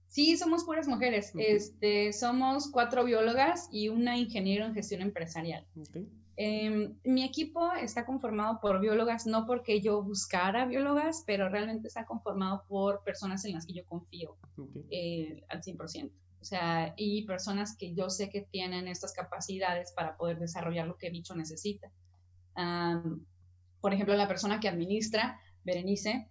sí, 0.08 0.38
somos 0.38 0.64
puras 0.64 0.88
mujeres. 0.88 1.32
Este, 1.38 2.14
somos 2.14 2.68
cuatro 2.72 3.04
biólogas 3.04 3.70
y 3.72 3.90
una 3.90 4.18
ingeniero 4.18 4.66
en 4.66 4.74
gestión 4.74 5.02
empresarial. 5.02 5.68
Okay. 5.90 6.10
Em, 6.36 6.96
mi 7.04 7.24
equipo 7.24 7.72
está 7.74 8.06
conformado 8.06 8.60
por 8.60 8.80
biólogas, 8.80 9.28
no 9.28 9.46
porque 9.46 9.82
yo 9.82 10.02
buscara 10.02 10.66
biólogas, 10.66 11.24
pero 11.28 11.48
realmente 11.48 11.88
está 11.88 12.06
conformado 12.06 12.64
por 12.68 13.04
personas 13.04 13.46
en 13.46 13.54
las 13.54 13.68
que 13.68 13.74
yo 13.74 13.86
confío 13.86 14.36
eh, 14.90 15.44
al 15.50 15.62
100%. 15.62 16.12
O 16.42 16.46
sea, 16.46 16.94
y 16.98 17.26
personas 17.26 17.78
que 17.78 17.94
yo 17.94 18.10
sé 18.10 18.30
que 18.30 18.42
tienen 18.42 18.88
estas 18.88 19.14
capacidades 19.14 19.94
para 19.94 20.18
poder 20.18 20.40
desarrollar 20.40 20.88
lo 20.88 20.98
que 20.98 21.08
el 21.08 21.14
bicho 21.14 21.36
necesita. 21.36 21.92
por 23.80 23.94
ejemplo, 23.94 24.16
la 24.16 24.28
persona 24.28 24.60
que 24.60 24.68
administra, 24.68 25.40
Berenice, 25.64 26.30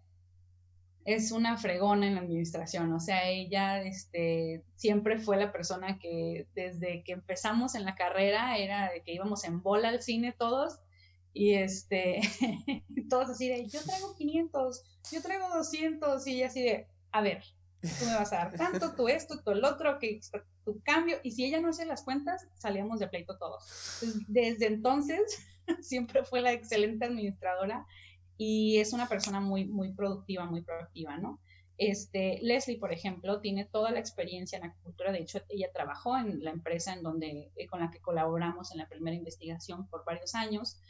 es 1.05 1.33
una 1.33 1.57
fregona 1.57 2.07
en 2.07 2.15
la 2.15 2.21
administración, 2.21 2.93
o 2.93 3.01
sea, 3.01 3.29
ella 3.29 3.83
este, 3.83 4.63
siempre 4.77 5.19
fue 5.19 5.37
la 5.37 5.53
persona 5.53 5.99
que 5.99 6.47
desde 6.55 7.03
que 7.03 7.13
empezamos 7.13 7.75
en 7.75 7.85
la 7.85 7.95
carrera 7.95 8.57
era 8.59 8.91
de 8.93 9.03
que 9.03 9.13
íbamos 9.13 9.45
en 9.45 9.63
bola 9.63 9.89
al 9.89 10.03
cine 10.03 10.33
todos 10.33 10.79
y 11.33 11.55
este, 11.55 12.21
todos 13.11 13.31
así 13.31 13.49
de, 13.49 13.67
yo 13.69 13.83
traigo 13.83 14.15
500, 14.15 14.83
yo 15.13 15.23
traigo 15.23 15.49
200 15.49 16.27
y 16.27 16.35
ella 16.37 16.47
así 16.47 16.63
de, 16.63 16.87
a 17.11 17.21
ver, 17.21 17.43
tú 17.81 18.05
me 18.07 18.15
vas 18.15 18.33
a 18.33 18.37
dar 18.37 18.57
tanto, 18.57 18.95
tú 18.95 19.09
esto, 19.09 19.43
tú 19.43 19.51
el 19.51 19.65
otro, 19.65 19.99
que 19.99 20.21
tu 20.65 20.81
cambio, 20.83 21.19
y 21.25 21.33
si 21.33 21.45
ella 21.45 21.61
no 21.61 21.71
hace 21.71 21.85
las 21.85 22.03
cuentas, 22.03 22.47
salíamos 22.59 23.01
de 23.01 23.09
pleito 23.09 23.39
todos. 23.39 23.65
desde 24.29 24.67
entonces, 24.67 25.21
siempre 25.81 26.25
fue 26.25 26.41
la 26.41 26.53
excelente 26.53 27.07
administradora 27.07 27.87
y 28.45 28.79
es 28.79 28.93
una 28.93 29.09
persona 29.09 29.39
muy, 29.39 29.67
muy 29.67 29.93
productiva, 29.93 30.45
muy 30.47 30.63
proactiva, 30.63 31.17
¿no? 31.17 31.39
Este, 31.79 32.41
Leslie, 32.43 32.77
por 32.77 32.93
ejemplo, 32.93 33.41
tiene 33.41 33.67
toda 33.67 33.93
la 33.93 34.01
experiencia 34.01 34.59
en 34.59 34.65
acuicultura. 34.65 35.13
De 35.13 35.21
hecho, 35.21 35.39
ella 35.49 35.71
trabajó 35.73 36.19
en 36.19 36.43
la 36.43 36.51
empresa 36.51 36.93
en 36.93 37.05
donde, 37.05 37.53
eh, 37.55 37.67
con 37.69 37.79
la 37.79 37.93
que 37.93 38.01
colaboramos 38.01 38.73
en 38.73 38.79
la 38.79 38.89
primera 38.89 39.17
investigación 39.17 39.87
por 39.87 40.05
varios 40.05 40.35
años 40.35 40.81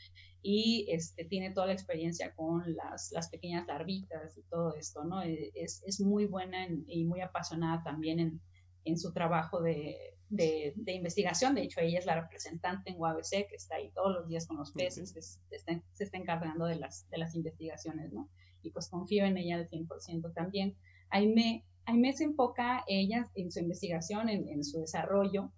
y 0.40 0.86
este, 0.88 1.26
tiene 1.26 1.50
toda 1.50 1.66
la 1.66 1.74
experiencia 1.74 2.34
con 2.34 2.74
las, 2.74 3.12
las 3.12 3.28
pequeñas 3.28 3.66
larvitas 3.66 4.38
y 4.38 4.42
todo 4.44 4.74
esto, 4.74 5.04
¿no? 5.04 5.22
E, 5.22 5.52
es, 5.54 5.82
es 5.86 6.00
muy 6.00 6.24
buena 6.24 6.66
y 6.86 7.04
muy 7.04 7.20
apasionada 7.20 7.82
también 7.82 8.18
en, 8.18 8.40
en 8.86 8.98
su 8.98 9.12
trabajo 9.12 9.60
de, 9.60 10.11
de, 10.32 10.74
investigación. 10.86 11.54
De 11.54 11.62
hecho, 11.62 11.80
ella 11.80 11.98
es 11.98 12.06
la 12.06 12.20
representante 12.20 12.90
en 12.90 12.98
UABC 12.98 13.48
que 13.48 13.56
está 13.56 13.76
ahí 13.76 13.90
todos 13.94 14.14
los 14.14 14.28
días 14.28 14.46
con 14.46 14.56
los 14.56 14.72
peces, 14.72 15.10
se, 15.10 15.56
está, 16.04 16.16
encargando 16.16 16.64
de 16.64 16.76
las, 16.76 17.08
de 17.10 17.18
las 17.18 17.34
investigaciones, 17.34 18.12
¿no? 18.12 18.28
Y 18.62 18.70
pues 18.70 18.88
confío 18.88 19.24
en 19.24 19.36
ella 19.36 19.56
al 19.56 19.68
100% 19.68 20.32
también. 20.32 20.76
Aime, 21.10 21.64
Aime 21.84 22.12
se 22.14 22.24
enfoca 22.24 22.84
ella 22.86 23.30
en 23.34 23.52
su 23.52 23.60
investigación, 23.60 24.28
en, 24.28 24.64
su 24.64 24.80
desarrollo, 24.80 25.52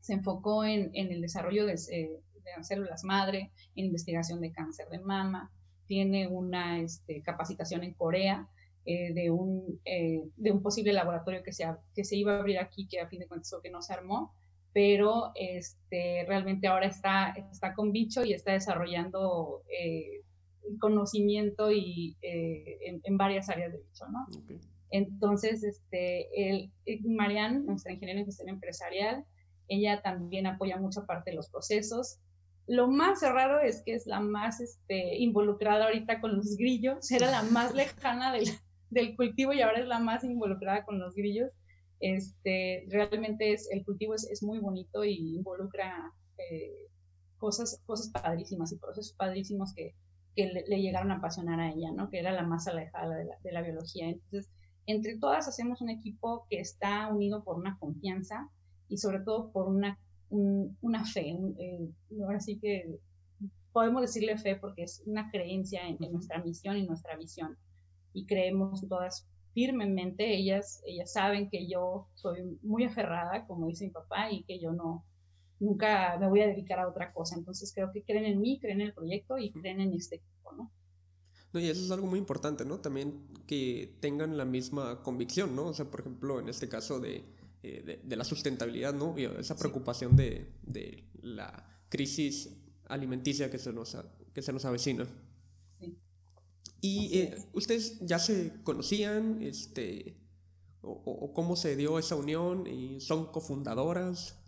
se 0.00 0.14
enfocó 0.14 0.64
en, 0.64 0.90
en 0.94 1.12
el 1.12 1.20
desarrollo 1.20 1.66
de, 1.66 1.74
eh, 1.92 2.20
de, 2.34 2.64
células 2.64 3.04
madre, 3.04 3.52
en 3.76 3.86
investigación 3.86 4.40
de 4.40 4.50
cáncer 4.50 4.88
de 4.88 4.98
mama, 4.98 5.52
tiene 5.86 6.26
una 6.26 6.80
este, 6.80 7.22
capacitación 7.22 7.84
en 7.84 7.94
Corea 7.94 8.48
eh, 8.90 9.12
de, 9.12 9.30
un, 9.30 9.78
eh, 9.84 10.22
de 10.38 10.50
un 10.50 10.62
posible 10.62 10.94
laboratorio 10.94 11.42
que 11.42 11.52
se, 11.52 11.66
que 11.94 12.04
se 12.04 12.16
iba 12.16 12.34
a 12.34 12.38
abrir 12.38 12.58
aquí, 12.58 12.88
que 12.88 13.00
a 13.00 13.06
fin 13.06 13.18
de 13.18 13.26
cuentas 13.26 13.54
que 13.62 13.68
no 13.68 13.82
se 13.82 13.92
armó, 13.92 14.32
pero 14.72 15.32
este, 15.34 16.24
realmente 16.26 16.68
ahora 16.68 16.86
está, 16.86 17.34
está 17.52 17.74
con 17.74 17.92
bicho 17.92 18.24
y 18.24 18.32
está 18.32 18.52
desarrollando 18.52 19.62
eh, 19.78 20.22
conocimiento 20.80 21.70
y, 21.70 22.16
en, 22.22 23.02
en, 23.04 23.18
varias 23.18 23.50
áreas 23.50 23.72
de 23.72 23.78
bicho, 23.80 24.06
¿no? 24.08 24.26
Entonces, 24.90 25.64
este, 25.64 26.48
el, 26.48 26.72
Marianne, 27.04 27.60
nuestra 27.66 27.92
ingeniera 27.92 28.20
en 28.20 28.24
gestión 28.24 28.48
empresarial, 28.48 29.22
ella 29.68 30.00
también 30.00 30.46
apoya 30.46 30.78
mucha 30.78 31.04
parte 31.04 31.32
de 31.32 31.36
los 31.36 31.50
procesos. 31.50 32.20
Lo 32.66 32.88
más 32.88 33.20
raro 33.20 33.60
es 33.60 33.82
que 33.82 33.92
es 33.92 34.06
la 34.06 34.20
más 34.20 34.60
este, 34.60 35.18
involucrada 35.18 35.84
ahorita 35.84 36.22
con 36.22 36.36
los 36.36 36.56
grillos, 36.56 37.10
era 37.10 37.30
la 37.30 37.42
más 37.42 37.74
lejana 37.74 38.32
de 38.32 38.46
la, 38.46 38.52
del 38.90 39.16
cultivo 39.16 39.52
y 39.52 39.60
ahora 39.60 39.80
es 39.80 39.86
la 39.86 39.98
más 39.98 40.24
involucrada 40.24 40.84
con 40.84 40.98
los 40.98 41.14
grillos. 41.14 41.50
Este, 42.00 42.86
realmente 42.88 43.52
es, 43.52 43.68
el 43.70 43.84
cultivo 43.84 44.14
es, 44.14 44.28
es 44.30 44.42
muy 44.42 44.58
bonito 44.58 45.04
y 45.04 45.34
involucra 45.36 46.12
eh, 46.38 46.86
cosas, 47.38 47.82
cosas 47.86 48.10
padrísimas 48.10 48.72
y 48.72 48.78
procesos 48.78 49.14
padrísimos 49.14 49.74
que, 49.74 49.94
que 50.36 50.46
le, 50.46 50.80
llegaron 50.80 51.10
a 51.10 51.16
apasionar 51.16 51.60
a 51.60 51.72
ella, 51.72 51.90
¿no? 51.92 52.08
Que 52.10 52.20
era 52.20 52.32
la 52.32 52.44
más 52.44 52.68
alejada 52.68 53.16
de 53.16 53.24
la, 53.24 53.36
de 53.42 53.52
la 53.52 53.62
biología. 53.62 54.08
Entonces, 54.08 54.50
entre 54.86 55.18
todas 55.18 55.48
hacemos 55.48 55.80
un 55.80 55.90
equipo 55.90 56.46
que 56.48 56.60
está 56.60 57.08
unido 57.08 57.44
por 57.44 57.56
una 57.56 57.78
confianza 57.78 58.48
y 58.88 58.98
sobre 58.98 59.20
todo 59.20 59.50
por 59.52 59.68
una 59.68 59.98
una 60.30 61.04
fe, 61.04 61.38
eh, 61.58 61.88
ahora 62.22 62.40
sí 62.40 62.58
que 62.58 62.98
podemos 63.72 64.02
decirle 64.02 64.36
fe 64.38 64.56
porque 64.56 64.82
es 64.82 65.02
una 65.06 65.30
creencia 65.30 65.86
en, 65.86 65.98
nuestra 66.12 66.42
misión 66.42 66.76
y 66.76 66.86
nuestra 66.86 67.16
visión. 67.16 67.56
Y 68.12 68.26
creemos 68.26 68.86
todas 68.88 69.28
firmemente, 69.54 70.36
ellas, 70.36 70.82
ellas 70.86 71.12
saben 71.12 71.50
que 71.50 71.68
yo 71.68 72.08
soy 72.14 72.58
muy 72.62 72.84
aferrada, 72.84 73.46
como 73.46 73.66
dice 73.66 73.86
mi 73.86 73.90
papá, 73.90 74.30
y 74.30 74.44
que 74.44 74.60
yo 74.60 74.72
no, 74.72 75.04
nunca 75.58 76.16
me 76.18 76.28
voy 76.28 76.40
a 76.42 76.46
dedicar 76.46 76.78
a 76.78 76.88
otra 76.88 77.12
cosa. 77.12 77.36
Entonces 77.36 77.72
creo 77.74 77.90
que 77.92 78.04
creen 78.04 78.24
en 78.24 78.40
mí, 78.40 78.58
creen 78.60 78.80
en 78.80 78.88
el 78.88 78.94
proyecto 78.94 79.38
y 79.38 79.52
creen 79.52 79.80
en 79.80 79.92
este 79.94 80.16
equipo, 80.16 80.52
¿no? 80.52 80.72
No, 81.52 81.60
y 81.60 81.68
eso 81.68 81.82
es 81.82 81.90
algo 81.90 82.06
muy 82.06 82.18
importante, 82.18 82.64
¿no? 82.64 82.78
También 82.78 83.26
que 83.46 83.96
tengan 84.00 84.36
la 84.36 84.44
misma 84.44 85.02
convicción, 85.02 85.56
¿no? 85.56 85.66
O 85.66 85.74
sea, 85.74 85.90
por 85.90 86.00
ejemplo, 86.00 86.40
en 86.40 86.48
este 86.48 86.68
caso 86.68 87.00
de, 87.00 87.24
eh, 87.62 88.00
de, 88.04 88.16
la 88.16 88.24
sustentabilidad, 88.24 88.94
¿no? 88.94 89.18
Y 89.18 89.24
esa 89.24 89.56
preocupación 89.56 90.14
de, 90.14 90.52
de, 90.62 91.04
la 91.22 91.82
crisis 91.88 92.54
alimenticia 92.86 93.50
que 93.50 93.58
se 93.58 93.72
nos, 93.72 93.96
que 94.34 94.42
se 94.42 94.52
nos 94.52 94.64
avecina. 94.64 95.08
¿Y 96.80 97.18
eh, 97.18 97.36
ustedes 97.52 97.98
ya 98.00 98.18
se 98.18 98.52
conocían? 98.62 99.42
Este, 99.42 100.16
o, 100.82 101.32
cómo 101.34 101.56
se 101.56 101.76
dio 101.76 101.98
esa 101.98 102.16
unión? 102.16 102.66
¿Y 102.66 103.00
¿Son 103.00 103.26
cofundadoras? 103.26 104.38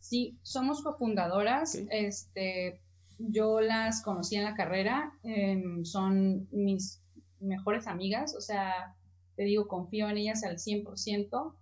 Sí, 0.00 0.38
somos 0.42 0.82
cofundadoras. 0.82 1.74
Este, 1.90 2.80
yo 3.18 3.60
las 3.60 4.02
conocí 4.02 4.36
en 4.36 4.44
la 4.44 4.54
carrera, 4.54 5.18
em, 5.22 5.84
son 5.84 6.48
mis 6.52 7.00
mejores 7.40 7.86
amigas, 7.86 8.34
o 8.36 8.40
sea, 8.40 8.94
te 9.36 9.44
digo, 9.44 9.66
confío 9.66 10.08
en 10.08 10.18
ellas 10.18 10.44
al 10.44 10.58
100%. 10.58 11.54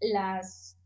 las, 0.00 0.77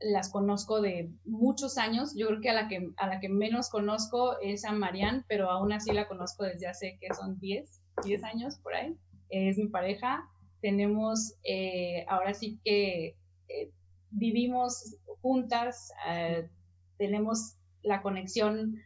las 0.00 0.30
conozco 0.30 0.80
de 0.80 1.10
muchos 1.24 1.78
años, 1.78 2.14
yo 2.14 2.28
creo 2.28 2.40
que 2.40 2.50
a 2.50 2.54
la 2.54 2.68
que, 2.68 2.90
a 2.96 3.06
la 3.06 3.20
que 3.20 3.28
menos 3.28 3.68
conozco 3.68 4.38
es 4.40 4.64
a 4.64 4.72
Marianne, 4.72 5.24
pero 5.28 5.50
aún 5.50 5.72
así 5.72 5.92
la 5.92 6.06
conozco 6.06 6.44
desde 6.44 6.68
hace 6.68 6.98
que 7.00 7.12
son 7.14 7.38
10, 7.40 7.80
10 8.04 8.24
años 8.24 8.58
por 8.58 8.74
ahí, 8.74 8.96
es 9.28 9.58
mi 9.58 9.68
pareja. 9.68 10.28
Tenemos, 10.60 11.34
eh, 11.44 12.04
ahora 12.08 12.34
sí 12.34 12.58
que 12.64 13.16
eh, 13.48 13.70
vivimos 14.10 14.96
juntas, 15.20 15.92
eh, 16.08 16.48
tenemos 16.96 17.56
la 17.82 18.02
conexión, 18.02 18.76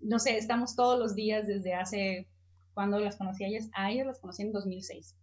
no 0.00 0.18
sé, 0.18 0.36
estamos 0.36 0.76
todos 0.76 0.98
los 0.98 1.14
días 1.14 1.46
desde 1.46 1.74
hace, 1.74 2.28
cuando 2.74 2.98
las 3.00 3.16
conocí 3.16 3.44
a 3.44 3.48
ellas, 3.48 3.70
a 3.74 3.90
ellas 3.90 4.06
las 4.06 4.20
conocí 4.20 4.42
en 4.42 4.52
2006, 4.52 5.16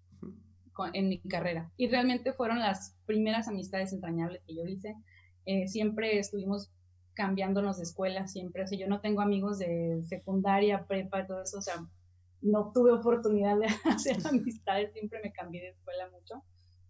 en 0.94 1.10
mi 1.10 1.20
carrera. 1.20 1.72
Y 1.78 1.88
realmente 1.88 2.34
fueron 2.34 2.60
las 2.60 2.96
primeras 3.06 3.48
amistades 3.48 3.94
entrañables 3.94 4.42
que 4.46 4.56
yo 4.56 4.66
hice. 4.66 4.96
Eh, 5.46 5.68
siempre 5.68 6.20
estuvimos 6.20 6.72
cambiándonos 7.14 7.78
de 7.78 7.84
escuela, 7.84 8.28
siempre. 8.28 8.64
O 8.64 8.68
sea, 8.68 8.78
yo 8.78 8.88
no 8.88 9.02
tengo 9.02 9.22
amigos 9.22 9.60
de 9.60 10.02
secundaria, 10.08 10.86
prepa 10.86 11.22
y 11.22 11.28
todo 11.28 11.44
eso, 11.44 11.58
o 11.58 11.62
sea, 11.62 11.76
no 12.42 12.72
tuve 12.74 12.92
oportunidad 12.92 13.58
de 13.58 13.68
hacer 13.86 14.18
amistades, 14.26 14.94
siempre 14.94 15.20
me 15.24 15.32
cambié 15.32 15.62
de 15.62 15.70
escuela 15.70 16.10
mucho, 16.10 16.44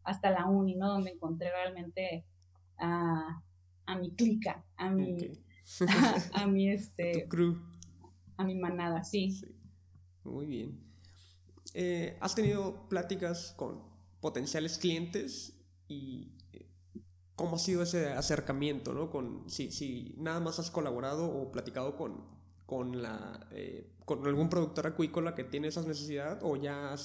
hasta 0.03 0.31
la 0.31 0.45
uni, 0.47 0.75
¿no? 0.75 0.89
Donde 0.89 1.11
encontré 1.11 1.49
realmente 1.51 2.25
a, 2.77 3.41
a 3.85 3.95
mi 3.97 4.15
clica, 4.15 4.65
a 4.77 4.89
mi, 4.89 5.17
a, 6.33 6.47
mi 6.47 6.69
este 6.71 7.27
a 8.37 8.43
mi 8.43 8.55
manada, 8.55 9.03
sí. 9.03 9.39
Muy 10.23 10.45
bien. 10.45 10.79
Eh, 11.73 12.17
¿Has 12.19 12.35
tenido 12.35 12.87
pláticas 12.89 13.53
con 13.57 13.83
potenciales 14.19 14.77
clientes 14.77 15.57
y 15.87 16.31
cómo 17.41 17.55
ha 17.55 17.59
sido 17.59 17.81
ese 17.81 18.09
acercamiento, 18.09 18.93
¿no? 18.93 19.09
Con, 19.09 19.49
si, 19.49 20.13
nada 20.17 20.39
más 20.39 20.59
has 20.59 20.69
colaborado 20.69 21.25
o 21.25 21.51
platicado 21.51 21.97
con, 21.97 22.23
con, 22.67 23.01
la, 23.01 23.47
eh, 23.51 23.89
con 24.05 24.25
algún 24.27 24.47
productor 24.47 24.85
acuícola 24.85 25.33
que 25.33 25.43
tiene 25.43 25.67
esas 25.67 25.87
necesidades 25.87 26.37
o 26.43 26.55
ya 26.55 26.95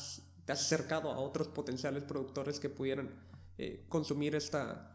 te 0.45 0.53
has 0.53 0.61
acercado 0.61 1.11
a 1.11 1.19
otros 1.19 1.49
potenciales 1.49 2.05
productores 2.05 2.61
que 2.61 2.69
pudieran 2.69 3.15
consumir 3.89 4.35
esta, 4.35 4.95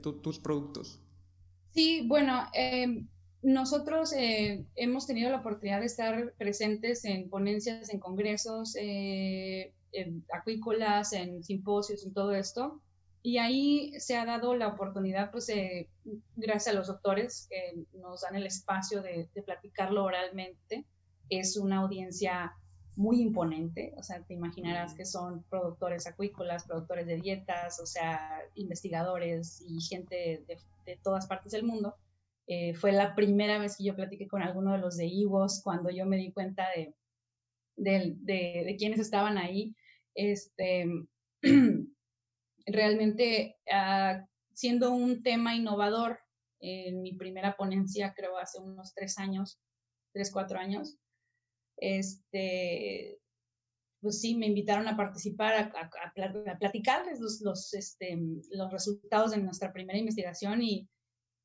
tus 0.00 0.38
productos. 0.38 1.02
Sí, 1.74 2.06
bueno, 2.08 2.46
em, 2.54 3.06
nosotros 3.42 4.14
eh, 4.14 4.64
hemos 4.74 5.06
tenido 5.06 5.30
la 5.30 5.40
oportunidad 5.40 5.80
de 5.80 5.86
estar 5.86 6.32
presentes 6.38 7.04
en 7.04 7.28
ponencias, 7.28 7.90
en 7.90 8.00
congresos, 8.00 8.74
eh, 8.80 9.74
en 9.92 10.24
acuícolas, 10.32 11.12
en 11.12 11.44
simposios, 11.44 12.06
en 12.06 12.14
todo 12.14 12.32
esto. 12.34 12.80
Y 13.26 13.38
ahí 13.38 13.92
se 13.98 14.16
ha 14.16 14.24
dado 14.24 14.54
la 14.54 14.68
oportunidad, 14.68 15.32
pues, 15.32 15.48
eh, 15.48 15.88
gracias 16.36 16.72
a 16.72 16.78
los 16.78 16.86
doctores 16.86 17.48
que 17.50 17.84
nos 17.98 18.20
dan 18.20 18.36
el 18.36 18.46
espacio 18.46 19.02
de, 19.02 19.28
de 19.34 19.42
platicarlo 19.42 20.04
oralmente. 20.04 20.86
Es 21.28 21.56
una 21.56 21.78
audiencia 21.78 22.54
muy 22.94 23.20
imponente, 23.20 23.92
o 23.96 24.02
sea, 24.04 24.22
te 24.22 24.34
imaginarás 24.34 24.94
que 24.94 25.04
son 25.04 25.42
productores 25.50 26.06
acuícolas, 26.06 26.68
productores 26.68 27.08
de 27.08 27.16
dietas, 27.16 27.80
o 27.80 27.86
sea, 27.86 28.42
investigadores 28.54 29.60
y 29.60 29.80
gente 29.80 30.44
de, 30.46 30.96
todas 31.02 31.26
partes 31.26 31.50
del 31.50 31.64
mundo. 31.64 31.96
Eh, 32.46 32.74
fue 32.74 32.92
la 32.92 33.16
primera 33.16 33.58
vez 33.58 33.76
que 33.76 33.82
yo 33.82 33.96
platiqué 33.96 34.28
con 34.28 34.40
alguno 34.40 34.70
de 34.70 34.78
los 34.78 34.96
de 34.96 35.06
IVOS 35.06 35.62
cuando 35.64 35.90
yo 35.90 36.06
me 36.06 36.16
di 36.16 36.30
cuenta 36.30 36.68
de, 36.76 36.94
de, 37.74 38.14
de 38.22 38.76
quienes 38.78 39.00
estaban 39.00 39.36
ahí. 39.36 39.74
Este, 40.14 40.86
realmente, 42.66 43.56
uh, 43.66 44.26
siendo 44.52 44.90
un 44.92 45.22
tema 45.22 45.54
innovador, 45.54 46.18
en 46.60 47.02
mi 47.02 47.12
primera 47.12 47.56
ponencia, 47.56 48.14
creo 48.14 48.38
hace 48.38 48.60
unos 48.60 48.94
tres 48.94 49.18
años, 49.18 49.60
tres, 50.12 50.30
cuatro 50.32 50.58
años, 50.58 50.98
este, 51.76 53.18
pues 54.00 54.20
sí, 54.20 54.34
me 54.34 54.46
invitaron 54.46 54.88
a 54.88 54.96
participar, 54.96 55.72
a, 55.74 56.58
platicarles 56.58 57.20
los, 57.20 57.40
los, 57.42 57.74
este, 57.74 58.18
los 58.50 58.72
resultados 58.72 59.32
de 59.32 59.38
nuestra 59.38 59.72
primera 59.72 59.98
investigación 59.98 60.62
y, 60.62 60.88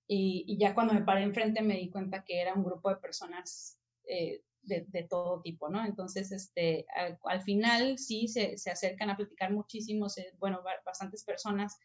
y, 0.07 0.57
ya 0.57 0.73
cuando 0.73 0.93
me 0.93 1.03
paré 1.03 1.23
enfrente 1.23 1.61
me 1.61 1.77
di 1.77 1.89
cuenta 1.89 2.23
que 2.23 2.41
era 2.41 2.53
un 2.53 2.63
grupo 2.63 2.89
de 2.89 2.97
personas 2.97 3.77
eh, 4.05 4.43
de, 4.63 5.07
todo 5.09 5.41
tipo, 5.41 5.69
¿no? 5.69 5.83
Entonces, 5.85 6.31
este, 6.31 6.85
al, 7.23 7.41
final 7.41 7.97
sí 7.97 8.27
se, 8.27 8.57
se, 8.57 8.71
acercan 8.71 9.09
a 9.09 9.17
platicar 9.17 9.51
muchísimos, 9.51 10.17
eh, 10.17 10.33
bueno, 10.39 10.61
bastantes 10.85 11.23
personas 11.23 11.77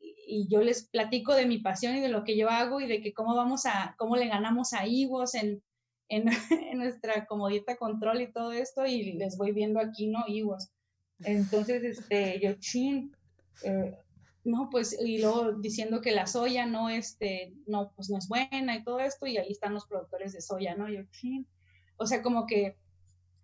y, 0.00 0.48
yo 0.48 0.60
les 0.60 0.88
platico 0.88 1.34
de 1.34 1.46
mi 1.46 1.58
pasión 1.58 1.96
y 1.96 2.00
de 2.00 2.08
lo 2.08 2.24
que 2.24 2.36
yo 2.36 2.48
hago 2.50 2.80
y 2.80 2.86
de 2.86 3.00
que 3.00 3.12
cómo 3.12 3.34
vamos 3.34 3.66
a, 3.66 3.94
cómo 3.98 4.16
le 4.16 4.28
ganamos 4.28 4.72
a 4.72 4.86
Ivos 4.86 5.34
en, 5.34 5.62
en, 6.08 6.24
nuestra 6.78 7.26
comodita 7.26 7.76
control 7.76 8.20
y 8.22 8.32
todo 8.32 8.52
esto 8.52 8.86
y 8.86 9.12
les 9.12 9.36
voy 9.36 9.52
viendo 9.52 9.80
aquí, 9.80 10.08
¿no? 10.08 10.24
Iguos. 10.26 10.70
Entonces, 11.20 11.82
este, 11.82 12.38
yo, 12.40 12.54
chin, 12.54 13.14
eh, 13.62 13.96
no, 14.44 14.68
pues, 14.70 14.96
y 15.00 15.18
luego 15.18 15.52
diciendo 15.52 16.02
que 16.02 16.12
la 16.12 16.26
soya 16.26 16.66
no, 16.66 16.90
este, 16.90 17.54
no, 17.66 17.92
pues 17.96 18.10
no 18.10 18.18
es 18.18 18.28
buena 18.28 18.76
y 18.76 18.84
todo 18.84 19.00
esto, 19.00 19.26
y 19.26 19.38
ahí 19.38 19.50
están 19.50 19.72
los 19.72 19.86
productores 19.86 20.34
de 20.34 20.42
soya, 20.42 20.74
¿no? 20.76 20.88
Yo, 20.88 21.02
chin. 21.10 21.46
O 21.96 22.06
sea, 22.06 22.22
como 22.22 22.46
que 22.46 22.76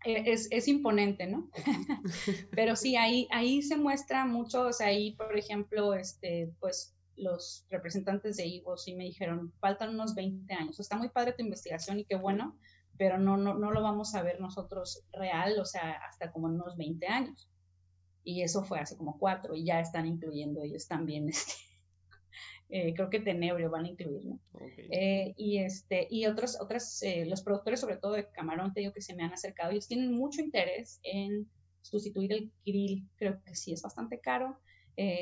eh, 0.05 0.24
es, 0.27 0.49
es 0.51 0.69
imponente, 0.69 1.27
¿no? 1.27 1.51
Pero 2.51 2.77
sí, 2.77 2.97
ahí, 2.97 3.29
ahí 3.31 3.62
se 3.62 3.77
muestra 3.77 4.24
mucho, 4.24 4.66
o 4.66 4.73
sea, 4.73 4.89
ahí, 4.89 5.12
por 5.12 5.37
ejemplo, 5.37 5.95
este, 5.95 6.53
pues, 6.61 6.95
los 7.16 7.66
representantes 7.70 8.37
de 8.37 8.47
Ivo 8.47 8.77
sí 8.77 8.95
me 8.95 9.05
dijeron, 9.05 9.53
faltan 9.61 9.91
unos 9.91 10.15
20 10.15 10.53
años. 10.55 10.81
Está 10.81 10.97
muy 10.97 11.09
padre 11.09 11.35
tu 11.35 11.43
investigación 11.43 11.99
y 12.01 12.05
qué 12.05 12.16
bueno, 12.16 12.59
pero 12.97 13.19
no, 13.19 13.37
no, 13.37 13.55
no 13.55 13.70
lo 13.70 13.83
vamos 13.83 14.15
a 14.15 14.23
ver 14.23 14.41
nosotros 14.41 15.05
real, 15.12 15.59
o 15.59 15.65
sea, 15.65 15.93
hasta 16.09 16.33
como 16.33 16.49
en 16.49 16.55
unos 16.55 16.77
20 16.77 17.07
años. 17.07 17.49
Y 18.24 18.43
eso 18.43 18.65
fue 18.65 18.79
hace 18.79 18.97
como 18.97 19.19
cuatro 19.19 19.55
y 19.55 19.65
ya 19.65 19.81
están 19.81 20.07
incluyendo 20.07 20.62
ellos 20.62 20.87
también. 20.87 21.31
Este, 21.33 21.72
eh, 22.74 22.94
creo 22.94 23.11
que 23.11 23.20
Tenebrio 23.20 23.69
van 23.69 23.85
a 23.85 23.89
incluir, 23.89 24.24
¿no? 24.24 24.40
Eh, 24.90 25.35
y, 25.36 25.59
este, 25.59 26.07
y 26.09 26.24
otros, 26.24 26.59
otras, 26.59 27.03
eh, 27.03 27.27
los 27.27 27.43
productores, 27.43 27.78
sobre 27.81 27.99
todo 27.99 28.12
de 28.12 28.31
camarón, 28.31 28.73
te 28.73 28.81
digo 28.81 28.94
que 28.94 29.03
se 29.03 29.15
me 29.15 29.23
han 29.23 29.32
acercado, 29.35 29.73
ellos 29.73 29.89
tienen 29.89 30.15
mucho 30.15 30.40
interés 30.40 30.99
en 31.03 31.47
sustituir 31.82 32.32
el 32.32 32.51
krill, 32.65 33.07
creo 33.16 33.43
que 33.44 33.55
sí 33.55 33.74
es 33.74 33.82
bastante 33.82 34.20
caro. 34.20 34.59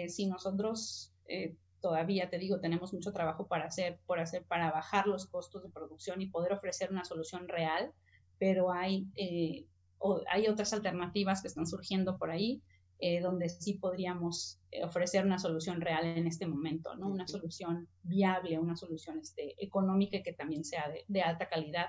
si 0.07 0.27
nosotros 0.27 1.13
todavía 1.81 2.31
te 2.31 2.39
digo, 2.39 2.61
tenemos 2.61 2.93
mucho 2.93 3.13
trabajo 3.13 3.49
para 3.49 3.65
hacer, 3.65 3.99
por 4.07 4.21
hacer, 4.21 4.45
para 4.45 4.71
bajar 4.71 5.09
los 5.09 5.27
costos 5.27 5.65
de 5.65 5.71
producción 5.71 6.23
y 6.23 6.29
poder 6.29 6.53
ofrecer 6.53 6.93
una 6.93 7.05
solución 7.05 7.49
real, 7.49 7.93
pero 8.39 8.71
hay, 8.71 9.09
eh, 9.17 9.67
hay 10.31 10.47
otras 10.47 10.73
alternativas 10.73 11.43
que 11.43 11.49
están 11.49 11.67
surgiendo 11.67 12.17
por 12.17 12.31
ahí, 12.31 12.63
eh, 13.03 13.21
donde 13.21 13.49
sí 13.49 13.75
podríamos 13.75 14.61
eh, 14.71 14.85
ofrecer 14.85 15.25
una 15.25 15.39
solución 15.39 15.81
real 15.81 16.05
en 16.05 16.27
este 16.27 16.47
momento, 16.47 16.95
¿no? 16.97 17.09
Una 17.09 17.27
solución 17.27 17.89
viable, 18.03 18.59
una 18.59 18.77
solución 18.77 19.19
este, 19.19 19.55
económica 19.65 20.23
que 20.23 20.35
también 20.35 20.65
sea 20.65 20.93
de, 21.09 21.23
alta 21.23 21.49
calidad, 21.49 21.87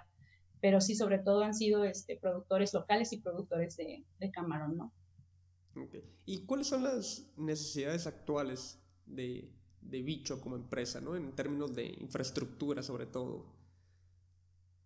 pero 0.61 0.79
sí 0.79 0.95
sobre 0.95 1.19
todo 1.19 1.43
han 1.43 1.53
sido 1.53 1.83
este, 1.83 2.15
productores 2.15 2.73
locales 2.73 3.11
y 3.11 3.17
productores 3.17 3.75
de, 3.75 4.05
camarón, 4.31 4.77
¿no? 4.77 4.93
¿Y 6.25 6.45
cuáles 6.45 6.67
son 6.67 6.83
las 6.83 7.29
necesidades 7.35 8.07
actuales 8.07 8.81
de, 9.05 9.51
de 9.81 10.01
bicho 10.01 10.39
como 10.39 10.55
empresa, 10.55 11.01
¿no? 11.01 11.17
En 11.17 11.33
términos 11.33 11.75
de 11.75 11.87
infraestructura 11.99 12.83
sobre 12.83 13.05
todo. 13.05 13.45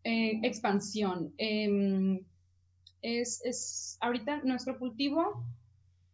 Eh, 0.03 0.39
expansión. 0.43 1.33
Em, 1.37 2.25
es, 3.01 3.41
es, 3.43 3.97
ahorita 4.01 4.41
nuestro 4.43 4.79
cultivo 4.79 5.45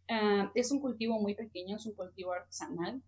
ah, 0.08 0.50
es 0.54 0.70
un 0.72 0.80
cultivo 0.80 1.20
muy 1.20 1.34
pequeño, 1.34 1.76
es 1.76 1.86
un 1.86 1.94
cultivo 1.94 2.32
artesanal. 2.32 3.02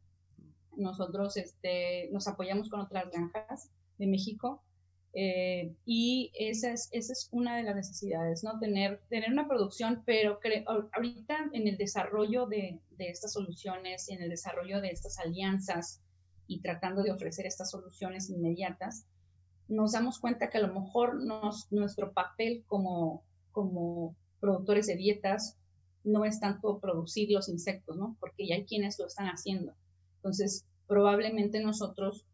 Nosotros 0.77 1.37
este, 1.37 2.09
nos 2.11 2.27
apoyamos 2.27 2.69
con 2.69 2.81
otras 2.81 3.11
granjas 3.11 3.71
de 3.99 4.07
México 4.07 4.62
eh, 5.16 5.73
y 5.87 6.33
esa 6.35 6.73
es, 6.73 6.89
esa 6.91 7.12
es 7.12 7.29
una 7.31 7.57
de 7.57 7.62
las 7.62 7.77
necesidades, 7.77 8.43
¿no? 8.43 8.59
Tener, 8.59 9.01
tener 9.09 9.31
una 9.31 9.47
producción, 9.47 10.03
pero 10.05 10.41
ahorita 10.93 11.51
en 11.53 11.69
el 11.69 11.77
desarrollo 11.77 12.47
de, 12.47 12.81
de 12.91 13.09
estas 13.11 13.33
soluciones, 13.33 14.09
en 14.09 14.21
el 14.23 14.29
desarrollo 14.29 14.81
de 14.81 14.91
estas 14.91 15.21
alianzas 15.21 16.03
y 16.49 16.61
tratando 16.62 17.05
de 17.05 17.12
ofrecer 17.12 17.47
estas 17.47 17.71
soluciones 17.71 18.29
inmediatas, 18.29 19.07
nos 19.69 19.93
damos 19.93 20.19
cuenta 20.19 20.51
que 20.51 20.59
a 20.59 20.62
lo 20.66 20.75
mejor 20.75 21.23
nos, 21.23 21.71
nuestro 21.71 22.12
papel 22.12 22.65
como, 22.66 23.23
como 23.53 24.16
productores 24.41 24.87
de 24.87 24.97
dietas 24.97 25.57
no 26.05 26.24
es 26.24 26.40
tanto 26.40 26.78
producir 26.78 27.31
los 27.31 27.48
insectos, 27.48 27.97
¿no? 27.97 28.16
Porque 28.20 28.47
ya 28.47 28.56
hay 28.56 28.64
quienes 28.64 28.98
lo 28.98 29.06
están 29.06 29.26
haciendo. 29.26 29.74
Entonces, 30.16 30.66
probablemente 30.86 31.60
nosotros 31.60 32.26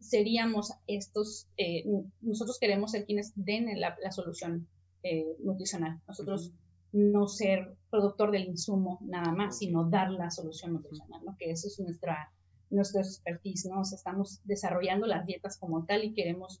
seríamos 0.00 0.72
estos, 0.86 1.46
eh, 1.56 1.84
nosotros 2.20 2.58
queremos 2.58 2.90
ser 2.90 3.06
quienes 3.06 3.32
den 3.36 3.68
la, 3.80 3.96
solución 4.10 4.68
eh, 5.02 5.36
nutricional. 5.42 6.00
Nosotros 6.06 6.52
no 6.92 7.26
ser 7.26 7.74
productor 7.90 8.30
del 8.30 8.48
insumo 8.48 8.98
nada 9.02 9.32
más, 9.32 9.58
sino 9.58 9.88
dar 9.88 10.10
la 10.10 10.30
solución 10.30 10.74
nutricional, 10.74 11.24
¿no? 11.24 11.36
Que 11.38 11.50
eso 11.50 11.68
es 11.68 11.80
nuestra, 11.80 12.30
nuestra 12.70 13.00
expertise, 13.00 13.66
¿no? 13.66 13.82
estamos 13.82 14.40
desarrollando 14.44 15.06
las 15.06 15.26
dietas 15.26 15.56
como 15.56 15.84
tal 15.84 16.04
y 16.04 16.12
queremos 16.12 16.60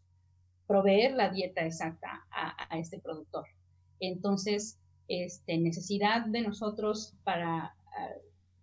proveer 0.66 1.12
la 1.12 1.30
dieta 1.30 1.66
exacta 1.66 2.26
a, 2.30 2.78
este 2.78 2.98
productor. 2.98 3.44
Entonces, 4.00 4.78
este, 5.12 5.58
necesidad 5.58 6.24
de 6.24 6.40
nosotros 6.40 7.14
para, 7.22 7.64
ah, 7.66 8.14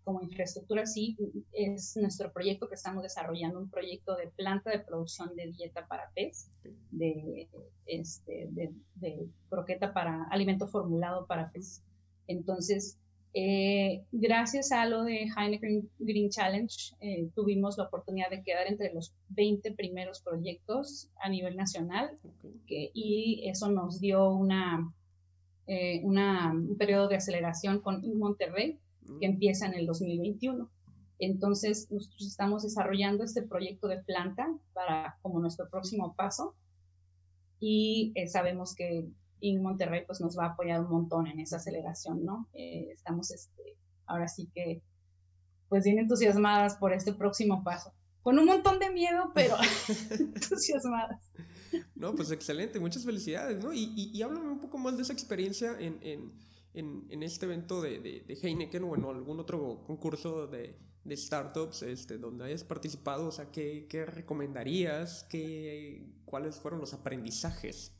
como 0.04 0.24
infraestructura, 0.24 0.88
sí, 0.88 1.16
es 1.54 1.96
nuestro 1.96 2.32
proyecto 2.34 2.68
que 2.68 2.74
estamos 2.74 3.04
desarrollando, 3.04 3.60
un 3.60 3.70
proyecto 3.70 4.16
de 4.16 4.30
planta 4.30 4.72
de 4.72 4.80
producción 4.80 5.36
de 5.36 5.52
dieta 5.52 5.86
para 5.86 6.10
pez, 6.16 6.50
de, 6.90 7.48
este, 7.86 8.50
de, 8.50 9.28
croqueta 9.50 9.94
para 9.94 10.24
alimento 10.32 10.68
formulado 10.68 11.28
para 11.28 11.52
pez. 11.52 11.84
Entonces, 12.26 12.98
eh, 13.36 14.04
gracias 14.12 14.72
a 14.72 14.88
lo 14.88 15.04
de 15.04 15.28
Heineken 15.38 15.88
Green 16.00 16.32
Challenge, 16.32 16.96
eh, 17.00 17.30
tuvimos 17.36 17.78
la 17.78 17.84
oportunidad 17.84 18.32
de 18.32 18.42
quedar 18.42 18.66
entre 18.66 18.92
los 18.92 19.14
20 19.30 19.72
primeros 19.74 20.22
proyectos 20.22 21.10
a 21.22 21.30
nivel 21.30 21.56
nacional 21.56 22.10
y 22.68 23.48
eso 23.48 23.70
nos 23.70 24.00
dio 24.00 24.32
una, 24.32 24.92
eh, 25.70 26.02
una, 26.04 26.52
un 26.52 26.78
periodo 26.78 27.08
de 27.08 27.16
aceleración 27.16 27.80
con 27.80 28.02
Monterrey 28.18 28.80
que 29.20 29.28
mm. 29.28 29.32
empieza 29.32 29.68
en 29.68 29.76
el 29.76 29.86
2021. 29.86 30.70
Entonces, 31.20 31.92
nosotros 31.92 32.28
estamos 32.28 32.64
desarrollando 32.64 33.24
este 33.24 33.44
proyecto 33.44 33.88
de 33.88 34.02
planta 34.04 34.48
para 34.74 35.18
como 35.22 35.40
nuestro 35.40 35.70
próximo 35.70 36.16
paso 36.16 36.56
y 37.60 38.14
sabemos 38.28 38.74
que 38.74 39.06
y 39.42 39.58
Monterrey 39.58 40.04
pues 40.06 40.22
nos 40.22 40.38
va 40.38 40.46
a 40.46 40.50
apoyar 40.50 40.82
un 40.82 40.90
montón 40.90 41.28
en 41.28 41.40
esa 41.40 41.58
aceleración, 41.58 42.26
¿no? 42.26 42.48
Eh, 42.54 42.90
estamos 42.92 43.32
este, 43.32 43.78
ahora 44.06 44.28
sí 44.28 44.50
que 44.54 44.82
pues 45.70 45.84
bien 45.84 46.00
entusiasmadas 46.00 46.76
por 46.76 46.94
este 46.94 47.14
próximo 47.14 47.64
paso. 47.64 47.94
Con 48.22 48.38
un 48.38 48.46
montón 48.46 48.80
de 48.80 48.90
miedo, 48.90 49.32
pero 49.34 49.56
entusiasmadas. 50.20 51.32
No, 51.96 52.16
pues 52.16 52.32
excelente, 52.32 52.80
muchas 52.80 53.04
felicidades, 53.06 53.64
¿no? 53.64 53.74
Y, 53.74 53.92
y, 53.96 54.22
háblame 54.22 54.50
un 54.50 54.60
poco 54.60 54.78
más 54.78 54.96
de 54.96 55.04
esa 55.04 55.14
experiencia 55.14 55.76
en, 55.80 56.00
en, 56.02 56.32
en, 56.74 57.06
en 57.10 57.24
este 57.24 57.46
evento 57.46 57.82
de, 57.82 58.00
de, 58.00 58.22
de, 58.22 58.34
Heineken 58.34 58.84
o 58.84 58.96
en 58.96 59.04
algún 59.04 59.40
otro 59.40 59.84
concurso 59.86 60.48
de, 60.48 60.76
de 61.04 61.18
startups 61.18 61.82
este, 61.84 62.18
donde 62.18 62.46
hayas 62.46 62.64
participado, 62.64 63.28
o 63.28 63.32
sea, 63.32 63.52
¿qué, 63.52 63.88
qué 63.90 64.06
recomendarías? 64.06 65.26
¿Qué, 65.30 66.08
¿Cuáles 66.26 66.58
fueron 66.60 66.80
los 66.80 66.94
aprendizajes? 66.94 67.94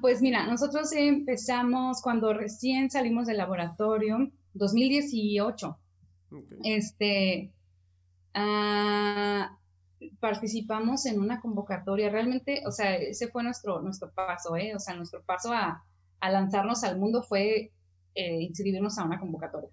pues 0.00 0.22
mira, 0.22 0.46
nosotros 0.46 0.90
empezamos 0.92 2.00
cuando 2.00 2.32
recién 2.32 2.90
salimos 2.90 3.26
del 3.26 3.36
laboratorio, 3.36 4.30
2018. 4.54 5.78
Este, 6.64 7.52
ah, 8.32 9.58
participamos 10.18 11.06
en 11.06 11.20
una 11.20 11.40
convocatoria, 11.40 12.10
realmente, 12.10 12.62
o 12.66 12.72
sea, 12.72 12.96
ese 12.96 13.28
fue 13.28 13.42
nuestro, 13.42 13.80
nuestro 13.82 14.10
paso, 14.12 14.56
¿eh? 14.56 14.74
O 14.74 14.78
sea, 14.78 14.94
nuestro 14.94 15.22
paso 15.22 15.52
a, 15.52 15.84
lanzarnos 16.20 16.84
al 16.84 16.98
mundo 16.98 17.22
fue 17.22 17.72
eh, 18.14 18.42
inscribirnos 18.42 18.98
a 18.98 19.04
una 19.04 19.18
convocatoria 19.18 19.70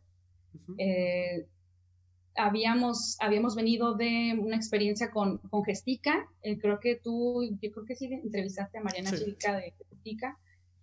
habíamos, 2.38 3.18
habíamos 3.20 3.56
venido 3.56 3.96
de 3.96 4.36
una 4.40 4.56
experiencia 4.56 5.12
con, 5.12 5.40
con 5.40 5.64
Gestica, 5.64 6.28
eh, 6.44 6.58
creo 6.58 6.80
que 6.80 6.96
tú, 6.96 7.44
yo 7.62 7.72
creo 7.72 7.86
que 7.86 7.96
sí 7.96 8.06
entrevistaste 8.06 8.78
a 8.78 8.82
Mariana 8.82 9.10
sí. 9.12 9.26
de 9.26 9.74
Gestica, 9.90 10.38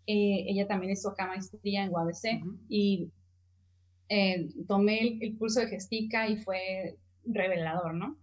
eh, 0.07 0.45
ella 0.49 0.66
también 0.66 0.93
hizo 0.93 1.11
acá 1.11 1.27
maestría 1.27 1.85
en 1.85 1.91
UABC 1.91 2.43
y 2.69 3.11
eh, 4.09 4.49
tomé 4.66 5.19
el, 5.21 5.39
curso 5.39 5.61
de 5.61 5.69
Gestica 5.69 6.29
y 6.29 6.37
fue 6.37 6.99
revelador, 7.25 7.95
¿no? 7.95 8.19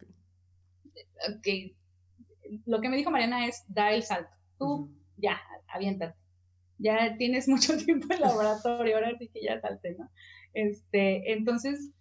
Okay. 1.38 1.76
Lo 2.66 2.82
que 2.82 2.90
me 2.90 2.98
dijo 2.98 3.12
Mariana 3.12 3.48
es, 3.48 3.64
da 3.68 3.92
el 3.92 4.04
salto, 4.04 4.32
tú 4.58 4.92
ya, 5.18 5.42
aviéntate, 5.68 6.18
ya 6.78 7.16
tienes 7.18 7.48
mucho 7.48 7.78
tiempo 7.78 8.14
en 8.14 8.22
laboratorio, 8.22 8.96
ahora 8.96 9.18
sí 9.18 9.30
que 9.30 9.44
ya 9.44 9.60
salte, 9.62 9.96
¿no? 9.98 10.10
Este, 10.54 11.32
entonces, 11.32 11.92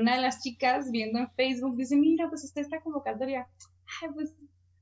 una 0.00 0.16
de 0.16 0.22
las 0.22 0.42
chicas 0.42 0.90
viendo 0.90 1.18
en 1.18 1.30
Facebook 1.32 1.76
dice, 1.76 1.96
mira, 1.96 2.28
pues 2.28 2.44
está 2.44 2.60
esta 2.60 2.80
convocatoria. 2.80 3.48
pues, 4.14 4.34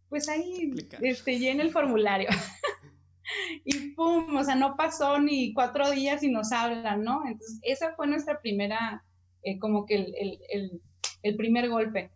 pues 0.09 0.28
ahí 0.28 0.73
este, 1.02 1.39
llena 1.39 1.62
el 1.62 1.70
formulario. 1.70 2.28
y 3.64 3.90
pum, 3.90 4.36
o 4.36 4.44
sea, 4.44 4.55
no 4.55 4.77
pasó 4.77 5.19
ni 5.19 5.52
cuatro 5.55 5.90
días 5.90 6.23
y 6.23 6.31
nos 6.31 6.52
hablan, 6.52 7.02
¿no? 7.02 7.23
Entonces, 7.27 7.59
esa 7.62 7.94
fue 7.94 8.06
nuestra 8.06 8.40
primera, 8.40 9.05
eh, 9.43 9.59
como 9.59 9.86
que 9.86 9.97
el, 9.97 10.14
el, 10.16 10.39
el, 10.51 10.82
el 11.23 11.36
primer 11.36 11.69
golpe. 11.69 12.10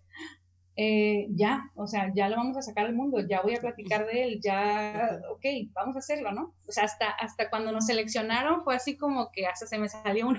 Eh, 0.79 1.29
ya, 1.31 1.71
o 1.75 1.87
sea, 1.87 2.13
ya 2.15 2.29
lo 2.29 2.37
vamos 2.37 2.59
a 2.59 2.63
sacar 2.63 2.85
al 2.85 2.95
mundo, 2.95 3.19
ya 3.27 3.41
voy 3.41 3.55
a 3.55 3.61
platicar 3.63 4.05
de 4.07 4.25
él, 4.25 4.41
ya, 4.45 5.23
ok, 5.31 5.43
vamos 5.73 5.97
a 5.97 6.01
hacerlo, 6.01 6.33
¿no? 6.33 6.55
O 6.69 6.73
sea, 6.73 6.85
hasta, 6.85 7.09
hasta 7.09 7.49
cuando 7.49 7.73
nos 7.73 7.87
seleccionaron 7.87 8.63
fue 8.63 8.77
así 8.77 8.95
como 8.99 9.31
que 9.33 9.47
hasta 9.47 9.67
se 9.67 9.79
me 9.79 9.89
salió 9.89 10.29
un, 10.29 10.39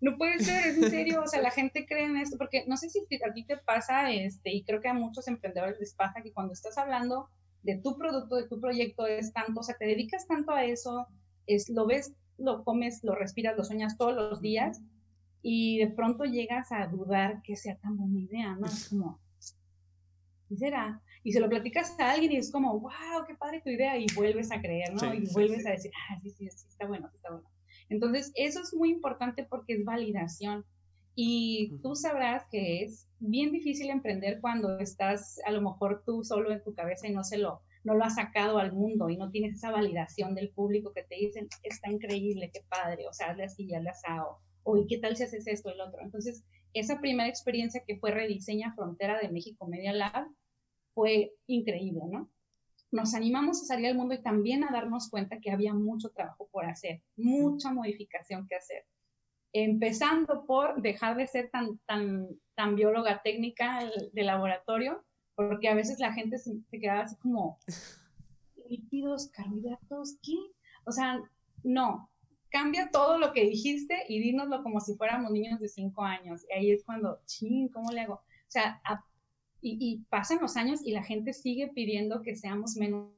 no 0.00 0.16
puede 0.16 0.38
ser, 0.38 0.68
es 0.68 0.76
en 0.76 0.88
serio, 0.88 1.20
o 1.20 1.26
sea, 1.26 1.42
la 1.42 1.50
gente 1.50 1.84
cree 1.84 2.04
en 2.04 2.16
esto, 2.16 2.38
porque 2.38 2.64
no 2.68 2.76
sé 2.76 2.90
si 2.90 3.00
a 3.00 3.32
ti 3.32 3.44
te 3.44 3.56
pasa, 3.56 4.12
este, 4.12 4.52
y 4.52 4.62
creo 4.62 4.80
que 4.80 4.88
a 4.88 4.94
muchos 4.94 5.26
emprendedores 5.26 5.80
les 5.80 5.94
pasa 5.94 6.22
que 6.22 6.32
cuando 6.32 6.52
estás 6.52 6.78
hablando 6.78 7.28
de 7.62 7.76
tu 7.78 7.98
producto, 7.98 8.36
de 8.36 8.46
tu 8.46 8.60
proyecto, 8.60 9.04
es 9.08 9.32
tanto, 9.32 9.58
o 9.58 9.62
sea, 9.64 9.74
te 9.76 9.86
dedicas 9.86 10.28
tanto 10.28 10.52
a 10.52 10.64
eso, 10.64 11.08
es, 11.48 11.68
lo 11.70 11.86
ves, 11.86 12.14
lo 12.38 12.62
comes, 12.62 13.02
lo 13.02 13.16
respiras, 13.16 13.56
lo 13.56 13.64
sueñas 13.64 13.98
todos 13.98 14.14
los 14.14 14.40
días, 14.40 14.80
y 15.42 15.78
de 15.78 15.88
pronto 15.88 16.22
llegas 16.24 16.70
a 16.70 16.86
dudar 16.86 17.42
que 17.42 17.56
sea 17.56 17.76
tan 17.78 17.96
buena 17.96 18.20
idea, 18.20 18.54
¿no? 18.54 18.66
Es 18.66 18.90
como, 18.90 19.18
¿qué 20.48 20.56
será? 20.56 21.00
Y 21.22 21.32
se 21.32 21.40
lo 21.40 21.48
platicas 21.48 21.98
a 21.98 22.12
alguien 22.12 22.32
y 22.32 22.36
es 22.36 22.52
como, 22.52 22.78
wow, 22.78 23.24
qué 23.26 23.34
padre 23.34 23.60
tu 23.62 23.70
idea, 23.70 23.98
y 23.98 24.06
vuelves 24.14 24.52
a 24.52 24.60
creer, 24.60 24.92
¿no? 24.94 25.12
y 25.12 25.26
vuelves 25.32 25.66
a 25.66 25.70
decir, 25.70 25.90
ah, 26.10 26.18
sí, 26.22 26.30
sí, 26.30 26.48
sí, 26.50 26.66
está 26.68 26.86
bueno, 26.86 27.10
está 27.14 27.30
bueno. 27.30 27.48
Entonces, 27.88 28.32
eso 28.34 28.60
es 28.60 28.74
muy 28.74 28.90
importante 28.90 29.44
porque 29.44 29.74
es 29.74 29.84
validación. 29.84 30.64
Y 31.14 31.78
tú 31.82 31.94
sabrás 31.94 32.44
que 32.50 32.82
es 32.82 33.08
bien 33.18 33.50
difícil 33.50 33.90
emprender 33.90 34.40
cuando 34.40 34.78
estás 34.78 35.40
a 35.46 35.50
lo 35.50 35.62
mejor 35.62 36.02
tú 36.04 36.22
solo 36.24 36.52
en 36.52 36.62
tu 36.62 36.74
cabeza 36.74 37.08
y 37.08 37.12
no 37.12 37.24
se 37.24 37.38
lo, 37.38 37.62
no 37.84 37.94
lo 37.94 38.04
has 38.04 38.16
sacado 38.16 38.58
al 38.58 38.72
mundo 38.72 39.08
y 39.08 39.16
no 39.16 39.30
tienes 39.30 39.54
esa 39.54 39.70
validación 39.70 40.34
del 40.34 40.50
público 40.50 40.92
que 40.92 41.04
te 41.04 41.14
dicen, 41.14 41.48
está 41.62 41.90
increíble, 41.90 42.50
qué 42.52 42.60
padre, 42.68 43.06
o 43.08 43.12
sea, 43.12 43.30
hazle 43.30 43.44
así, 43.44 43.74
hazle 43.74 43.90
asado, 43.90 44.40
o 44.64 44.76
¿y 44.76 44.86
qué 44.86 44.98
tal 44.98 45.16
si 45.16 45.22
haces 45.22 45.46
esto 45.46 45.70
el 45.70 45.80
otro? 45.80 46.02
Entonces, 46.02 46.44
esa 46.80 47.00
primera 47.00 47.28
experiencia 47.28 47.82
que 47.86 47.96
fue 47.96 48.10
Rediseña 48.10 48.74
Frontera 48.74 49.18
de 49.18 49.28
México 49.28 49.66
Media 49.66 49.92
Lab 49.92 50.28
fue 50.94 51.34
increíble, 51.46 52.02
¿no? 52.10 52.30
Nos 52.92 53.14
animamos 53.14 53.62
a 53.62 53.66
salir 53.66 53.88
al 53.88 53.96
mundo 53.96 54.14
y 54.14 54.22
también 54.22 54.64
a 54.64 54.70
darnos 54.70 55.10
cuenta 55.10 55.40
que 55.40 55.50
había 55.50 55.74
mucho 55.74 56.10
trabajo 56.10 56.48
por 56.52 56.64
hacer, 56.66 57.02
mucha 57.16 57.72
modificación 57.72 58.46
que 58.46 58.56
hacer. 58.56 58.84
Empezando 59.52 60.44
por 60.46 60.80
dejar 60.80 61.16
de 61.16 61.26
ser 61.26 61.50
tan, 61.50 61.78
tan, 61.86 62.28
tan 62.54 62.76
bióloga 62.76 63.22
técnica 63.22 63.90
de 64.12 64.22
laboratorio, 64.22 65.04
porque 65.34 65.68
a 65.68 65.74
veces 65.74 65.98
la 65.98 66.12
gente 66.12 66.38
se, 66.38 66.60
se 66.70 66.78
quedaba 66.78 67.02
así 67.02 67.16
como, 67.16 67.58
lípidos, 68.68 69.28
carbohidratos, 69.28 70.18
¿qué? 70.22 70.36
O 70.84 70.92
sea, 70.92 71.20
no, 71.62 72.10
cambia 72.56 72.88
todo 72.90 73.18
lo 73.18 73.32
que 73.34 73.44
dijiste 73.44 74.04
y 74.08 74.18
dínoslo 74.18 74.62
como 74.62 74.80
si 74.80 74.94
fuéramos 74.94 75.30
niños 75.30 75.60
de 75.60 75.68
cinco 75.68 76.02
años. 76.02 76.42
Y 76.48 76.54
ahí 76.54 76.70
es 76.70 76.84
cuando, 76.84 77.20
ching, 77.26 77.68
¿cómo 77.68 77.92
le 77.92 78.00
hago? 78.00 78.22
sea, 78.48 78.80
y, 79.60 79.76
y, 79.78 79.98
pasan 80.08 80.38
los 80.40 80.56
años 80.56 80.80
y 80.82 80.92
la 80.92 81.02
gente 81.02 81.34
sigue 81.34 81.68
pidiendo 81.68 82.22
que 82.22 82.34
seamos 82.34 82.76
menos 82.76 83.10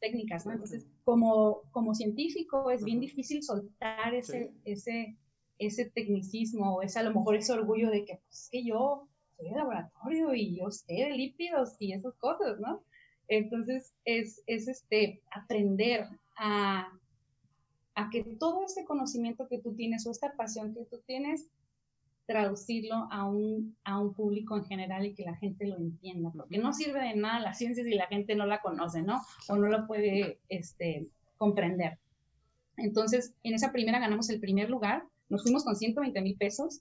técnicas, 0.00 0.46
¿no? 0.46 0.52
Entonces, 0.52 0.86
como, 1.04 1.60
como 1.72 1.94
científico 1.94 2.70
es 2.70 2.84
bien 2.84 3.00
difícil 3.00 3.42
soltar 3.42 4.14
ese, 4.14 4.54
ese, 4.64 5.18
ese 5.58 5.90
tecnicismo 5.90 6.76
o 6.76 6.82
ese, 6.82 7.00
a 7.00 7.02
lo 7.02 7.12
mejor 7.12 7.36
ese 7.36 7.52
orgullo 7.52 7.90
de 7.90 8.06
que, 8.06 8.20
pues, 8.26 8.48
que 8.50 8.64
yo 8.64 9.08
soy 9.36 9.50
de 9.50 9.56
laboratorio 9.56 10.34
y 10.34 10.56
yo 10.56 10.70
sé 10.70 10.94
de 10.94 11.10
lípidos 11.10 11.76
y 11.80 11.92
esas 11.92 12.14
cosas, 12.14 12.58
¿no? 12.60 12.82
Entonces, 13.28 13.94
es, 14.04 14.42
es 14.46 14.68
este, 14.68 15.22
aprender 15.30 16.08
a, 16.36 16.88
a 17.94 18.10
que 18.10 18.24
todo 18.24 18.64
ese 18.64 18.84
conocimiento 18.84 19.48
que 19.48 19.58
tú 19.58 19.74
tienes 19.74 20.06
o 20.06 20.10
esta 20.10 20.32
pasión 20.34 20.74
que 20.74 20.84
tú 20.84 21.00
tienes, 21.06 21.48
traducirlo 22.26 23.06
a 23.10 23.26
un, 23.26 23.76
a 23.84 24.00
un 24.00 24.14
público 24.14 24.56
en 24.56 24.64
general 24.64 25.04
y 25.04 25.14
que 25.14 25.24
la 25.24 25.36
gente 25.36 25.66
lo 25.66 25.76
entienda, 25.76 26.30
porque 26.34 26.58
no 26.58 26.72
sirve 26.72 27.00
de 27.00 27.14
nada 27.14 27.40
la 27.40 27.54
ciencia 27.54 27.84
si 27.84 27.94
la 27.94 28.06
gente 28.06 28.34
no 28.34 28.46
la 28.46 28.62
conoce, 28.62 29.02
¿no? 29.02 29.20
O 29.48 29.56
no 29.56 29.68
la 29.68 29.86
puede 29.86 30.38
este, 30.48 31.06
comprender. 31.36 31.98
Entonces, 32.76 33.34
en 33.42 33.54
esa 33.54 33.72
primera 33.72 34.00
ganamos 34.00 34.30
el 34.30 34.40
primer 34.40 34.70
lugar, 34.70 35.04
nos 35.28 35.42
fuimos 35.42 35.64
con 35.64 35.76
120 35.76 36.20
mil 36.22 36.36
pesos 36.36 36.80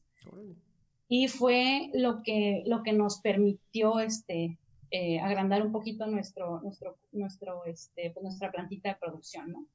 y 1.07 1.27
fue 1.27 1.91
lo 1.93 2.23
que, 2.23 2.63
lo 2.65 2.81
que 2.81 2.93
nos 2.93 3.19
permitió 3.19 3.99
este, 3.99 4.57
eh, 4.91 5.19
agrandar 5.19 5.65
un 5.65 5.71
poquito 5.71 6.07
nuestro, 6.07 6.61
nuestro, 6.61 6.97
nuestro, 7.11 7.65
este, 7.65 8.11
pues, 8.11 8.23
nuestra 8.23 8.51
plantita 8.51 8.89
de 8.89 8.95
producción, 8.95 9.51
¿no? 9.51 9.65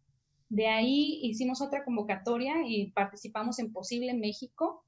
De 0.48 0.66
ahí 0.66 1.20
hicimos 1.22 1.60
otra 1.60 1.84
convocatoria 1.84 2.54
y 2.66 2.90
participamos 2.92 3.58
en 3.58 3.72
Posible 3.72 4.14
México. 4.14 4.84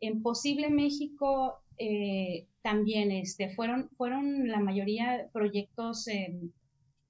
En 0.00 0.22
Posible 0.22 0.68
México 0.70 1.60
eh, 1.78 2.46
también 2.62 3.10
este, 3.10 3.54
fueron, 3.54 3.88
fueron 3.96 4.48
la 4.48 4.60
mayoría 4.60 5.28
proyectos, 5.32 6.06
eh, 6.08 6.38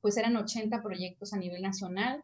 pues 0.00 0.16
eran 0.16 0.36
80 0.36 0.82
proyectos 0.82 1.32
a 1.32 1.38
nivel 1.38 1.62
nacional 1.62 2.22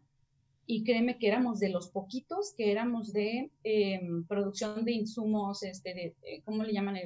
y 0.67 0.85
créeme 0.85 1.19
que 1.19 1.29
éramos 1.29 1.59
de 1.59 1.69
los 1.69 1.89
poquitos 1.89 2.55
que 2.57 2.71
éramos 2.71 3.13
de 3.13 3.51
eh, 3.65 4.01
producción 4.29 4.85
de 4.85 4.93
insumos, 4.93 5.63
este, 5.63 5.95
de, 5.95 6.43
¿cómo 6.45 6.63
le 6.63 6.73
llaman? 6.73 6.97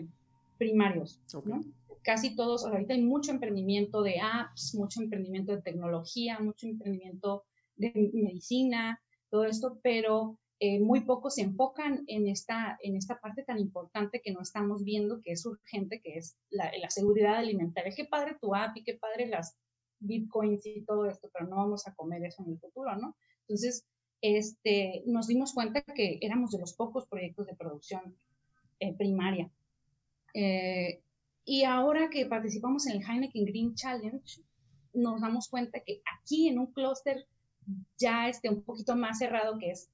primarios, 0.58 1.20
¿no? 1.44 1.60
Casi 2.02 2.34
todos, 2.34 2.66
ahorita 2.66 2.94
hay 2.94 3.02
mucho 3.02 3.30
emprendimiento 3.30 4.02
de 4.02 4.20
apps, 4.20 4.74
mucho 4.74 5.00
emprendimiento 5.00 5.52
de 5.52 5.62
tecnología, 5.62 6.38
mucho 6.40 6.66
emprendimiento 6.66 7.44
de 7.78 7.92
medicina, 8.12 9.00
todo 9.30 9.44
esto, 9.44 9.78
pero 9.82 10.38
eh, 10.60 10.80
muy 10.80 11.02
pocos 11.02 11.36
se 11.36 11.42
enfocan 11.42 12.05
en 12.09 12.26
esta, 12.26 12.78
en 12.82 12.96
esta 12.96 13.20
parte 13.20 13.44
tan 13.44 13.59
importante 13.59 14.20
que 14.20 14.32
no 14.32 14.40
estamos 14.40 14.84
viendo, 14.84 15.20
que 15.22 15.32
es 15.32 15.46
urgente, 15.46 16.00
que 16.00 16.18
es 16.18 16.36
la, 16.50 16.70
la 16.80 16.90
seguridad 16.90 17.36
alimentaria. 17.36 17.94
Qué 17.94 18.05
padre 18.05 18.36
tu 18.40 18.55
app 18.55 18.76
y 18.76 18.84
qué 18.84 18.94
padre 18.94 19.26
las 19.26 19.56
bitcoins 20.00 20.66
y 20.66 20.84
todo 20.84 21.06
esto, 21.06 21.30
pero 21.32 21.46
no 21.46 21.56
vamos 21.56 21.86
a 21.86 21.94
comer 21.94 22.24
eso 22.24 22.42
en 22.42 22.52
el 22.52 22.59
futuro, 22.59 22.96
¿no? 22.96 23.16
Entonces, 23.42 23.86
este, 24.20 25.02
nos 25.06 25.28
dimos 25.28 25.52
cuenta 25.52 25.80
que 25.82 26.18
éramos 26.20 26.50
de 26.50 26.59
los 26.59 26.74
pocos 26.74 27.06
proyectos 27.06 27.46
de 27.46 27.55
producción 27.55 28.16
eh, 28.80 28.94
primaria. 28.96 29.50
Eh, 30.34 31.02
y 31.44 31.64
ahora 31.64 32.10
que 32.10 32.26
participamos 32.26 32.86
en 32.86 32.96
el 32.96 33.09
Heineken 33.09 33.44
Green 33.44 33.74
Challenge, 33.74 34.42
nos 34.92 35.20
damos 35.20 35.48
cuenta 35.48 35.80
que 35.80 36.02
aquí 36.16 36.48
en 36.48 36.59
un 36.59 36.72
clúster 36.72 37.26
ya 37.98 38.28
esté 38.28 38.48
un 38.48 38.62
poquito 38.62 38.96
más 38.96 39.18
cerrado, 39.18 39.58
que 39.58 39.70
es 39.70 39.90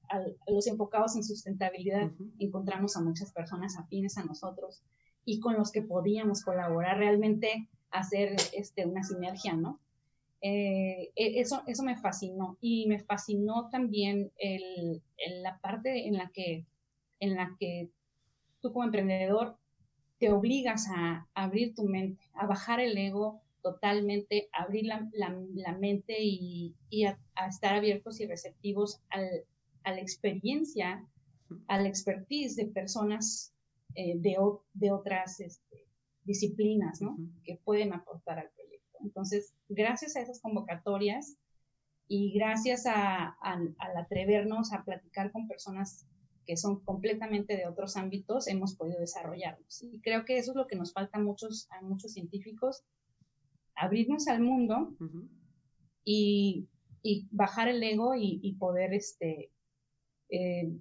los 0.46 0.66
enfocados 0.66 1.16
en 1.16 1.24
sustentabilidad, 1.24 2.10
encontramos 2.38 2.96
a 2.96 3.00
muchas 3.00 3.32
personas 3.32 3.76
afines 3.78 4.16
a 4.18 4.24
nosotros 4.24 4.82
y 5.24 5.40
con 5.40 5.54
los 5.54 5.72
que 5.72 5.82
podíamos 5.82 6.42
colaborar 6.42 6.98
realmente, 6.98 7.68
hacer 7.90 8.36
este, 8.52 8.86
una 8.86 9.02
sinergia, 9.02 9.54
¿no? 9.54 9.80
Eh, 10.40 11.10
e, 11.16 11.40
eso, 11.40 11.62
eso 11.66 11.82
me 11.82 11.96
fascinó 11.96 12.58
y 12.60 12.86
me 12.86 12.98
fascinó 12.98 13.70
también 13.70 14.30
el, 14.36 15.02
la 15.42 15.58
parte 15.60 16.06
en 16.06 16.18
la, 16.18 16.30
que, 16.30 16.66
en 17.20 17.34
la 17.34 17.56
que 17.58 17.88
tú 18.60 18.72
como 18.72 18.84
emprendedor 18.84 19.56
te 20.18 20.30
obligas 20.30 20.86
a 20.90 21.26
abrir 21.34 21.74
tu 21.74 21.84
mente, 21.84 22.22
a 22.34 22.46
bajar 22.46 22.80
el 22.80 22.98
ego, 22.98 23.40
totalmente 23.64 24.50
abrir 24.52 24.84
la, 24.84 25.08
la, 25.14 25.72
mente 25.72 26.16
y, 26.20 26.76
y 26.90 27.04
a, 27.06 27.18
estar 27.48 27.74
abiertos 27.74 28.20
y 28.20 28.26
receptivos 28.26 29.00
al, 29.08 29.26
a 29.84 29.92
la 29.92 30.00
experiencia, 30.02 31.08
a 31.66 31.80
la 31.80 31.88
expertise 31.88 32.56
de 32.56 32.66
personas 32.66 33.54
eh, 33.94 34.18
de, 34.18 34.36
de, 34.74 34.92
otras 34.92 35.40
este, 35.40 35.86
disciplinas 36.24 37.00
¿no? 37.00 37.16
que 37.42 37.58
pueden 37.64 37.94
aportar 37.94 38.38
al 38.38 38.50
proyecto. 38.50 38.98
Entonces, 39.00 39.54
gracias 39.70 40.14
a 40.16 40.20
esas 40.20 40.42
convocatorias 40.42 41.38
y 42.06 42.34
gracias 42.34 42.84
a, 42.84 43.30
al 43.40 43.96
atrevernos 43.96 44.74
a 44.74 44.84
platicar 44.84 45.32
con 45.32 45.48
personas 45.48 46.06
que 46.44 46.58
son 46.58 46.80
completamente 46.80 47.56
de 47.56 47.66
otros 47.66 47.96
ámbitos, 47.96 48.46
hemos 48.48 48.74
podido 48.74 49.00
desarrollarnos. 49.00 49.82
Y 49.82 50.00
creo 50.00 50.26
que 50.26 50.36
eso 50.36 50.52
es 50.52 50.56
lo 50.56 50.66
que 50.66 50.76
nos 50.76 50.92
falta 50.92 51.16
a 51.16 51.22
muchos, 51.22 51.66
a 51.70 51.80
muchos 51.80 52.12
científicos, 52.12 52.84
abrirnos 53.76 54.28
al 54.28 54.40
mundo 54.40 54.94
y, 56.04 56.68
bajar 57.30 57.68
el 57.68 57.82
ego 57.82 58.14
y, 58.16 58.56
poder 58.58 58.94
este, 58.94 59.50
eh, 60.30 60.72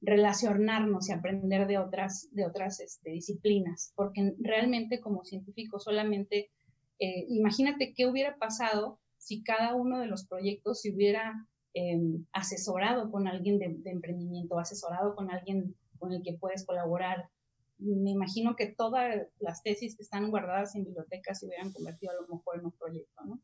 relacionarnos 0.00 1.08
y 1.08 1.12
aprender 1.12 1.66
de 1.66 1.78
otras, 1.78 2.28
de 2.32 2.46
otras 2.46 2.80
este, 2.80 3.10
disciplinas, 3.10 3.92
porque 3.96 4.34
realmente 4.38 5.00
como 5.00 5.24
científico 5.24 5.80
solamente, 5.80 6.50
eh, 6.98 7.24
imagínate 7.28 7.94
qué 7.94 8.06
hubiera 8.06 8.36
pasado 8.36 9.00
si 9.16 9.42
cada 9.42 9.74
uno 9.74 9.98
de 10.00 10.06
los 10.06 10.26
proyectos 10.26 10.82
se 10.82 10.92
hubiera 10.92 11.48
em, 11.72 12.26
asesorado 12.32 13.10
con 13.10 13.26
alguien 13.26 13.58
de, 13.58 13.74
de, 13.78 13.90
emprendimiento, 13.90 14.58
asesorado 14.58 15.16
con 15.16 15.30
alguien 15.30 15.74
con 15.98 16.12
el 16.12 16.22
que 16.22 16.34
puedes 16.34 16.64
colaborar, 16.66 17.30
me 17.78 18.10
imagino 18.10 18.56
que 18.56 18.66
todas 18.66 19.26
las 19.40 19.62
tesis 19.62 19.96
que 19.96 20.02
están 20.02 20.30
guardadas 20.30 20.74
en 20.74 20.84
bibliotecas 20.84 21.40
se 21.40 21.46
hubieran 21.46 21.72
convertido 21.72 22.12
a 22.12 22.22
lo 22.22 22.36
mejor 22.36 22.58
en 22.58 22.66
un 22.66 22.72
proyecto, 22.72 23.24
¿no? 23.24 23.40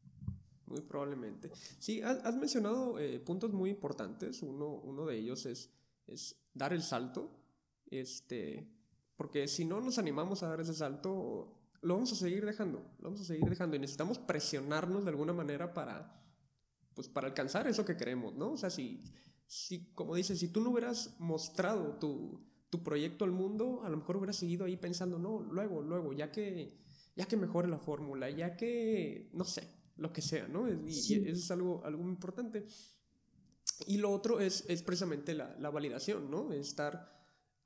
Muy 0.66 0.82
probablemente. 0.82 1.51
Sí, 1.81 2.01
has, 2.01 2.36
mencionado 2.36 2.98
eh, 3.01 3.19
puntos 3.19 3.52
muy 3.52 3.70
importantes. 3.70 4.40
Uno, 4.40 4.69
uno 4.69 5.05
de 5.05 5.16
ellos 5.16 5.44
es, 5.47 5.73
es 6.07 6.40
dar 6.55 6.73
el 6.73 6.82
salto, 6.82 7.31
este, 7.90 8.70
porque 9.16 9.48
si 9.48 9.65
no 9.65 9.81
nos 9.81 9.98
animamos 9.98 10.43
a 10.43 10.48
dar 10.48 10.61
ese 10.61 10.74
salto, 10.74 11.61
lo 11.82 11.94
vamos 11.94 12.12
a 12.12 12.16
seguir 12.16 12.47
dejando, 12.47 12.78
lo 12.98 13.05
vamos 13.11 13.20
a 13.20 13.24
seguir 13.24 13.48
dejando 13.48 13.74
y 13.74 13.81
necesitamos 13.81 14.19
presionarnos 14.19 15.05
de 15.05 15.11
alguna 15.11 15.32
manera 15.32 15.74
para, 15.74 16.23
pues, 16.94 17.09
para 17.09 17.27
alcanzar 17.27 17.66
eso 17.66 17.85
que 17.85 17.97
queremos, 17.97 18.35
¿no? 18.36 18.52
O 18.52 18.57
sea, 18.57 18.70
si, 18.70 19.02
si 19.47 19.93
como 19.93 20.15
dices, 20.15 20.39
si 20.39 20.52
tú 20.52 20.61
no 20.61 20.70
hubieras 20.70 21.16
mostrado 21.19 21.98
tu, 21.98 22.49
tu 22.71 22.83
proyecto 22.83 23.25
al 23.25 23.33
mundo, 23.33 23.83
a 23.85 23.91
lo 23.91 23.97
mejor 23.97 24.17
hubieras 24.17 24.37
seguido 24.37 24.65
ahí 24.65 24.77
pensando, 24.77 25.19
no, 25.19 25.41
luego, 25.41 25.83
luego, 25.83 26.13
ya 26.13 26.31
que, 26.31 26.79
ya 27.17 27.27
que 27.27 27.37
mejore 27.37 27.69
la 27.69 27.79
fórmula, 27.79 28.31
ya 28.31 28.57
que, 28.57 29.29
no 29.33 29.45
sé, 29.45 29.69
lo 29.97 30.13
que 30.13 30.23
sea, 30.23 30.49
¿no? 30.49 30.69
Y, 30.69 30.89
eso 30.89 31.15
es 31.27 31.51
algo, 31.51 31.85
algo 31.85 32.03
muy 32.03 32.13
importante. 32.13 32.65
Y 33.87 33.99
lo 33.99 34.11
otro 34.11 34.41
es, 34.41 34.65
es 34.69 34.83
precisamente 34.83 35.35
la, 35.35 35.57
la, 35.59 35.71
validación, 35.71 36.31
¿no? 36.31 36.53
Estar 36.53 37.13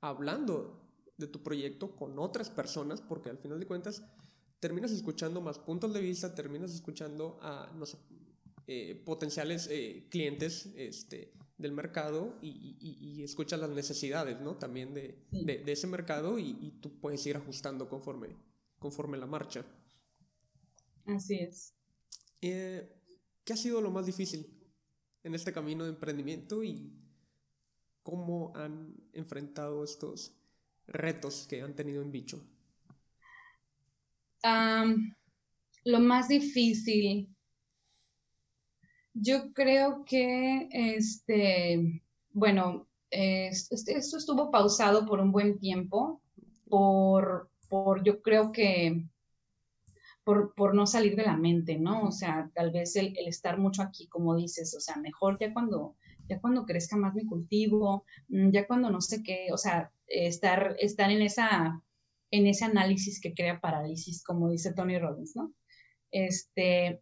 hablando 0.01 0.81
de 1.17 1.27
tu 1.27 1.43
proyecto 1.43 1.95
con 1.95 2.17
otras 2.19 2.49
personas, 2.49 3.01
porque 3.01 3.29
al 3.29 3.37
final 3.37 3.59
de 3.59 3.67
cuentas 3.67 4.03
terminas 4.59 4.91
escuchando 4.91 5.41
más 5.41 5.59
puntos 5.59 5.93
de 5.93 6.01
vista, 6.01 6.33
terminas 6.33 6.73
escuchando 6.73 7.37
a, 7.41 7.71
no 7.77 7.85
sé, 7.85 7.97
eh, 8.67 8.95
potenciales 9.05 9.67
eh, 9.69 10.07
clientes, 10.09 10.71
este, 10.75 11.33
del 11.57 11.71
mercado 11.71 12.37
y, 12.41 12.77
y, 12.79 13.23
escuchas 13.23 13.59
las 13.59 13.69
necesidades, 13.69 14.41
¿no? 14.41 14.57
También 14.57 14.93
de, 14.93 15.25
de, 15.31 15.71
ese 15.71 15.87
mercado 15.87 16.37
y, 16.37 16.57
y, 16.59 16.71
tú 16.81 16.99
puedes 16.99 17.25
ir 17.25 17.37
ajustando 17.37 17.87
conforme, 17.87 18.35
conforme 18.77 19.17
la 19.17 19.25
marcha. 19.25 19.65
Así 21.05 21.35
es. 21.35 21.73
Eh, 22.41 22.91
¿Qué 23.43 23.53
ha 23.53 23.57
sido 23.57 23.79
lo 23.79 23.91
más 23.91 24.05
difícil 24.05 24.47
en 25.23 25.33
este 25.33 25.53
camino 25.53 25.85
de 25.85 25.91
emprendimiento 25.91 26.63
y 26.63 26.93
cómo 28.03 28.51
han 28.55 28.95
enfrentado 29.13 29.83
estos 29.83 30.35
retos 30.87 31.47
que 31.47 31.61
han 31.61 31.75
tenido 31.75 32.01
en 32.01 32.11
bicho? 32.11 32.45
lo 35.85 35.99
más 35.99 36.27
difícil 36.27 37.34
yo 39.15 39.53
creo 39.53 40.03
que, 40.05 40.67
este, 40.71 42.03
bueno, 42.31 42.87
este, 43.09 43.97
esto 43.97 44.17
estuvo 44.17 44.51
pausado 44.51 45.05
por 45.05 45.19
un 45.19 45.31
buen 45.31 45.57
tiempo, 45.57 46.21
por, 46.67 47.49
por 47.69 48.03
yo 48.03 48.21
creo 48.21 48.51
que, 48.51 49.07
por, 50.23 50.53
por, 50.53 50.75
no 50.75 50.85
salir 50.85 51.15
de 51.15 51.23
la 51.23 51.37
mente, 51.37 51.77
¿no? 51.77 52.03
O 52.03 52.11
sea, 52.11 52.51
tal 52.53 52.71
vez 52.71 52.95
el, 52.97 53.17
el, 53.17 53.27
estar 53.27 53.57
mucho 53.57 53.81
aquí, 53.81 54.07
como 54.07 54.35
dices, 54.35 54.75
o 54.75 54.81
sea, 54.81 54.97
mejor 54.97 55.37
ya 55.39 55.53
cuando, 55.53 55.95
ya 56.27 56.41
cuando 56.41 56.65
crezca 56.65 56.97
más 56.97 57.15
mi 57.15 57.25
cultivo, 57.25 58.05
mm, 58.27 58.49
ya 58.51 58.67
cuando 58.67 58.89
no 58.89 59.01
sé 59.01 59.23
qué, 59.23 59.47
o 59.53 59.57
sea, 59.57 59.91
estar, 60.07 60.75
estar 60.79 61.09
en 61.09 61.21
esa 61.21 61.81
en 62.31 62.47
ese 62.47 62.65
análisis 62.65 63.21
que 63.21 63.33
crea 63.33 63.61
parálisis, 63.61 64.23
como 64.23 64.49
dice 64.49 64.73
Tony 64.73 64.97
Robbins, 64.99 65.35
¿no? 65.35 65.53
Este, 66.11 67.01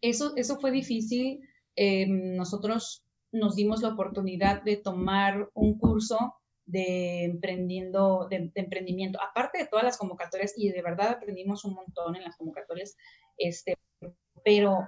eso, 0.00 0.32
eso 0.36 0.58
fue 0.58 0.70
difícil. 0.70 1.40
Eh, 1.76 2.06
nosotros 2.08 3.04
nos 3.32 3.56
dimos 3.56 3.82
la 3.82 3.90
oportunidad 3.90 4.62
de 4.62 4.76
tomar 4.76 5.50
un 5.54 5.78
curso 5.78 6.34
de 6.66 7.24
emprendiendo, 7.24 8.28
de, 8.30 8.50
emprendimiento, 8.54 9.18
aparte 9.20 9.58
de 9.58 9.66
todas 9.66 9.84
las 9.84 9.98
convocatorias, 9.98 10.54
y 10.56 10.70
de 10.70 10.82
verdad 10.82 11.08
aprendimos 11.08 11.64
un 11.64 11.74
montón 11.74 12.16
en 12.16 12.22
las 12.22 12.36
convocatorias, 12.36 12.96
este, 13.36 13.74
pero 14.44 14.78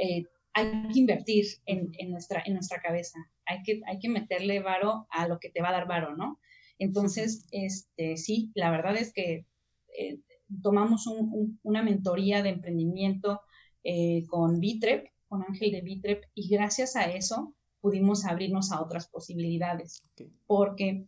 eh, 0.00 0.24
hay 0.52 0.88
que 0.92 1.00
invertir 1.00 1.44
en, 1.66 1.90
en, 1.98 2.10
nuestra, 2.10 2.42
en 2.46 2.54
nuestra 2.54 2.80
cabeza, 2.80 3.18
hay 3.46 3.62
que, 3.64 3.80
hay 3.86 3.98
que 3.98 4.08
meterle 4.08 4.60
varo 4.60 5.06
a 5.10 5.26
lo 5.26 5.40
que 5.40 5.50
te 5.50 5.60
va 5.60 5.70
a 5.70 5.72
dar 5.72 5.88
varo, 5.88 6.16
¿no? 6.16 6.38
Entonces, 6.78 7.46
este, 7.50 8.16
sí, 8.16 8.52
la 8.54 8.70
verdad 8.70 8.96
es 8.96 9.12
que 9.12 9.46
eh, 9.98 10.20
tomamos 10.62 11.06
una 11.62 11.82
mentoría 11.82 12.42
de 12.42 12.50
emprendimiento 12.50 13.40
eh, 13.84 14.26
con 14.26 14.58
Bitrep, 14.58 15.06
con 15.28 15.42
Ángel 15.42 15.72
de 15.72 15.82
Bitrep, 15.82 16.24
y 16.34 16.48
gracias 16.48 16.96
a 16.96 17.04
eso 17.04 17.54
pudimos 17.80 18.24
abrirnos 18.24 18.72
a 18.72 18.82
otras 18.82 19.08
posibilidades, 19.08 20.02
porque 20.46 21.06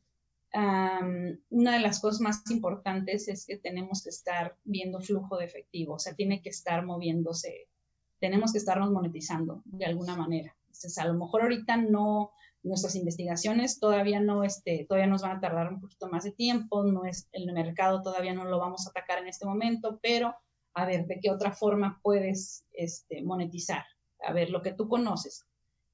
una 1.50 1.74
de 1.74 1.80
las 1.80 2.00
cosas 2.00 2.20
más 2.20 2.42
importantes 2.50 3.28
es 3.28 3.44
que 3.44 3.58
tenemos 3.58 4.02
que 4.02 4.10
estar 4.10 4.56
viendo 4.64 5.00
flujo 5.00 5.36
de 5.36 5.44
efectivo, 5.44 5.94
o 5.94 5.98
sea, 5.98 6.14
tiene 6.14 6.40
que 6.40 6.48
estar 6.48 6.84
moviéndose, 6.84 7.68
tenemos 8.20 8.52
que 8.52 8.58
estarnos 8.58 8.90
monetizando 8.90 9.62
de 9.66 9.84
alguna 9.84 10.16
manera. 10.16 10.56
Entonces, 10.66 10.96
a 10.98 11.06
lo 11.06 11.14
mejor 11.14 11.42
ahorita 11.42 11.76
no, 11.76 12.30
nuestras 12.62 12.96
investigaciones 12.96 13.78
todavía 13.78 14.20
no, 14.20 14.44
este, 14.44 14.86
todavía 14.88 15.08
nos 15.08 15.22
van 15.22 15.36
a 15.36 15.40
tardar 15.40 15.72
un 15.72 15.80
poquito 15.80 16.08
más 16.08 16.24
de 16.24 16.32
tiempo, 16.32 16.84
no 16.84 17.04
es, 17.04 17.28
el 17.32 17.52
mercado 17.52 18.02
todavía 18.02 18.34
no 18.34 18.44
lo 18.44 18.58
vamos 18.58 18.86
a 18.86 18.90
atacar 18.90 19.18
en 19.18 19.28
este 19.28 19.46
momento, 19.46 19.98
pero 20.02 20.34
a 20.76 20.84
ver, 20.84 21.06
¿de 21.06 21.18
qué 21.20 21.30
otra 21.30 21.52
forma 21.52 22.00
puedes 22.02 22.64
este, 22.72 23.22
monetizar? 23.22 23.84
A 24.20 24.32
ver, 24.32 24.50
lo 24.50 24.60
que 24.60 24.72
tú 24.72 24.88
conoces. 24.88 25.46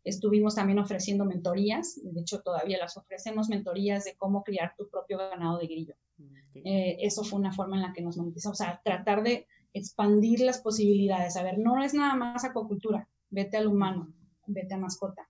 Estuvimos 0.05 0.57
también 0.57 0.81
ofreciendo 0.81 1.25
mentorías, 1.25 2.01
de 2.03 2.21
hecho 2.21 2.43
todavía 2.43 2.79
las 2.79 2.97
ofrecemos, 2.97 3.49
mentorías 3.49 4.05
de 4.05 4.17
cómo 4.17 4.43
criar 4.43 4.75
tu 4.77 4.89
propio 4.91 5.19
ganado 5.19 5.59
de 5.59 5.67
grillo. 5.69 5.95
Eh, 6.55 6.97
eso 7.01 7.23
fue 7.23 7.39
una 7.39 7.53
forma 7.53 7.77
en 7.77 7.83
la 7.83 7.93
que 7.93 8.03
nos 8.03 8.17
monetizamos, 8.17 8.61
o 8.61 8.65
sea, 8.65 8.81
tratar 8.85 9.23
de 9.23 9.47
expandir 9.73 10.41
las 10.41 10.61
posibilidades. 10.61 11.37
A 11.37 11.45
ver, 11.45 11.59
no 11.59 11.81
es 11.83 11.95
nada 11.95 12.15
más 12.17 12.45
acuacultura, 12.45 13.09
vete 13.31 13.57
al 13.57 13.69
humano, 13.69 14.13
vete 14.47 14.75
a 14.75 14.79
mascota 14.79 15.29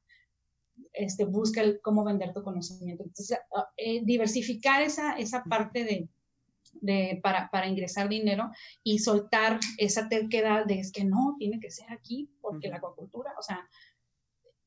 este, 0.92 1.24
busca 1.24 1.62
cómo 1.82 2.04
vender 2.04 2.32
tu 2.32 2.42
conocimiento. 2.42 3.02
Entonces, 3.02 3.38
eh, 3.76 4.00
diversificar 4.04 4.82
esa, 4.82 5.14
esa 5.18 5.44
parte 5.44 5.84
de, 5.84 6.08
de 6.72 7.20
para, 7.22 7.50
para, 7.50 7.68
ingresar 7.68 8.08
dinero 8.08 8.50
y 8.82 8.98
soltar 8.98 9.60
esa 9.78 10.08
terquedad 10.08 10.64
de 10.64 10.80
es 10.80 10.92
que 10.92 11.04
no, 11.04 11.36
tiene 11.38 11.60
que 11.60 11.70
ser 11.70 11.90
aquí 11.92 12.30
porque 12.40 12.68
la 12.68 12.76
acuacultura, 12.76 13.32
o 13.38 13.42
sea, 13.42 13.68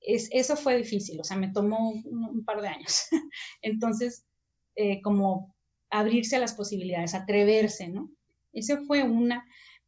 es, 0.02 0.30
eso 0.32 0.56
fue 0.56 0.78
difícil, 0.78 1.20
o 1.20 1.24
sea, 1.24 1.38
me 1.38 1.52
tomó 1.52 1.90
un, 1.90 2.44
par 2.46 2.62
de 2.62 2.68
años. 2.68 3.08
Entonces, 3.62 4.26
eh, 4.76 5.02
como 5.02 5.56
abrirse 5.90 6.36
a 6.36 6.40
las 6.40 6.54
posibilidades, 6.54 7.14
atreverse, 7.14 7.88
¿no? 7.90 8.10
Esa 8.54 8.82
fue 8.86 9.04
una, 9.04 9.46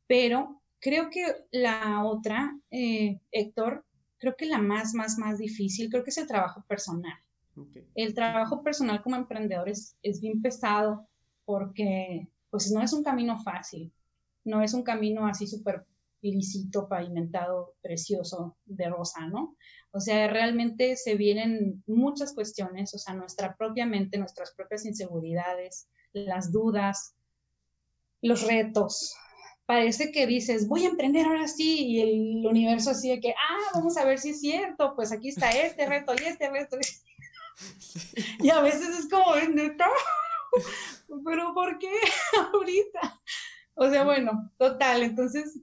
pero 0.08 0.62
creo 0.80 1.10
que 1.10 1.26
la 1.52 2.04
otra, 2.06 2.58
eh, 2.72 3.20
Héctor, 3.32 3.86
creo 4.18 4.36
que 4.36 4.46
la 4.46 4.58
más, 4.58 4.94
más, 4.94 5.18
más 5.18 5.38
difícil, 5.38 5.90
creo 5.90 6.04
que 6.04 6.10
es 6.10 6.18
el 6.18 6.28
trabajo 6.28 6.64
personal. 6.68 7.18
El 7.96 8.14
trabajo 8.14 8.62
personal 8.62 9.02
como 9.02 9.16
emprendedor 9.16 9.68
es, 9.68 9.98
es 10.04 10.22
bien 10.22 10.42
pesado 10.44 11.08
porque 11.48 12.28
pues 12.50 12.70
no 12.72 12.82
es 12.82 12.92
un 12.92 13.04
camino 13.04 13.42
fácil, 13.42 13.94
no 14.44 14.62
es 14.62 14.74
un 14.74 14.84
camino 14.84 15.26
así 15.26 15.48
súper 15.48 15.86
lícito, 16.22 16.90
pavimentado, 16.90 17.76
precioso, 17.82 18.58
de 18.66 18.90
rosa, 18.90 19.28
¿no? 19.28 19.56
O 19.92 20.02
sea, 20.02 20.28
realmente 20.28 20.98
se 20.98 21.16
vienen 21.16 21.84
muchas 21.88 22.34
cuestiones, 22.34 22.94
o 22.94 22.98
sea, 22.98 23.14
nuestra 23.14 23.56
propia 23.56 23.86
mente, 23.86 24.18
nuestras 24.18 24.54
propias 24.56 24.86
inseguridades, 24.86 25.88
las 26.12 26.52
dudas, 26.52 27.16
los 28.22 28.46
retos, 28.46 29.16
parece 29.66 30.12
que 30.12 30.28
dices, 30.28 30.68
voy 30.68 30.84
a 30.84 30.90
emprender 30.90 31.28
ahora 31.28 31.48
sí, 31.48 31.86
y 31.88 32.02
el 32.02 32.46
universo 32.46 32.90
así 32.90 33.08
de 33.08 33.22
que, 33.22 33.32
ah, 33.32 33.72
vamos 33.74 33.96
a 33.96 34.04
ver 34.04 34.20
si 34.20 34.32
es 34.32 34.42
cierto, 34.42 34.96
pues 34.98 35.14
aquí 35.14 35.30
está 35.30 35.52
este 35.52 35.86
reto 35.86 36.14
y 36.14 36.26
este 36.26 36.50
reto. 36.50 36.78
Y 38.40 38.52
a 38.52 38.62
veces 38.62 38.90
es 39.00 39.10
como, 39.10 39.34
pero 41.26 41.54
¿por 41.54 41.78
qué 41.80 41.92
ahorita? 42.54 43.22
O 43.76 43.90
sea, 43.90 44.04
bueno, 44.04 44.52
total, 44.58 45.04
entonces, 45.04 45.60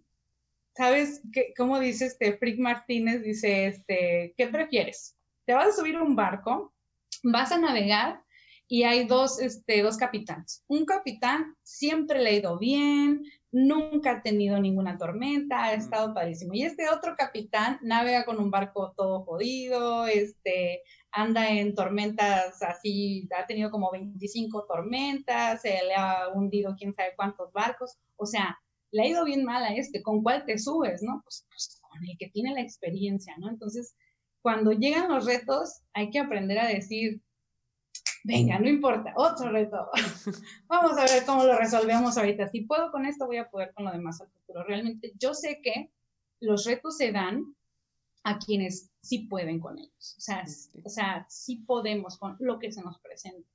¿sabes 0.76 1.22
qué, 1.32 1.52
cómo 1.56 1.80
dice 1.80 2.06
este 2.06 2.36
Frick 2.38 2.58
Martínez? 2.58 3.22
Dice, 3.22 3.66
este, 3.66 4.34
¿qué 4.36 4.46
prefieres? 4.48 5.16
¿Te 5.46 5.52
vas 5.52 5.68
a 5.68 5.72
subir 5.72 5.96
a 5.96 6.02
un 6.02 6.14
barco? 6.14 6.72
¿Vas 7.22 7.52
a 7.52 7.58
navegar? 7.58 8.22
Y 8.66 8.84
hay 8.84 9.06
dos, 9.06 9.40
este, 9.40 9.82
dos 9.82 9.96
capitanes. 9.96 10.64
Un 10.68 10.86
capitán 10.86 11.56
siempre 11.62 12.22
le 12.22 12.30
ha 12.30 12.34
ido 12.34 12.58
bien, 12.58 13.24
nunca 13.55 14.10
ha 14.10 14.22
tenido 14.22 14.59
ninguna 14.59 14.98
tormenta, 14.98 15.64
ha 15.64 15.74
estado 15.74 16.12
padrísimo. 16.12 16.55
Y 16.55 16.64
este 16.64 16.89
otro 16.89 17.14
capitán 17.16 17.78
navega 17.82 18.24
con 18.24 18.40
un 18.40 18.51
barco 18.51 18.93
todo 18.97 19.24
jodido, 19.24 20.06
este, 20.06 20.82
anda 21.12 21.48
en 21.48 21.72
tormentas 21.74 22.60
así, 22.62 23.28
ha 23.39 23.47
tenido 23.47 23.70
como 23.70 23.93
25 23.93 24.66
tormentas, 24.66 25.62
se 25.62 25.68
le 25.86 25.94
ha 25.94 26.31
hundido 26.35 26.74
quién 26.76 26.94
sabe 26.94 27.12
cuántos 27.14 27.52
barcos, 27.52 27.97
o 28.16 28.26
sea, 28.26 28.59
le 28.90 29.02
ha 29.02 29.06
ido 29.06 29.24
bien 29.24 29.44
mal 29.44 29.62
a 29.62 29.72
este, 29.74 30.02
¿con 30.02 30.24
cuál 30.24 30.44
te 30.44 30.59
subes, 30.59 31.02
no? 31.02 31.20
Pues, 31.22 31.47
pues 31.48 31.81
con 31.81 32.05
el 32.05 32.18
que 32.18 32.31
tiene 32.31 32.55
la 32.55 32.60
experiencia, 32.60 33.36
¿no? 33.39 33.48
Entonces, 33.48 33.94
cuando 34.43 34.72
llegan 34.72 35.09
los 35.09 35.26
retos, 35.26 35.82
hay 35.93 36.10
que 36.10 36.18
aprender 36.18 36.59
a 36.59 36.66
decir, 36.66 37.22
venga, 38.24 38.59
no 38.59 38.68
importa, 38.68 39.12
otro 39.14 39.51
reto. 39.51 39.88
Vamos 40.66 40.98
a 40.98 41.05
ver 41.05 41.24
cómo 41.24 41.44
lo 41.44 41.56
resolvemos 41.56 42.18
ahorita. 42.18 42.48
Si 42.48 42.62
puedo 42.62 42.90
con 42.90 43.06
esto, 43.06 43.26
voy 43.26 43.36
a 43.36 43.48
poder 43.48 43.72
con 43.74 43.84
lo 43.84 43.92
demás 43.92 44.20
al 44.20 44.28
futuro. 44.30 44.64
Realmente 44.64 45.12
yo 45.16 45.34
sé 45.34 45.60
que 45.62 45.92
los 46.40 46.64
retos 46.64 46.96
se 46.96 47.12
dan 47.12 47.55
a 48.24 48.38
quienes 48.38 48.90
sí 49.02 49.20
pueden 49.20 49.60
con 49.60 49.78
ellos. 49.78 50.16
O 50.18 50.20
sea, 50.20 50.44
o 50.82 50.88
sea, 50.88 51.26
sí 51.28 51.56
podemos 51.66 52.18
con 52.18 52.36
lo 52.40 52.59
que 52.59 52.72
se 52.72 52.82
nos 52.82 52.98
presenta. 52.98 53.48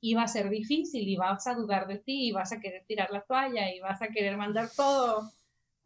Y 0.00 0.14
va 0.14 0.22
a 0.22 0.28
ser 0.28 0.48
difícil 0.48 1.08
y 1.08 1.16
vas 1.16 1.46
a 1.46 1.54
dudar 1.54 1.86
de 1.86 1.98
ti 1.98 2.28
y 2.28 2.32
vas 2.32 2.52
a 2.52 2.60
querer 2.60 2.84
tirar 2.86 3.10
la 3.10 3.22
toalla 3.22 3.72
y 3.72 3.80
vas 3.80 4.00
a 4.00 4.08
querer 4.08 4.36
mandar 4.36 4.70
todo 4.74 5.30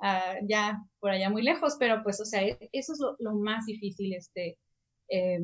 uh, 0.00 0.46
ya 0.46 0.84
por 1.00 1.10
allá 1.10 1.30
muy 1.30 1.42
lejos, 1.42 1.76
pero 1.78 2.02
pues, 2.02 2.20
o 2.20 2.24
sea, 2.24 2.42
eso 2.72 2.92
es 2.92 3.00
lo, 3.18 3.34
más 3.34 3.66
difícil, 3.66 4.12
este, 4.14 4.58
eh, 5.08 5.40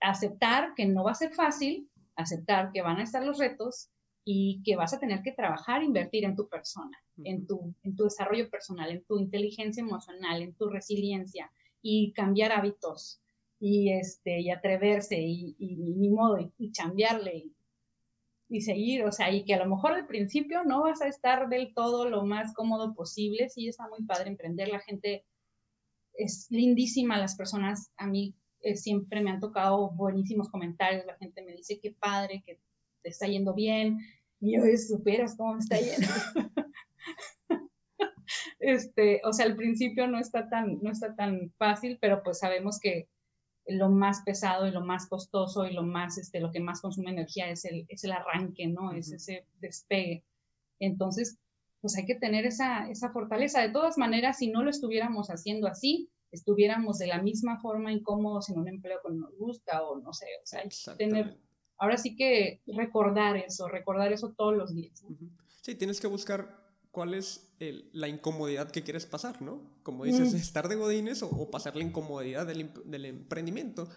aceptar 0.00 0.74
que 0.74 0.86
no 0.86 1.04
va 1.04 1.12
a 1.12 1.14
ser 1.14 1.32
fácil, 1.32 1.90
aceptar 2.16 2.72
que 2.72 2.82
van 2.82 2.98
a 2.98 3.02
estar 3.02 3.24
los 3.24 3.38
retos 3.38 3.88
y 4.24 4.62
que 4.64 4.76
vas 4.76 4.92
a 4.92 4.98
tener 4.98 5.22
que 5.22 5.32
trabajar, 5.32 5.82
invertir 5.82 6.24
en 6.24 6.36
tu 6.36 6.48
persona, 6.48 6.96
en, 7.24 7.46
tu, 7.46 7.74
en 7.82 7.96
tu 7.96 8.04
desarrollo 8.04 8.50
personal, 8.50 8.90
en 8.90 9.04
tu 9.04 9.18
inteligencia 9.18 9.80
emocional, 9.80 10.42
en 10.42 10.54
tu 10.54 10.68
resiliencia 10.68 11.50
y 11.82 12.12
cambiar 12.12 12.52
hábitos 12.52 13.20
y, 13.58 13.92
este, 13.92 14.40
y 14.40 14.50
atreverse 14.50 15.18
y, 15.18 15.56
ni 15.58 16.10
modo, 16.10 16.38
y, 16.38 16.52
y 16.58 16.72
cambiarle 16.72 17.50
y, 18.48 18.60
seguir, 18.60 19.04
o 19.04 19.12
sea, 19.12 19.32
y 19.32 19.44
que 19.44 19.54
a 19.54 19.64
lo 19.64 19.70
mejor 19.70 19.92
al 19.92 20.06
principio 20.06 20.64
no 20.64 20.82
vas 20.82 21.00
a 21.02 21.08
estar 21.08 21.48
del 21.48 21.72
todo 21.72 22.08
lo 22.08 22.24
más 22.24 22.52
cómodo 22.52 22.94
posible, 22.94 23.48
sí 23.48 23.68
está 23.68 23.88
muy 23.88 24.04
padre 24.04 24.30
emprender, 24.30 24.68
la 24.68 24.80
gente 24.80 25.24
es 26.14 26.48
lindísima, 26.50 27.16
las 27.16 27.36
personas 27.36 27.92
a 27.96 28.06
mí 28.06 28.34
eh, 28.62 28.76
siempre 28.76 29.20
me 29.22 29.30
han 29.30 29.40
tocado 29.40 29.90
buenísimos 29.90 30.48
comentarios, 30.48 31.06
la 31.06 31.16
gente 31.16 31.42
me 31.42 31.52
dice 31.52 31.80
qué 31.80 31.92
padre, 31.92 32.42
que 32.44 32.60
te 33.02 33.08
está 33.08 33.26
yendo 33.26 33.54
bien, 33.54 33.98
y 34.40 34.56
yo, 34.56 34.62
superas 34.76 35.36
cómo 35.36 35.54
me 35.54 35.60
está 35.60 35.78
yendo. 35.78 36.08
este, 38.58 39.20
o 39.24 39.32
sea, 39.32 39.46
al 39.46 39.56
principio 39.56 40.06
no 40.06 40.18
está 40.18 40.48
tan, 40.48 40.78
no 40.82 40.90
está 40.90 41.14
tan 41.14 41.52
fácil, 41.58 41.98
pero 42.00 42.22
pues 42.22 42.38
sabemos 42.38 42.78
que 42.80 43.08
lo 43.66 43.88
más 43.88 44.22
pesado 44.22 44.66
y 44.66 44.70
lo 44.70 44.80
más 44.80 45.08
costoso 45.08 45.66
y 45.66 45.72
lo 45.72 45.82
más, 45.82 46.18
este, 46.18 46.40
lo 46.40 46.50
que 46.50 46.60
más 46.60 46.80
consume 46.80 47.10
energía 47.10 47.50
es 47.50 47.64
el, 47.64 47.86
es 47.88 48.04
el 48.04 48.12
arranque, 48.12 48.66
¿no? 48.66 48.92
Es 48.92 49.12
ese 49.12 49.46
despegue. 49.60 50.24
Entonces, 50.78 51.38
pues 51.80 51.96
hay 51.96 52.06
que 52.06 52.14
tener 52.14 52.46
esa, 52.46 52.88
esa 52.90 53.10
fortaleza. 53.10 53.60
De 53.60 53.70
todas 53.70 53.96
maneras, 53.98 54.38
si 54.38 54.50
no 54.50 54.62
lo 54.62 54.70
estuviéramos 54.70 55.28
haciendo 55.28 55.68
así, 55.68 56.10
estuviéramos 56.32 56.98
de 56.98 57.06
la 57.06 57.22
misma 57.22 57.60
forma 57.60 57.92
incómodos 57.92 58.48
en 58.50 58.58
un 58.58 58.68
empleo 58.68 58.98
que 59.04 59.12
nos 59.12 59.36
gusta 59.36 59.82
o 59.82 59.98
no 59.98 60.12
sé, 60.12 60.26
o 60.42 60.46
sea, 60.46 60.96
tener, 60.96 61.38
ahora 61.78 61.96
sí 61.96 62.16
que 62.16 62.62
recordar 62.66 63.36
eso, 63.36 63.68
recordar 63.68 64.12
eso 64.12 64.32
todos 64.36 64.56
los 64.56 64.74
días. 64.74 65.02
Sí, 65.62 65.74
tienes 65.74 66.00
que 66.00 66.06
buscar 66.06 66.60
cuál 66.90 67.14
es 67.14 67.54
la 67.92 68.08
incomodidad 68.08 68.70
que 68.70 68.82
quieres 68.82 69.06
pasar, 69.06 69.42
¿no? 69.42 69.60
Como 69.82 70.04
dices, 70.04 70.34
estar 70.34 70.68
de 70.68 70.76
godines 70.76 71.22
o, 71.22 71.50
pasar 71.50 71.76
la 71.76 71.84
incomodidad 71.84 72.46
del, 72.46 72.70
del, 72.84 73.04
emprendimiento. 73.04 73.88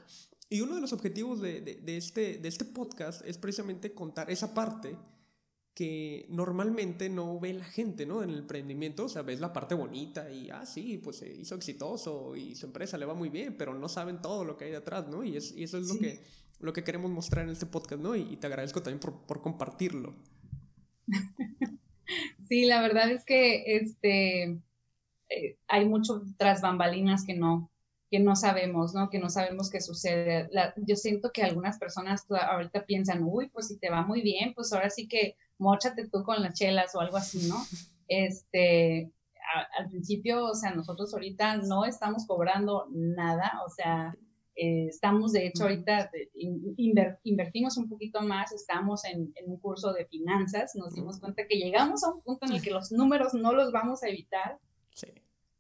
Y 0.50 0.62
uno 0.62 0.76
de 0.76 0.82
los 0.82 0.94
objetivos 0.94 1.42
de, 1.42 1.62
de, 1.62 1.98
este, 1.98 2.38
de 2.38 2.48
este 2.48 2.66
podcast 2.66 3.26
es 3.26 3.38
precisamente 3.38 3.94
contar 3.94 4.30
esa 4.30 4.54
parte 4.54 4.98
que 5.74 6.28
normalmente 6.30 7.10
no 7.10 7.40
ve 7.40 7.54
la 7.54 7.66
gente, 7.66 8.06
¿no? 8.06 8.22
En 8.22 8.30
el 8.30 8.40
emprendimiento, 8.40 9.06
o 9.06 9.10
sea, 9.10 9.24
ves 9.24 9.40
la 9.40 9.54
parte 9.54 9.74
bonita 9.74 10.30
y, 10.30 10.50
ah, 10.52 10.66
sí, 10.66 11.00
pues 11.04 11.18
se 11.18 11.34
hizo 11.34 11.56
exitoso 11.56 12.36
y 12.36 12.56
su 12.56 12.68
empresa 12.68 12.98
le 12.98 13.06
va 13.06 13.16
muy 13.16 13.30
bien, 13.30 13.56
pero 13.58 13.74
no 13.74 13.90
saben 13.90 14.22
todo 14.22 14.46
lo 14.46 14.56
que 14.56 14.66
hay 14.66 14.72
detrás, 14.72 15.08
¿no? 15.08 15.24
Y, 15.24 15.38
es, 15.38 15.52
y 15.56 15.64
eso 15.64 15.80
es 15.80 15.88
lo, 15.88 16.00
que, 16.00 16.20
lo 16.60 16.74
que 16.74 16.84
queremos 16.84 17.10
mostrar 17.10 17.46
en 17.46 17.52
este 17.52 17.66
podcast, 17.66 18.02
¿no? 18.02 18.16
Y, 18.16 18.38
te 18.38 18.48
agradezco 18.48 18.84
también 18.84 19.00
por, 19.00 19.26
por 19.26 19.42
compartirlo. 19.42 20.16
Sí, 22.50 22.66
la 22.66 22.82
verdad 22.82 23.10
es 23.10 23.24
que 23.24 23.78
este, 23.78 24.60
eh, 25.30 25.58
hay 25.68 25.86
mucho 25.86 26.22
tras 26.38 26.62
bambalinas 26.62 27.24
que 27.26 27.34
no, 27.34 27.72
que 28.12 28.20
no 28.20 28.36
sabemos, 28.36 28.94
¿no? 28.94 29.10
Que 29.10 29.20
no 29.20 29.30
sabemos 29.30 29.70
qué 29.70 29.82
sucede. 29.82 30.50
yo 30.76 30.96
siento 30.96 31.32
que 31.32 31.44
algunas 31.44 31.80
personas 31.80 32.26
ahorita 32.30 32.86
piensan, 32.86 33.24
uy, 33.24 33.50
pues 33.50 33.70
si 33.70 33.78
te 33.78 33.90
va 33.90 34.06
muy 34.06 34.22
bien, 34.22 34.54
pues 34.54 34.72
ahora 34.74 34.90
sí 34.90 35.08
que 35.08 35.36
mochate 35.58 36.08
tú 36.10 36.24
con 36.24 36.42
las 36.42 36.58
chelas 36.58 36.96
o 36.96 37.00
algo 37.00 37.18
así, 37.18 37.48
¿no? 37.48 37.58
Este, 38.08 39.12
al 39.78 39.90
principio, 39.90 40.46
o 40.46 40.56
sea, 40.56 40.72
nosotros 40.72 41.14
ahorita 41.14 41.58
no 41.58 41.86
estamos 41.86 42.26
cobrando 42.26 42.88
nada, 42.92 43.62
o 43.66 43.70
sea, 43.70 44.16
eh, 44.56 44.88
estamos 44.88 45.32
de 45.32 45.48
hecho 45.48 45.64
ahorita, 45.64 46.12
invertimos 47.24 47.78
un 47.78 47.90
poquito 47.90 48.22
más, 48.22 48.52
estamos 48.52 49.04
en, 49.06 49.34
en, 49.36 49.50
un 49.50 49.58
curso 49.58 49.94
de 49.94 50.06
finanzas, 50.06 50.76
nos 50.76 50.94
dimos 50.94 51.20
cuenta 51.20 51.48
que 51.48 51.58
llegamos 51.58 52.04
a 52.04 52.14
un 52.14 52.22
punto 52.22 52.46
en 52.46 52.54
el 52.54 52.62
que 52.62 52.72
los 52.72 52.92
números 52.92 53.34
no 53.34 53.54
los 53.54 53.72
vamos 53.72 54.04
a 54.04 54.10
evitar. 54.10 54.60
Sí. 54.94 55.08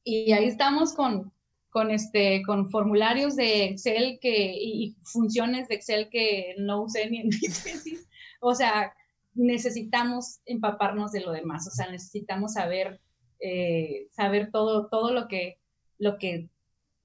Y 0.03 0.31
ahí 0.33 0.45
estamos 0.45 0.93
con, 0.93 1.31
con, 1.69 1.89
este, 1.89 2.43
con 2.45 2.69
formularios 2.69 3.35
de 3.35 3.65
Excel 3.65 4.19
que, 4.21 4.53
y 4.53 4.95
funciones 5.03 5.67
de 5.67 5.75
Excel 5.75 6.09
que 6.09 6.55
no 6.59 6.83
usé 6.83 7.09
ni 7.09 7.21
en 7.21 7.29
mi 7.29 7.39
tesis. 7.39 8.07
O 8.41 8.53
sea, 8.53 8.93
necesitamos 9.35 10.39
empaparnos 10.45 11.11
de 11.11 11.21
lo 11.21 11.31
demás, 11.31 11.67
o 11.67 11.71
sea, 11.71 11.89
necesitamos 11.89 12.53
saber, 12.53 12.99
eh, 13.39 14.07
saber 14.11 14.51
todo, 14.51 14.87
todo 14.87 15.11
lo 15.11 15.27
que, 15.27 15.57
lo 15.97 16.17
que, 16.17 16.49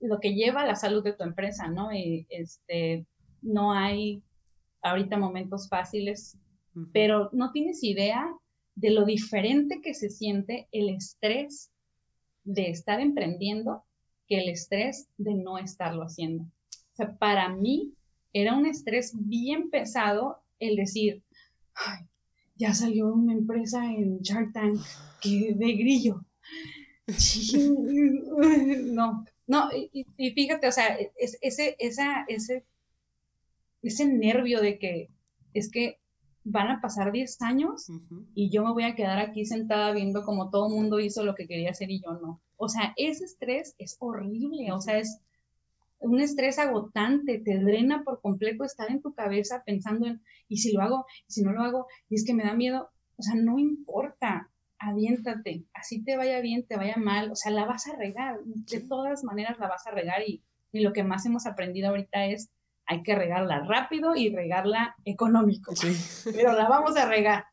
lo 0.00 0.20
que 0.20 0.34
lleva 0.34 0.62
a 0.62 0.66
la 0.66 0.76
salud 0.76 1.02
de 1.02 1.12
tu 1.12 1.24
empresa, 1.24 1.68
¿no? 1.68 1.92
Y 1.92 2.26
este, 2.28 3.06
no 3.42 3.72
hay 3.72 4.22
ahorita 4.82 5.16
momentos 5.16 5.68
fáciles, 5.68 6.38
pero 6.92 7.30
no 7.32 7.50
tienes 7.52 7.82
idea 7.82 8.32
de 8.76 8.90
lo 8.90 9.04
diferente 9.04 9.80
que 9.82 9.94
se 9.94 10.08
siente 10.08 10.68
el 10.70 10.88
estrés 10.90 11.70
de 12.44 12.70
estar 12.70 13.00
emprendiendo 13.00 13.84
que 14.28 14.38
el 14.38 14.48
estrés 14.48 15.08
de 15.16 15.34
no 15.34 15.58
estarlo 15.58 16.02
haciendo. 16.04 16.44
O 16.44 16.96
sea, 16.96 17.16
para 17.16 17.48
mí 17.48 17.94
era 18.32 18.54
un 18.54 18.66
estrés 18.66 19.12
bien 19.16 19.70
pesado 19.70 20.38
el 20.60 20.76
decir, 20.76 21.22
Ay, 21.78 22.04
ya 22.58 22.74
salió 22.74 23.12
una 23.12 23.32
empresa 23.32 23.84
en 23.86 24.20
Shark 24.20 24.52
Tank 24.52 24.80
que 25.20 25.54
de 25.54 25.72
grillo. 25.74 26.24
no, 28.92 29.24
no, 29.46 29.68
y, 29.72 30.30
fíjate, 30.32 30.68
o 30.68 30.72
sea, 30.72 30.98
ese, 31.16 31.76
esa, 31.78 32.24
ese, 32.28 32.66
ese 33.82 34.04
nervio 34.06 34.60
de 34.60 34.78
que 34.78 35.08
es 35.54 35.70
que 35.70 35.98
van 36.44 36.68
a 36.68 36.80
pasar 36.80 37.12
10 37.12 37.42
años 37.42 37.86
y 38.34 38.50
yo 38.50 38.64
me 38.64 38.72
voy 38.72 38.84
a 38.84 38.94
quedar 38.94 39.18
aquí 39.18 39.44
sentada 39.44 39.92
viendo 39.92 40.24
como 40.24 40.50
todo 40.50 40.68
el 40.68 40.74
mundo 40.74 41.00
hizo 41.00 41.24
lo 41.24 41.34
que 41.34 41.46
quería 41.46 41.70
hacer 41.70 41.90
y 41.90 42.00
yo 42.00 42.12
no. 42.12 42.40
O 42.56 42.68
sea, 42.68 42.94
ese 42.96 43.24
estrés 43.24 43.74
es 43.78 43.96
horrible, 44.00 44.72
o 44.72 44.80
sea, 44.80 44.98
es 44.98 45.20
un 46.00 46.20
estrés 46.20 46.58
agotante, 46.58 47.38
te 47.38 47.58
drena 47.58 48.02
por 48.04 48.20
completo 48.20 48.64
estar 48.64 48.90
en 48.90 49.02
tu 49.02 49.14
cabeza 49.14 49.62
pensando 49.64 50.06
en, 50.06 50.22
¿y 50.48 50.58
si 50.58 50.72
lo 50.72 50.82
hago? 50.82 51.06
¿Y 51.28 51.32
si 51.32 51.42
no 51.42 51.52
lo 51.52 51.62
hago? 51.62 51.86
Y 52.08 52.14
es 52.14 52.24
que 52.24 52.34
me 52.34 52.44
da 52.44 52.54
miedo. 52.54 52.90
O 53.16 53.22
sea, 53.22 53.34
no 53.34 53.58
importa, 53.58 54.50
aviéntate, 54.78 55.64
así 55.74 56.04
te 56.04 56.16
vaya 56.16 56.40
bien, 56.40 56.64
te 56.66 56.76
vaya 56.76 56.96
mal, 56.96 57.32
o 57.32 57.36
sea, 57.36 57.50
la 57.50 57.64
vas 57.64 57.88
a 57.88 57.96
regar, 57.96 58.38
de 58.44 58.80
todas 58.80 59.24
maneras 59.24 59.58
la 59.58 59.66
vas 59.66 59.84
a 59.88 59.90
regar 59.90 60.22
y, 60.26 60.44
y 60.70 60.80
lo 60.80 60.92
que 60.92 61.02
más 61.02 61.26
hemos 61.26 61.46
aprendido 61.46 61.88
ahorita 61.88 62.26
es 62.26 62.50
hay 62.88 63.02
que 63.02 63.14
regarla 63.14 63.64
rápido 63.66 64.16
y 64.16 64.30
regarla 64.30 64.96
económico. 65.04 65.76
Sí. 65.76 65.88
Pero 66.34 66.54
la 66.54 66.68
vamos 66.68 66.96
a 66.96 67.06
regar. 67.06 67.44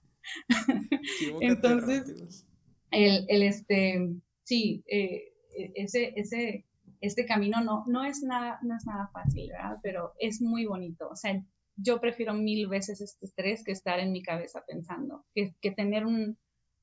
Entonces, 1.41 2.45
el, 2.89 3.25
el, 3.27 3.43
este, 3.43 4.15
sí, 4.43 4.83
eh, 4.87 5.33
ese, 5.75 6.13
ese, 6.15 6.65
este 7.05 7.25
camino 7.25 7.61
no, 7.61 7.83
no, 7.87 8.03
es 8.03 8.23
nada, 8.23 8.59
no 8.61 8.75
es 8.75 8.85
nada 8.85 9.09
fácil, 9.13 9.49
¿verdad? 9.51 9.77
Pero 9.81 10.13
es 10.19 10.41
muy 10.41 10.65
bonito. 10.65 11.09
O 11.09 11.15
sea, 11.15 11.41
yo 11.75 11.99
prefiero 11.99 12.33
mil 12.33 12.67
veces 12.67 13.01
este 13.01 13.25
estrés 13.25 13.63
que 13.63 13.71
estar 13.71 13.99
en 13.99 14.11
mi 14.11 14.23
cabeza 14.23 14.63
pensando, 14.65 15.25
que, 15.33 15.55
que 15.61 15.71
tener 15.71 16.05
un, 16.05 16.37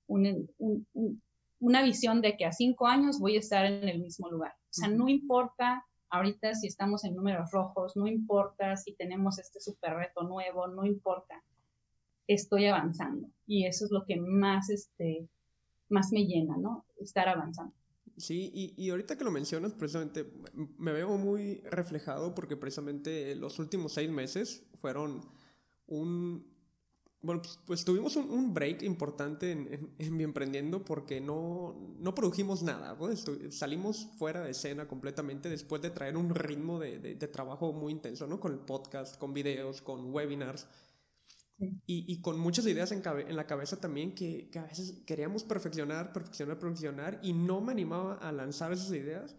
un, 0.07 0.51
un, 0.59 1.23
una 1.61 1.83
visión 1.83 2.21
de 2.21 2.37
que 2.37 2.45
a 2.45 2.53
cinco 2.53 2.87
años 2.87 3.19
voy 3.19 3.37
a 3.37 3.41
estar 3.41 3.65
en 3.65 3.89
el 3.89 4.01
mismo 4.01 4.31
lugar. 4.31 4.53
O 4.53 4.73
sea, 4.73 4.89
no 4.89 5.09
importa 5.09 5.85
Ahorita 6.13 6.55
si 6.55 6.67
estamos 6.67 7.05
en 7.05 7.17
números 7.17 7.51
rojos, 7.53 7.97
no 7.97 8.07
importa 8.07 8.77
si 8.77 8.93
tenemos 8.93 9.39
este 9.39 9.61
super 9.61 9.95
reto 9.95 10.25
nuevo, 10.25 10.67
no 10.67 10.85
importa. 10.85 11.43
Estoy 12.27 12.67
avanzando 12.67 13.31
y 13.47 13.65
eso 13.65 13.87
es 13.87 13.91
lo 13.91 14.05
que 14.05 14.17
más, 14.17 14.69
este, 14.69 15.27
más 15.89 16.13
me 16.13 16.27
llena, 16.27 16.59
¿no? 16.59 16.85
Estar 17.01 17.31
avanzando. 17.31 17.75
Sí, 18.23 18.53
y, 18.55 18.73
y, 18.81 18.91
ahorita 18.91 19.19
que 19.19 19.25
lo 19.25 19.33
mencionas, 19.33 19.73
precisamente 19.73 20.25
me 20.79 20.93
veo 20.93 21.19
muy 21.19 21.61
reflejado 21.63 22.37
porque 22.37 22.57
precisamente 22.57 23.35
los 23.35 23.59
últimos 23.59 23.95
seis 23.95 24.09
meses 24.11 24.63
fueron 24.75 25.29
un, 25.89 26.47
bueno, 27.21 27.43
pues, 27.43 27.59
pues, 27.67 27.85
tuvimos 27.85 28.15
un, 28.15 28.55
break 28.55 28.85
importante 28.85 29.51
en, 29.51 29.93
en, 29.99 30.17
Mi 30.17 30.23
Emprendiendo 30.23 30.85
porque 30.85 31.21
no, 31.21 31.97
no 31.99 32.15
produjimos 32.15 32.63
nada. 32.63 32.97
salimos 33.51 34.09
fuera 34.19 34.43
de 34.43 34.53
escena 34.53 34.87
completamente 34.87 35.49
después 35.49 35.83
de 35.83 35.91
traer 35.91 36.17
un 36.17 36.33
ritmo 36.33 36.79
de, 36.79 37.01
de, 37.01 37.27
trabajo 37.27 37.73
muy 37.73 37.91
intenso, 37.91 38.29
¿no? 38.29 38.39
Con 38.39 38.53
el 38.53 38.61
podcast, 38.61 39.19
con 39.19 39.35
videos, 39.35 39.83
con 39.83 40.15
webinars. 40.15 40.69
Y, 41.59 42.13
y, 42.13 42.21
con 42.21 42.41
muchas 42.41 42.67
ideas 42.67 42.91
en, 42.91 43.03
en 43.07 43.37
la 43.37 43.47
cabeza 43.47 43.79
también 43.79 44.17
que, 44.17 44.51
que, 44.51 44.59
a 44.59 44.65
veces 44.65 45.03
queríamos 45.07 45.45
perfeccionar, 45.45 46.13
perfeccionar, 46.13 46.59
perfeccionar 46.59 47.21
y 47.23 47.35
no 47.35 47.61
me 47.61 47.71
animaba 47.71 48.15
a 48.15 48.33
lanzar 48.33 48.73
esas 48.73 48.91
ideas. 48.91 49.37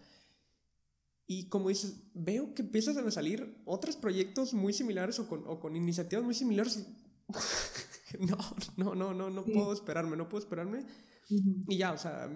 Y 1.27 1.49
como 1.49 1.67
dices, 1.67 1.95
veo 2.13 2.53
que 2.53 2.61
empiezan 2.61 3.05
a 3.05 3.11
salir 3.11 3.61
otros 3.65 3.97
proyectos 3.97 4.53
muy 4.53 4.71
similares 4.71 5.19
o 5.19 5.27
con, 5.27 5.43
o 5.47 5.59
con 5.59 5.75
iniciativas 5.75 6.23
muy 6.23 6.33
similares 6.33 6.87
no, 8.19 8.37
no, 8.77 8.95
no, 8.95 9.13
no, 9.13 9.29
no 9.29 9.43
puedo 9.43 9.73
esperarme, 9.73 10.17
no 10.17 10.29
puedo 10.29 10.43
esperarme. 10.43 10.85
Y 11.29 11.77
ya, 11.77 11.93
o 11.93 11.97
sea, 11.97 12.29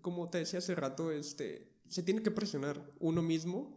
como 0.00 0.28
te 0.30 0.38
decía 0.38 0.58
hace 0.58 0.74
rato, 0.74 1.10
este, 1.12 1.80
se 1.88 2.02
tiene 2.02 2.22
que 2.22 2.30
presionar 2.30 2.92
uno 2.98 3.22
mismo, 3.22 3.74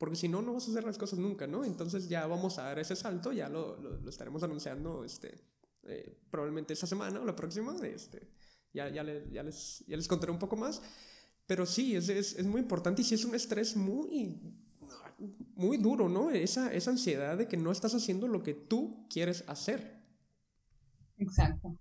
porque 0.00 0.16
si 0.16 0.28
no, 0.28 0.40
no 0.40 0.54
vas 0.54 0.66
a 0.66 0.70
hacer 0.70 0.84
las 0.84 0.96
cosas 0.96 1.18
nunca, 1.18 1.46
¿no? 1.46 1.62
Entonces 1.62 2.08
ya 2.08 2.26
vamos 2.26 2.58
a 2.58 2.62
dar 2.62 2.78
ese 2.78 2.96
salto, 2.96 3.32
ya 3.32 3.50
lo, 3.50 3.76
lo, 3.76 4.08
estaremos 4.08 4.42
anunciando, 4.42 5.04
este, 5.04 5.34
eh, 5.82 6.16
probablemente 6.30 6.72
esta 6.72 6.86
semana 6.86 7.20
o 7.20 7.24
la 7.26 7.36
próxima, 7.36 7.76
este, 7.82 8.26
ya, 8.72 8.88
ya, 8.88 9.04
ya, 9.30 9.42
les, 9.42 9.84
ya 9.86 9.96
les 9.98 10.08
contaré 10.08 10.32
un 10.32 10.38
poco 10.38 10.56
más. 10.56 10.80
Pero 11.46 11.66
sí, 11.66 11.96
es, 11.96 12.08
es, 12.08 12.34
es 12.38 12.46
muy 12.46 12.62
importante 12.62 13.02
y 13.02 13.04
sí 13.04 13.14
es 13.14 13.26
un 13.26 13.34
estrés 13.34 13.76
muy 13.76 14.40
muy 15.54 15.76
duro, 15.76 16.08
¿no? 16.08 16.30
Esa, 16.30 16.72
esa 16.72 16.92
ansiedad 16.92 17.36
de 17.36 17.46
que 17.46 17.58
no 17.58 17.70
estás 17.70 17.94
haciendo 17.94 18.26
lo 18.26 18.42
que 18.42 18.54
tú 18.54 19.06
quieres 19.10 19.44
hacer. 19.48 20.00
Exacto, 21.18 21.76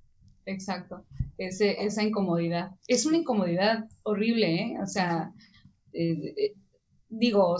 exacto. 0.45 1.05
Ese, 1.37 1.81
esa 1.85 2.03
incomodidad. 2.03 2.71
Es 2.85 3.05
una 3.05 3.15
incomodidad 3.15 3.87
horrible, 4.03 4.55
¿eh? 4.55 4.77
O 4.83 4.87
sea, 4.87 5.33
eh, 5.93 6.33
eh, 6.35 6.53
digo, 7.07 7.55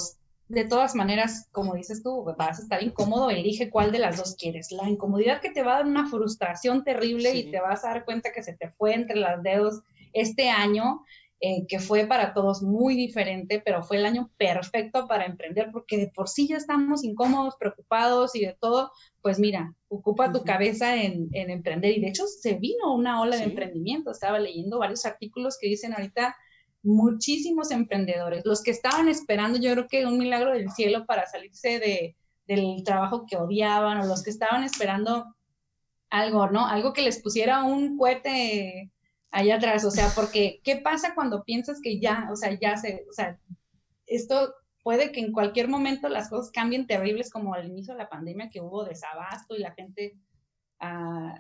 de 0.50 0.66
todas 0.66 0.96
maneras, 0.96 1.48
como 1.52 1.76
dices 1.76 2.04
tú, 2.04 2.26
vas 2.38 2.60
a 2.60 2.64
estar 2.64 2.84
incómodo, 2.84 3.30
elige 3.30 3.70
cuál 3.70 3.92
de 3.92 4.00
las 4.00 4.18
dos 4.18 4.36
quieres. 4.36 4.72
La 4.72 4.90
incomodidad 4.90 5.42
que 5.42 5.52
te 5.52 5.64
va 5.64 5.74
a 5.74 5.78
dar 5.78 5.86
una 5.86 6.10
frustración 6.10 6.84
terrible 6.84 7.34
y 7.36 7.52
te 7.52 7.62
vas 7.62 7.86
a 7.86 7.90
dar 7.90 8.04
cuenta 8.04 8.32
que 8.34 8.44
se 8.44 8.54
te 8.54 8.70
fue 8.72 8.96
entre 8.96 9.18
los 9.18 9.44
dedos 9.44 9.82
este 10.12 10.50
año 10.50 11.04
eh, 11.42 11.66
que 11.70 11.80
fue 11.80 12.06
para 12.06 12.34
todos 12.34 12.62
muy 12.62 12.96
diferente, 12.96 13.62
pero 13.64 13.82
fue 13.82 13.96
el 13.96 14.06
año 14.06 14.30
perfecto 14.36 15.08
para 15.08 15.26
emprender 15.26 15.70
porque 15.72 15.98
de 15.98 16.08
por 16.08 16.28
sí 16.28 16.50
ya 16.50 16.58
estamos 16.58 17.06
incómodos, 17.06 17.56
preocupados 17.58 18.36
y 18.36 18.42
de 18.42 18.58
todo, 18.60 18.92
pues 19.22 19.40
mira, 19.40 19.74
ocupa 19.88 20.34
tu 20.34 20.44
cabeza 20.44 21.02
en, 21.02 21.30
emprender. 21.32 21.96
Y 21.96 22.02
de 22.02 22.10
hecho 22.10 22.28
se 22.28 22.56
vino 22.56 22.94
una 22.94 23.22
ola 23.22 23.38
de 23.38 23.44
emprendimiento, 23.44 24.12
estaba 24.12 24.38
leyendo 24.38 24.80
varios 24.80 25.06
artículos 25.06 25.58
que 25.62 25.70
dicen 25.70 25.94
ahorita 25.94 26.36
muchísimos 26.84 27.72
emprendedores, 27.72 28.46
los 28.46 28.64
que 28.64 28.72
estaban 28.72 29.10
esperando, 29.10 29.60
yo 29.60 29.72
creo 29.74 29.88
que 29.88 30.06
un 30.06 30.18
milagro 30.18 30.54
del 30.54 30.72
cielo 30.72 31.06
para 31.06 31.26
salirse 31.26 31.80
de, 31.80 32.16
del 32.48 32.84
trabajo 32.84 33.26
que 33.28 33.38
odiaban 33.38 34.00
o 34.00 34.06
los 34.06 34.24
que 34.24 34.30
estaban 34.30 34.64
esperando 34.64 35.36
algo, 36.10 36.50
¿no? 36.50 36.66
Algo 36.66 36.94
que 36.94 37.02
les 37.02 37.22
pusiera 37.22 37.64
un 37.64 37.98
cohete 37.98 38.92
allá 39.32 39.58
atrás, 39.58 39.86
o 39.86 39.92
sea, 39.92 40.10
porque 40.16 40.60
¿qué 40.64 40.78
pasa 40.78 41.14
cuando 41.14 41.44
piensas 41.44 41.80
que 41.82 42.00
ya, 42.00 42.28
o 42.32 42.36
sea, 42.36 42.58
ya 42.60 42.78
se, 42.78 43.06
o 43.10 43.14
sea, 43.14 43.40
esto 44.08 44.56
puede 44.84 45.12
que 45.12 45.20
en 45.20 45.32
cualquier 45.32 45.68
momento 45.68 46.10
las 46.10 46.30
cosas 46.30 46.52
cambien 46.52 46.88
terribles 46.88 47.30
como 47.30 47.54
al 47.54 47.68
inicio 47.68 47.94
de 47.94 48.00
la 48.00 48.10
pandemia 48.10 48.50
que 48.50 48.62
hubo 48.62 48.86
desabasto 48.86 49.56
y 49.56 49.60
la 49.60 49.74
gente 49.74 50.18
ah, 50.80 51.36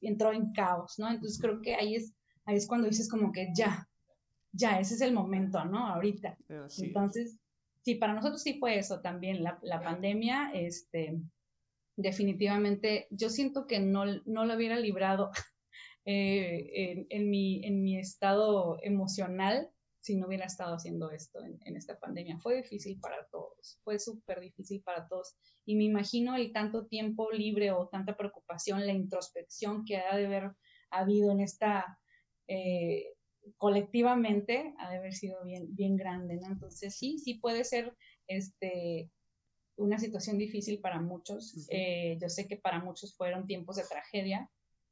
entró 0.00 0.32
en 0.32 0.52
caos, 0.52 0.98
¿no? 0.98 1.08
Entonces 1.08 1.40
creo 1.40 1.60
que 1.60 1.76
ahí 1.76 1.94
es, 1.94 2.12
ahí 2.44 2.56
es 2.56 2.66
cuando 2.66 2.88
dices 2.88 3.08
como 3.08 3.30
que 3.30 3.48
ya, 3.54 3.88
ya, 4.52 4.78
ese 4.78 4.94
es 4.94 5.00
el 5.00 5.12
momento, 5.12 5.64
¿no? 5.64 5.86
Ahorita. 5.86 6.36
Entonces, 6.78 7.38
sí, 7.82 7.96
para 7.96 8.14
nosotros 8.14 8.42
sí 8.42 8.58
fue 8.58 8.78
eso 8.78 9.00
también, 9.00 9.42
la, 9.42 9.58
la 9.62 9.82
pandemia, 9.82 10.50
este, 10.54 11.20
definitivamente, 11.96 13.06
yo 13.10 13.30
siento 13.30 13.66
que 13.66 13.80
no, 13.80 14.04
no 14.24 14.44
lo 14.44 14.54
hubiera 14.54 14.78
librado 14.78 15.30
eh, 16.04 17.06
en, 17.08 17.30
mi, 17.30 17.64
en 17.64 17.82
mi 17.82 17.98
estado 17.98 18.78
emocional 18.82 19.70
si 20.00 20.16
no 20.16 20.26
hubiera 20.26 20.46
estado 20.46 20.74
haciendo 20.74 21.12
esto 21.12 21.44
en, 21.44 21.60
en 21.64 21.76
esta 21.76 21.96
pandemia. 21.96 22.36
Fue 22.38 22.56
difícil 22.56 22.98
para 22.98 23.24
todos, 23.30 23.78
fue 23.84 24.00
súper 24.00 24.40
difícil 24.40 24.82
para 24.82 25.06
todos. 25.06 25.36
Y 25.64 25.76
me 25.76 25.84
imagino 25.84 26.34
el 26.34 26.52
tanto 26.52 26.86
tiempo 26.86 27.30
libre 27.30 27.70
o 27.70 27.86
tanta 27.86 28.16
preocupación, 28.16 28.84
la 28.84 28.92
introspección 28.92 29.84
que 29.84 29.98
ha 29.98 30.16
de 30.16 30.26
haber 30.26 30.50
habido 30.90 31.30
en 31.30 31.40
esta, 31.40 32.00
eh, 32.48 33.14
colectivamente, 33.56 34.74
ha 34.78 34.90
de 34.90 34.98
haber 34.98 35.14
sido 35.14 35.42
bien, 35.44 35.74
bien 35.74 35.96
grande, 35.96 36.36
¿no? 36.36 36.48
Entonces 36.48 36.96
sí, 36.96 37.18
sí 37.18 37.34
puede 37.34 37.64
ser 37.64 37.96
este, 38.26 39.10
una 39.76 39.98
situación 39.98 40.38
difícil 40.38 40.80
para 40.80 41.00
muchos. 41.00 41.66
Eh, 41.70 42.18
yo 42.20 42.28
sé 42.28 42.46
que 42.46 42.56
para 42.56 42.82
muchos 42.82 43.16
fueron 43.16 43.46
tiempos 43.46 43.76
de 43.76 43.84
tragedia, 43.84 44.50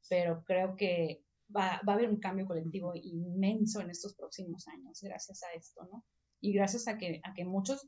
pero 0.09 0.43
creo 0.43 0.75
que 0.75 1.23
va, 1.55 1.81
va, 1.87 1.93
a 1.93 1.95
haber 1.95 2.09
un 2.09 2.19
cambio 2.19 2.45
colectivo 2.45 2.93
inmenso 2.95 3.81
en 3.81 3.89
estos 3.89 4.15
próximos 4.15 4.67
años 4.67 4.99
gracias 5.01 5.43
a 5.43 5.53
esto, 5.53 5.87
¿no? 5.91 6.05
Y 6.39 6.53
gracias 6.53 6.87
a 6.87 6.97
que, 6.97 7.21
a 7.23 7.33
que 7.33 7.45
muchos 7.45 7.87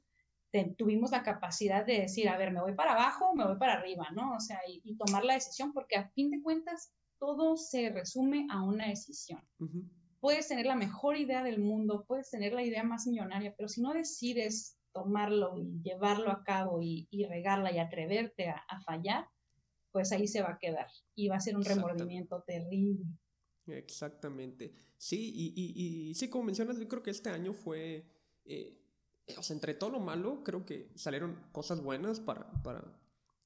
tuvimos 0.77 1.11
la 1.11 1.23
capacidad 1.23 1.85
de 1.85 2.01
decir, 2.01 2.29
a 2.29 2.37
ver, 2.37 2.51
me 2.51 2.61
voy 2.61 2.75
para 2.75 2.93
abajo, 2.93 3.33
me 3.33 3.45
voy 3.45 3.57
para 3.57 3.73
arriba, 3.73 4.07
¿no? 4.13 4.35
O 4.35 4.39
sea, 4.39 4.59
y, 4.67 4.95
tomar 4.95 5.25
la 5.25 5.33
decisión, 5.33 5.73
porque 5.73 5.95
a 5.95 6.09
fin 6.09 6.29
de 6.29 6.41
cuentas 6.41 6.93
todo 7.17 7.57
se 7.57 7.89
resume 7.89 8.45
a 8.51 8.61
una 8.61 8.87
decisión. 8.87 9.41
Puedes 10.23 10.47
tener 10.47 10.65
la 10.65 10.77
mejor 10.77 11.17
idea 11.17 11.43
del 11.43 11.59
mundo, 11.59 12.05
puedes 12.07 12.29
tener 12.29 12.53
la 12.53 12.63
idea 12.63 12.81
más 12.81 13.05
millonaria, 13.07 13.53
pero 13.57 13.67
si 13.67 13.81
no 13.81 13.91
decides 13.91 14.77
tomarlo 14.93 15.57
y 15.57 15.81
llevarlo 15.81 16.31
a 16.31 16.45
cabo 16.45 16.81
y, 16.81 17.09
regarla 17.27 17.73
y 17.73 17.79
atreverte 17.79 18.47
a, 18.47 18.81
fallar, 18.85 19.27
pues 19.91 20.13
ahí 20.13 20.29
se 20.29 20.41
va 20.41 20.51
a 20.51 20.57
quedar 20.59 20.87
y 21.13 21.27
va 21.27 21.35
a 21.35 21.41
ser 21.41 21.57
un 21.57 21.65
remordimiento 21.65 22.41
terrible. 22.47 23.03
Exactamente. 23.67 24.73
Sí, 24.97 25.29
y, 25.35 26.09
y, 26.09 26.15
sí, 26.15 26.29
como 26.29 26.45
mencionas, 26.45 26.79
yo 26.79 26.87
creo 26.87 27.03
que 27.03 27.11
este 27.11 27.29
año 27.29 27.51
fue, 27.53 28.05
eh, 28.45 28.79
o 29.37 29.43
sea, 29.43 29.53
entre 29.53 29.73
todo 29.73 29.89
lo 29.89 29.99
malo, 29.99 30.41
creo 30.45 30.63
que 30.63 30.89
salieron 30.95 31.35
cosas 31.51 31.81
buenas 31.81 32.21
para, 32.21 32.49
para, 32.63 32.81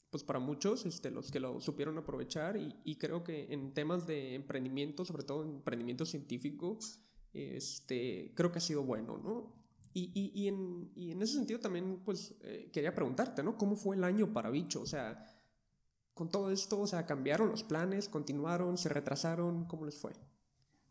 pues 0.09 0.23
para 0.23 0.39
muchos, 0.39 0.85
este, 0.85 1.11
los 1.11 1.31
que 1.31 1.39
lo 1.39 1.59
supieron 1.59 1.97
aprovechar 1.97 2.57
y, 2.57 2.75
y 2.83 2.95
creo 2.95 3.23
que 3.23 3.53
en 3.53 3.73
temas 3.73 4.07
de 4.07 4.35
emprendimiento, 4.35 5.05
sobre 5.05 5.23
todo 5.23 5.43
emprendimiento 5.43 6.05
científico, 6.05 6.79
este, 7.33 8.33
creo 8.35 8.51
que 8.51 8.59
ha 8.59 8.61
sido 8.61 8.83
bueno, 8.83 9.17
¿no? 9.17 9.53
Y, 9.93 10.11
y, 10.13 10.47
en, 10.47 10.91
y, 10.95 11.11
en, 11.11 11.23
ese 11.23 11.33
sentido 11.33 11.59
también, 11.59 12.01
pues, 12.05 12.35
eh, 12.41 12.69
quería 12.71 12.93
preguntarte, 12.93 13.41
¿no? 13.41 13.57
¿Cómo 13.57 13.75
fue 13.75 13.95
el 13.95 14.03
año 14.03 14.31
para 14.31 14.51
Bicho? 14.51 14.81
O 14.81 14.85
sea, 14.85 15.25
con 16.13 16.29
todo 16.29 16.51
esto, 16.51 16.79
o 16.79 16.85
sea, 16.85 17.07
¿cambiaron 17.07 17.49
los 17.49 17.63
planes? 17.63 18.07
¿Continuaron? 18.07 18.77
¿Se 18.77 18.89
retrasaron? 18.89 19.65
¿Cómo 19.65 19.85
les 19.85 19.97
fue? 19.97 20.13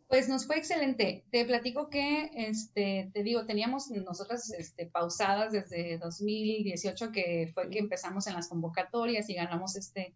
Pues 0.09 0.29
nos 0.29 0.47
fue 0.47 0.59
excelente. 0.59 1.25
Te 1.33 1.45
platico 1.45 1.91
que, 1.91 2.31
este, 2.33 3.11
te 3.13 3.23
digo, 3.25 3.45
teníamos 3.45 3.91
nosotras 3.91 4.53
este, 4.53 4.87
pausadas 4.87 5.53
desde 5.53 5.99
2018, 5.99 7.11
que 7.11 7.51
fue 7.53 7.71
que 7.71 7.81
empezamos 7.81 8.27
en 8.29 8.35
las 8.35 8.49
convocatorias 8.49 9.29
y 9.29 9.35
ganamos 9.35 9.75
este, 9.77 10.15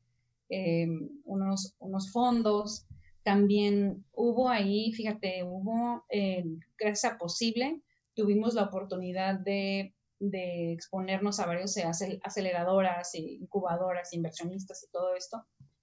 em, 0.49 1.09
unos, 1.25 1.75
unos 1.81 2.13
fondos. 2.13 2.87
También 3.25 4.05
hubo 4.13 4.49
ahí, 4.49 4.93
fíjate, 4.93 5.43
hubo, 5.43 6.05
eh, 6.09 6.45
gracias 6.79 7.13
a 7.13 7.19
Posible, 7.19 7.83
tuvimos 8.15 8.55
la 8.55 8.65
oportunidad 8.65 9.41
de, 9.41 9.93
exponernos 10.21 11.41
a 11.41 11.47
varios 11.47 11.77
aceleradoras, 12.23 13.15
incubadoras, 13.15 14.13
inversionistas 14.13 14.85
y 14.85 14.91
todo 14.93 15.15
esto. 15.17 15.43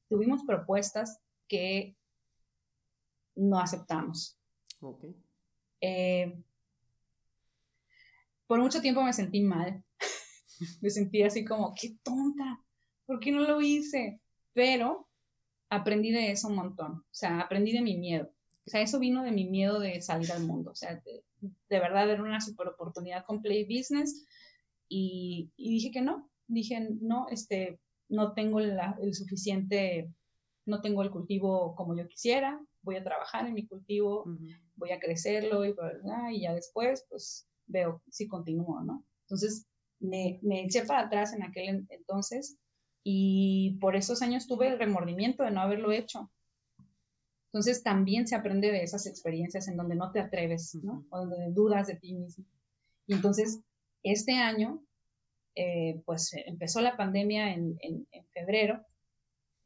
Tuvimos 0.09 0.43
propuestas 0.45 1.19
que 1.47 1.95
no 3.37 3.59
aceptamos. 3.59 4.37
Eh, 5.81 6.41
por 8.47 8.59
mucho 8.59 8.81
tiempo 8.81 9.03
me 9.03 9.13
sentí 9.13 9.41
mal. 9.41 9.83
me 10.81 10.89
sentí 10.89 11.23
así 11.23 11.45
como, 11.45 11.73
qué 11.79 11.97
tonta, 12.03 12.61
¿por 13.05 13.19
qué 13.19 13.31
no 13.31 13.41
lo 13.41 13.61
hice? 13.61 14.19
Pero 14.53 15.07
aprendí 15.69 16.11
de 16.11 16.31
eso 16.31 16.47
un 16.47 16.55
montón. 16.55 16.91
O 16.91 17.13
sea, 17.13 17.41
aprendí 17.41 17.71
de 17.71 17.81
mi 17.81 17.97
miedo. 17.97 18.31
O 18.65 18.69
sea, 18.69 18.81
eso 18.81 18.99
vino 18.99 19.23
de 19.23 19.31
mi 19.31 19.45
miedo 19.45 19.79
de 19.79 20.01
salir 20.01 20.31
al 20.31 20.43
mundo. 20.43 20.71
O 20.71 20.75
sea, 20.75 21.01
de 21.41 21.79
verdad 21.79 22.09
era 22.09 22.21
una 22.21 22.41
super 22.41 22.67
oportunidad 22.67 23.25
con 23.25 23.41
Play 23.41 23.63
Business 23.63 24.25
y, 24.89 25.51
dije 25.57 25.91
que 25.91 26.01
no, 26.01 26.29
dije 26.47 26.87
no, 27.01 27.27
este, 27.29 27.79
no 28.09 28.33
tengo 28.33 28.59
el 28.59 29.13
suficiente, 29.13 30.09
no 30.65 30.81
tengo 30.81 31.03
el 31.03 31.11
cultivo 31.11 31.75
como 31.75 31.95
yo 31.95 32.07
quisiera, 32.07 32.59
voy 32.87 32.95
a 32.95 33.03
trabajar 33.03 33.45
en 33.45 33.53
mi 33.53 33.67
cultivo, 33.67 34.25
voy 34.75 34.91
a 34.91 34.99
crecerlo 34.99 35.65
y, 35.65 35.75
y 36.31 36.41
ya 36.41 36.53
después 36.53 37.05
pues 37.09 37.47
veo 37.67 38.01
si 38.09 38.27
continúo, 38.27 38.81
¿no? 38.81 39.05
Entonces 39.25 39.67
me, 39.99 40.39
me 40.41 40.63
eché 40.63 40.85
para 40.85 41.01
atrás 41.01 41.33
en 41.33 41.43
aquel 41.43 41.85
entonces 41.89 42.57
y 43.03 43.77
por 43.79 43.95
esos 43.95 44.21
años 44.21 44.47
tuve 44.47 44.67
el 44.67 44.79
remordimiento 44.79 45.43
de 45.43 45.51
no 45.51 45.61
haberlo 45.61 45.91
hecho. 45.91 46.31
Entonces 47.47 47.83
también 47.83 48.27
se 48.27 48.35
aprende 48.35 48.71
de 48.71 48.83
esas 48.83 49.05
experiencias 49.05 49.67
en 49.67 49.77
donde 49.77 49.95
no 49.95 50.11
te 50.11 50.19
atreves, 50.19 50.75
¿no? 50.83 51.05
O 51.09 51.19
donde 51.19 51.51
dudas 51.51 51.87
de 51.87 51.95
ti 51.95 52.13
mismo. 52.13 52.45
Y 53.05 53.13
entonces, 53.13 53.61
este 54.03 54.33
año, 54.33 54.83
eh, 55.55 56.01
pues 56.05 56.31
empezó 56.45 56.81
la 56.81 56.97
pandemia 56.97 57.53
en, 57.53 57.77
en, 57.81 58.05
febrero. 58.33 58.85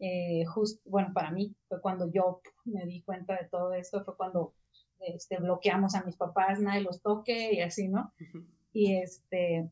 Eh, 0.04 0.46
bueno, 0.86 1.12
para 1.14 1.30
mí 1.30 1.56
fue 1.70 1.80
cuando 1.80 2.12
yo 2.12 2.42
me 2.66 2.86
di 2.88 3.04
cuenta 3.04 3.36
de 3.36 3.48
todo 3.48 3.72
esto, 3.74 4.04
fue 4.04 4.18
cuando 4.18 4.56
este, 5.00 5.38
bloqueamos 5.38 5.94
a 5.94 6.04
mis 6.04 6.16
papás, 6.16 6.60
nadie 6.60 6.82
los 6.82 7.02
toque 7.02 7.54
y 7.54 7.62
así, 7.62 7.88
¿no? 7.88 8.12
Y 8.74 8.96
este, 8.96 9.70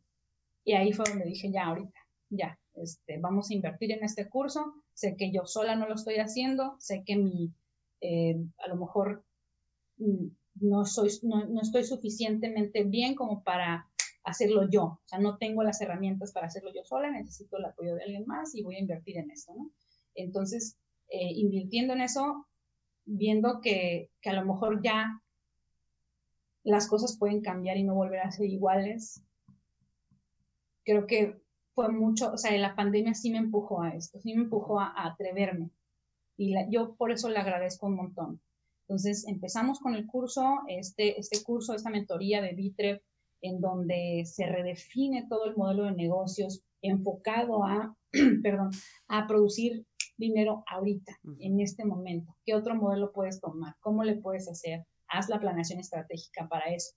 y 0.63 0.73
ahí 0.73 0.93
fue 0.93 1.05
donde 1.09 1.25
dije, 1.25 1.51
ya, 1.51 1.65
ahorita, 1.65 1.99
ya, 2.29 2.59
este, 2.75 3.17
vamos 3.17 3.49
a 3.49 3.55
invertir 3.55 3.91
en 3.91 4.03
este 4.03 4.29
curso, 4.29 4.75
sé 4.93 5.15
que 5.17 5.31
yo 5.31 5.47
sola 5.47 5.75
no 5.75 5.87
lo 5.87 5.95
estoy 5.95 6.17
haciendo, 6.17 6.75
sé 6.79 7.03
que 7.03 7.15
mi, 7.15 7.51
eh, 8.01 8.37
a 8.59 8.67
lo 8.67 8.75
mejor 8.75 9.23
mm, 9.97 10.27
no, 10.61 10.85
soy, 10.85 11.09
no, 11.23 11.61
estoy 11.61 11.83
suficientemente 11.85 12.83
bien 12.83 13.15
como 13.15 13.43
para 13.43 13.89
hacerlo 14.23 14.69
yo. 14.69 14.83
O 14.83 15.01
sea, 15.05 15.17
no 15.17 15.37
tengo 15.37 15.63
las 15.63 15.81
herramientas 15.81 16.31
para 16.33 16.47
hacerlo 16.47 16.71
yo 16.71 16.83
sola, 16.83 17.09
necesito 17.09 17.57
el 17.57 17.65
apoyo 17.65 17.95
de 17.95 18.03
alguien 18.03 18.25
más 18.27 18.53
y 18.53 18.61
voy 18.61 18.75
a 18.75 18.79
invertir 18.79 19.17
en 19.17 19.31
esto, 19.31 19.55
¿no? 19.55 19.71
Entonces, 20.21 20.77
eh, 21.09 21.31
invirtiendo 21.33 21.93
en 21.93 22.01
eso, 22.01 22.45
viendo 23.05 23.61
que, 23.61 24.09
que, 24.21 24.29
a 24.29 24.33
lo 24.33 24.45
mejor 24.45 24.81
ya 24.83 25.21
las 26.63 26.87
cosas 26.87 27.17
pueden 27.17 27.41
cambiar 27.41 27.77
y 27.77 27.83
no 27.83 27.95
volver 27.95 28.19
a 28.19 28.31
ser 28.31 28.47
iguales, 28.47 29.23
creo 30.83 31.07
que 31.07 31.39
fue 31.73 31.89
mucho, 31.89 32.33
o 32.33 32.37
sea, 32.37 32.55
la 32.57 32.75
pandemia 32.75 33.13
sí 33.13 33.31
me 33.31 33.37
empujó 33.37 33.81
a 33.81 33.89
esto, 33.91 34.19
sí 34.19 34.33
me 34.33 34.43
empujó 34.43 34.79
a 34.79 34.93
atreverme, 34.95 35.69
y 36.37 36.55
yo 36.71 36.95
por 36.95 37.11
eso 37.11 37.29
le 37.29 37.39
agradezco 37.39 37.87
un 37.87 37.95
montón. 37.95 38.41
Entonces 38.87 39.27
empezamos 39.27 39.79
con 39.79 39.93
el 39.93 40.07
curso, 40.07 40.61
este, 40.67 41.19
este 41.19 41.43
curso, 41.43 41.75
esta 41.75 41.89
mentoría 41.89 42.41
de 42.41 42.53
Bitrep, 42.53 43.03
en 43.41 43.61
donde 43.61 44.23
se 44.25 44.45
redefine 44.47 45.27
todo 45.29 45.45
el 45.45 45.55
modelo 45.55 45.83
de 45.83 45.91
negocios 45.91 46.63
enfocado 46.81 47.63
a, 47.65 47.95
perdón, 48.43 48.71
a 49.07 49.27
producir 49.27 49.85
dinero 50.19 50.63
ahorita, 50.67 51.19
en 51.39 51.59
este 51.59 51.85
momento. 51.85 52.35
¿Qué 52.45 52.53
otro 52.53 52.75
modelo 52.75 53.11
puedes 53.11 53.41
tomar? 53.41 53.75
¿Cómo 53.79 54.03
le 54.03 54.15
puedes 54.15 54.47
hacer? 54.47 54.85
Haz 55.07 55.29
la 55.29 55.39
planeación 55.39 55.79
estratégica 55.79 56.47
para 56.47 56.65
eso. 56.73 56.93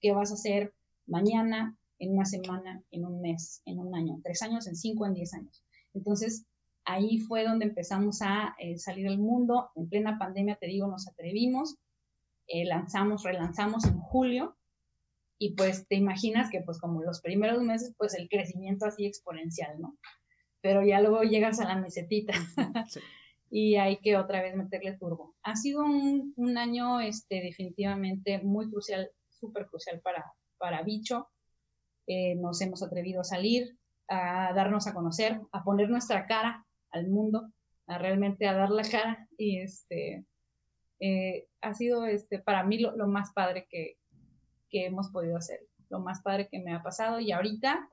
¿Qué 0.00 0.12
vas 0.12 0.30
a 0.30 0.34
hacer 0.34 0.72
mañana, 1.06 1.76
en 1.98 2.12
una 2.12 2.26
semana, 2.26 2.82
en 2.90 3.04
un 3.04 3.20
mes, 3.20 3.62
en 3.64 3.78
un 3.80 3.94
año, 3.94 4.20
tres 4.22 4.42
años, 4.42 4.66
en 4.66 4.76
cinco, 4.76 5.06
en 5.06 5.14
diez 5.14 5.34
años? 5.34 5.64
Entonces, 5.94 6.46
Ahí 6.88 7.18
fue 7.18 7.42
donde 7.42 7.64
empezamos 7.64 8.22
a 8.22 8.54
eh, 8.58 8.78
salir 8.78 9.08
al 9.08 9.18
mundo. 9.18 9.70
En 9.74 9.88
plena 9.88 10.18
pandemia, 10.18 10.54
te 10.54 10.68
digo, 10.68 10.86
nos 10.86 11.08
atrevimos, 11.08 11.74
eh, 12.46 12.64
lanzamos, 12.64 13.24
relanzamos 13.24 13.84
en 13.86 13.98
julio 13.98 14.56
y 15.36 15.54
pues 15.54 15.86
te 15.88 15.96
imaginas 15.96 16.48
que 16.48 16.60
pues 16.60 16.78
como 16.78 17.02
los 17.02 17.20
primeros 17.20 17.60
meses, 17.60 17.92
pues 17.98 18.14
el 18.14 18.28
crecimiento 18.28 18.86
así 18.86 19.04
exponencial, 19.04 19.80
¿no? 19.80 19.98
Pero 20.66 20.82
ya 20.82 21.00
luego 21.00 21.22
llegas 21.22 21.60
a 21.60 21.64
la 21.64 21.76
mesetita 21.76 22.32
y 23.52 23.76
hay 23.76 23.98
que 23.98 24.16
otra 24.16 24.42
vez 24.42 24.56
meterle 24.56 24.98
turbo. 24.98 25.36
Ha 25.44 25.54
sido 25.54 25.84
un, 25.84 26.34
un 26.34 26.58
año 26.58 27.00
este, 27.00 27.36
definitivamente 27.40 28.40
muy 28.42 28.68
crucial, 28.68 29.08
súper 29.28 29.68
crucial 29.68 30.00
para, 30.00 30.24
para 30.58 30.82
Bicho. 30.82 31.28
Eh, 32.08 32.34
nos 32.34 32.60
hemos 32.62 32.82
atrevido 32.82 33.20
a 33.20 33.24
salir, 33.24 33.78
a 34.08 34.52
darnos 34.56 34.88
a 34.88 34.92
conocer, 34.92 35.40
a 35.52 35.62
poner 35.62 35.88
nuestra 35.88 36.26
cara 36.26 36.66
al 36.90 37.06
mundo. 37.06 37.52
realmente 37.86 38.48
a 38.48 38.54
dar 38.54 38.70
la 38.70 38.82
cara 38.82 39.28
y 39.38 39.60
este, 39.60 40.24
eh, 40.98 41.46
ha 41.60 41.74
sido 41.74 42.06
este, 42.06 42.40
para 42.40 42.64
mí 42.64 42.78
lo, 42.78 43.06
más 43.06 43.32
padre 43.32 43.68
que, 43.70 43.98
que, 44.68 44.86
hemos 44.86 45.10
podido 45.10 45.36
hacer, 45.36 45.60
lo 45.90 46.00
más 46.00 46.22
padre 46.22 46.48
que 46.48 46.58
me 46.58 46.74
ha 46.74 46.82
pasado 46.82 47.20
y 47.20 47.30
ahorita 47.30 47.88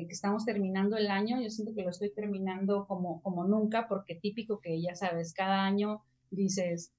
eh, 0.00 0.06
que 0.06 0.14
estamos 0.14 0.44
terminando 0.44 0.96
el 0.96 1.08
año, 1.08 1.40
yo 1.40 1.50
siento 1.50 1.74
que 1.74 1.82
lo 1.82 1.90
estoy 1.90 2.10
terminando 2.10 2.86
como, 2.86 3.22
como 3.22 3.44
nunca 3.44 3.88
porque 3.88 4.14
típico 4.14 4.60
que 4.60 4.80
ya 4.80 4.94
sabes, 4.94 5.32
cada 5.32 5.64
año 5.64 6.02
dices, 6.30 6.92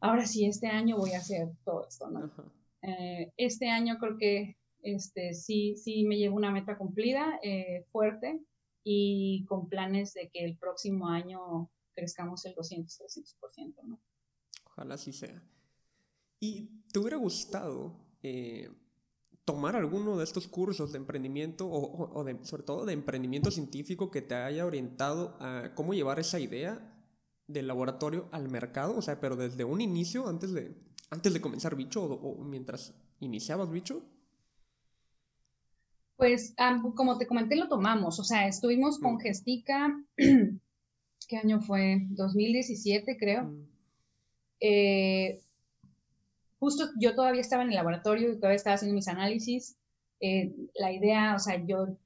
ahora 0.00 0.26
sí, 0.26 0.46
este 0.46 0.68
año 0.68 0.96
voy 0.96 1.12
a 1.12 1.18
hacer 1.18 1.48
todo 1.64 1.86
esto, 1.86 2.10
¿no? 2.10 2.30
Eh, 2.82 3.32
este 3.36 3.70
año 3.70 3.96
creo 3.98 4.18
que 4.18 4.56
este, 4.82 5.34
sí, 5.34 5.76
sí 5.76 6.04
me 6.04 6.16
llevo 6.16 6.36
una 6.36 6.50
meta 6.50 6.76
cumplida, 6.76 7.40
fuerte, 7.90 8.40
y 8.84 9.46
con 9.46 9.68
planes 9.68 10.12
de 10.12 10.28
que 10.28 10.44
el 10.44 10.58
próximo 10.58 11.08
año 11.08 11.70
crezcamos 11.94 12.44
el 12.44 12.54
200, 12.54 13.00
300%, 13.00 13.82
¿no? 13.84 13.98
Ojalá 14.66 14.94
así 14.94 15.12
sea. 15.12 15.42
¿Y 16.38 16.82
te 16.92 16.98
hubiera 16.98 17.16
gustado 17.16 17.96
eh, 18.22 18.68
tomar 19.44 19.76
alguno 19.76 20.16
de 20.16 20.24
estos 20.24 20.48
cursos 20.48 20.92
de 20.92 20.98
emprendimiento 20.98 21.68
o, 21.70 22.24
sobre 22.42 22.62
todo 22.62 22.86
de 22.86 22.94
emprendimiento 22.94 23.50
científico 23.50 24.10
que 24.10 24.22
te 24.22 24.34
haya 24.34 24.64
orientado 24.64 25.36
a 25.40 25.74
cómo 25.74 25.94
llevar 25.94 26.18
esa 26.18 26.40
idea 26.40 26.90
del 27.46 27.66
laboratorio 27.66 28.28
al 28.32 28.48
mercado? 28.48 28.96
O 28.96 29.02
sea, 29.02 29.20
pero 29.20 29.36
desde 29.36 29.64
un 29.64 29.80
inicio, 29.80 30.28
antes 30.28 30.52
de, 30.52 30.74
antes 31.10 31.32
de 31.32 31.40
comenzar 31.40 31.76
bicho 31.76 32.04
o 32.04 32.42
mientras 32.44 32.94
iniciabas 33.20 33.70
bicho. 33.70 34.02
Pues 36.16 36.54
como 36.94 37.18
te 37.18 37.26
comenté, 37.26 37.56
lo 37.56 37.68
tomamos, 37.68 38.20
o 38.20 38.24
sea, 38.24 38.46
estuvimos 38.46 38.98
con 38.98 39.18
Gestica, 39.18 40.00
¿qué 40.16 41.36
año 41.36 41.60
fue? 41.60 42.06
2017 42.10 43.16
creo. 43.18 43.44
Mm. 43.44 43.68
Eh, 44.60 45.43
justo 46.64 46.88
yo 46.98 47.14
todavía 47.14 47.42
estaba 47.42 47.62
en 47.62 47.68
el 47.68 47.74
laboratorio 47.74 48.32
y 48.32 48.36
todavía 48.36 48.56
estaba 48.56 48.76
haciendo 48.76 48.94
mis 48.94 49.08
análisis. 49.08 49.76
Eh, 50.20 50.54
la 50.76 50.92
idea, 50.92 51.34
o 51.36 51.38
sea, 51.38 51.62
yo 51.62 51.98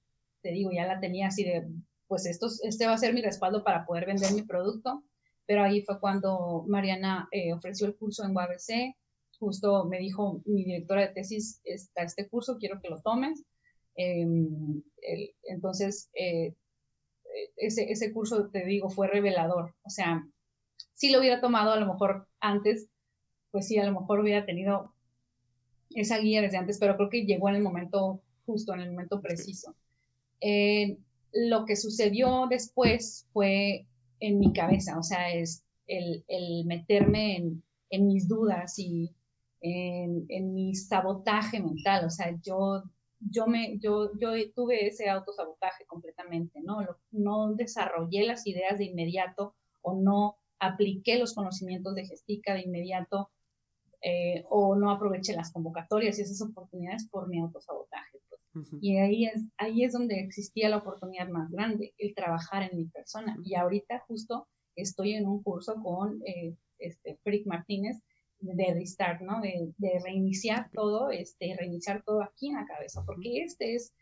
te 0.43 0.51
digo, 0.51 0.72
ya 0.72 0.85
la 0.85 0.98
tenía 0.98 1.28
así 1.28 1.44
de, 1.44 1.68
pues 2.09 2.26
esto, 2.26 2.48
este 2.64 2.86
va 2.86 2.94
a 2.94 2.98
ser 2.98 3.14
mi 3.14 3.22
respaldo 3.22 3.62
para 3.62 3.86
poder 3.86 4.06
vender 4.06 4.32
mi 4.32 4.43
producto, 4.43 5.05
pero 5.47 5.62
ahí 5.62 5.82
fue 5.82 6.01
cuando 6.01 6.64
Mariana 6.66 7.28
eh, 7.30 7.52
ofreció 7.52 7.86
el 7.86 7.94
curso 7.94 8.24
en 8.24 8.35
UABC, 8.35 8.97
justo 9.39 9.85
me 9.85 10.01
dijo 10.01 10.43
mi 10.44 10.64
directora 10.64 11.02
de 11.02 11.14
tesis, 11.14 11.60
está 11.62 12.02
este 12.02 12.28
curso, 12.28 12.59
quiero 12.59 12.80
que 12.80 12.89
lo 12.89 13.01
tomes 13.01 13.44
Em, 13.98 14.80
entonces, 15.43 16.09
eh, 16.14 16.55
ese, 17.56 17.90
ese 17.90 18.12
curso, 18.12 18.48
te 18.48 18.64
digo, 18.64 18.90
fue 18.90 19.09
revelador. 19.09 19.74
O 19.82 19.90
sea, 19.90 20.24
si 20.94 21.10
lo 21.10 21.18
hubiera 21.18 21.40
tomado 21.40 21.72
a 21.72 21.80
lo 21.80 21.86
mejor 21.86 22.28
antes, 22.40 22.89
pues 23.59 23.66
sí, 23.66 23.76
a 23.76 23.85
lo 23.85 24.01
mejor 24.01 24.20
hubiera 24.20 24.47
tenido 24.47 24.93
esa 25.90 26.18
guía 26.18 26.40
desde 26.40 26.59
antes, 26.59 26.78
pero 26.78 26.97
creo 26.97 27.09
que 27.09 27.26
llegó 27.26 27.48
en 27.48 27.56
el 27.56 27.62
momento 27.62 28.22
justo, 28.47 28.72
en 28.72 28.82
el 28.82 28.93
momento 28.93 29.20
preciso. 29.20 29.74
Eh, 30.40 30.97
lo 31.32 31.64
que 31.64 31.74
sucedió 31.74 32.47
después 32.48 33.26
fue 33.32 33.89
en 34.20 34.39
mi 34.39 34.52
cabeza, 34.52 34.97
o 34.97 35.02
sea, 35.02 35.32
es 35.35 35.64
el, 35.89 36.24
el 36.28 36.66
meterme 36.66 37.36
en, 37.36 37.64
en, 37.90 38.06
mis 38.06 38.28
dudas 38.28 38.78
y 38.78 39.10
en, 39.60 40.24
en, 40.28 40.55
mi 40.55 40.76
sabotaje 40.76 41.59
mental, 41.59 42.05
o 42.05 42.10
sea, 42.10 42.39
yo 42.40 42.85
yo, 43.18 43.48
me, 43.48 43.76
yo, 43.80 44.12
yo 44.20 44.30
tuve 44.55 44.86
ese 44.86 45.09
autosabotaje 45.10 45.85
completamente, 45.86 46.60
¿no? 46.62 46.78
no 47.10 47.55
desarrollé 47.55 48.24
las 48.24 48.47
ideas 48.47 48.78
de 48.78 48.85
inmediato 48.85 49.56
o 49.82 49.97
no 50.01 50.36
apliqué 50.60 51.18
los 51.18 51.35
conocimientos 51.35 51.97
de 51.97 52.06
Gestica 52.06 52.55
de 52.55 52.60
inmediato 52.60 53.30
eh, 54.03 54.45
o 54.49 54.77
no 54.77 54.91
aproveché 54.91 55.35
las 55.35 55.53
convocatorias 55.53 56.19
y 56.19 56.23
esas 56.23 56.41
oportunidades 56.43 57.09
por 57.09 57.29
mi 57.29 57.41
autosabotaje. 57.41 58.19
Pues. 58.29 58.69
Y 58.81 58.97
ahí 58.99 59.27
es, 59.27 59.45
ahí 59.57 59.85
es 59.85 59.93
donde 59.93 60.20
existía 60.20 60.69
la 60.69 60.79
oportunidad 60.79 61.29
más 61.29 61.51
grande, 61.51 61.95
el 61.99 62.15
trabajar 62.15 62.62
en 62.70 62.77
mi 62.77 62.85
persona. 62.87 63.37
Y 63.45 63.55
ahorita 63.55 64.05
justo 64.07 64.49
estoy 64.75 65.15
en 65.15 65.27
un 65.27 65.43
curso 65.43 65.75
con 65.83 66.20
eh, 66.27 66.55
este, 66.79 67.16
Frick 67.23 67.47
Martínez, 67.47 68.01
de 68.41 68.75
restart, 68.75 69.20
¿no? 69.20 69.41
De, 69.41 70.01
reiniciar 70.05 70.70
todo, 70.73 71.11
este, 71.11 71.57
reiniciar 71.59 72.03
todo 72.05 72.23
aquí 72.23 72.49
en 72.49 72.55
la 72.55 72.66
cabeza, 72.66 73.03
porque 73.05 73.43
este 73.43 73.75
es 73.75 73.93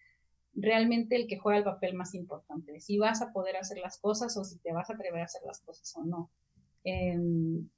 realmente 0.53 1.17
el 1.17 1.27
que 1.27 1.39
juega 1.39 1.59
el 1.59 1.65
papel 1.65 1.95
más 1.95 2.15
importante, 2.15 2.81
si 2.81 2.99
vas 2.99 3.23
a 3.23 3.33
poder 3.33 3.57
hacer 3.57 3.79
las 3.79 3.99
cosas 3.99 4.37
o 4.37 4.45
si 4.45 4.59
te 4.59 4.73
vas 4.73 4.89
a 4.91 4.95
atrever 4.95 5.21
a 5.21 5.25
hacer 5.25 5.43
las 5.47 5.61
cosas 5.61 5.95
o 5.97 6.05
no. 6.05 6.31
Em, 6.85 7.69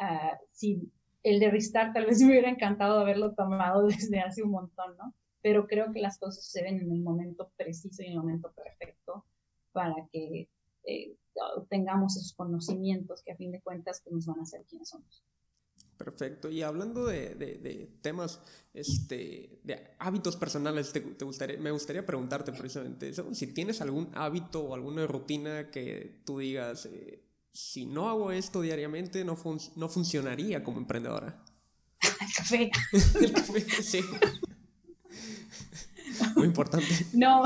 ah, 0.00 0.38
si 0.52 0.90
el 1.26 1.40
de 1.40 1.50
restart 1.50 1.92
tal 1.92 2.06
vez 2.06 2.20
me 2.20 2.28
hubiera 2.28 2.48
encantado 2.48 3.00
haberlo 3.00 3.34
tomado 3.34 3.86
desde 3.86 4.20
hace 4.20 4.42
un 4.42 4.50
montón, 4.52 4.96
¿no? 4.96 5.12
Pero 5.42 5.66
creo 5.66 5.92
que 5.92 6.00
las 6.00 6.18
cosas 6.18 6.44
se 6.44 6.62
ven 6.62 6.80
en 6.80 6.92
el 6.92 7.00
momento 7.00 7.50
preciso 7.56 8.02
y 8.02 8.06
en 8.06 8.12
el 8.12 8.18
momento 8.18 8.52
perfecto 8.52 9.24
para 9.72 9.94
que 10.12 10.48
eh, 10.84 11.16
tengamos 11.68 12.16
esos 12.16 12.32
conocimientos 12.32 13.22
que 13.22 13.32
a 13.32 13.36
fin 13.36 13.50
de 13.50 13.60
cuentas 13.60 14.00
pues, 14.02 14.14
nos 14.14 14.26
van 14.26 14.38
a 14.38 14.42
hacer 14.42 14.64
quienes 14.68 14.88
somos. 14.88 15.24
Perfecto. 15.98 16.50
Y 16.50 16.62
hablando 16.62 17.06
de, 17.06 17.90
temas, 18.02 18.40
este, 18.72 19.60
de 19.64 19.94
hábitos 19.98 20.36
personales, 20.36 20.92
te, 20.92 21.00
gustaría, 21.24 21.58
me 21.58 21.70
gustaría 21.70 22.04
preguntarte 22.04 22.52
precisamente 22.52 23.12
si 23.32 23.46
tienes 23.48 23.80
algún 23.80 24.10
hábito 24.14 24.62
o 24.62 24.74
alguna 24.74 25.06
rutina 25.06 25.70
que 25.70 26.20
tú 26.24 26.38
digas, 26.38 26.86
eh, 26.86 27.25
si 27.56 27.86
no 27.86 28.08
hago 28.08 28.32
esto 28.32 28.60
diariamente, 28.60 29.24
no, 29.24 29.36
no 29.76 29.88
funcionaría 29.88 30.62
como 30.62 30.78
emprendedora. 30.78 31.42
El 32.02 32.34
café. 32.36 32.70
El 33.20 33.32
café, 33.32 33.60
sí. 33.60 34.00
Muy 36.36 36.46
importante. 36.46 36.86
No. 37.14 37.44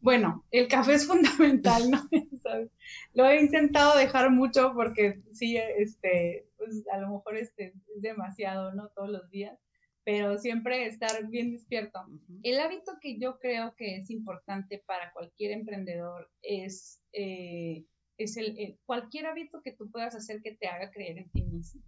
Bueno, 0.00 0.44
el 0.50 0.68
café 0.68 0.94
es 0.94 1.06
fundamental, 1.06 1.90
¿no? 1.90 2.08
Lo 3.14 3.26
he 3.26 3.40
intentado 3.40 3.96
dejar 3.98 4.30
mucho 4.30 4.72
porque 4.74 5.20
sí, 5.32 5.56
este, 5.56 6.48
pues 6.56 6.84
a 6.92 6.98
lo 6.98 7.10
mejor 7.10 7.36
este, 7.36 7.74
es 7.94 8.02
demasiado, 8.02 8.72
¿no? 8.74 8.88
Todos 8.90 9.10
los 9.10 9.28
días, 9.30 9.58
pero 10.04 10.38
siempre 10.38 10.86
estar 10.86 11.26
bien 11.28 11.52
despierto. 11.52 12.00
El 12.42 12.60
hábito 12.60 12.92
que 13.00 13.18
yo 13.18 13.38
creo 13.38 13.74
que 13.76 13.96
es 13.96 14.10
importante 14.10 14.82
para 14.86 15.12
cualquier 15.12 15.50
emprendedor 15.52 16.30
es, 16.42 17.02
eh, 17.12 17.84
es 18.18 18.36
el, 18.36 18.78
cualquier 18.84 19.26
hábito 19.26 19.62
que 19.62 19.72
tú 19.72 19.90
puedas 19.90 20.14
hacer 20.14 20.42
que 20.42 20.54
te 20.54 20.66
haga 20.66 20.90
creer 20.90 21.18
en 21.18 21.30
ti 21.30 21.42
mismo, 21.44 21.82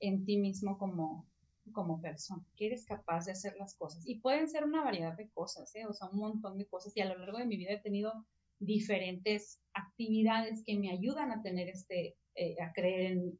en 0.00 0.24
ti 0.24 0.36
mismo 0.36 0.76
como, 0.76 1.26
como 1.72 2.00
persona, 2.00 2.44
que 2.56 2.66
eres 2.66 2.84
capaz 2.84 3.26
de 3.26 3.32
hacer 3.32 3.56
las 3.56 3.74
cosas. 3.74 4.06
Y 4.06 4.16
pueden 4.16 4.48
ser 4.48 4.64
una 4.64 4.82
variedad 4.82 5.16
de 5.16 5.28
cosas, 5.28 5.74
¿eh? 5.76 5.86
o 5.86 5.92
sea, 5.92 6.08
un 6.08 6.18
montón 6.18 6.58
de 6.58 6.66
cosas. 6.66 6.94
Y 6.96 7.00
a 7.00 7.06
lo 7.06 7.16
largo 7.18 7.38
de 7.38 7.46
mi 7.46 7.56
vida 7.56 7.72
he 7.72 7.80
tenido 7.80 8.26
diferentes 8.58 9.60
actividades 9.72 10.64
que 10.64 10.76
me 10.76 10.90
ayudan 10.90 11.30
a 11.30 11.40
tener 11.40 11.68
este, 11.68 12.16
eh, 12.34 12.56
a 12.60 12.72
creer 12.72 13.12
en 13.12 13.24
mí. 13.24 13.38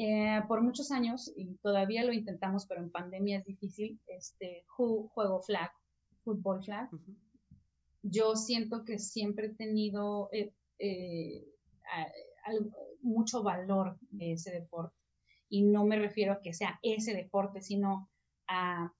Eh, 0.00 0.40
por 0.46 0.62
muchos 0.62 0.90
años, 0.92 1.30
y 1.36 1.56
todavía 1.56 2.04
lo 2.04 2.12
intentamos, 2.12 2.66
pero 2.66 2.80
en 2.80 2.90
pandemia 2.90 3.38
es 3.38 3.44
difícil, 3.44 4.00
este, 4.06 4.64
juego 4.68 5.42
flag, 5.42 5.70
fútbol 6.22 6.62
flag. 6.62 6.88
Yo 8.02 8.36
siento 8.36 8.84
que 8.84 9.00
siempre 9.00 9.48
he 9.48 9.54
tenido 9.54 10.30
mucho 13.00 13.42
valor 13.42 13.98
de 14.10 14.32
ese 14.32 14.50
deporte 14.50 14.96
y 15.48 15.62
no 15.62 15.84
me 15.84 15.98
refiero 15.98 16.32
a 16.34 16.40
que 16.42 16.52
sea 16.52 16.78
ese 16.82 17.14
deporte, 17.14 17.62
sino 17.62 18.10
a 18.46 18.92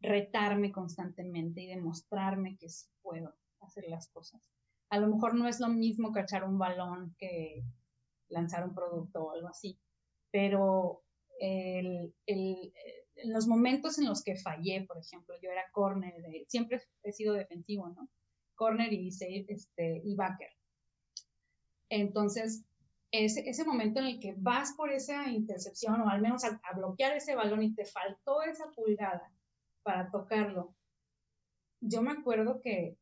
retarme 0.00 0.70
constantemente 0.70 1.62
y 1.62 1.66
demostrarme 1.66 2.56
que 2.58 2.66
puedo 3.02 3.34
hacer 3.60 3.84
las 3.88 4.08
cosas. 4.08 4.50
A 4.90 4.98
lo 4.98 5.08
mejor 5.08 5.34
no 5.34 5.48
es 5.48 5.60
lo 5.60 5.68
mismo 5.68 6.12
cachar 6.12 6.44
un 6.44 6.58
balón 6.58 7.14
que 7.18 7.64
lanzar 8.28 8.68
un 8.68 8.74
producto 8.74 9.24
o 9.24 9.32
algo 9.32 9.48
así, 9.48 9.78
pero 10.30 11.02
en 11.40 12.12
los 13.24 13.46
momentos 13.46 13.98
en 13.98 14.06
los 14.06 14.22
que 14.22 14.36
fallé, 14.36 14.84
por 14.86 14.98
ejemplo, 14.98 15.34
yo 15.42 15.50
era 15.50 15.70
corner, 15.72 16.14
siempre 16.48 16.82
he 17.02 17.12
sido 17.12 17.32
defensivo, 17.32 17.88
¿no? 17.88 18.08
Corner 18.54 18.92
y, 18.92 19.08
este, 19.08 20.02
y 20.04 20.14
backer. 20.14 20.50
Entonces, 21.88 22.64
ese, 23.10 23.48
ese, 23.48 23.64
momento 23.64 24.00
en 24.00 24.06
el 24.06 24.20
que 24.20 24.34
vas 24.36 24.72
por 24.72 24.90
esa 24.90 25.28
intercepción 25.28 26.00
o 26.00 26.08
al 26.08 26.20
menos 26.20 26.42
a, 26.44 26.60
bloquear 26.74 27.16
ese 27.16 27.36
balón 27.36 27.62
y 27.62 27.74
te 27.74 27.84
faltó 27.84 28.42
esa 28.42 28.70
pulgada 28.72 29.30
para 29.82 30.10
tocarlo. 30.10 30.74
Yo 31.80 32.02
me 32.02 32.12
acuerdo 32.12 32.60
que 32.60 32.96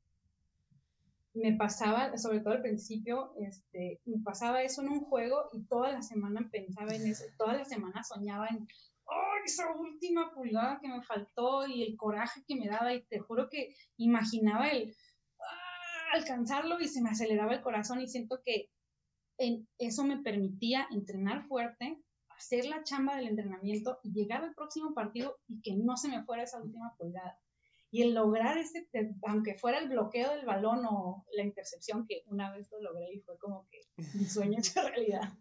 me 1.34 1.54
pasaba, 1.54 2.18
sobre 2.18 2.40
todo 2.40 2.54
al 2.54 2.62
principio, 2.62 3.32
este, 3.38 4.00
me 4.04 4.22
pasaba 4.22 4.62
eso 4.62 4.82
en 4.82 4.90
un 4.90 5.00
juego 5.00 5.48
y 5.52 5.62
toda 5.62 5.90
la 5.92 6.02
semana 6.02 6.48
pensaba 6.50 6.94
en 6.94 7.06
eso, 7.06 7.24
toda 7.38 7.54
la 7.54 7.64
semana 7.64 8.04
soñaba 8.04 8.48
en, 8.48 8.68
oh, 9.06 9.32
esa 9.44 9.72
última 9.74 10.34
pulgada 10.34 10.78
que 10.80 10.88
me 10.88 11.02
faltó 11.02 11.66
y 11.66 11.84
el 11.84 11.96
coraje 11.96 12.42
que 12.46 12.56
me 12.56 12.68
daba 12.68 12.92
y 12.92 13.02
te 13.04 13.18
juro 13.18 13.48
que 13.48 13.74
imaginaba 13.96 14.68
el, 14.68 14.94
alcanzarlo 16.12 16.80
y 16.80 16.88
se 16.88 17.00
me 17.00 17.10
aceleraba 17.10 17.54
el 17.54 17.62
corazón 17.62 18.00
y 18.00 18.08
siento 18.08 18.40
que 18.44 18.70
en 19.38 19.66
eso 19.78 20.04
me 20.04 20.18
permitía 20.18 20.86
entrenar 20.90 21.46
fuerte, 21.46 22.00
hacer 22.28 22.66
la 22.66 22.82
chamba 22.84 23.16
del 23.16 23.28
entrenamiento 23.28 23.98
y 24.02 24.12
llegar 24.12 24.44
al 24.44 24.54
próximo 24.54 24.94
partido 24.94 25.38
y 25.48 25.60
que 25.62 25.74
no 25.74 25.96
se 25.96 26.08
me 26.08 26.22
fuera 26.24 26.42
esa 26.42 26.62
última 26.62 26.94
pulgada. 26.96 27.38
Y 27.90 28.02
el 28.02 28.14
lograr 28.14 28.56
ese, 28.56 28.88
aunque 29.26 29.54
fuera 29.54 29.78
el 29.78 29.88
bloqueo 29.88 30.30
del 30.30 30.46
balón 30.46 30.84
o 30.86 31.26
la 31.32 31.42
intercepción, 31.42 32.06
que 32.06 32.22
una 32.26 32.50
vez 32.50 32.70
lo 32.70 32.80
logré 32.80 33.12
y 33.12 33.20
fue 33.20 33.36
como 33.38 33.68
que 33.68 33.80
mi 34.14 34.24
sueño 34.24 34.58
es 34.60 34.74
realidad, 34.74 35.32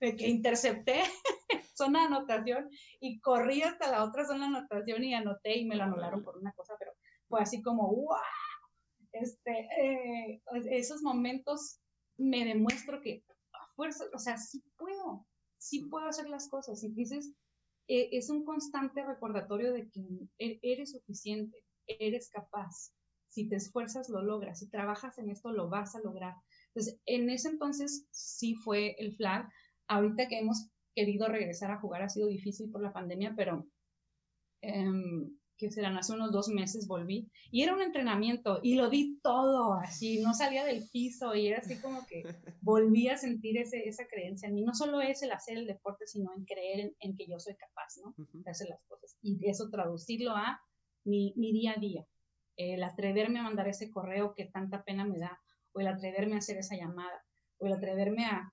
de 0.00 0.16
que 0.16 0.28
intercepté 0.28 1.00
zona 1.74 2.00
de 2.00 2.06
anotación 2.06 2.70
y 3.00 3.20
corrí 3.20 3.62
hasta 3.62 3.90
la 3.90 4.04
otra 4.04 4.24
zona 4.24 4.48
de 4.48 4.56
anotación 4.58 5.02
y 5.02 5.14
anoté 5.14 5.58
y 5.58 5.64
me 5.64 5.74
lo 5.74 5.84
anularon 5.84 6.22
por 6.22 6.38
una 6.38 6.52
cosa, 6.52 6.74
pero 6.78 6.92
fue 7.28 7.40
así 7.40 7.62
como, 7.62 7.88
¡wow! 7.88 8.18
Este, 9.12 9.68
eh, 9.78 10.42
esos 10.70 11.02
momentos 11.02 11.80
me 12.16 12.44
demuestro 12.44 13.00
que 13.00 13.24
a 13.52 13.66
fuerza, 13.74 14.04
o 14.14 14.18
sea, 14.18 14.36
sí 14.38 14.62
puedo, 14.76 15.26
sí 15.58 15.86
puedo 15.86 16.06
hacer 16.06 16.28
las 16.28 16.48
cosas. 16.48 16.82
Y 16.82 16.92
dices, 16.92 17.34
eh, 17.88 18.08
es 18.12 18.30
un 18.30 18.44
constante 18.44 19.04
recordatorio 19.04 19.72
de 19.72 19.88
que 19.90 20.28
e-, 20.38 20.58
eres 20.62 20.92
suficiente, 20.92 21.56
eres 21.86 22.30
capaz. 22.30 22.92
Si 23.28 23.48
te 23.48 23.56
esfuerzas, 23.56 24.08
lo 24.08 24.22
logras. 24.22 24.58
Si 24.58 24.68
trabajas 24.68 25.18
en 25.18 25.30
esto, 25.30 25.52
lo 25.52 25.68
vas 25.68 25.94
a 25.94 26.00
lograr. 26.00 26.34
Entonces, 26.68 27.00
en 27.06 27.30
ese 27.30 27.48
entonces 27.48 28.06
sí 28.10 28.54
fue 28.54 28.94
el 28.98 29.14
flag. 29.14 29.48
Ahorita 29.88 30.28
que 30.28 30.38
hemos 30.38 30.68
querido 30.94 31.28
regresar 31.28 31.70
a 31.70 31.80
jugar 31.80 32.02
ha 32.02 32.08
sido 32.08 32.28
difícil 32.28 32.70
por 32.70 32.82
la 32.82 32.92
pandemia, 32.92 33.34
pero 33.34 33.66
em, 34.60 35.34
que 35.62 35.70
serán 35.70 35.96
hace 35.96 36.12
unos 36.12 36.32
dos 36.32 36.48
meses 36.48 36.88
volví 36.88 37.30
y 37.52 37.62
era 37.62 37.72
un 37.72 37.80
entrenamiento 37.80 38.58
y 38.64 38.74
lo 38.74 38.90
di 38.90 39.20
todo 39.22 39.74
así, 39.74 40.20
no 40.20 40.34
salía 40.34 40.64
del 40.64 40.82
piso 40.92 41.34
y 41.36 41.46
era 41.46 41.58
así 41.58 41.80
como 41.80 42.04
que 42.06 42.22
volví 42.60 43.08
a 43.08 43.16
sentir 43.16 43.58
ese, 43.58 43.88
esa 43.88 44.04
creencia 44.08 44.48
en 44.48 44.56
mí. 44.56 44.62
No 44.64 44.74
solo 44.74 45.00
es 45.00 45.22
el 45.22 45.30
hacer 45.30 45.58
el 45.58 45.66
deporte, 45.66 46.06
sino 46.06 46.32
en 46.36 46.44
creer 46.44 46.92
en, 46.98 47.16
que 47.16 47.28
yo 47.28 47.38
soy 47.38 47.54
capaz 47.54 47.96
¿no? 48.04 48.14
de 48.16 48.50
hacer 48.50 48.68
las 48.68 48.82
cosas 48.88 49.16
y 49.22 49.38
eso 49.48 49.70
traducirlo 49.70 50.32
a 50.32 50.60
mi, 51.04 51.32
mi 51.36 51.52
día 51.52 51.74
a 51.76 51.80
día. 51.80 52.04
El 52.56 52.82
atreverme 52.82 53.38
a 53.38 53.44
mandar 53.44 53.68
ese 53.68 53.90
correo 53.90 54.34
que 54.34 54.46
tanta 54.46 54.82
pena 54.82 55.04
me 55.04 55.18
da, 55.18 55.40
o 55.72 55.80
el 55.80 55.86
atreverme 55.86 56.34
a 56.34 56.38
hacer 56.38 56.58
esa 56.58 56.76
llamada, 56.76 57.24
o 57.58 57.66
el 57.66 57.72
atreverme 57.72 58.26
a 58.26 58.52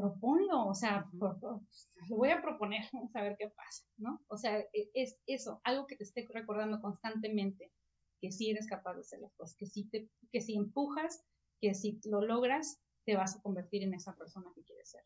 proponlo, 0.00 0.66
o 0.66 0.74
sea, 0.74 1.08
lo 1.12 2.16
voy 2.16 2.30
a 2.30 2.40
proponer, 2.40 2.82
vamos 2.92 3.14
a 3.14 3.22
ver 3.22 3.36
qué 3.38 3.48
pasa, 3.48 3.84
¿no? 3.98 4.20
O 4.28 4.36
sea, 4.36 4.58
e, 4.58 4.90
es 4.94 5.18
eso, 5.26 5.60
algo 5.64 5.86
que 5.86 5.96
te 5.96 6.04
esté 6.04 6.26
recordando 6.32 6.80
constantemente, 6.80 7.72
que 8.20 8.32
sí 8.32 8.50
eres 8.50 8.66
capaz 8.66 8.94
de 8.94 9.00
hacer 9.00 9.20
las 9.20 9.34
cosas, 9.34 9.56
que 9.56 9.66
si, 9.66 9.84
te, 9.84 10.10
que 10.32 10.40
si 10.40 10.54
empujas, 10.54 11.22
que 11.60 11.74
si 11.74 12.00
lo 12.04 12.22
logras, 12.22 12.80
te 13.04 13.16
vas 13.16 13.36
a 13.36 13.42
convertir 13.42 13.82
en 13.82 13.94
esa 13.94 14.16
persona 14.16 14.50
que 14.54 14.64
quieres 14.64 14.90
ser. 14.90 15.02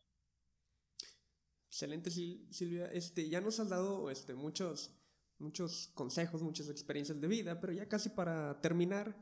Excelente, 1.69 2.11
Silvia. 2.11 2.87
Este, 2.87 3.29
ya 3.29 3.41
nos 3.41 3.59
has 3.59 3.69
dado 3.69 4.11
este, 4.11 4.35
muchos, 4.35 4.97
muchos 5.39 5.89
consejos, 5.95 6.43
muchas 6.43 6.69
experiencias 6.69 7.21
de 7.21 7.29
vida, 7.29 7.61
pero 7.61 7.73
ya 7.73 7.89
casi 7.89 8.11
para 8.11 8.61
terminar, 8.61 9.17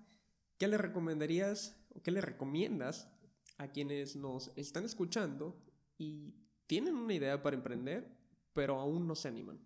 ¿qué 0.59 0.69
le 0.69 0.79
recomendarías 0.79 1.77
o 1.91 2.03
qué 2.03 2.11
le 2.11 2.21
recomiendas 2.21 3.12
a 3.63 3.71
quienes 3.71 4.17
nos 4.17 4.53
están 4.57 4.85
escuchando 4.85 5.57
y 5.97 6.35
tienen 6.67 6.97
una 6.97 7.15
idea 7.15 7.43
para 7.43 7.57
emprender, 7.57 8.09
pero 8.53 8.81
aún 8.81 9.07
no 9.07 9.15
se 9.15 9.29
animan? 9.29 9.61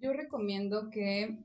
Yo 0.00 0.12
recomiendo 0.12 0.90
que 0.90 1.44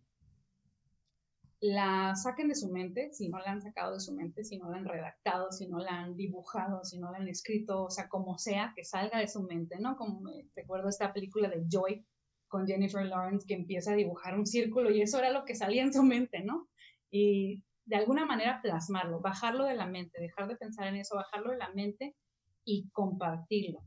la 1.62 2.16
saquen 2.16 2.48
de 2.48 2.56
su 2.56 2.70
mente, 2.70 3.14
si 3.14 3.30
no 3.30 3.38
la 3.40 3.52
han 3.52 3.62
sacado 3.62 3.94
de 3.94 4.00
su 4.00 4.14
mente, 4.14 4.44
si 4.44 4.58
no 4.58 4.70
la 4.72 4.78
han 4.78 4.86
redactado, 4.86 5.52
si 5.52 5.68
no 5.68 5.78
la 5.78 6.00
han 6.00 6.16
dibujado, 6.16 6.84
si 6.84 6.98
no 6.98 7.12
la 7.12 7.18
han 7.18 7.28
escrito, 7.28 7.84
o 7.84 7.92
sea, 7.92 8.10
como 8.10 8.38
sea, 8.40 8.74
que 8.76 8.84
salga 8.84 9.20
de 9.20 9.28
su 9.28 9.44
mente, 9.44 9.78
¿no? 9.80 9.98
Como 9.98 10.20
me 10.22 10.48
recuerdo 10.56 10.90
esta 10.90 11.14
película 11.14 11.48
de 11.50 11.66
Joy 11.70 12.06
con 12.48 12.66
Jennifer 12.66 13.06
Lawrence 13.06 13.46
que 13.46 13.54
empieza 13.54 13.92
a 13.92 13.96
dibujar 13.96 14.38
un 14.38 14.48
círculo 14.48 14.90
y 14.90 15.02
eso 15.02 15.20
era 15.20 15.30
lo 15.32 15.46
que 15.46 15.54
salía 15.54 15.84
en 15.84 15.94
su 15.94 16.02
mente, 16.02 16.42
¿no? 16.42 16.68
Y 17.12 17.64
de 17.90 17.96
alguna 17.96 18.24
manera 18.24 18.62
plasmarlo, 18.62 19.20
bajarlo 19.20 19.66
de 19.66 19.74
la 19.76 19.88
mente, 19.88 20.22
dejar 20.22 20.48
de 20.48 20.56
pensar 20.56 20.88
en 20.88 20.98
eso, 20.98 21.16
bajarlo 21.16 21.52
de 21.52 21.58
la 21.58 21.70
mente 21.70 22.16
y 22.64 22.88
compartirlo. 22.92 23.84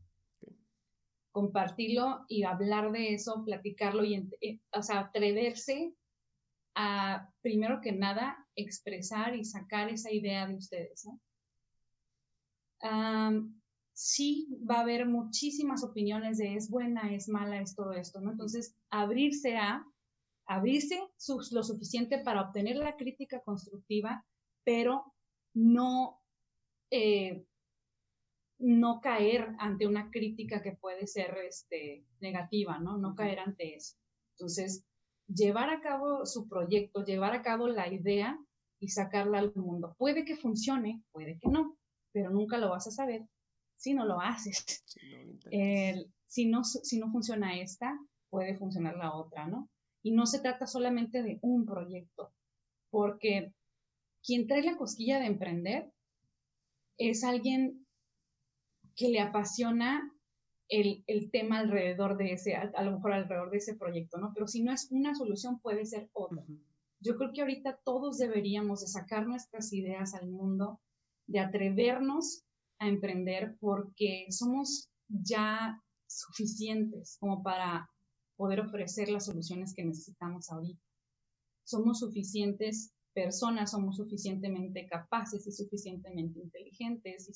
Compartirlo 1.31 2.25
y 2.29 2.43
hablar 2.43 2.91
de 2.91 3.15
eso, 3.15 3.45
platicarlo 3.45 4.05
y, 4.05 4.29
eh, 4.41 4.61
o 4.73 4.83
sea, 4.83 4.99
atreverse 4.99 5.95
a, 6.75 7.31
primero 7.43 7.81
que 7.81 7.93
nada, 7.93 8.45
expresar 8.57 9.37
y 9.37 9.45
sacar 9.45 9.89
esa 9.89 10.11
idea 10.11 10.49
de 10.49 10.57
ustedes, 10.57 11.07
¿no? 11.07 11.21
sí 13.93 14.49
va 14.69 14.79
a 14.79 14.81
haber 14.81 15.07
muchísimas 15.07 15.85
opiniones 15.85 16.39
de 16.39 16.57
es 16.57 16.69
buena, 16.69 17.15
es 17.15 17.29
mala, 17.29 17.61
es 17.61 17.77
todo 17.77 17.93
esto, 17.93 18.21
¿no? 18.21 18.33
Entonces, 18.33 18.75
abrirse 18.91 19.57
a 19.57 19.87
abrirse 20.55 21.01
lo 21.51 21.63
suficiente 21.63 22.19
para 22.19 22.43
obtener 22.43 22.77
la 22.77 22.97
crítica 22.97 23.41
constructiva, 23.41 24.25
pero 24.65 25.15
no, 25.55 26.21
eh, 26.91 27.45
no 28.59 29.01
caer 29.01 29.55
ante 29.59 29.87
una 29.87 30.11
crítica 30.11 30.63
que 30.63 30.73
puede 30.73 31.07
ser 31.07 31.37
este, 31.47 32.05
negativa, 32.21 32.79
¿no? 32.79 32.99
No 32.99 33.15
caer 33.15 33.41
ante 33.41 33.75
eso. 33.75 33.97
Entonces, 34.37 34.85
llevar 35.27 35.71
a 35.71 35.81
cabo 35.81 36.27
su 36.27 36.49
proyecto, 36.49 37.05
llevar 37.05 37.35
a 37.35 37.43
cabo 37.43 37.69
la 37.69 37.93
idea 37.93 38.39
y 38.81 38.89
sacarla 38.89 39.39
al 39.39 39.55
mundo. 39.55 39.95
Puede 39.99 40.25
que 40.25 40.37
funcione, 40.37 41.03
puede 41.13 41.39
que 41.39 41.49
no, 41.49 41.77
pero 42.13 42.31
nunca 42.31 42.59
lo 42.59 42.71
vas 42.71 42.87
a 42.87 42.91
saber 42.91 43.27
si 43.77 43.95
no 43.95 44.05
lo 44.05 44.21
haces. 44.21 44.85
si, 46.27 46.47
no, 46.47 46.65
si 46.65 46.99
no 46.99 47.11
funciona 47.11 47.59
esta, 47.59 47.99
puede 48.31 48.57
funcionar 48.57 48.97
la 48.97 49.15
otra, 49.15 49.47
¿no? 49.47 49.69
Y 50.03 50.13
no 50.13 50.27
se 50.27 50.41
trata 50.41 50.67
solamente 50.67 51.23
de 51.23 51.39
un 51.43 51.65
proyecto, 51.65 52.33
porque 52.91 53.53
quien 54.23 54.47
trae 54.47 54.63
la 54.63 54.77
cosquilla 54.77 55.19
de 55.19 55.27
emprender 55.27 55.93
es 56.99 57.25
alguien 57.25 57.87
que 58.97 59.09
le 59.09 59.21
apasiona 59.21 60.13
el, 60.69 61.31
tema 61.31 61.59
alrededor 61.59 62.17
de 62.17 62.33
ese, 62.33 62.55
a, 62.55 62.83
lo 62.83 62.93
mejor 62.93 63.13
alrededor 63.13 63.51
de 63.51 63.59
ese 63.59 63.75
proyecto, 63.75 64.19
¿no? 64.19 64.33
Pero 64.35 64.47
si 64.47 64.63
no 64.63 64.73
es 64.73 64.89
una 64.91 65.15
solución, 65.15 65.61
puede 65.61 65.85
ser 65.85 66.09
otra. 66.13 66.43
Yo 67.01 67.17
creo 67.17 67.33
que 67.33 67.43
ahorita 67.43 67.79
todos 67.85 68.19
deberíamos 68.19 68.81
de 68.81 68.87
sacar 68.87 69.27
nuestras 69.27 69.73
ideas 69.73 70.15
al 70.15 70.29
mundo, 70.31 70.81
de 71.27 71.41
atrevernos 71.41 72.45
a 72.79 72.89
emprender, 72.89 73.57
porque 73.61 74.27
somos 74.31 74.91
ya 75.09 75.83
suficientes 76.07 77.17
como 77.21 77.43
para 77.43 77.91
poder 78.37 78.61
ofrecer 78.61 79.09
las 79.09 79.27
soluciones 79.27 79.75
que 79.75 79.85
necesitamos 79.85 80.51
ahorita. 80.51 80.83
Somos 81.65 82.01
suficientes 82.01 82.93
personas, 83.13 83.71
somos 83.71 83.97
suficientemente 83.97 84.87
capaces 84.87 85.47
y 85.47 85.53
suficientemente 85.53 86.41
inteligentes 86.41 87.29
y 87.29 87.35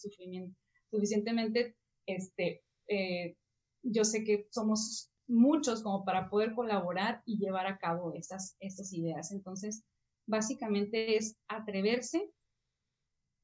suficientemente, 0.91 1.77
este, 2.07 2.63
eh, 2.89 3.37
yo 3.83 4.05
sé 4.05 4.25
que 4.25 4.49
somos 4.51 5.11
muchos 5.29 5.83
como 5.83 6.05
para 6.05 6.31
poder 6.31 6.55
colaborar 6.55 7.23
y 7.25 7.39
llevar 7.39 7.67
a 7.67 7.79
cabo 7.79 8.13
estas, 8.15 8.57
estas 8.61 8.93
ideas. 8.93 9.33
Entonces, 9.33 9.85
básicamente 10.27 11.17
es 11.17 11.37
atreverse 11.49 12.31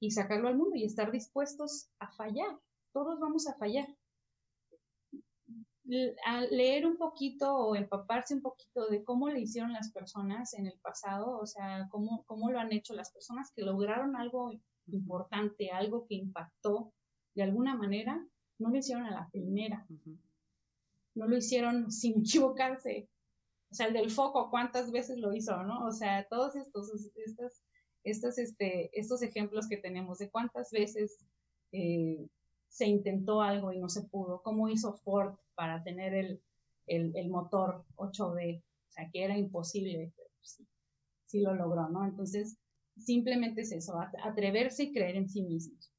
y 0.01 0.11
sacarlo 0.11 0.49
al 0.49 0.57
mundo 0.57 0.77
y 0.77 0.85
estar 0.85 1.13
dispuestos 1.13 1.91
a 1.99 2.11
fallar. 2.13 2.59
Todos 2.93 3.21
vamos 3.21 3.47
a 3.47 3.57
fallar 3.57 3.87
leer 6.51 6.87
un 6.87 6.97
poquito 6.97 7.55
o 7.55 7.77
empaparse 7.77 8.35
un 8.35 8.43
poquito 8.43 8.87
de 8.89 9.05
cómo 9.05 9.29
le 9.29 9.41
hicieron 9.41 9.73
las 9.73 9.93
personas 9.93 10.55
en 10.55 10.67
el 10.67 10.79
pasado, 10.81 11.39
o 11.39 11.47
sea, 11.47 11.89
cómo, 11.91 12.25
cómo 12.27 12.51
lo 12.51 12.59
han 12.59 12.73
hecho 12.73 12.95
las 12.95 13.13
personas 13.13 13.53
que 13.55 13.63
lograron 13.63 14.17
algo 14.17 14.53
importante, 14.87 15.71
algo 15.71 16.07
que 16.07 16.15
impactó 16.15 16.93
de 17.35 17.43
alguna 17.43 17.75
manera, 17.77 18.27
no 18.59 18.71
lo 18.71 18.77
hicieron 18.77 19.05
a 19.05 19.11
la 19.11 19.29
primera, 19.31 19.87
no 21.15 21.27
lo 21.29 21.37
hicieron 21.37 21.91
sin 21.91 22.21
equivocarse. 22.21 23.09
O 23.71 23.75
sea, 23.75 23.87
el 23.87 23.95
del 23.95 24.11
foco, 24.11 24.51
¿cuántas 24.51 24.93
veces 24.93 25.19
lo 25.19 25.35
hizo, 25.35 25.63
no? 25.63 25.87
O 25.87 25.93
sea, 25.93 26.27
todos 26.29 26.57
estos, 26.57 26.91
estos, 27.17 27.63
estos, 28.05 28.39
este, 28.39 28.91
estos 28.99 29.23
ejemplos 29.23 29.69
que 29.69 29.79
tenemos 29.79 30.19
de 30.19 30.31
cuántas 30.31 30.71
veces 30.71 31.19
eh, 31.73 32.29
se 32.73 32.87
intentó 32.87 33.43
algo 33.43 33.71
y 33.71 33.79
no 33.79 33.91
se 33.91 34.03
pudo, 34.03 34.43
cómo 34.43 34.71
hizo 34.71 34.95
Ford 34.95 35.35
para 35.55 35.85
tener 35.85 36.15
el, 36.15 36.41
el, 36.87 37.29
motor 37.29 37.85
8B, 37.97 38.63
o 38.63 38.91
sea, 38.91 39.11
que 39.13 39.25
era 39.25 39.37
imposible, 39.37 40.11
pero 40.17 40.31
sí, 40.41 40.67
sí 41.27 41.41
lo 41.43 41.55
logró, 41.55 41.91
¿no? 41.91 42.07
Entonces, 42.07 42.57
simplemente 42.97 43.61
es 43.61 43.73
eso, 43.73 44.01
atreverse 44.25 44.85
y 44.85 44.93
creer 44.93 45.17
en 45.17 45.29
sí 45.29 45.43
mismos. 45.43 45.93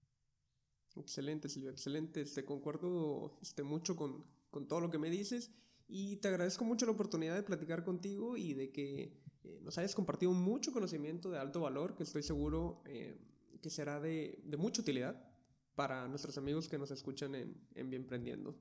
Excelente, 0.95 1.48
Silvia, 1.48 1.72
excelente. 1.72 2.26
Te 2.26 2.44
concuerdo 2.44 3.38
este, 3.44 3.62
mucho 3.62 3.95
con, 3.95 4.26
con 4.50 4.68
todo 4.68 4.80
lo 4.80 4.90
que 4.90 4.98
me 4.98 5.12
dices 5.12 5.52
y 5.88 6.18
te 6.18 6.28
agradezco 6.30 6.66
mucho 6.66 6.88
la 6.88 6.94
oportunidad 6.94 7.36
de 7.36 7.44
platicar 7.44 7.84
contigo 7.84 8.36
y 8.36 8.56
de 8.56 8.72
que 8.72 9.22
eh, 9.44 9.60
nos 9.62 9.78
hayas 9.78 9.94
compartido 9.94 10.32
mucho 10.32 10.74
conocimiento 10.74 11.30
de 11.30 11.38
alto 11.38 11.62
valor 11.62 11.95
que 11.95 12.04
estoy 12.04 12.24
seguro 12.24 12.82
eh, 12.86 13.16
que 13.62 13.70
será 13.70 14.00
de, 14.00 14.41
de, 14.44 14.58
mucha 14.58 14.82
utilidad 14.82 15.32
para 15.76 16.08
nuestros 16.08 16.38
amigos 16.38 16.68
que 16.68 16.78
nos 16.78 16.91
escuchan 16.91 17.36
en, 17.36 17.56
en 17.76 17.90
Bienprendiendo. 17.90 18.56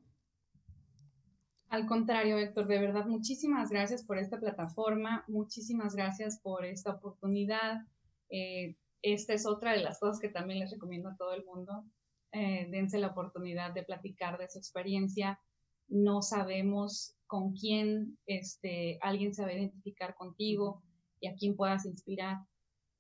Al 1.69 1.87
contrario, 1.87 2.37
Héctor, 2.37 2.67
de 2.67 2.79
verdad, 2.79 3.07
muchísimas 3.07 3.71
gracias 3.71 4.05
por 4.05 4.19
esta 4.19 4.39
plataforma, 4.39 5.25
muchísimas 5.27 5.95
gracias 5.95 6.39
por 6.39 6.67
esta 6.67 6.91
oportunidad. 6.91 7.87
Eh, 8.29 8.77
esta 9.01 9.33
es 9.33 9.47
otra 9.47 9.73
de 9.73 9.81
las 9.81 9.99
cosas 9.99 10.21
que 10.21 10.29
también 10.29 10.61
les 10.61 10.71
recomiendo 10.71 11.09
a 11.09 11.17
todo 11.17 11.33
el 11.33 11.47
mundo. 11.47 11.85
Eh, 12.33 12.69
dense 12.71 12.99
la 12.99 13.09
oportunidad 13.09 13.73
de 13.73 13.85
platicar 13.85 14.39
de 14.39 14.51
su 14.51 14.59
experiencia. 14.59 15.41
No 15.89 16.21
sabemos 16.21 17.15
con 17.27 17.55
quién 17.55 18.19
este, 18.27 18.99
alguien 19.01 19.35
se 19.35 19.43
va 19.43 19.49
a 19.49 19.55
identificar 19.55 20.15
contigo 20.15 20.83
y 21.21 21.29
a 21.29 21.35
quién 21.35 21.57
puedas 21.57 21.87
inspirar. 21.87 22.37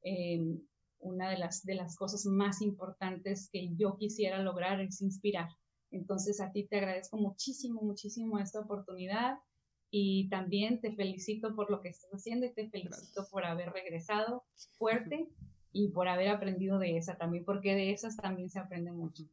Eh, 0.03 0.59
una 1.03 1.31
de 1.31 1.39
las, 1.39 1.65
de 1.65 1.74
las 1.74 1.97
cosas 1.97 2.24
más 2.24 2.62
importantes 2.62 3.51
que 3.53 3.74
yo 3.77 3.97
quisiera 3.97 4.39
lograr 4.39 4.81
es 4.81 5.03
inspirar 5.03 5.49
entonces 5.93 6.41
a 6.41 6.51
ti 6.51 6.65
te 6.65 6.79
agradezco 6.79 7.19
muchísimo, 7.19 7.83
muchísimo 7.83 8.39
esta 8.39 8.61
oportunidad 8.61 9.39
y 9.91 10.29
también 10.31 10.81
te 10.81 10.95
felicito 10.97 11.55
por 11.55 11.70
lo 11.70 11.83
que 11.83 11.91
estás 11.91 12.11
haciendo 12.11 12.47
y 12.47 12.55
te 12.55 12.69
felicito 12.70 13.29
por 13.31 13.45
haber 13.45 13.70
regresado 13.73 14.45
fuerte 14.79 15.29
y 15.70 15.89
por 15.89 16.09
haber 16.09 16.29
aprendido 16.29 16.79
de 16.79 16.97
esa 16.97 17.16
también, 17.16 17.45
porque 17.45 17.74
de 17.74 17.93
esas 17.93 18.16
también 18.16 18.49
se 18.51 18.59
aprende 18.59 18.91
mucho. 18.91 19.24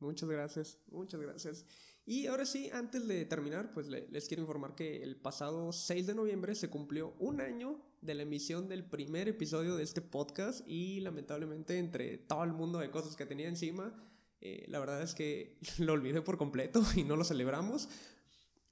Muchas 0.00 0.28
gracias, 0.28 0.78
muchas 0.90 1.20
gracias. 1.20 1.66
Y 2.04 2.26
ahora 2.26 2.44
sí, 2.44 2.68
antes 2.72 3.06
de 3.08 3.24
terminar, 3.24 3.70
pues 3.72 3.88
les 3.88 4.28
quiero 4.28 4.42
informar 4.42 4.74
que 4.74 5.02
el 5.02 5.16
pasado 5.16 5.72
6 5.72 6.08
de 6.08 6.14
noviembre 6.14 6.54
se 6.54 6.68
cumplió 6.68 7.14
un 7.18 7.40
año 7.40 7.80
de 8.02 8.14
la 8.14 8.22
emisión 8.22 8.68
del 8.68 8.84
primer 8.84 9.28
episodio 9.28 9.76
de 9.76 9.84
este 9.84 10.02
podcast 10.02 10.66
y 10.66 11.00
lamentablemente 11.00 11.78
entre 11.78 12.18
todo 12.18 12.42
el 12.44 12.52
mundo 12.52 12.78
de 12.78 12.90
cosas 12.90 13.16
que 13.16 13.26
tenía 13.26 13.48
encima, 13.48 13.94
eh, 14.40 14.64
la 14.68 14.80
verdad 14.80 15.00
es 15.02 15.14
que 15.14 15.56
lo 15.78 15.92
olvidé 15.92 16.20
por 16.20 16.36
completo 16.36 16.82
y 16.96 17.04
no 17.04 17.16
lo 17.16 17.24
celebramos. 17.24 17.88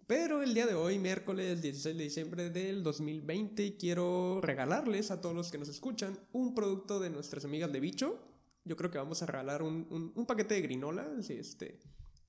Pero 0.09 0.43
el 0.43 0.55
día 0.55 0.67
de 0.67 0.75
hoy, 0.75 0.99
miércoles 0.99 1.63
16 1.63 1.97
de 1.97 2.03
diciembre 2.03 2.51
del 2.51 2.83
2020, 2.83 3.77
quiero 3.77 4.41
regalarles 4.41 5.13
a 5.13 5.21
todos 5.21 5.37
los 5.37 5.53
que 5.53 5.59
nos 5.59 5.69
escuchan 5.69 6.19
un 6.33 6.53
producto 6.53 6.99
de 6.99 7.11
nuestras 7.11 7.45
amigas 7.45 7.73
de 7.73 7.79
Bicho. 7.79 8.19
Yo 8.65 8.77
creo 8.77 8.91
que 8.91 8.99
vamos 8.99 9.23
a 9.23 9.27
regalar 9.27 9.63
un, 9.63 10.13
un, 10.17 10.27
paquete 10.27 10.55
de 10.55 10.63
grinola. 10.63 11.09
Sí, 11.23 11.35
este, 11.35 11.79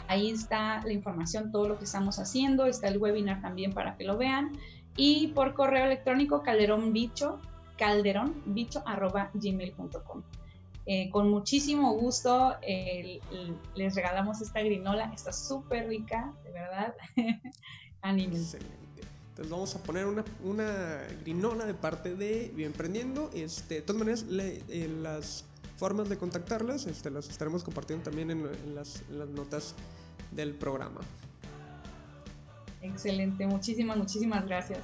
Ahí 0.07 0.31
está 0.31 0.81
la 0.84 0.91
información, 0.91 1.51
todo 1.51 1.68
lo 1.68 1.77
que 1.77 1.84
estamos 1.85 2.18
haciendo, 2.19 2.65
está 2.65 2.88
el 2.88 2.97
webinar 2.97 3.39
también 3.41 3.73
para 3.73 3.95
que 3.97 4.03
lo 4.03 4.18
vean. 4.18 4.51
Y 4.95 5.27
por 5.27 5.53
correo 5.53 5.85
electrónico 5.85 6.41
calderonbicho, 6.43 7.39
calderonbicho.gmail.com. 7.77 10.23
Eh, 10.89 11.09
con 11.09 11.30
muchísimo 11.30 11.95
gusto 11.95 12.55
les 13.76 13.95
regalamos 13.95 14.39
esta 14.41 14.61
grinola, 14.61 15.11
está 15.14 15.34
súper 15.34 15.85
rica, 15.88 16.34
de 16.43 16.51
verdad. 16.51 16.95
Anímense. 18.01 18.59
Entonces 19.38 19.51
vamos 19.51 19.76
a 19.76 19.84
poner 19.84 20.07
una, 20.07 20.26
una 20.43 20.97
grinola 21.22 21.68
de 21.68 21.76
parte 21.76 22.15
de 22.15 22.51
Bienprendiendo. 22.55 23.30
Este, 23.35 23.76
de 23.76 23.81
todas 23.84 23.99
maneras, 23.99 24.26
eh, 24.31 24.89
las 24.99 25.45
formas 25.76 26.09
de 26.09 26.18
contactarlas, 26.18 26.88
este, 26.88 27.11
las 27.11 27.30
estaremos 27.30 27.64
compartiendo 27.64 28.03
también 28.03 28.31
en, 28.31 28.73
las, 28.73 29.03
notas 29.35 29.76
del 30.31 30.55
programa. 30.55 31.01
Excelente, 32.81 33.45
muchísimas, 33.45 33.97
muchísimas 33.97 34.43
gracias. 34.43 34.80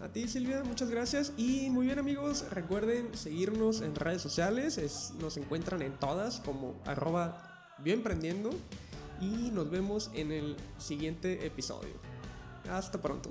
A 0.00 0.08
ti 0.08 0.26
Silvia, 0.26 0.64
muchas 0.64 0.90
gracias. 0.90 1.32
Y 1.36 1.70
muy 1.70 1.86
bien 1.86 2.00
amigos, 2.00 2.44
recuerden 2.50 3.16
seguirnos 3.16 3.80
en 3.80 3.94
redes 3.94 4.22
sociales, 4.22 5.12
nos 5.20 5.36
encuentran 5.36 5.82
en 5.82 5.92
todas 5.92 6.40
como 6.40 6.74
arroba 6.84 7.68
bienprendiendo 7.78 8.50
y 9.20 9.52
nos 9.52 9.70
vemos 9.70 10.10
en 10.14 10.32
el 10.32 10.56
siguiente 10.78 11.46
episodio. 11.46 12.11
Hasta 12.70 13.00
pronto. 13.00 13.30